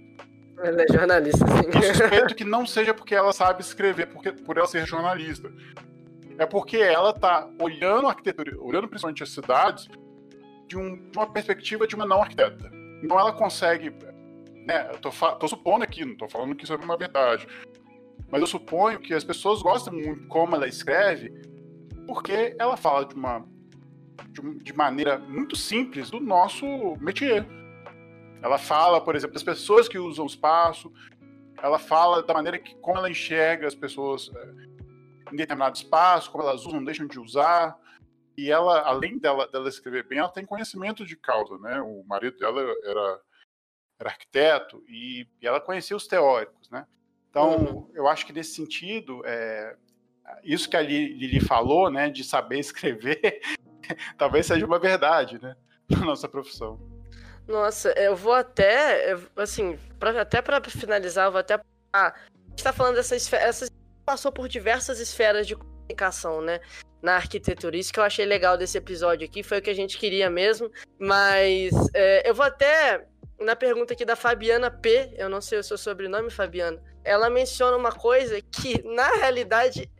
Ela 0.64 0.84
é 0.84 0.88
jornalista, 0.92 1.46
sim. 1.46 1.70
Eu 1.74 1.94
suspeito 1.94 2.36
que 2.36 2.44
não 2.44 2.66
seja 2.66 2.94
porque 2.94 3.14
ela 3.14 3.34
sabe 3.34 3.62
escrever, 3.62 4.08
porque, 4.08 4.32
por 4.32 4.58
ela 4.58 4.68
ser 4.68 4.86
jornalista. 4.86 5.52
É 6.38 6.46
porque 6.46 6.78
ela 6.78 7.14
tá 7.14 7.50
olhando 7.62 8.08
a 8.08 8.10
arquitetura, 8.12 8.58
olhando 8.60 8.88
principalmente 8.88 9.24
as 9.24 9.30
cidades, 9.30 9.88
de, 10.68 10.78
um, 10.78 11.10
de 11.10 11.18
uma 11.18 11.32
perspectiva 11.32 11.88
de 11.88 11.96
uma 11.96 12.06
não 12.06 12.22
arquiteta. 12.22 12.72
Então 13.04 13.20
ela 13.20 13.34
consegue. 13.34 13.94
Né, 14.66 14.90
eu 14.92 14.98
tô, 14.98 15.12
tô 15.36 15.48
supondo 15.48 15.84
aqui, 15.84 16.04
não 16.04 16.16
tô 16.16 16.28
falando 16.28 16.56
que 16.56 16.64
isso 16.64 16.74
é 16.74 16.78
uma 16.78 16.98
verdade. 16.98 17.48
Mas 18.30 18.42
eu 18.42 18.48
suponho 18.48 19.00
que 19.00 19.14
as 19.14 19.24
pessoas 19.24 19.62
gostam 19.62 19.94
muito 19.94 20.28
como 20.28 20.56
ela 20.56 20.68
escreve, 20.68 21.32
porque 22.08 22.56
ela 22.58 22.76
fala 22.76 23.06
de 23.06 23.14
uma 23.14 23.46
de, 24.30 24.64
de 24.64 24.74
maneira 24.74 25.18
muito 25.18 25.56
simples 25.56 26.10
do 26.10 26.20
nosso 26.20 26.66
métier. 26.98 27.46
Ela 28.42 28.58
fala, 28.58 29.02
por 29.02 29.16
exemplo, 29.16 29.34
das 29.34 29.44
pessoas 29.44 29.88
que 29.88 29.98
usam 29.98 30.26
o 30.26 30.28
espaço, 30.28 30.92
ela 31.62 31.80
fala 31.80 32.22
da 32.22 32.34
maneira 32.34 32.60
que 32.60 32.76
como 32.76 32.98
ela 32.98 33.10
enxerga 33.10 33.68
as 33.68 33.76
pessoas 33.76 34.32
é, 34.36 35.34
em 35.34 35.36
determinado 35.36 35.76
espaço, 35.76 36.32
como 36.32 36.44
elas 36.44 36.66
usam, 36.66 36.84
deixam 36.84 37.08
de 37.08 37.20
usar. 37.20 37.78
E 38.38 38.52
ela, 38.52 38.82
além 38.82 39.18
dela, 39.18 39.48
dela 39.48 39.70
escrever 39.70 40.06
bem, 40.08 40.20
ela 40.20 40.30
tem 40.30 40.46
conhecimento 40.46 41.06
de 41.06 41.16
causa, 41.16 41.58
né? 41.58 41.82
O 41.82 42.04
marido 42.06 42.38
dela 42.38 42.62
era, 42.84 43.22
era 43.98 44.10
arquiteto 44.10 44.84
e, 44.90 45.28
e 45.42 45.48
ela 45.48 45.62
conhecia 45.62 45.96
os 45.96 46.06
teóricos, 46.06 46.70
né? 46.70 46.86
Então, 47.30 47.58
uhum. 47.58 47.92
eu 47.94 48.08
acho 48.08 48.26
que 48.26 48.34
nesse 48.34 48.56
sentido, 48.56 49.22
é, 49.26 49.76
isso 50.44 50.70
que 50.70 50.78
a 50.78 50.82
Lili 50.82 51.40
falou, 51.40 51.90
né, 51.90 52.10
de 52.10 52.24
saber 52.24 52.60
escrever, 52.60 53.42
talvez 54.18 54.46
seja 54.46 54.66
uma 54.66 54.80
verdade, 54.80 55.42
né, 55.42 55.56
na 55.90 56.00
nossa 56.00 56.28
profissão. 56.28 56.80
Nossa, 57.48 57.92
eu 57.92 58.16
vou 58.16 58.34
até, 58.34 59.16
assim, 59.36 59.78
pra, 60.00 60.22
até 60.22 60.42
para 60.42 60.62
finalizar, 60.70 61.28
eu 61.28 61.32
vou 61.32 61.40
até. 61.40 61.60
Ah, 61.94 62.08
a 62.08 62.50
gente 62.50 62.64
tá 62.64 62.74
falando 62.74 62.96
dessa 62.96 63.16
esfera. 63.16 63.44
Essa 63.44 63.68
passou 64.06 64.32
por 64.32 64.48
diversas 64.48 65.00
esferas 65.00 65.46
de 65.46 65.56
comunicação, 65.56 66.42
né? 66.42 66.60
Na 67.02 67.16
arquitetura. 67.16 67.78
Isso 67.78 67.94
que 67.94 68.00
eu 68.00 68.04
achei 68.04 68.26
legal 68.26 68.58
desse 68.58 68.78
episódio 68.78 69.26
aqui, 69.26 69.44
foi 69.44 69.60
o 69.60 69.62
que 69.62 69.70
a 69.70 69.76
gente 69.76 69.98
queria 69.98 70.30
mesmo. 70.30 70.72
Mas 71.00 71.72
é, 71.94 72.28
eu 72.28 72.34
vou 72.34 72.46
até. 72.46 73.06
Na 73.38 73.54
pergunta 73.54 73.94
aqui 73.94 74.06
da 74.06 74.16
Fabiana 74.16 74.72
P, 74.72 75.14
eu 75.18 75.28
não 75.28 75.42
sei 75.42 75.60
o 75.60 75.64
seu 75.64 75.78
sobrenome, 75.78 76.30
Fabiana. 76.30 76.82
Ela 77.04 77.30
menciona 77.30 77.76
uma 77.76 77.92
coisa 77.92 78.42
que, 78.42 78.82
na 78.84 79.08
realidade, 79.18 79.92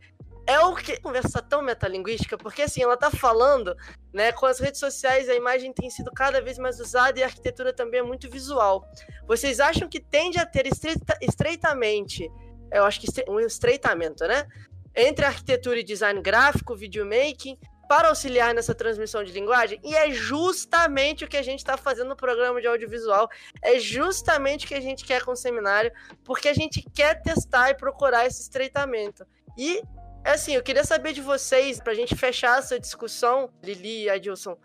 é 0.46 0.60
o 0.60 0.74
que 0.74 1.00
conversa 1.00 1.42
tão 1.42 1.60
metalinguística, 1.60 2.38
porque 2.38 2.62
assim, 2.62 2.82
ela 2.82 2.96
tá 2.96 3.10
falando, 3.10 3.76
né, 4.12 4.32
com 4.32 4.46
as 4.46 4.60
redes 4.60 4.78
sociais 4.78 5.28
a 5.28 5.34
imagem 5.34 5.72
tem 5.72 5.90
sido 5.90 6.10
cada 6.12 6.40
vez 6.40 6.58
mais 6.58 6.78
usada 6.78 7.18
e 7.18 7.22
a 7.22 7.26
arquitetura 7.26 7.72
também 7.72 8.00
é 8.00 8.02
muito 8.02 8.30
visual. 8.30 8.88
Vocês 9.26 9.58
acham 9.60 9.88
que 9.88 10.00
tende 10.00 10.38
a 10.38 10.46
ter 10.46 10.66
estreita, 10.66 11.18
estreitamente, 11.20 12.30
eu 12.72 12.84
acho 12.84 13.00
que 13.00 13.08
um 13.28 13.40
estreitamento, 13.40 14.24
né, 14.26 14.46
entre 14.94 15.24
arquitetura 15.24 15.80
e 15.80 15.84
design 15.84 16.20
gráfico, 16.22 16.74
videomaking, 16.74 17.58
para 17.88 18.08
auxiliar 18.08 18.52
nessa 18.52 18.74
transmissão 18.74 19.22
de 19.22 19.32
linguagem? 19.32 19.80
E 19.84 19.94
é 19.94 20.10
justamente 20.10 21.24
o 21.24 21.28
que 21.28 21.36
a 21.36 21.42
gente 21.42 21.60
está 21.60 21.76
fazendo 21.76 22.08
no 22.08 22.16
programa 22.16 22.60
de 22.60 22.66
audiovisual, 22.66 23.28
é 23.62 23.78
justamente 23.78 24.64
o 24.64 24.68
que 24.68 24.74
a 24.74 24.80
gente 24.80 25.04
quer 25.04 25.24
com 25.24 25.32
o 25.32 25.36
seminário, 25.36 25.92
porque 26.24 26.48
a 26.48 26.54
gente 26.54 26.82
quer 26.94 27.20
testar 27.22 27.70
e 27.70 27.74
procurar 27.74 28.26
esse 28.26 28.42
estreitamento. 28.42 29.24
E 29.56 29.82
é 30.26 30.32
assim, 30.32 30.54
eu 30.54 30.62
queria 30.62 30.84
saber 30.84 31.12
de 31.12 31.20
vocês, 31.20 31.80
pra 31.80 31.94
gente 31.94 32.16
fechar 32.16 32.58
essa 32.58 32.80
discussão, 32.80 33.48
Lili 33.62 34.04
e 34.04 34.10
Adilson. 34.10 34.56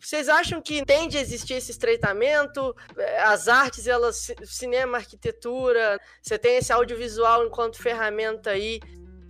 Vocês 0.00 0.28
acham 0.30 0.62
que 0.62 0.82
tende 0.84 1.18
a 1.18 1.20
existir 1.20 1.54
esse 1.54 1.72
estreitamento? 1.72 2.74
É, 2.96 3.20
as 3.20 3.46
artes, 3.46 3.86
elas, 3.86 4.32
cinema, 4.44 4.96
arquitetura, 4.96 6.00
você 6.22 6.38
tem 6.38 6.56
esse 6.56 6.72
audiovisual 6.72 7.46
enquanto 7.46 7.82
ferramenta 7.82 8.50
aí. 8.50 8.80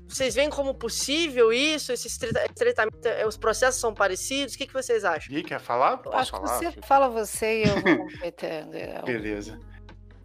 Vocês 0.07 0.35
veem 0.35 0.49
como 0.49 0.75
possível 0.75 1.53
isso? 1.53 1.93
Esse 1.93 2.07
estreitamento, 2.07 3.07
é, 3.09 3.27
os 3.27 3.37
processos 3.37 3.81
são 3.81 3.93
parecidos? 3.93 4.55
O 4.55 4.59
que, 4.59 4.67
que 4.67 4.73
vocês 4.73 5.05
acham? 5.05 5.35
E 5.35 5.43
quer 5.43 5.61
falar? 5.61 5.97
Posso 5.97 6.17
Acho 6.17 6.31
falar? 6.31 6.59
Você 6.59 6.73
fala 6.83 7.09
você 7.09 7.65
e 7.65 7.69
eu 7.69 7.75
vou 7.81 7.97
completando. 8.07 8.71
Beleza 9.05 9.70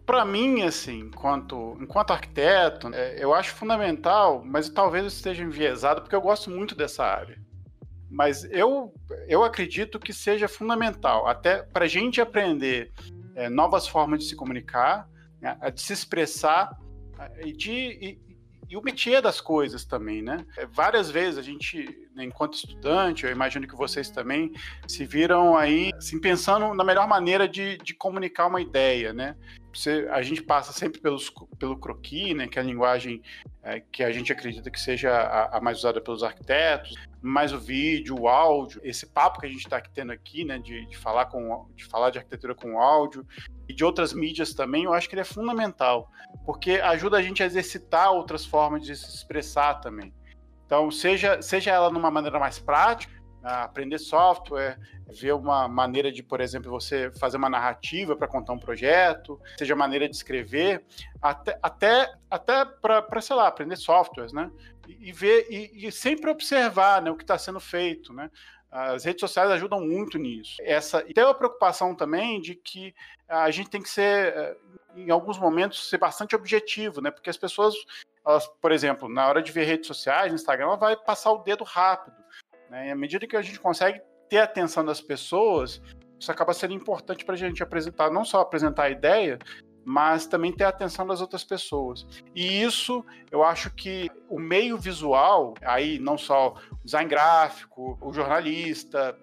para 0.06 0.24
mim, 0.24 0.62
assim, 0.62 1.00
enquanto, 1.00 1.76
enquanto 1.80 2.12
arquiteto, 2.12 2.88
é, 2.94 3.22
eu 3.22 3.34
acho 3.34 3.52
fundamental, 3.52 4.42
mas 4.44 4.68
talvez 4.68 5.02
eu 5.02 5.08
esteja 5.08 5.42
enviesado, 5.42 6.00
porque 6.00 6.14
eu 6.14 6.20
gosto 6.20 6.48
muito 6.48 6.76
dessa 6.76 7.04
área. 7.04 7.38
Mas 8.08 8.44
eu, 8.44 8.94
eu 9.26 9.42
acredito 9.42 9.98
que 9.98 10.12
seja 10.12 10.46
fundamental, 10.46 11.26
até 11.26 11.62
para 11.64 11.86
a 11.86 11.88
gente 11.88 12.20
aprender 12.20 12.92
é, 13.34 13.48
novas 13.48 13.88
formas 13.88 14.20
de 14.20 14.26
se 14.26 14.36
comunicar, 14.36 15.08
né, 15.40 15.58
de 15.74 15.82
se 15.82 15.92
expressar 15.92 16.70
e 17.44 17.52
de, 17.52 17.72
e, 17.72 18.20
e 18.68 18.76
o 18.76 18.82
métier 18.82 19.20
das 19.20 19.40
coisas 19.40 19.84
também, 19.84 20.22
né? 20.22 20.46
É, 20.56 20.66
várias 20.66 21.10
vezes 21.10 21.38
a 21.38 21.42
gente, 21.42 21.84
né, 22.14 22.24
enquanto 22.24 22.54
estudante, 22.54 23.24
eu 23.24 23.32
imagino 23.32 23.66
que 23.66 23.74
vocês 23.74 24.08
também 24.08 24.52
se 24.86 25.04
viram 25.04 25.56
aí, 25.56 25.90
assim, 25.96 26.20
pensando 26.20 26.72
na 26.74 26.84
melhor 26.84 27.08
maneira 27.08 27.48
de, 27.48 27.76
de 27.78 27.92
comunicar 27.92 28.46
uma 28.46 28.60
ideia, 28.60 29.12
né? 29.12 29.36
Você, 29.76 30.08
a 30.10 30.22
gente 30.22 30.42
passa 30.42 30.72
sempre 30.72 31.00
pelos, 31.00 31.30
pelo 31.58 31.76
croquis, 31.76 32.34
né? 32.34 32.48
Que 32.48 32.58
é 32.58 32.62
a 32.62 32.64
linguagem 32.64 33.22
é, 33.62 33.80
que 33.80 34.02
a 34.02 34.10
gente 34.10 34.32
acredita 34.32 34.70
que 34.70 34.80
seja 34.80 35.10
a, 35.10 35.58
a, 35.58 35.60
mais 35.60 35.78
usada 35.78 36.00
pelos 36.00 36.22
arquitetos, 36.22 36.94
mais 37.20 37.52
o 37.52 37.58
vídeo, 37.58 38.18
o 38.18 38.26
áudio, 38.26 38.80
esse 38.82 39.06
papo 39.06 39.38
que 39.38 39.46
a 39.46 39.50
gente 39.50 39.64
está 39.64 39.78
tendo 39.80 40.12
aqui, 40.12 40.46
né? 40.46 40.58
De, 40.58 40.86
de, 40.86 40.96
falar 40.96 41.26
com, 41.26 41.68
de 41.76 41.84
falar 41.84 42.08
de 42.08 42.18
arquitetura 42.18 42.54
com 42.54 42.80
áudio 42.80 43.26
e 43.68 43.74
de 43.74 43.84
outras 43.84 44.14
mídias 44.14 44.54
também, 44.54 44.84
eu 44.84 44.94
acho 44.94 45.08
que 45.08 45.14
ele 45.14 45.20
é 45.20 45.24
fundamental, 45.24 46.10
porque 46.46 46.72
ajuda 46.72 47.18
a 47.18 47.22
gente 47.22 47.42
a 47.42 47.46
exercitar 47.46 48.12
outras 48.12 48.46
formas 48.46 48.82
de 48.82 48.96
se 48.96 49.14
expressar 49.14 49.74
também. 49.74 50.10
Então, 50.64 50.90
seja, 50.90 51.42
seja 51.42 51.70
ela 51.70 51.90
numa 51.90 52.10
maneira 52.10 52.40
mais 52.40 52.58
prática, 52.58 53.12
aprender 53.46 53.98
software, 53.98 54.78
ver 55.08 55.32
uma 55.32 55.68
maneira 55.68 56.10
de, 56.10 56.22
por 56.22 56.40
exemplo, 56.40 56.70
você 56.70 57.10
fazer 57.12 57.36
uma 57.36 57.48
narrativa 57.48 58.16
para 58.16 58.26
contar 58.26 58.52
um 58.52 58.58
projeto, 58.58 59.40
seja 59.56 59.76
maneira 59.76 60.08
de 60.08 60.16
escrever, 60.16 60.84
até, 61.22 61.58
até, 61.62 62.12
até 62.30 62.64
para, 62.64 63.20
sei 63.20 63.36
lá, 63.36 63.46
aprender 63.46 63.76
softwares, 63.76 64.32
né? 64.32 64.50
E, 64.88 65.10
e 65.10 65.12
ver, 65.12 65.46
e, 65.48 65.86
e, 65.86 65.92
sempre 65.92 66.30
observar 66.30 67.00
né, 67.00 67.10
o 67.10 67.16
que 67.16 67.22
está 67.22 67.38
sendo 67.38 67.60
feito, 67.60 68.12
né? 68.12 68.30
As 68.70 69.04
redes 69.04 69.20
sociais 69.20 69.50
ajudam 69.52 69.80
muito 69.80 70.18
nisso. 70.18 70.56
Essa, 70.60 71.04
e 71.06 71.14
tem 71.14 71.24
uma 71.24 71.34
preocupação 71.34 71.94
também 71.94 72.40
de 72.40 72.54
que 72.54 72.94
a 73.28 73.50
gente 73.50 73.70
tem 73.70 73.80
que 73.80 73.88
ser, 73.88 74.34
eh, 74.36 74.56
em 74.96 75.10
alguns 75.10 75.38
momentos, 75.38 75.88
ser 75.88 75.98
bastante 75.98 76.34
objetivo, 76.34 77.00
né? 77.00 77.10
Porque 77.10 77.30
as 77.30 77.36
pessoas, 77.36 77.74
elas, 78.26 78.46
por 78.60 78.72
exemplo, 78.72 79.08
na 79.08 79.26
hora 79.28 79.40
de 79.40 79.52
ver 79.52 79.64
redes 79.64 79.86
sociais, 79.86 80.32
Instagram, 80.32 80.66
ela 80.66 80.76
vai 80.76 80.96
passar 80.96 81.30
o 81.30 81.38
dedo 81.38 81.64
rápido. 81.64 82.16
Né? 82.70 82.88
E 82.88 82.90
à 82.90 82.96
medida 82.96 83.26
que 83.26 83.36
a 83.36 83.42
gente 83.42 83.60
consegue 83.60 84.00
ter 84.28 84.38
a 84.38 84.44
atenção 84.44 84.84
das 84.84 85.00
pessoas, 85.00 85.80
isso 86.18 86.30
acaba 86.30 86.52
sendo 86.52 86.74
importante 86.74 87.24
para 87.24 87.34
a 87.34 87.38
gente 87.38 87.62
apresentar, 87.62 88.10
não 88.10 88.24
só 88.24 88.40
apresentar 88.40 88.84
a 88.84 88.90
ideia, 88.90 89.38
mas 89.84 90.26
também 90.26 90.52
ter 90.52 90.64
a 90.64 90.68
atenção 90.68 91.06
das 91.06 91.20
outras 91.20 91.44
pessoas. 91.44 92.06
E 92.34 92.62
isso, 92.62 93.04
eu 93.30 93.44
acho 93.44 93.72
que 93.72 94.10
o 94.28 94.38
meio 94.38 94.76
visual, 94.76 95.54
aí 95.62 95.98
não 95.98 96.18
só 96.18 96.54
o 96.72 96.84
design 96.84 97.08
gráfico, 97.08 97.96
o 98.00 98.12
jornalista, 98.12 99.16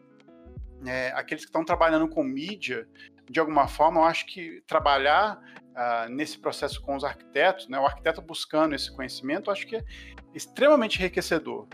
é, 0.85 1.11
aqueles 1.15 1.43
que 1.43 1.49
estão 1.49 1.65
trabalhando 1.65 2.07
com 2.07 2.23
mídia, 2.23 2.87
de 3.29 3.39
alguma 3.39 3.67
forma, 3.67 3.99
eu 3.99 4.05
acho 4.05 4.25
que 4.25 4.61
trabalhar 4.67 5.37
uh, 5.71 6.09
nesse 6.09 6.37
processo 6.37 6.81
com 6.81 6.95
os 6.95 7.03
arquitetos, 7.03 7.67
né, 7.67 7.79
o 7.79 7.85
arquiteto 7.85 8.21
buscando 8.21 8.75
esse 8.75 8.93
conhecimento, 8.93 9.49
eu 9.49 9.53
acho 9.53 9.65
que 9.65 9.77
é 9.77 9.83
extremamente 10.33 10.99
enriquecedor 10.99 11.67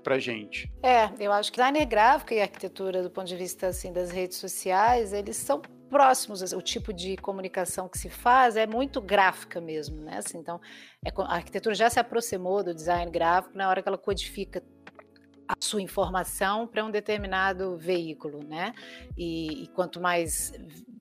para 0.00 0.18
gente. 0.18 0.70
É, 0.82 1.10
eu 1.18 1.32
acho 1.32 1.50
que 1.50 1.58
designer 1.58 1.84
gráfico 1.86 2.34
e 2.34 2.40
arquitetura, 2.40 3.02
do 3.02 3.10
ponto 3.10 3.26
de 3.26 3.36
vista 3.36 3.68
assim 3.68 3.92
das 3.92 4.10
redes 4.10 4.38
sociais, 4.38 5.12
eles 5.12 5.36
são 5.36 5.60
próximos, 5.90 6.40
o 6.52 6.62
tipo 6.62 6.92
de 6.92 7.16
comunicação 7.16 7.88
que 7.88 7.98
se 7.98 8.08
faz 8.08 8.56
é 8.56 8.66
muito 8.66 9.00
gráfica 9.00 9.60
mesmo, 9.60 10.00
né? 10.00 10.18
Assim, 10.18 10.38
então, 10.38 10.60
é, 11.04 11.10
a 11.16 11.34
arquitetura 11.34 11.74
já 11.74 11.90
se 11.90 11.98
aproximou 11.98 12.62
do 12.62 12.72
design 12.72 13.10
gráfico 13.10 13.58
na 13.58 13.68
hora 13.68 13.82
que 13.82 13.88
ela 13.88 13.98
codifica 13.98 14.62
a 15.50 15.54
sua 15.60 15.82
informação 15.82 16.66
para 16.66 16.84
um 16.84 16.90
determinado 16.90 17.76
veículo, 17.76 18.42
né? 18.44 18.72
E, 19.16 19.64
e, 19.64 19.68
quanto 19.68 20.00
mais 20.00 20.52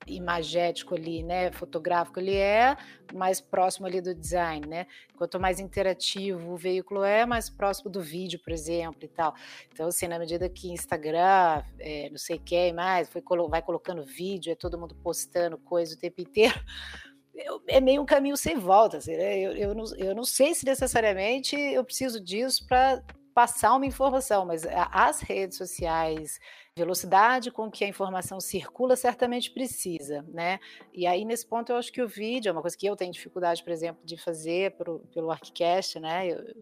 imagético 0.08 0.96
ali, 0.96 1.22
né, 1.22 1.52
fotográfico 1.52 2.20
ele 2.20 2.34
é, 2.34 2.76
mais 3.14 3.40
próximo 3.40 3.86
ali 3.86 4.02
do 4.02 4.16
design, 4.16 4.66
né? 4.68 4.88
Quanto 5.16 5.40
mais 5.40 5.60
interativo 5.60 6.54
o 6.54 6.58
veículo 6.58 7.04
é, 7.04 7.26
mais 7.26 7.50
próximo 7.50 7.92
do 7.92 8.02
vídeo, 8.02 8.40
por 8.40 8.52
exemplo, 8.52 9.04
e 9.04 9.08
tal. 9.08 9.36
Então, 9.72 9.88
assim, 9.88 10.08
na 10.08 10.18
medida 10.18 10.50
que 10.50 10.72
Instagram, 10.72 11.64
é, 11.78 12.10
não 12.10 12.18
sei 12.18 12.40
quem 12.40 12.74
mais, 12.74 13.10
foi, 13.10 13.22
vai 13.50 13.62
colocando 13.62 14.04
vídeo, 14.04 14.52
é 14.52 14.56
todo 14.56 14.80
mundo 14.80 14.96
postando 14.96 15.58
coisa 15.58 15.96
o 15.96 16.00
tempo 16.00 16.22
inteiro 16.22 16.60
é 17.68 17.80
meio 17.80 18.02
um 18.02 18.06
caminho 18.06 18.36
sem 18.36 18.58
volta. 18.58 18.98
Assim, 18.98 19.16
né? 19.16 19.38
eu, 19.40 19.52
eu, 19.54 19.76
não, 19.76 19.86
eu 19.96 20.16
não 20.16 20.24
sei 20.24 20.54
se 20.54 20.66
necessariamente 20.66 21.56
eu 21.56 21.84
preciso 21.84 22.20
disso 22.20 22.66
para 22.68 23.02
passar 23.40 23.74
uma 23.74 23.86
informação, 23.86 24.45
mas 24.45 24.66
as 24.91 25.22
redes 25.22 25.57
sociais, 25.57 26.41
velocidade 26.76 27.49
com 27.49 27.72
que 27.72 27.86
a 27.86 27.88
informação 27.88 28.38
circula, 28.41 28.98
certamente 28.98 29.49
precisa, 29.49 30.26
né? 30.28 30.60
E 30.94 31.07
aí, 31.07 31.24
nesse 31.24 31.48
ponto, 31.48 31.72
eu 31.72 31.78
acho 31.78 31.90
que 31.90 32.02
o 32.02 32.07
vídeo 32.07 32.49
é 32.49 32.52
uma 32.52 32.60
coisa 32.60 32.78
que 32.78 32.86
eu 32.86 32.98
tenho 32.98 33.14
dificuldade, 33.14 33.64
por 33.64 33.72
exemplo, 33.72 34.02
de 34.03 34.18
fazer 34.18 34.72
pro, 34.72 34.99
pelo 35.14 35.32
ArcCast, 35.32 36.02
né? 36.02 36.28
Eu, 36.28 36.53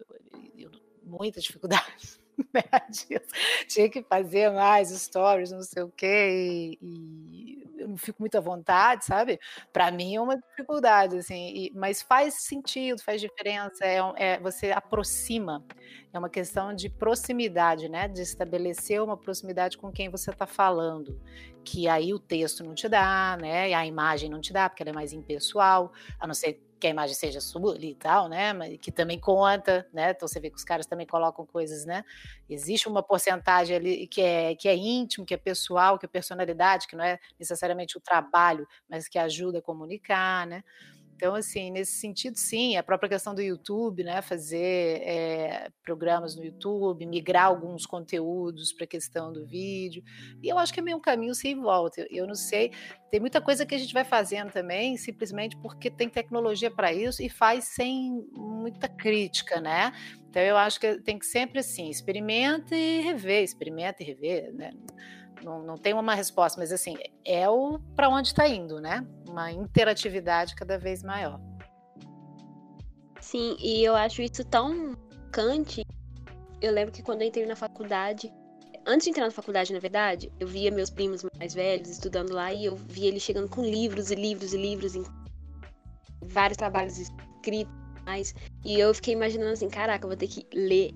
eu, 0.55 0.71
muita 1.03 1.41
dificuldade. 1.41 2.19
Né? 2.53 2.61
Tinha 3.67 3.89
que 3.89 4.03
fazer 4.03 4.51
mais 4.51 4.89
stories, 4.89 5.49
não 5.49 5.63
sei 5.63 5.81
o 5.81 5.89
quê, 5.89 6.77
e, 6.79 6.79
e 6.79 7.66
não 7.89 7.97
fico 7.97 8.21
muito 8.21 8.37
à 8.37 8.41
vontade, 8.41 9.05
sabe? 9.05 9.39
Para 9.71 9.91
mim 9.91 10.15
é 10.15 10.21
uma 10.21 10.37
dificuldade, 10.37 11.17
assim, 11.17 11.47
e, 11.55 11.71
mas 11.75 12.01
faz 12.01 12.35
sentido, 12.35 13.01
faz 13.01 13.21
diferença, 13.21 13.85
é, 13.85 13.99
é, 14.15 14.39
você 14.39 14.71
aproxima, 14.71 15.63
é 16.13 16.19
uma 16.19 16.29
questão 16.29 16.73
de 16.73 16.89
proximidade, 16.89 17.89
né? 17.89 18.07
De 18.07 18.21
estabelecer 18.21 19.01
uma 19.01 19.17
proximidade 19.17 19.77
com 19.77 19.91
quem 19.91 20.09
você 20.09 20.31
está 20.31 20.47
falando, 20.47 21.19
que 21.63 21.87
aí 21.87 22.13
o 22.13 22.19
texto 22.19 22.63
não 22.63 22.73
te 22.73 22.87
dá, 22.89 23.37
né? 23.39 23.69
E 23.69 23.73
a 23.73 23.85
imagem 23.85 24.29
não 24.29 24.41
te 24.41 24.53
dá, 24.53 24.69
porque 24.69 24.83
ela 24.83 24.91
é 24.91 24.93
mais 24.93 25.13
impessoal, 25.13 25.91
a 26.19 26.27
não 26.27 26.33
ser 26.33 26.66
que 26.79 26.87
a 26.87 26.89
imagem 26.89 27.15
seja 27.15 27.41
sua 27.41 27.73
ali 27.75 27.91
e 27.91 27.95
tal, 27.95 28.27
né? 28.29 28.53
Mas 28.53 28.77
que 28.77 28.91
também 28.91 29.19
conta, 29.19 29.87
né? 29.93 30.11
Então 30.11 30.27
você 30.27 30.39
vê 30.39 30.49
que 30.49 30.57
os 30.57 30.63
caras 30.63 30.85
também 30.85 31.05
colocam 31.07 31.45
coisas, 31.45 31.85
né? 31.85 32.03
Existe 32.49 32.87
uma 32.87 33.03
porcentagem 33.03 33.75
ali 33.75 34.07
que 34.07 34.21
é, 34.21 34.55
que 34.55 34.67
é 34.67 34.75
íntimo, 34.75 35.25
que 35.25 35.33
é 35.33 35.37
pessoal, 35.37 35.97
que 35.97 36.05
é 36.05 36.09
personalidade, 36.09 36.87
que 36.87 36.95
não 36.95 37.03
é 37.03 37.19
necessariamente 37.39 37.97
o 37.97 38.01
trabalho, 38.01 38.67
mas 38.89 39.07
que 39.07 39.17
ajuda 39.19 39.59
a 39.59 39.61
comunicar, 39.61 40.45
né? 40.47 40.63
Então, 41.17 41.33
assim, 41.33 41.71
nesse 41.71 41.93
sentido, 41.93 42.37
sim, 42.37 42.77
a 42.77 42.83
própria 42.83 43.09
questão 43.09 43.33
do 43.33 43.41
YouTube, 43.41 44.03
né? 44.03 44.21
Fazer 44.21 45.01
é, 45.01 45.67
programas 45.83 46.35
no 46.35 46.45
YouTube, 46.45 47.07
migrar 47.07 47.45
alguns 47.45 47.87
conteúdos 47.87 48.71
para 48.71 48.83
a 48.83 48.87
questão 48.87 49.33
do 49.33 49.43
vídeo. 49.43 50.03
E 50.43 50.47
eu 50.47 50.59
acho 50.59 50.71
que 50.71 50.79
é 50.79 50.83
meio 50.83 50.97
um 50.97 51.01
caminho 51.01 51.33
sem 51.33 51.59
volta. 51.59 52.01
Eu, 52.01 52.07
eu 52.11 52.27
não 52.27 52.35
sei, 52.35 52.71
tem 53.09 53.19
muita 53.19 53.41
coisa 53.41 53.65
que 53.65 53.73
a 53.73 53.79
gente 53.79 53.95
vai 53.95 54.03
fazendo 54.03 54.51
também, 54.51 54.95
simplesmente 54.95 55.57
porque 55.57 55.89
tem 55.89 56.07
tecnologia 56.07 56.69
para 56.69 56.93
isso 56.93 57.23
e 57.23 57.29
faz 57.29 57.63
sem 57.63 58.23
muita 58.31 58.87
crítica, 58.87 59.59
né? 59.59 59.91
Então, 60.29 60.43
eu 60.43 60.55
acho 60.55 60.79
que 60.79 61.01
tem 61.01 61.17
que 61.17 61.25
sempre 61.25 61.61
assim, 61.61 61.89
experimenta 61.89 62.75
e 62.75 63.01
rever, 63.01 63.43
experimenta 63.43 64.03
e 64.03 64.05
rever, 64.05 64.53
né? 64.53 64.71
Não, 65.43 65.61
não 65.61 65.75
tem 65.75 65.93
uma 65.93 66.15
resposta, 66.15 66.59
mas 66.59 66.71
assim, 66.71 66.97
é 67.25 67.49
o 67.49 67.79
para 67.95 68.09
onde 68.09 68.29
está 68.29 68.47
indo, 68.47 68.79
né? 68.79 69.05
Uma 69.27 69.51
interatividade 69.51 70.55
cada 70.55 70.77
vez 70.77 71.03
maior. 71.03 71.39
Sim, 73.21 73.57
e 73.59 73.83
eu 73.83 73.95
acho 73.95 74.21
isso 74.21 74.43
tão 74.45 74.95
cante. 75.31 75.85
Eu 76.61 76.71
lembro 76.71 76.93
que 76.93 77.03
quando 77.03 77.21
eu 77.21 77.27
entrei 77.27 77.45
na 77.45 77.55
faculdade, 77.55 78.33
antes 78.85 79.03
de 79.03 79.11
entrar 79.11 79.25
na 79.25 79.31
faculdade, 79.31 79.73
na 79.73 79.79
verdade, 79.79 80.31
eu 80.39 80.47
via 80.47 80.71
meus 80.71 80.89
primos 80.89 81.25
mais 81.37 81.53
velhos 81.53 81.89
estudando 81.89 82.33
lá 82.33 82.53
e 82.53 82.65
eu 82.65 82.75
via 82.75 83.09
eles 83.09 83.21
chegando 83.21 83.49
com 83.49 83.61
livros 83.61 84.11
e 84.11 84.15
livros 84.15 84.53
e 84.53 84.57
livros, 84.57 84.95
em 84.95 85.03
vários 86.21 86.57
trabalhos 86.57 86.97
escritos, 86.97 87.73
mais, 88.05 88.33
e 88.63 88.79
eu 88.79 88.93
fiquei 88.93 89.13
imaginando 89.13 89.51
assim, 89.51 89.69
caraca, 89.69 90.05
eu 90.05 90.09
vou 90.09 90.17
ter 90.17 90.27
que 90.27 90.47
ler 90.53 90.93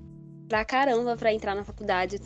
pra 0.48 0.64
caramba 0.64 1.18
pra 1.18 1.34
entrar 1.34 1.54
na 1.54 1.64
faculdade. 1.66 2.18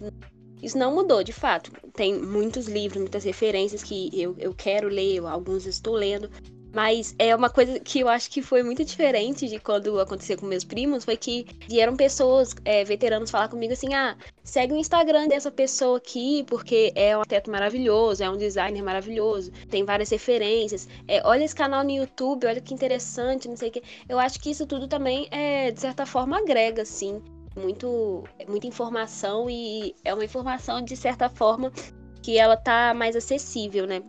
Isso 0.65 0.79
não 0.79 0.95
mudou, 0.95 1.23
de 1.23 1.31
fato. 1.31 1.71
Tem 1.93 2.19
muitos 2.19 2.65
livros, 2.65 2.99
muitas 2.99 3.23
referências 3.23 3.83
que 3.83 4.09
eu, 4.19 4.35
eu 4.39 4.51
quero 4.51 4.87
ler, 4.87 5.23
alguns 5.23 5.67
estou 5.67 5.93
lendo. 5.93 6.27
Mas 6.73 7.13
é 7.19 7.35
uma 7.35 7.51
coisa 7.51 7.79
que 7.79 7.99
eu 7.99 8.09
acho 8.09 8.31
que 8.31 8.41
foi 8.41 8.63
muito 8.63 8.83
diferente 8.83 9.47
de 9.47 9.59
quando 9.59 9.99
aconteceu 9.99 10.35
com 10.39 10.47
meus 10.47 10.63
primos, 10.63 11.05
foi 11.05 11.15
que 11.17 11.45
vieram 11.69 11.95
pessoas, 11.95 12.55
é, 12.65 12.83
veteranos, 12.83 13.29
falar 13.29 13.47
comigo 13.47 13.73
assim, 13.73 13.93
ah, 13.93 14.17
segue 14.43 14.73
o 14.73 14.77
Instagram 14.77 15.27
dessa 15.27 15.51
pessoa 15.51 15.99
aqui, 15.99 16.43
porque 16.47 16.91
é 16.95 17.15
um 17.15 17.19
arquiteto 17.19 17.51
maravilhoso, 17.51 18.23
é 18.23 18.29
um 18.29 18.35
designer 18.35 18.81
maravilhoso, 18.81 19.51
tem 19.69 19.85
várias 19.85 20.09
referências, 20.09 20.89
é, 21.07 21.21
olha 21.25 21.43
esse 21.43 21.55
canal 21.55 21.83
no 21.83 21.91
YouTube, 21.91 22.47
olha 22.47 22.59
que 22.59 22.73
interessante, 22.73 23.47
não 23.47 23.55
sei 23.55 23.69
o 23.69 23.71
que. 23.71 23.83
Eu 24.09 24.17
acho 24.17 24.39
que 24.41 24.49
isso 24.49 24.65
tudo 24.65 24.87
também, 24.87 25.27
é, 25.29 25.69
de 25.69 25.79
certa 25.79 26.07
forma, 26.07 26.39
agrega, 26.39 26.83
sim 26.83 27.21
muito, 27.55 28.23
muita 28.47 28.67
informação 28.67 29.49
e 29.49 29.95
é 30.03 30.13
uma 30.13 30.25
informação, 30.25 30.81
de 30.81 30.95
certa 30.95 31.29
forma, 31.29 31.71
que 32.21 32.37
ela 32.37 32.57
tá 32.57 32.93
mais 32.93 33.15
acessível, 33.15 33.87
né? 33.87 34.01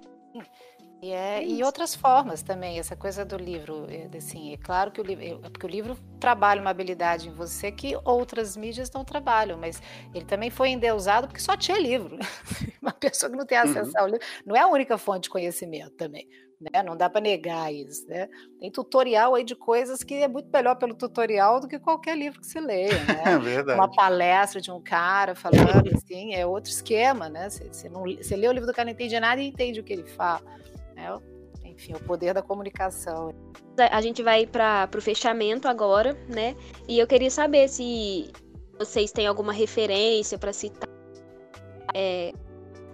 E, 1.02 1.12
é, 1.12 1.46
e 1.46 1.62
outras 1.62 1.94
formas 1.94 2.42
também, 2.42 2.78
essa 2.78 2.96
coisa 2.96 3.24
do 3.24 3.36
livro, 3.36 3.86
é, 3.88 4.08
assim, 4.16 4.54
é 4.54 4.56
claro 4.56 4.90
que 4.90 5.00
o 5.00 5.04
livro, 5.04 5.24
é, 5.24 5.50
porque 5.50 5.66
o 5.66 5.68
livro 5.68 5.96
trabalha 6.18 6.60
uma 6.60 6.70
habilidade 6.70 7.28
em 7.28 7.32
você 7.32 7.70
que 7.70 7.94
outras 8.02 8.56
mídias 8.56 8.90
não 8.90 9.04
trabalham, 9.04 9.58
mas 9.58 9.80
ele 10.14 10.24
também 10.24 10.50
foi 10.50 10.70
endeusado 10.70 11.28
porque 11.28 11.40
só 11.40 11.56
tinha 11.56 11.78
livro. 11.78 12.18
uma 12.80 12.92
pessoa 12.92 13.30
que 13.30 13.36
não 13.36 13.46
tem 13.46 13.58
acesso 13.58 13.90
uhum. 13.90 14.00
ao 14.00 14.06
livro, 14.06 14.26
não 14.44 14.56
é 14.56 14.60
a 14.60 14.68
única 14.68 14.96
fonte 14.96 15.24
de 15.24 15.30
conhecimento 15.30 15.94
também 15.96 16.26
né? 16.60 16.82
Não 16.82 16.96
dá 16.96 17.08
para 17.08 17.20
negar 17.20 17.72
isso, 17.72 18.06
né? 18.08 18.28
Tem 18.58 18.70
tutorial 18.70 19.34
aí 19.34 19.44
de 19.44 19.54
coisas 19.54 20.02
que 20.02 20.14
é 20.14 20.28
muito 20.28 20.50
melhor 20.50 20.76
pelo 20.76 20.94
tutorial 20.94 21.60
do 21.60 21.68
que 21.68 21.78
qualquer 21.78 22.16
livro 22.16 22.40
que 22.40 22.46
se 22.46 22.58
leia, 22.58 22.98
né? 23.04 23.22
É 23.26 23.38
verdade. 23.38 23.78
Uma 23.78 23.90
palestra 23.90 24.60
de 24.60 24.70
um 24.70 24.80
cara 24.80 25.34
falando 25.34 25.94
assim, 25.94 26.34
é 26.34 26.46
outro 26.46 26.70
esquema, 26.70 27.28
né? 27.28 27.50
Você, 27.50 27.64
você, 27.70 27.88
não, 27.88 28.02
você 28.04 28.36
lê 28.36 28.48
o 28.48 28.52
livro 28.52 28.66
do 28.66 28.74
cara, 28.74 28.86
não 28.86 28.92
entende 28.92 29.18
nada 29.20 29.40
e 29.40 29.48
entende 29.48 29.80
o 29.80 29.84
que 29.84 29.92
ele 29.92 30.06
fala. 30.06 30.42
Né? 30.94 31.18
Enfim, 31.64 31.92
o 31.92 32.00
poder 32.00 32.32
da 32.32 32.42
comunicação. 32.42 33.34
A 33.90 34.00
gente 34.00 34.22
vai 34.22 34.46
para 34.46 34.88
o 34.96 35.00
fechamento 35.00 35.68
agora, 35.68 36.14
né? 36.26 36.56
E 36.88 36.98
eu 36.98 37.06
queria 37.06 37.30
saber 37.30 37.68
se 37.68 38.30
vocês 38.78 39.12
têm 39.12 39.26
alguma 39.26 39.52
referência 39.52 40.38
para 40.38 40.52
citar 40.54 40.88
é, 41.94 42.32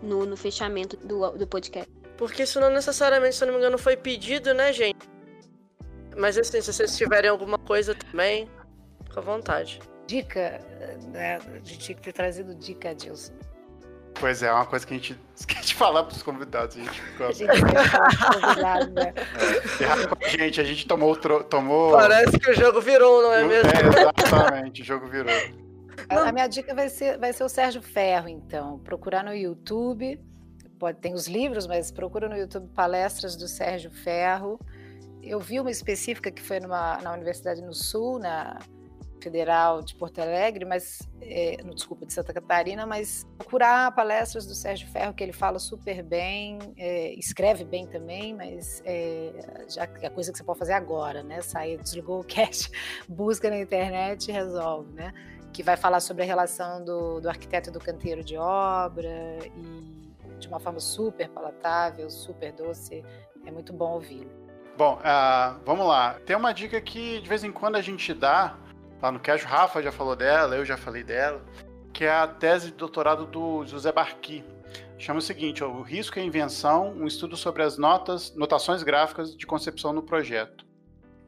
no, 0.03 0.27
no 0.27 0.37
fechamento 0.37 0.97
do, 0.97 1.31
do 1.31 1.47
podcast. 1.47 2.02
Porque 2.23 2.44
isso 2.44 2.61
não 2.61 2.70
necessariamente, 2.70 3.35
se 3.35 3.43
eu 3.43 3.47
não 3.47 3.55
me 3.55 3.59
engano, 3.59 3.77
foi 3.77 3.97
pedido, 3.97 4.55
né, 4.55 4.73
gente? 4.73 5.11
Mas 6.16 6.39
assim, 6.39 6.61
se 6.61 6.73
vocês 6.73 6.97
tiverem 6.97 7.28
alguma 7.28 7.59
coisa 7.59 7.97
também, 7.97 8.49
fica 9.05 9.19
à 9.19 9.23
vontade. 9.24 9.81
Dica, 10.07 10.61
né? 11.09 11.39
A 11.39 11.59
gente 11.66 11.78
tinha 11.81 11.97
que 11.97 12.03
ter 12.03 12.12
trazido 12.12 12.55
dica, 12.55 12.94
Dilson. 12.94 13.32
Pois 14.20 14.40
é, 14.40 14.47
é 14.47 14.53
uma 14.53 14.65
coisa 14.65 14.86
que 14.86 14.94
a 14.94 14.97
gente 14.99 15.19
esquece 15.35 15.66
de 15.66 15.74
falar 15.74 16.05
para 16.05 16.15
os 16.15 16.23
convidados. 16.23 16.77
A 16.77 16.78
gente 16.78 17.01
ficou. 17.01 17.27
A 17.27 17.32
gente, 17.32 17.65
né? 18.93 19.15
é, 20.20 20.28
gente, 20.28 20.61
a 20.61 20.65
gente 20.65 20.86
tomou, 20.86 21.16
tomou. 21.16 21.90
Parece 21.90 22.39
que 22.39 22.51
o 22.53 22.55
jogo 22.55 22.81
virou, 22.81 23.20
não 23.20 23.35
é 23.35 23.43
mesmo? 23.43 23.69
É, 23.69 24.23
exatamente, 24.23 24.82
o 24.82 24.85
jogo 24.85 25.09
virou. 25.09 25.32
A, 26.09 26.28
a 26.28 26.31
minha 26.31 26.47
dica 26.47 26.73
vai 26.73 26.89
ser, 26.89 27.19
vai 27.19 27.32
ser 27.32 27.43
o 27.43 27.49
Sérgio 27.49 27.82
Ferro, 27.82 28.28
então. 28.28 28.78
Procurar 28.78 29.24
no 29.24 29.35
YouTube 29.35 30.20
pode, 30.83 30.99
tem 30.99 31.15
os 31.15 31.29
livros, 31.29 31.65
mas 31.65 31.93
procura 31.93 32.29
no 32.29 32.37
YouTube 32.37 32.67
palestras 32.75 33.37
do 33.37 33.47
Sérgio 33.47 33.89
Ferro. 33.89 34.59
Eu 35.23 35.39
vi 35.39 35.61
uma 35.61 35.71
específica 35.71 36.29
que 36.29 36.43
foi 36.43 36.59
numa, 36.59 36.99
na 37.01 37.13
Universidade 37.13 37.63
no 37.63 37.73
Sul, 37.73 38.19
na 38.19 38.59
Federal 39.23 39.81
de 39.81 39.95
Porto 39.95 40.21
Alegre, 40.21 40.65
mas 40.65 41.09
é, 41.21 41.63
no, 41.63 41.73
desculpa, 41.73 42.05
de 42.05 42.13
Santa 42.13 42.33
Catarina, 42.33 42.85
mas 42.85 43.25
procurar 43.39 43.95
palestras 43.95 44.45
do 44.45 44.57
Sérgio 44.57 44.89
Ferro, 44.89 45.15
que 45.15 45.23
ele 45.23 45.33
fala 45.33 45.61
super 45.61 46.03
bem, 46.03 46.59
é, 46.77 47.15
escreve 47.15 47.63
bem 47.63 47.87
também, 47.87 48.35
mas 48.35 48.83
é, 48.85 49.65
já 49.69 49.85
é 50.01 50.11
coisa 50.11 50.33
que 50.33 50.39
você 50.39 50.43
pode 50.43 50.59
fazer 50.59 50.73
agora, 50.73 51.23
né? 51.23 51.43
Sair, 51.43 51.81
desligou 51.81 52.19
o 52.19 52.25
cache, 52.25 52.69
busca 53.09 53.49
na 53.49 53.59
internet 53.61 54.31
e 54.31 54.33
resolve, 54.33 54.93
né? 54.95 55.15
Que 55.53 55.63
vai 55.63 55.77
falar 55.77 56.01
sobre 56.01 56.25
a 56.25 56.27
relação 56.27 56.85
do, 56.85 57.21
do 57.21 57.29
arquiteto 57.29 57.69
e 57.69 57.73
do 57.73 57.79
canteiro 57.79 58.25
de 58.25 58.37
obra 58.37 59.39
e 59.55 60.02
de 60.43 60.48
uma 60.48 60.60
forma 60.60 60.81
super 60.81 61.28
palatável, 61.28 62.10
super 62.10 62.52
doce. 62.52 63.05
É 63.47 63.51
muito 63.51 63.73
bom 63.73 63.93
ouvi-lo. 63.93 64.31
Bom, 64.77 64.97
uh, 64.97 65.60
vamos 65.64 65.86
lá. 65.86 66.19
Tem 66.27 66.36
uma 66.36 66.52
dica 66.52 66.81
que 66.81 67.20
de 67.20 67.28
vez 67.28 67.44
em 67.44 67.52
quando 67.52 67.77
a 67.77 67.81
gente 67.81 68.12
dá, 68.12 68.56
lá 69.01 69.10
no 69.10 69.20
Cash, 69.20 69.44
o 69.44 69.47
Rafa 69.47 69.82
já 69.82 69.93
falou 69.93 70.16
dela, 70.16 70.56
eu 70.56 70.64
já 70.64 70.77
falei 70.77 71.02
dela, 71.02 71.43
que 71.93 72.05
é 72.05 72.10
a 72.10 72.27
tese 72.27 72.66
de 72.66 72.77
doutorado 72.77 73.27
do 73.27 73.64
José 73.64 73.93
Barqui. 73.93 74.44
Chama 74.98 75.19
o 75.19 75.23
seguinte, 75.23 75.64
o 75.64 75.82
risco 75.82 76.19
e 76.19 76.23
a 76.23 76.24
invenção, 76.24 76.93
um 76.93 77.06
estudo 77.06 77.36
sobre 77.36 77.62
as 77.62 77.77
notas, 77.77 78.35
notações 78.36 78.82
gráficas 78.82 79.36
de 79.36 79.47
concepção 79.47 79.93
no 79.93 80.02
projeto. 80.02 80.64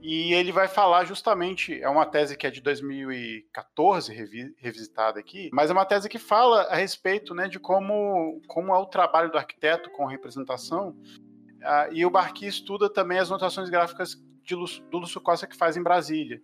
E 0.06 0.35
ele 0.35 0.52
vai 0.52 0.68
falar 0.68 1.06
justamente, 1.06 1.81
é 1.81 1.89
uma 1.89 2.05
tese 2.05 2.36
que 2.36 2.47
é 2.47 2.51
de 2.51 2.60
2014, 2.60 4.12
revi, 4.12 4.55
revisitada 4.59 5.18
aqui, 5.18 5.48
mas 5.51 5.70
é 5.70 5.72
uma 5.72 5.86
tese 5.86 6.10
que 6.10 6.18
fala 6.18 6.64
a 6.64 6.76
respeito 6.76 7.35
né, 7.35 7.48
de 7.48 7.59
como, 7.59 8.39
como 8.47 8.74
é 8.74 8.76
o 8.76 8.85
trabalho 8.85 9.31
do 9.31 9.39
arquiteto 9.39 9.89
com 9.93 10.05
representação. 10.05 10.90
Uh, 10.90 11.90
e 11.90 12.05
o 12.05 12.10
Barqui 12.10 12.47
estuda 12.47 12.90
também 12.90 13.18
as 13.18 13.31
notações 13.31 13.70
gráficas 13.70 14.22
de, 14.43 14.55
do 14.55 14.98
Lúcio 14.98 15.22
Costa 15.22 15.47
que 15.47 15.56
faz 15.56 15.74
em 15.74 15.82
Brasília. 15.82 16.39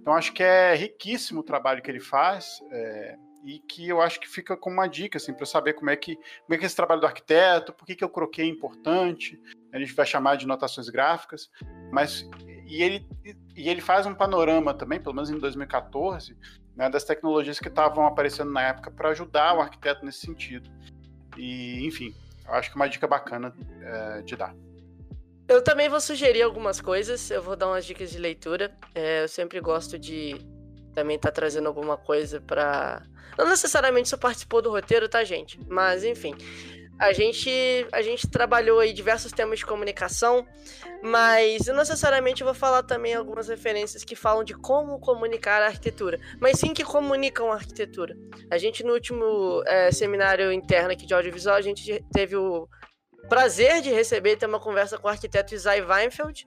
Então 0.00 0.14
acho 0.14 0.32
que 0.32 0.42
é 0.42 0.74
riquíssimo 0.74 1.40
o 1.40 1.44
trabalho 1.44 1.82
que 1.82 1.90
ele 1.90 2.00
faz. 2.00 2.62
É, 2.70 3.18
e 3.44 3.58
que 3.58 3.88
eu 3.88 4.00
acho 4.00 4.20
que 4.20 4.28
fica 4.28 4.56
como 4.56 4.76
uma 4.76 4.86
dica 4.86 5.18
assim 5.18 5.34
para 5.34 5.44
saber 5.44 5.72
como 5.72 5.90
é 5.90 5.96
que 5.96 6.14
como 6.14 6.54
é 6.54 6.56
que 6.56 6.64
é 6.64 6.66
esse 6.66 6.76
trabalho 6.76 7.00
do 7.00 7.06
arquiteto, 7.08 7.72
por 7.72 7.84
que, 7.84 7.96
que 7.96 8.04
o 8.04 8.08
croquet 8.08 8.42
é 8.42 8.46
importante, 8.46 9.38
a 9.72 9.80
gente 9.80 9.92
vai 9.94 10.06
chamar 10.06 10.36
de 10.36 10.46
notações 10.46 10.88
gráficas, 10.88 11.50
mas 11.90 12.24
e 12.72 12.82
ele 12.82 13.06
e 13.54 13.68
ele 13.68 13.82
faz 13.82 14.06
um 14.06 14.14
panorama 14.14 14.72
também, 14.72 14.98
pelo 14.98 15.14
menos 15.14 15.28
em 15.28 15.38
2014, 15.38 16.34
né, 16.74 16.88
das 16.88 17.04
tecnologias 17.04 17.58
que 17.58 17.68
estavam 17.68 18.06
aparecendo 18.06 18.50
na 18.50 18.62
época 18.62 18.90
para 18.90 19.10
ajudar 19.10 19.54
o 19.54 19.60
arquiteto 19.60 20.06
nesse 20.06 20.20
sentido. 20.20 20.70
E 21.36 21.86
enfim, 21.86 22.14
acho 22.46 22.70
que 22.70 22.76
é 22.76 22.80
uma 22.80 22.88
dica 22.88 23.06
bacana 23.06 23.54
é, 23.82 24.22
de 24.22 24.34
dar. 24.36 24.54
Eu 25.46 25.62
também 25.62 25.90
vou 25.90 26.00
sugerir 26.00 26.40
algumas 26.40 26.80
coisas, 26.80 27.30
eu 27.30 27.42
vou 27.42 27.54
dar 27.54 27.68
umas 27.68 27.84
dicas 27.84 28.10
de 28.10 28.18
leitura. 28.18 28.74
É, 28.94 29.24
eu 29.24 29.28
sempre 29.28 29.60
gosto 29.60 29.98
de 29.98 30.36
também 30.94 31.16
estar 31.16 31.28
tá 31.28 31.34
trazendo 31.34 31.66
alguma 31.66 31.98
coisa 31.98 32.40
para. 32.40 33.02
Não 33.36 33.46
necessariamente 33.46 34.08
você 34.08 34.16
participou 34.16 34.62
do 34.62 34.70
roteiro, 34.70 35.10
tá, 35.10 35.22
gente? 35.24 35.60
Mas, 35.68 36.04
enfim. 36.04 36.34
A 36.98 37.12
gente, 37.12 37.50
a 37.90 38.00
gente 38.00 38.28
trabalhou 38.28 38.78
aí 38.78 38.92
diversos 38.92 39.32
temas 39.32 39.58
de 39.58 39.66
comunicação, 39.66 40.46
mas 41.02 41.66
eu 41.66 41.74
não 41.74 41.80
necessariamente 41.80 42.44
vou 42.44 42.54
falar 42.54 42.82
também 42.84 43.14
algumas 43.14 43.48
referências 43.48 44.04
que 44.04 44.14
falam 44.14 44.44
de 44.44 44.54
como 44.54 45.00
comunicar 45.00 45.62
a 45.62 45.66
arquitetura, 45.66 46.20
mas 46.40 46.58
sim 46.58 46.72
que 46.72 46.84
comunicam 46.84 47.50
a 47.50 47.54
arquitetura. 47.54 48.16
A 48.50 48.56
gente, 48.56 48.84
no 48.84 48.92
último 48.92 49.62
é, 49.66 49.90
seminário 49.90 50.52
interno 50.52 50.92
aqui 50.92 51.04
de 51.04 51.12
audiovisual, 51.12 51.56
a 51.56 51.62
gente 51.62 52.04
teve 52.12 52.36
o 52.36 52.68
prazer 53.28 53.80
de 53.80 53.90
receber 53.90 54.36
ter 54.36 54.46
uma 54.46 54.60
conversa 54.60 54.98
com 54.98 55.08
o 55.08 55.10
arquiteto 55.10 55.54
Isai 55.54 55.80
Weinfeld. 55.80 56.46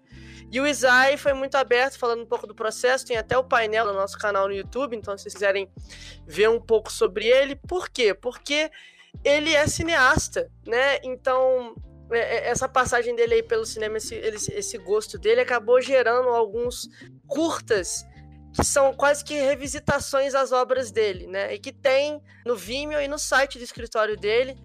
E 0.52 0.62
o 0.62 0.68
Isai 0.68 1.18
foi 1.18 1.34
muito 1.34 1.56
aberto, 1.56 1.98
falando 1.98 2.22
um 2.22 2.26
pouco 2.26 2.46
do 2.46 2.54
processo. 2.54 3.06
Tem 3.06 3.18
até 3.18 3.38
o 3.38 3.44
painel 3.44 3.86
no 3.86 3.94
nosso 3.94 4.18
canal 4.18 4.48
no 4.48 4.54
YouTube, 4.54 4.96
então 4.96 5.18
se 5.18 5.24
vocês 5.24 5.34
quiserem 5.34 5.70
ver 6.26 6.50
um 6.50 6.62
pouco 6.62 6.92
sobre 6.92 7.26
ele. 7.26 7.56
Por 7.56 7.90
quê? 7.90 8.14
Porque 8.14 8.70
ele 9.24 9.54
é 9.54 9.68
cineasta, 9.68 10.50
né? 10.66 11.00
Então, 11.04 11.76
é, 12.12 12.20
é, 12.20 12.48
essa 12.50 12.68
passagem 12.68 13.16
dele 13.16 13.36
aí 13.36 13.44
pelo 13.44 13.66
cinema, 13.66 13.98
esse, 13.98 14.16
esse 14.16 14.78
gosto 14.78 15.18
dele, 15.18 15.42
acabou 15.42 15.82
gerando 15.82 16.30
alguns 16.30 16.88
curtas 17.28 18.06
que 18.54 18.66
são 18.66 18.94
quase 18.94 19.24
que 19.24 19.34
revisitações 19.34 20.34
às 20.34 20.52
obras 20.52 20.92
dele, 20.92 21.28
né? 21.28 21.54
E 21.54 21.60
que 21.60 21.74
tem 21.74 22.22
no 22.46 22.56
Vimeo 22.56 23.02
e 23.02 23.08
no 23.08 23.20
site 23.20 23.58
do 23.58 23.64
escritório 23.64 24.16
dele 24.16 24.56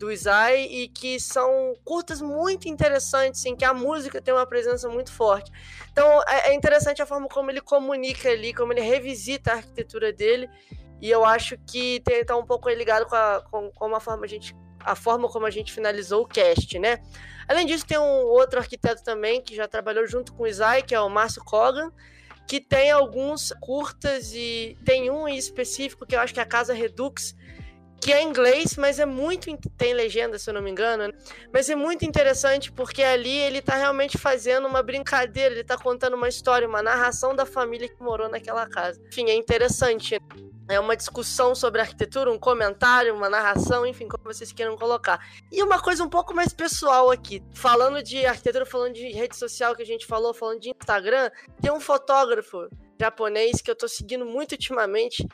do 0.00 0.10
Isai 0.10 0.62
e 0.62 0.88
que 0.88 1.20
são 1.20 1.74
curtas 1.84 2.22
muito 2.22 2.66
interessantes, 2.66 3.44
em 3.44 3.54
que 3.54 3.66
a 3.66 3.74
música 3.74 4.20
tem 4.20 4.32
uma 4.32 4.46
presença 4.46 4.88
muito 4.88 5.12
forte. 5.12 5.52
Então 5.92 6.22
é, 6.26 6.50
é 6.50 6.54
interessante 6.54 7.02
a 7.02 7.06
forma 7.06 7.28
como 7.28 7.50
ele 7.50 7.60
comunica 7.60 8.30
ali, 8.30 8.54
como 8.54 8.72
ele 8.72 8.80
revisita 8.80 9.52
a 9.52 9.56
arquitetura 9.56 10.10
dele, 10.10 10.48
e 11.00 11.10
eu 11.10 11.24
acho 11.24 11.56
que 11.66 12.00
tem 12.00 12.24
tá 12.24 12.36
um 12.36 12.44
pouco 12.44 12.68
ligado 12.68 13.06
com 13.06 13.16
a, 13.16 13.42
com, 13.50 13.70
com 13.70 13.94
a 13.94 14.00
forma 14.00 14.24
a 14.24 14.28
gente 14.28 14.54
a 14.82 14.94
forma 14.94 15.28
como 15.28 15.44
a 15.44 15.50
gente 15.50 15.72
finalizou 15.72 16.22
o 16.22 16.26
cast, 16.26 16.78
né? 16.78 16.98
Além 17.46 17.66
disso, 17.66 17.86
tem 17.86 17.98
um 17.98 18.22
outro 18.26 18.58
arquiteto 18.58 19.02
também 19.02 19.42
que 19.42 19.54
já 19.54 19.68
trabalhou 19.68 20.06
junto 20.06 20.32
com 20.32 20.44
o 20.44 20.46
Isai, 20.46 20.82
que 20.82 20.94
é 20.94 21.00
o 21.00 21.08
Márcio 21.08 21.44
Kogan, 21.44 21.92
que 22.46 22.60
tem 22.60 22.90
alguns 22.90 23.52
curtas 23.60 24.32
e 24.32 24.78
tem 24.84 25.10
um 25.10 25.28
em 25.28 25.36
específico 25.36 26.06
que 26.06 26.16
eu 26.16 26.20
acho 26.20 26.32
que 26.32 26.40
é 26.40 26.42
a 26.42 26.46
Casa 26.46 26.72
Redux, 26.72 27.36
que 28.00 28.12
é 28.12 28.22
inglês, 28.22 28.76
mas 28.76 28.98
é 28.98 29.04
muito 29.04 29.50
tem 29.76 29.92
legenda, 29.92 30.38
se 30.38 30.48
eu 30.48 30.54
não 30.54 30.62
me 30.62 30.70
engano, 30.70 31.08
né? 31.08 31.12
mas 31.52 31.68
é 31.68 31.74
muito 31.74 32.04
interessante 32.04 32.72
porque 32.72 33.02
ali 33.02 33.36
ele 33.36 33.60
tá 33.60 33.74
realmente 33.74 34.16
fazendo 34.16 34.66
uma 34.66 34.82
brincadeira, 34.82 35.54
ele 35.54 35.64
tá 35.64 35.76
contando 35.76 36.14
uma 36.14 36.28
história, 36.28 36.66
uma 36.66 36.82
narração 36.82 37.36
da 37.36 37.44
família 37.44 37.88
que 37.88 38.02
morou 38.02 38.28
naquela 38.28 38.66
casa. 38.66 39.00
Enfim, 39.08 39.28
é 39.28 39.34
interessante. 39.34 40.18
É 40.68 40.78
uma 40.78 40.96
discussão 40.96 41.52
sobre 41.52 41.80
arquitetura, 41.80 42.30
um 42.30 42.38
comentário, 42.38 43.12
uma 43.12 43.28
narração, 43.28 43.84
enfim, 43.84 44.06
como 44.06 44.22
vocês 44.22 44.52
queiram 44.52 44.76
colocar. 44.76 45.18
E 45.50 45.60
uma 45.64 45.80
coisa 45.80 46.04
um 46.04 46.08
pouco 46.08 46.32
mais 46.32 46.54
pessoal 46.54 47.10
aqui, 47.10 47.42
falando 47.52 48.00
de 48.00 48.24
arquitetura, 48.24 48.64
falando 48.64 48.94
de 48.94 49.10
rede 49.10 49.36
social 49.36 49.74
que 49.74 49.82
a 49.82 49.86
gente 49.86 50.06
falou, 50.06 50.32
falando 50.32 50.60
de 50.60 50.70
Instagram, 50.70 51.28
tem 51.60 51.72
um 51.72 51.80
fotógrafo 51.80 52.68
japonês 53.00 53.60
que 53.60 53.68
eu 53.70 53.74
tô 53.74 53.88
seguindo 53.88 54.24
muito 54.24 54.52
ultimamente, 54.52 55.26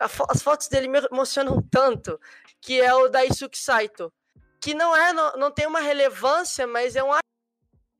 as 0.00 0.42
fotos 0.42 0.68
dele 0.68 0.88
me 0.88 0.98
emocionam 1.10 1.62
tanto, 1.70 2.20
que 2.60 2.80
é 2.80 2.94
o 2.94 3.08
Daisuke 3.08 3.58
Saito, 3.58 4.12
que 4.60 4.74
não 4.74 4.96
é 4.96 5.12
não, 5.12 5.32
não 5.36 5.50
tem 5.50 5.66
uma 5.66 5.80
relevância, 5.80 6.66
mas 6.66 6.96
é 6.96 7.02
um 7.02 7.10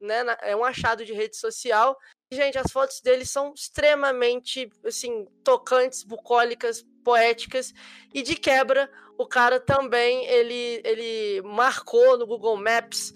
né, 0.01 0.25
é 0.43 0.55
um 0.55 0.65
achado 0.65 1.05
de 1.05 1.12
rede 1.12 1.37
social. 1.37 1.97
Gente, 2.31 2.59
as 2.59 2.71
fotos 2.71 3.01
dele 3.01 3.25
são 3.25 3.55
extremamente 3.55 4.71
assim 4.85 5.27
tocantes, 5.43 6.03
bucólicas, 6.03 6.85
poéticas 7.05 7.73
e 8.12 8.23
de 8.23 8.35
quebra, 8.35 8.91
o 9.16 9.27
cara 9.27 9.61
também 9.61 10.25
ele 10.27 10.81
ele 10.85 11.43
marcou 11.43 12.19
no 12.19 12.27
Google 12.27 12.57
Maps 12.57 13.15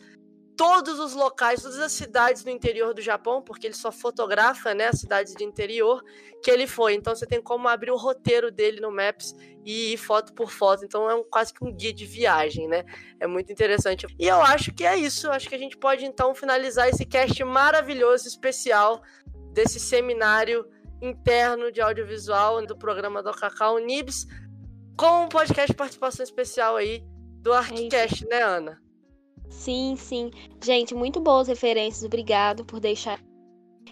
todos 0.58 0.98
os 0.98 1.14
locais, 1.14 1.62
todas 1.62 1.78
as 1.78 1.92
cidades 1.92 2.42
do 2.42 2.50
interior 2.50 2.92
do 2.92 3.00
Japão, 3.00 3.40
porque 3.40 3.68
ele 3.68 3.76
só 3.76 3.92
fotografa, 3.92 4.74
né, 4.74 4.88
as 4.88 4.98
cidades 4.98 5.32
de 5.32 5.44
interior 5.44 6.02
que 6.42 6.50
ele 6.50 6.66
foi. 6.66 6.94
Então 6.94 7.14
você 7.14 7.24
tem 7.24 7.40
como 7.40 7.68
abrir 7.68 7.92
o 7.92 7.96
roteiro 7.96 8.50
dele 8.50 8.80
no 8.80 8.90
Maps 8.90 9.36
e 9.64 9.92
ir 9.92 9.96
foto 9.96 10.34
por 10.34 10.50
foto. 10.50 10.84
Então 10.84 11.08
é 11.08 11.14
um, 11.14 11.22
quase 11.22 11.54
que 11.54 11.64
um 11.64 11.72
guia 11.72 11.92
de 11.92 12.04
viagem, 12.04 12.66
né? 12.66 12.84
É 13.20 13.26
muito 13.28 13.52
interessante. 13.52 14.04
E 14.18 14.26
eu 14.26 14.42
acho 14.42 14.74
que 14.74 14.84
é 14.84 14.96
isso. 14.96 15.30
Acho 15.30 15.48
que 15.48 15.54
a 15.54 15.58
gente 15.58 15.76
pode 15.76 16.04
então 16.04 16.34
finalizar 16.34 16.88
esse 16.88 17.06
cast 17.06 17.42
maravilhoso, 17.44 18.26
especial 18.26 19.00
desse 19.52 19.78
seminário 19.78 20.66
interno 21.00 21.70
de 21.70 21.80
audiovisual 21.80 22.66
do 22.66 22.76
programa 22.76 23.22
do 23.22 23.30
Cacau 23.30 23.78
Nibs, 23.78 24.26
com 24.96 25.22
um 25.22 25.28
podcast 25.28 25.70
de 25.70 25.76
participação 25.76 26.24
especial 26.24 26.74
aí 26.74 27.04
do 27.40 27.52
Arquicast, 27.52 28.24
é 28.24 28.28
né, 28.28 28.42
Ana? 28.42 28.87
Sim, 29.48 29.96
sim. 29.96 30.30
Gente, 30.62 30.94
muito 30.94 31.20
boas 31.20 31.48
referências. 31.48 32.04
Obrigado 32.04 32.64
por 32.64 32.80
deixar. 32.80 33.20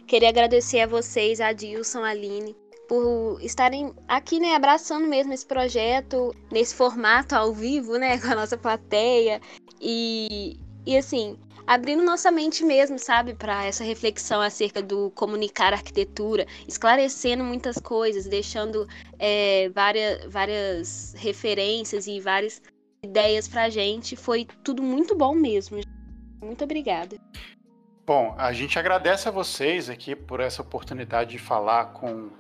Queria 0.06 0.28
agradecer 0.28 0.80
a 0.80 0.86
vocês, 0.86 1.40
a 1.40 1.52
Dilson, 1.52 2.04
a 2.04 2.10
Aline, 2.10 2.54
por 2.88 3.38
estarem 3.42 3.92
aqui, 4.06 4.38
né, 4.38 4.54
abraçando 4.54 5.06
mesmo 5.06 5.32
esse 5.32 5.44
projeto, 5.44 6.32
nesse 6.50 6.74
formato 6.74 7.34
ao 7.34 7.52
vivo, 7.52 7.96
né, 7.96 8.18
com 8.20 8.28
a 8.28 8.34
nossa 8.34 8.56
plateia. 8.56 9.40
E, 9.80 10.58
e 10.86 10.96
assim, 10.96 11.36
abrindo 11.66 12.04
nossa 12.04 12.30
mente 12.30 12.64
mesmo, 12.64 12.98
sabe, 12.98 13.34
para 13.34 13.64
essa 13.64 13.82
reflexão 13.82 14.40
acerca 14.40 14.80
do 14.80 15.10
comunicar 15.10 15.72
arquitetura, 15.72 16.46
esclarecendo 16.68 17.42
muitas 17.42 17.76
coisas, 17.78 18.26
deixando 18.26 18.86
é, 19.18 19.68
várias, 19.70 20.24
várias 20.32 21.14
referências 21.16 22.06
e 22.06 22.20
várias 22.20 22.62
ideias 23.02 23.48
pra 23.48 23.68
gente. 23.68 24.16
Foi 24.16 24.47
tudo 24.64 24.82
muito 24.82 25.16
bom 25.16 25.35
mesmo. 25.35 25.81
Muito 26.40 26.64
obrigada. 26.64 27.16
Bom, 28.06 28.35
a 28.39 28.52
gente 28.52 28.78
agradece 28.78 29.28
a 29.28 29.32
vocês 29.32 29.90
aqui 29.90 30.14
por 30.14 30.39
essa 30.39 30.62
oportunidade 30.62 31.32
de 31.32 31.39
falar 31.39 31.86
com, 31.86 32.31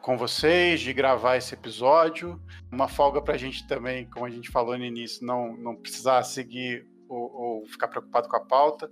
com 0.00 0.16
vocês, 0.16 0.80
de 0.80 0.92
gravar 0.92 1.36
esse 1.36 1.54
episódio. 1.54 2.40
Uma 2.70 2.86
folga 2.86 3.20
para 3.20 3.34
a 3.34 3.38
gente 3.38 3.66
também, 3.66 4.08
como 4.08 4.24
a 4.24 4.30
gente 4.30 4.48
falou 4.48 4.78
no 4.78 4.84
início, 4.84 5.26
não, 5.26 5.56
não 5.56 5.74
precisar 5.74 6.22
seguir 6.22 6.86
ou, 7.08 7.32
ou 7.32 7.66
ficar 7.66 7.88
preocupado 7.88 8.28
com 8.28 8.36
a 8.36 8.40
pauta. 8.40 8.88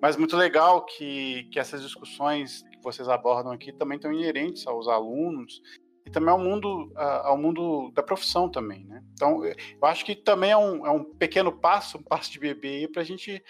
Mas 0.00 0.16
muito 0.16 0.36
legal 0.36 0.84
que, 0.84 1.44
que 1.52 1.60
essas 1.60 1.80
discussões 1.80 2.64
que 2.72 2.82
vocês 2.82 3.08
abordam 3.08 3.52
aqui 3.52 3.72
também 3.72 3.94
estão 3.94 4.12
inerentes 4.12 4.66
aos 4.66 4.88
alunos 4.88 5.62
e 6.04 6.10
também 6.10 6.30
ao 6.30 6.38
mundo, 6.38 6.92
ao 6.96 7.36
mundo 7.36 7.90
da 7.92 8.02
profissão 8.02 8.48
também, 8.48 8.84
né? 8.84 9.02
Então, 9.12 9.44
eu 9.44 9.54
acho 9.82 10.04
que 10.04 10.14
também 10.14 10.50
é 10.50 10.56
um, 10.56 10.86
é 10.86 10.90
um 10.90 11.04
pequeno 11.04 11.52
passo, 11.52 11.98
um 11.98 12.02
passo 12.02 12.30
de 12.30 12.38
bebê 12.38 12.88
para 12.92 13.02
a 13.02 13.04
gente 13.04 13.42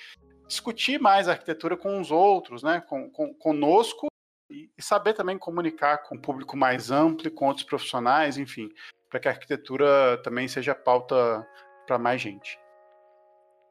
discutir 0.47 1.01
mais 1.01 1.29
a 1.29 1.33
arquitetura 1.33 1.77
com 1.77 2.01
os 2.01 2.11
outros, 2.11 2.63
né? 2.63 2.83
Com, 2.89 3.11
com, 3.11 3.33
conosco 3.35 4.09
e 4.51 4.71
saber 4.79 5.15
também 5.15 5.39
comunicar 5.39 5.99
com 5.99 6.17
um 6.17 6.21
público 6.21 6.57
mais 6.57 6.91
amplo, 6.91 7.31
com 7.31 7.47
outros 7.47 7.65
profissionais, 7.65 8.37
enfim, 8.37 8.69
para 9.09 9.19
que 9.19 9.29
a 9.29 9.31
arquitetura 9.31 10.21
também 10.23 10.47
seja 10.47 10.75
pauta 10.75 11.47
para 11.87 11.99
mais 11.99 12.21
gente. 12.21 12.59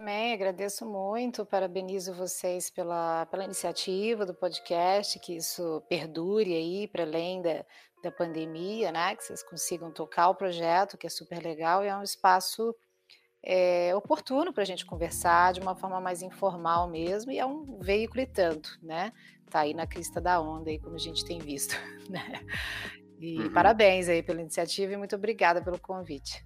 Também 0.01 0.33
agradeço 0.33 0.83
muito, 0.83 1.45
parabenizo 1.45 2.15
vocês 2.15 2.71
pela, 2.71 3.27
pela 3.27 3.43
iniciativa 3.43 4.25
do 4.25 4.33
podcast, 4.33 5.19
que 5.19 5.35
isso 5.35 5.83
perdure 5.87 6.55
aí 6.55 6.87
para 6.87 7.03
além 7.03 7.39
da, 7.39 7.63
da 8.01 8.11
pandemia, 8.11 8.91
né? 8.91 9.15
Que 9.15 9.23
vocês 9.23 9.43
consigam 9.43 9.91
tocar 9.91 10.29
o 10.29 10.35
projeto, 10.35 10.97
que 10.97 11.07
é 11.07 11.09
super 11.09 11.41
legal 11.41 11.83
e 11.83 11.87
é 11.87 11.95
um 11.95 12.03
espaço 12.03 12.75
é, 13.43 13.95
oportuno 13.95 14.53
para 14.53 14.63
a 14.63 14.65
gente 14.65 14.85
conversar 14.85 15.53
de 15.53 15.59
uma 15.59 15.75
forma 15.75 15.99
mais 15.99 16.21
informal 16.21 16.87
mesmo 16.89 17.31
e 17.31 17.39
é 17.39 17.45
um 17.45 17.79
veículo 17.79 18.21
e 18.21 18.25
tanto, 18.25 18.77
né? 18.81 19.11
Tá 19.49 19.61
aí 19.61 19.73
na 19.73 19.87
crista 19.87 20.21
da 20.21 20.39
onda 20.39 20.69
aí, 20.69 20.79
como 20.79 20.95
a 20.95 20.99
gente 20.99 21.25
tem 21.25 21.39
visto, 21.39 21.75
né? 22.09 22.45
E 23.19 23.39
uhum. 23.39 23.53
parabéns 23.53 24.09
aí 24.09 24.23
pela 24.23 24.41
iniciativa 24.41 24.93
e 24.93 24.97
muito 24.97 25.15
obrigada 25.15 25.61
pelo 25.61 25.79
convite. 25.79 26.43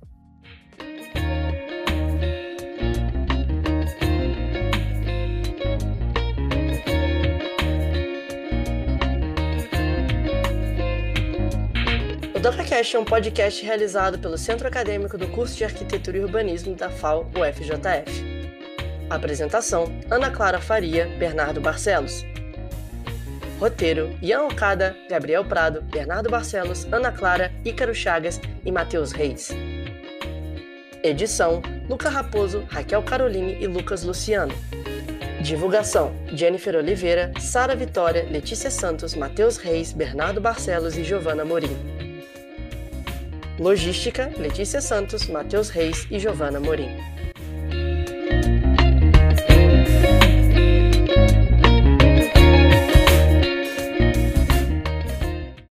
DocaCast 12.46 12.96
é 12.96 13.00
um 13.00 13.04
podcast 13.04 13.66
realizado 13.66 14.20
pelo 14.20 14.38
Centro 14.38 14.68
Acadêmico 14.68 15.18
do 15.18 15.28
Curso 15.30 15.58
de 15.58 15.64
Arquitetura 15.64 16.20
e 16.20 16.24
Urbanismo 16.24 16.76
da 16.76 16.92
FAO 16.92 17.28
UFJF. 17.36 18.24
Apresentação: 19.10 19.86
Ana 20.12 20.30
Clara 20.30 20.62
Faria, 20.62 21.08
Bernardo 21.18 21.60
Barcelos. 21.60 22.24
Roteiro: 23.60 24.16
Ian 24.22 24.44
Okada, 24.44 24.96
Gabriel 25.10 25.44
Prado, 25.44 25.82
Bernardo 25.82 26.30
Barcelos, 26.30 26.86
Ana 26.92 27.12
Clara, 27.12 27.52
Ícaro 27.66 27.96
Chagas 27.96 28.40
e 28.64 28.72
Matheus 28.72 29.12
Reis. 29.12 29.50
Edição: 31.02 31.64
Luca 31.90 32.10
Raposo, 32.10 32.64
Raquel 32.70 33.02
Caroline 33.02 33.58
e 33.60 33.66
Lucas 33.66 34.04
Luciano. 34.04 34.54
Divulgação: 35.42 36.14
Jennifer 36.28 36.76
Oliveira, 36.76 37.32
Sara 37.40 37.76
Vitória, 37.76 38.28
Letícia 38.30 38.70
Santos, 38.70 39.16
Matheus 39.16 39.58
Reis, 39.58 39.92
Bernardo 39.92 40.40
Barcelos 40.40 40.96
e 40.96 41.04
Giovana 41.04 41.44
Morim. 41.44 42.05
Logística: 43.58 44.30
Letícia 44.38 44.82
Santos, 44.82 45.28
Matheus 45.28 45.70
Reis 45.70 46.06
e 46.12 46.20
Giovana 46.20 46.60
Morim. 46.60 47.15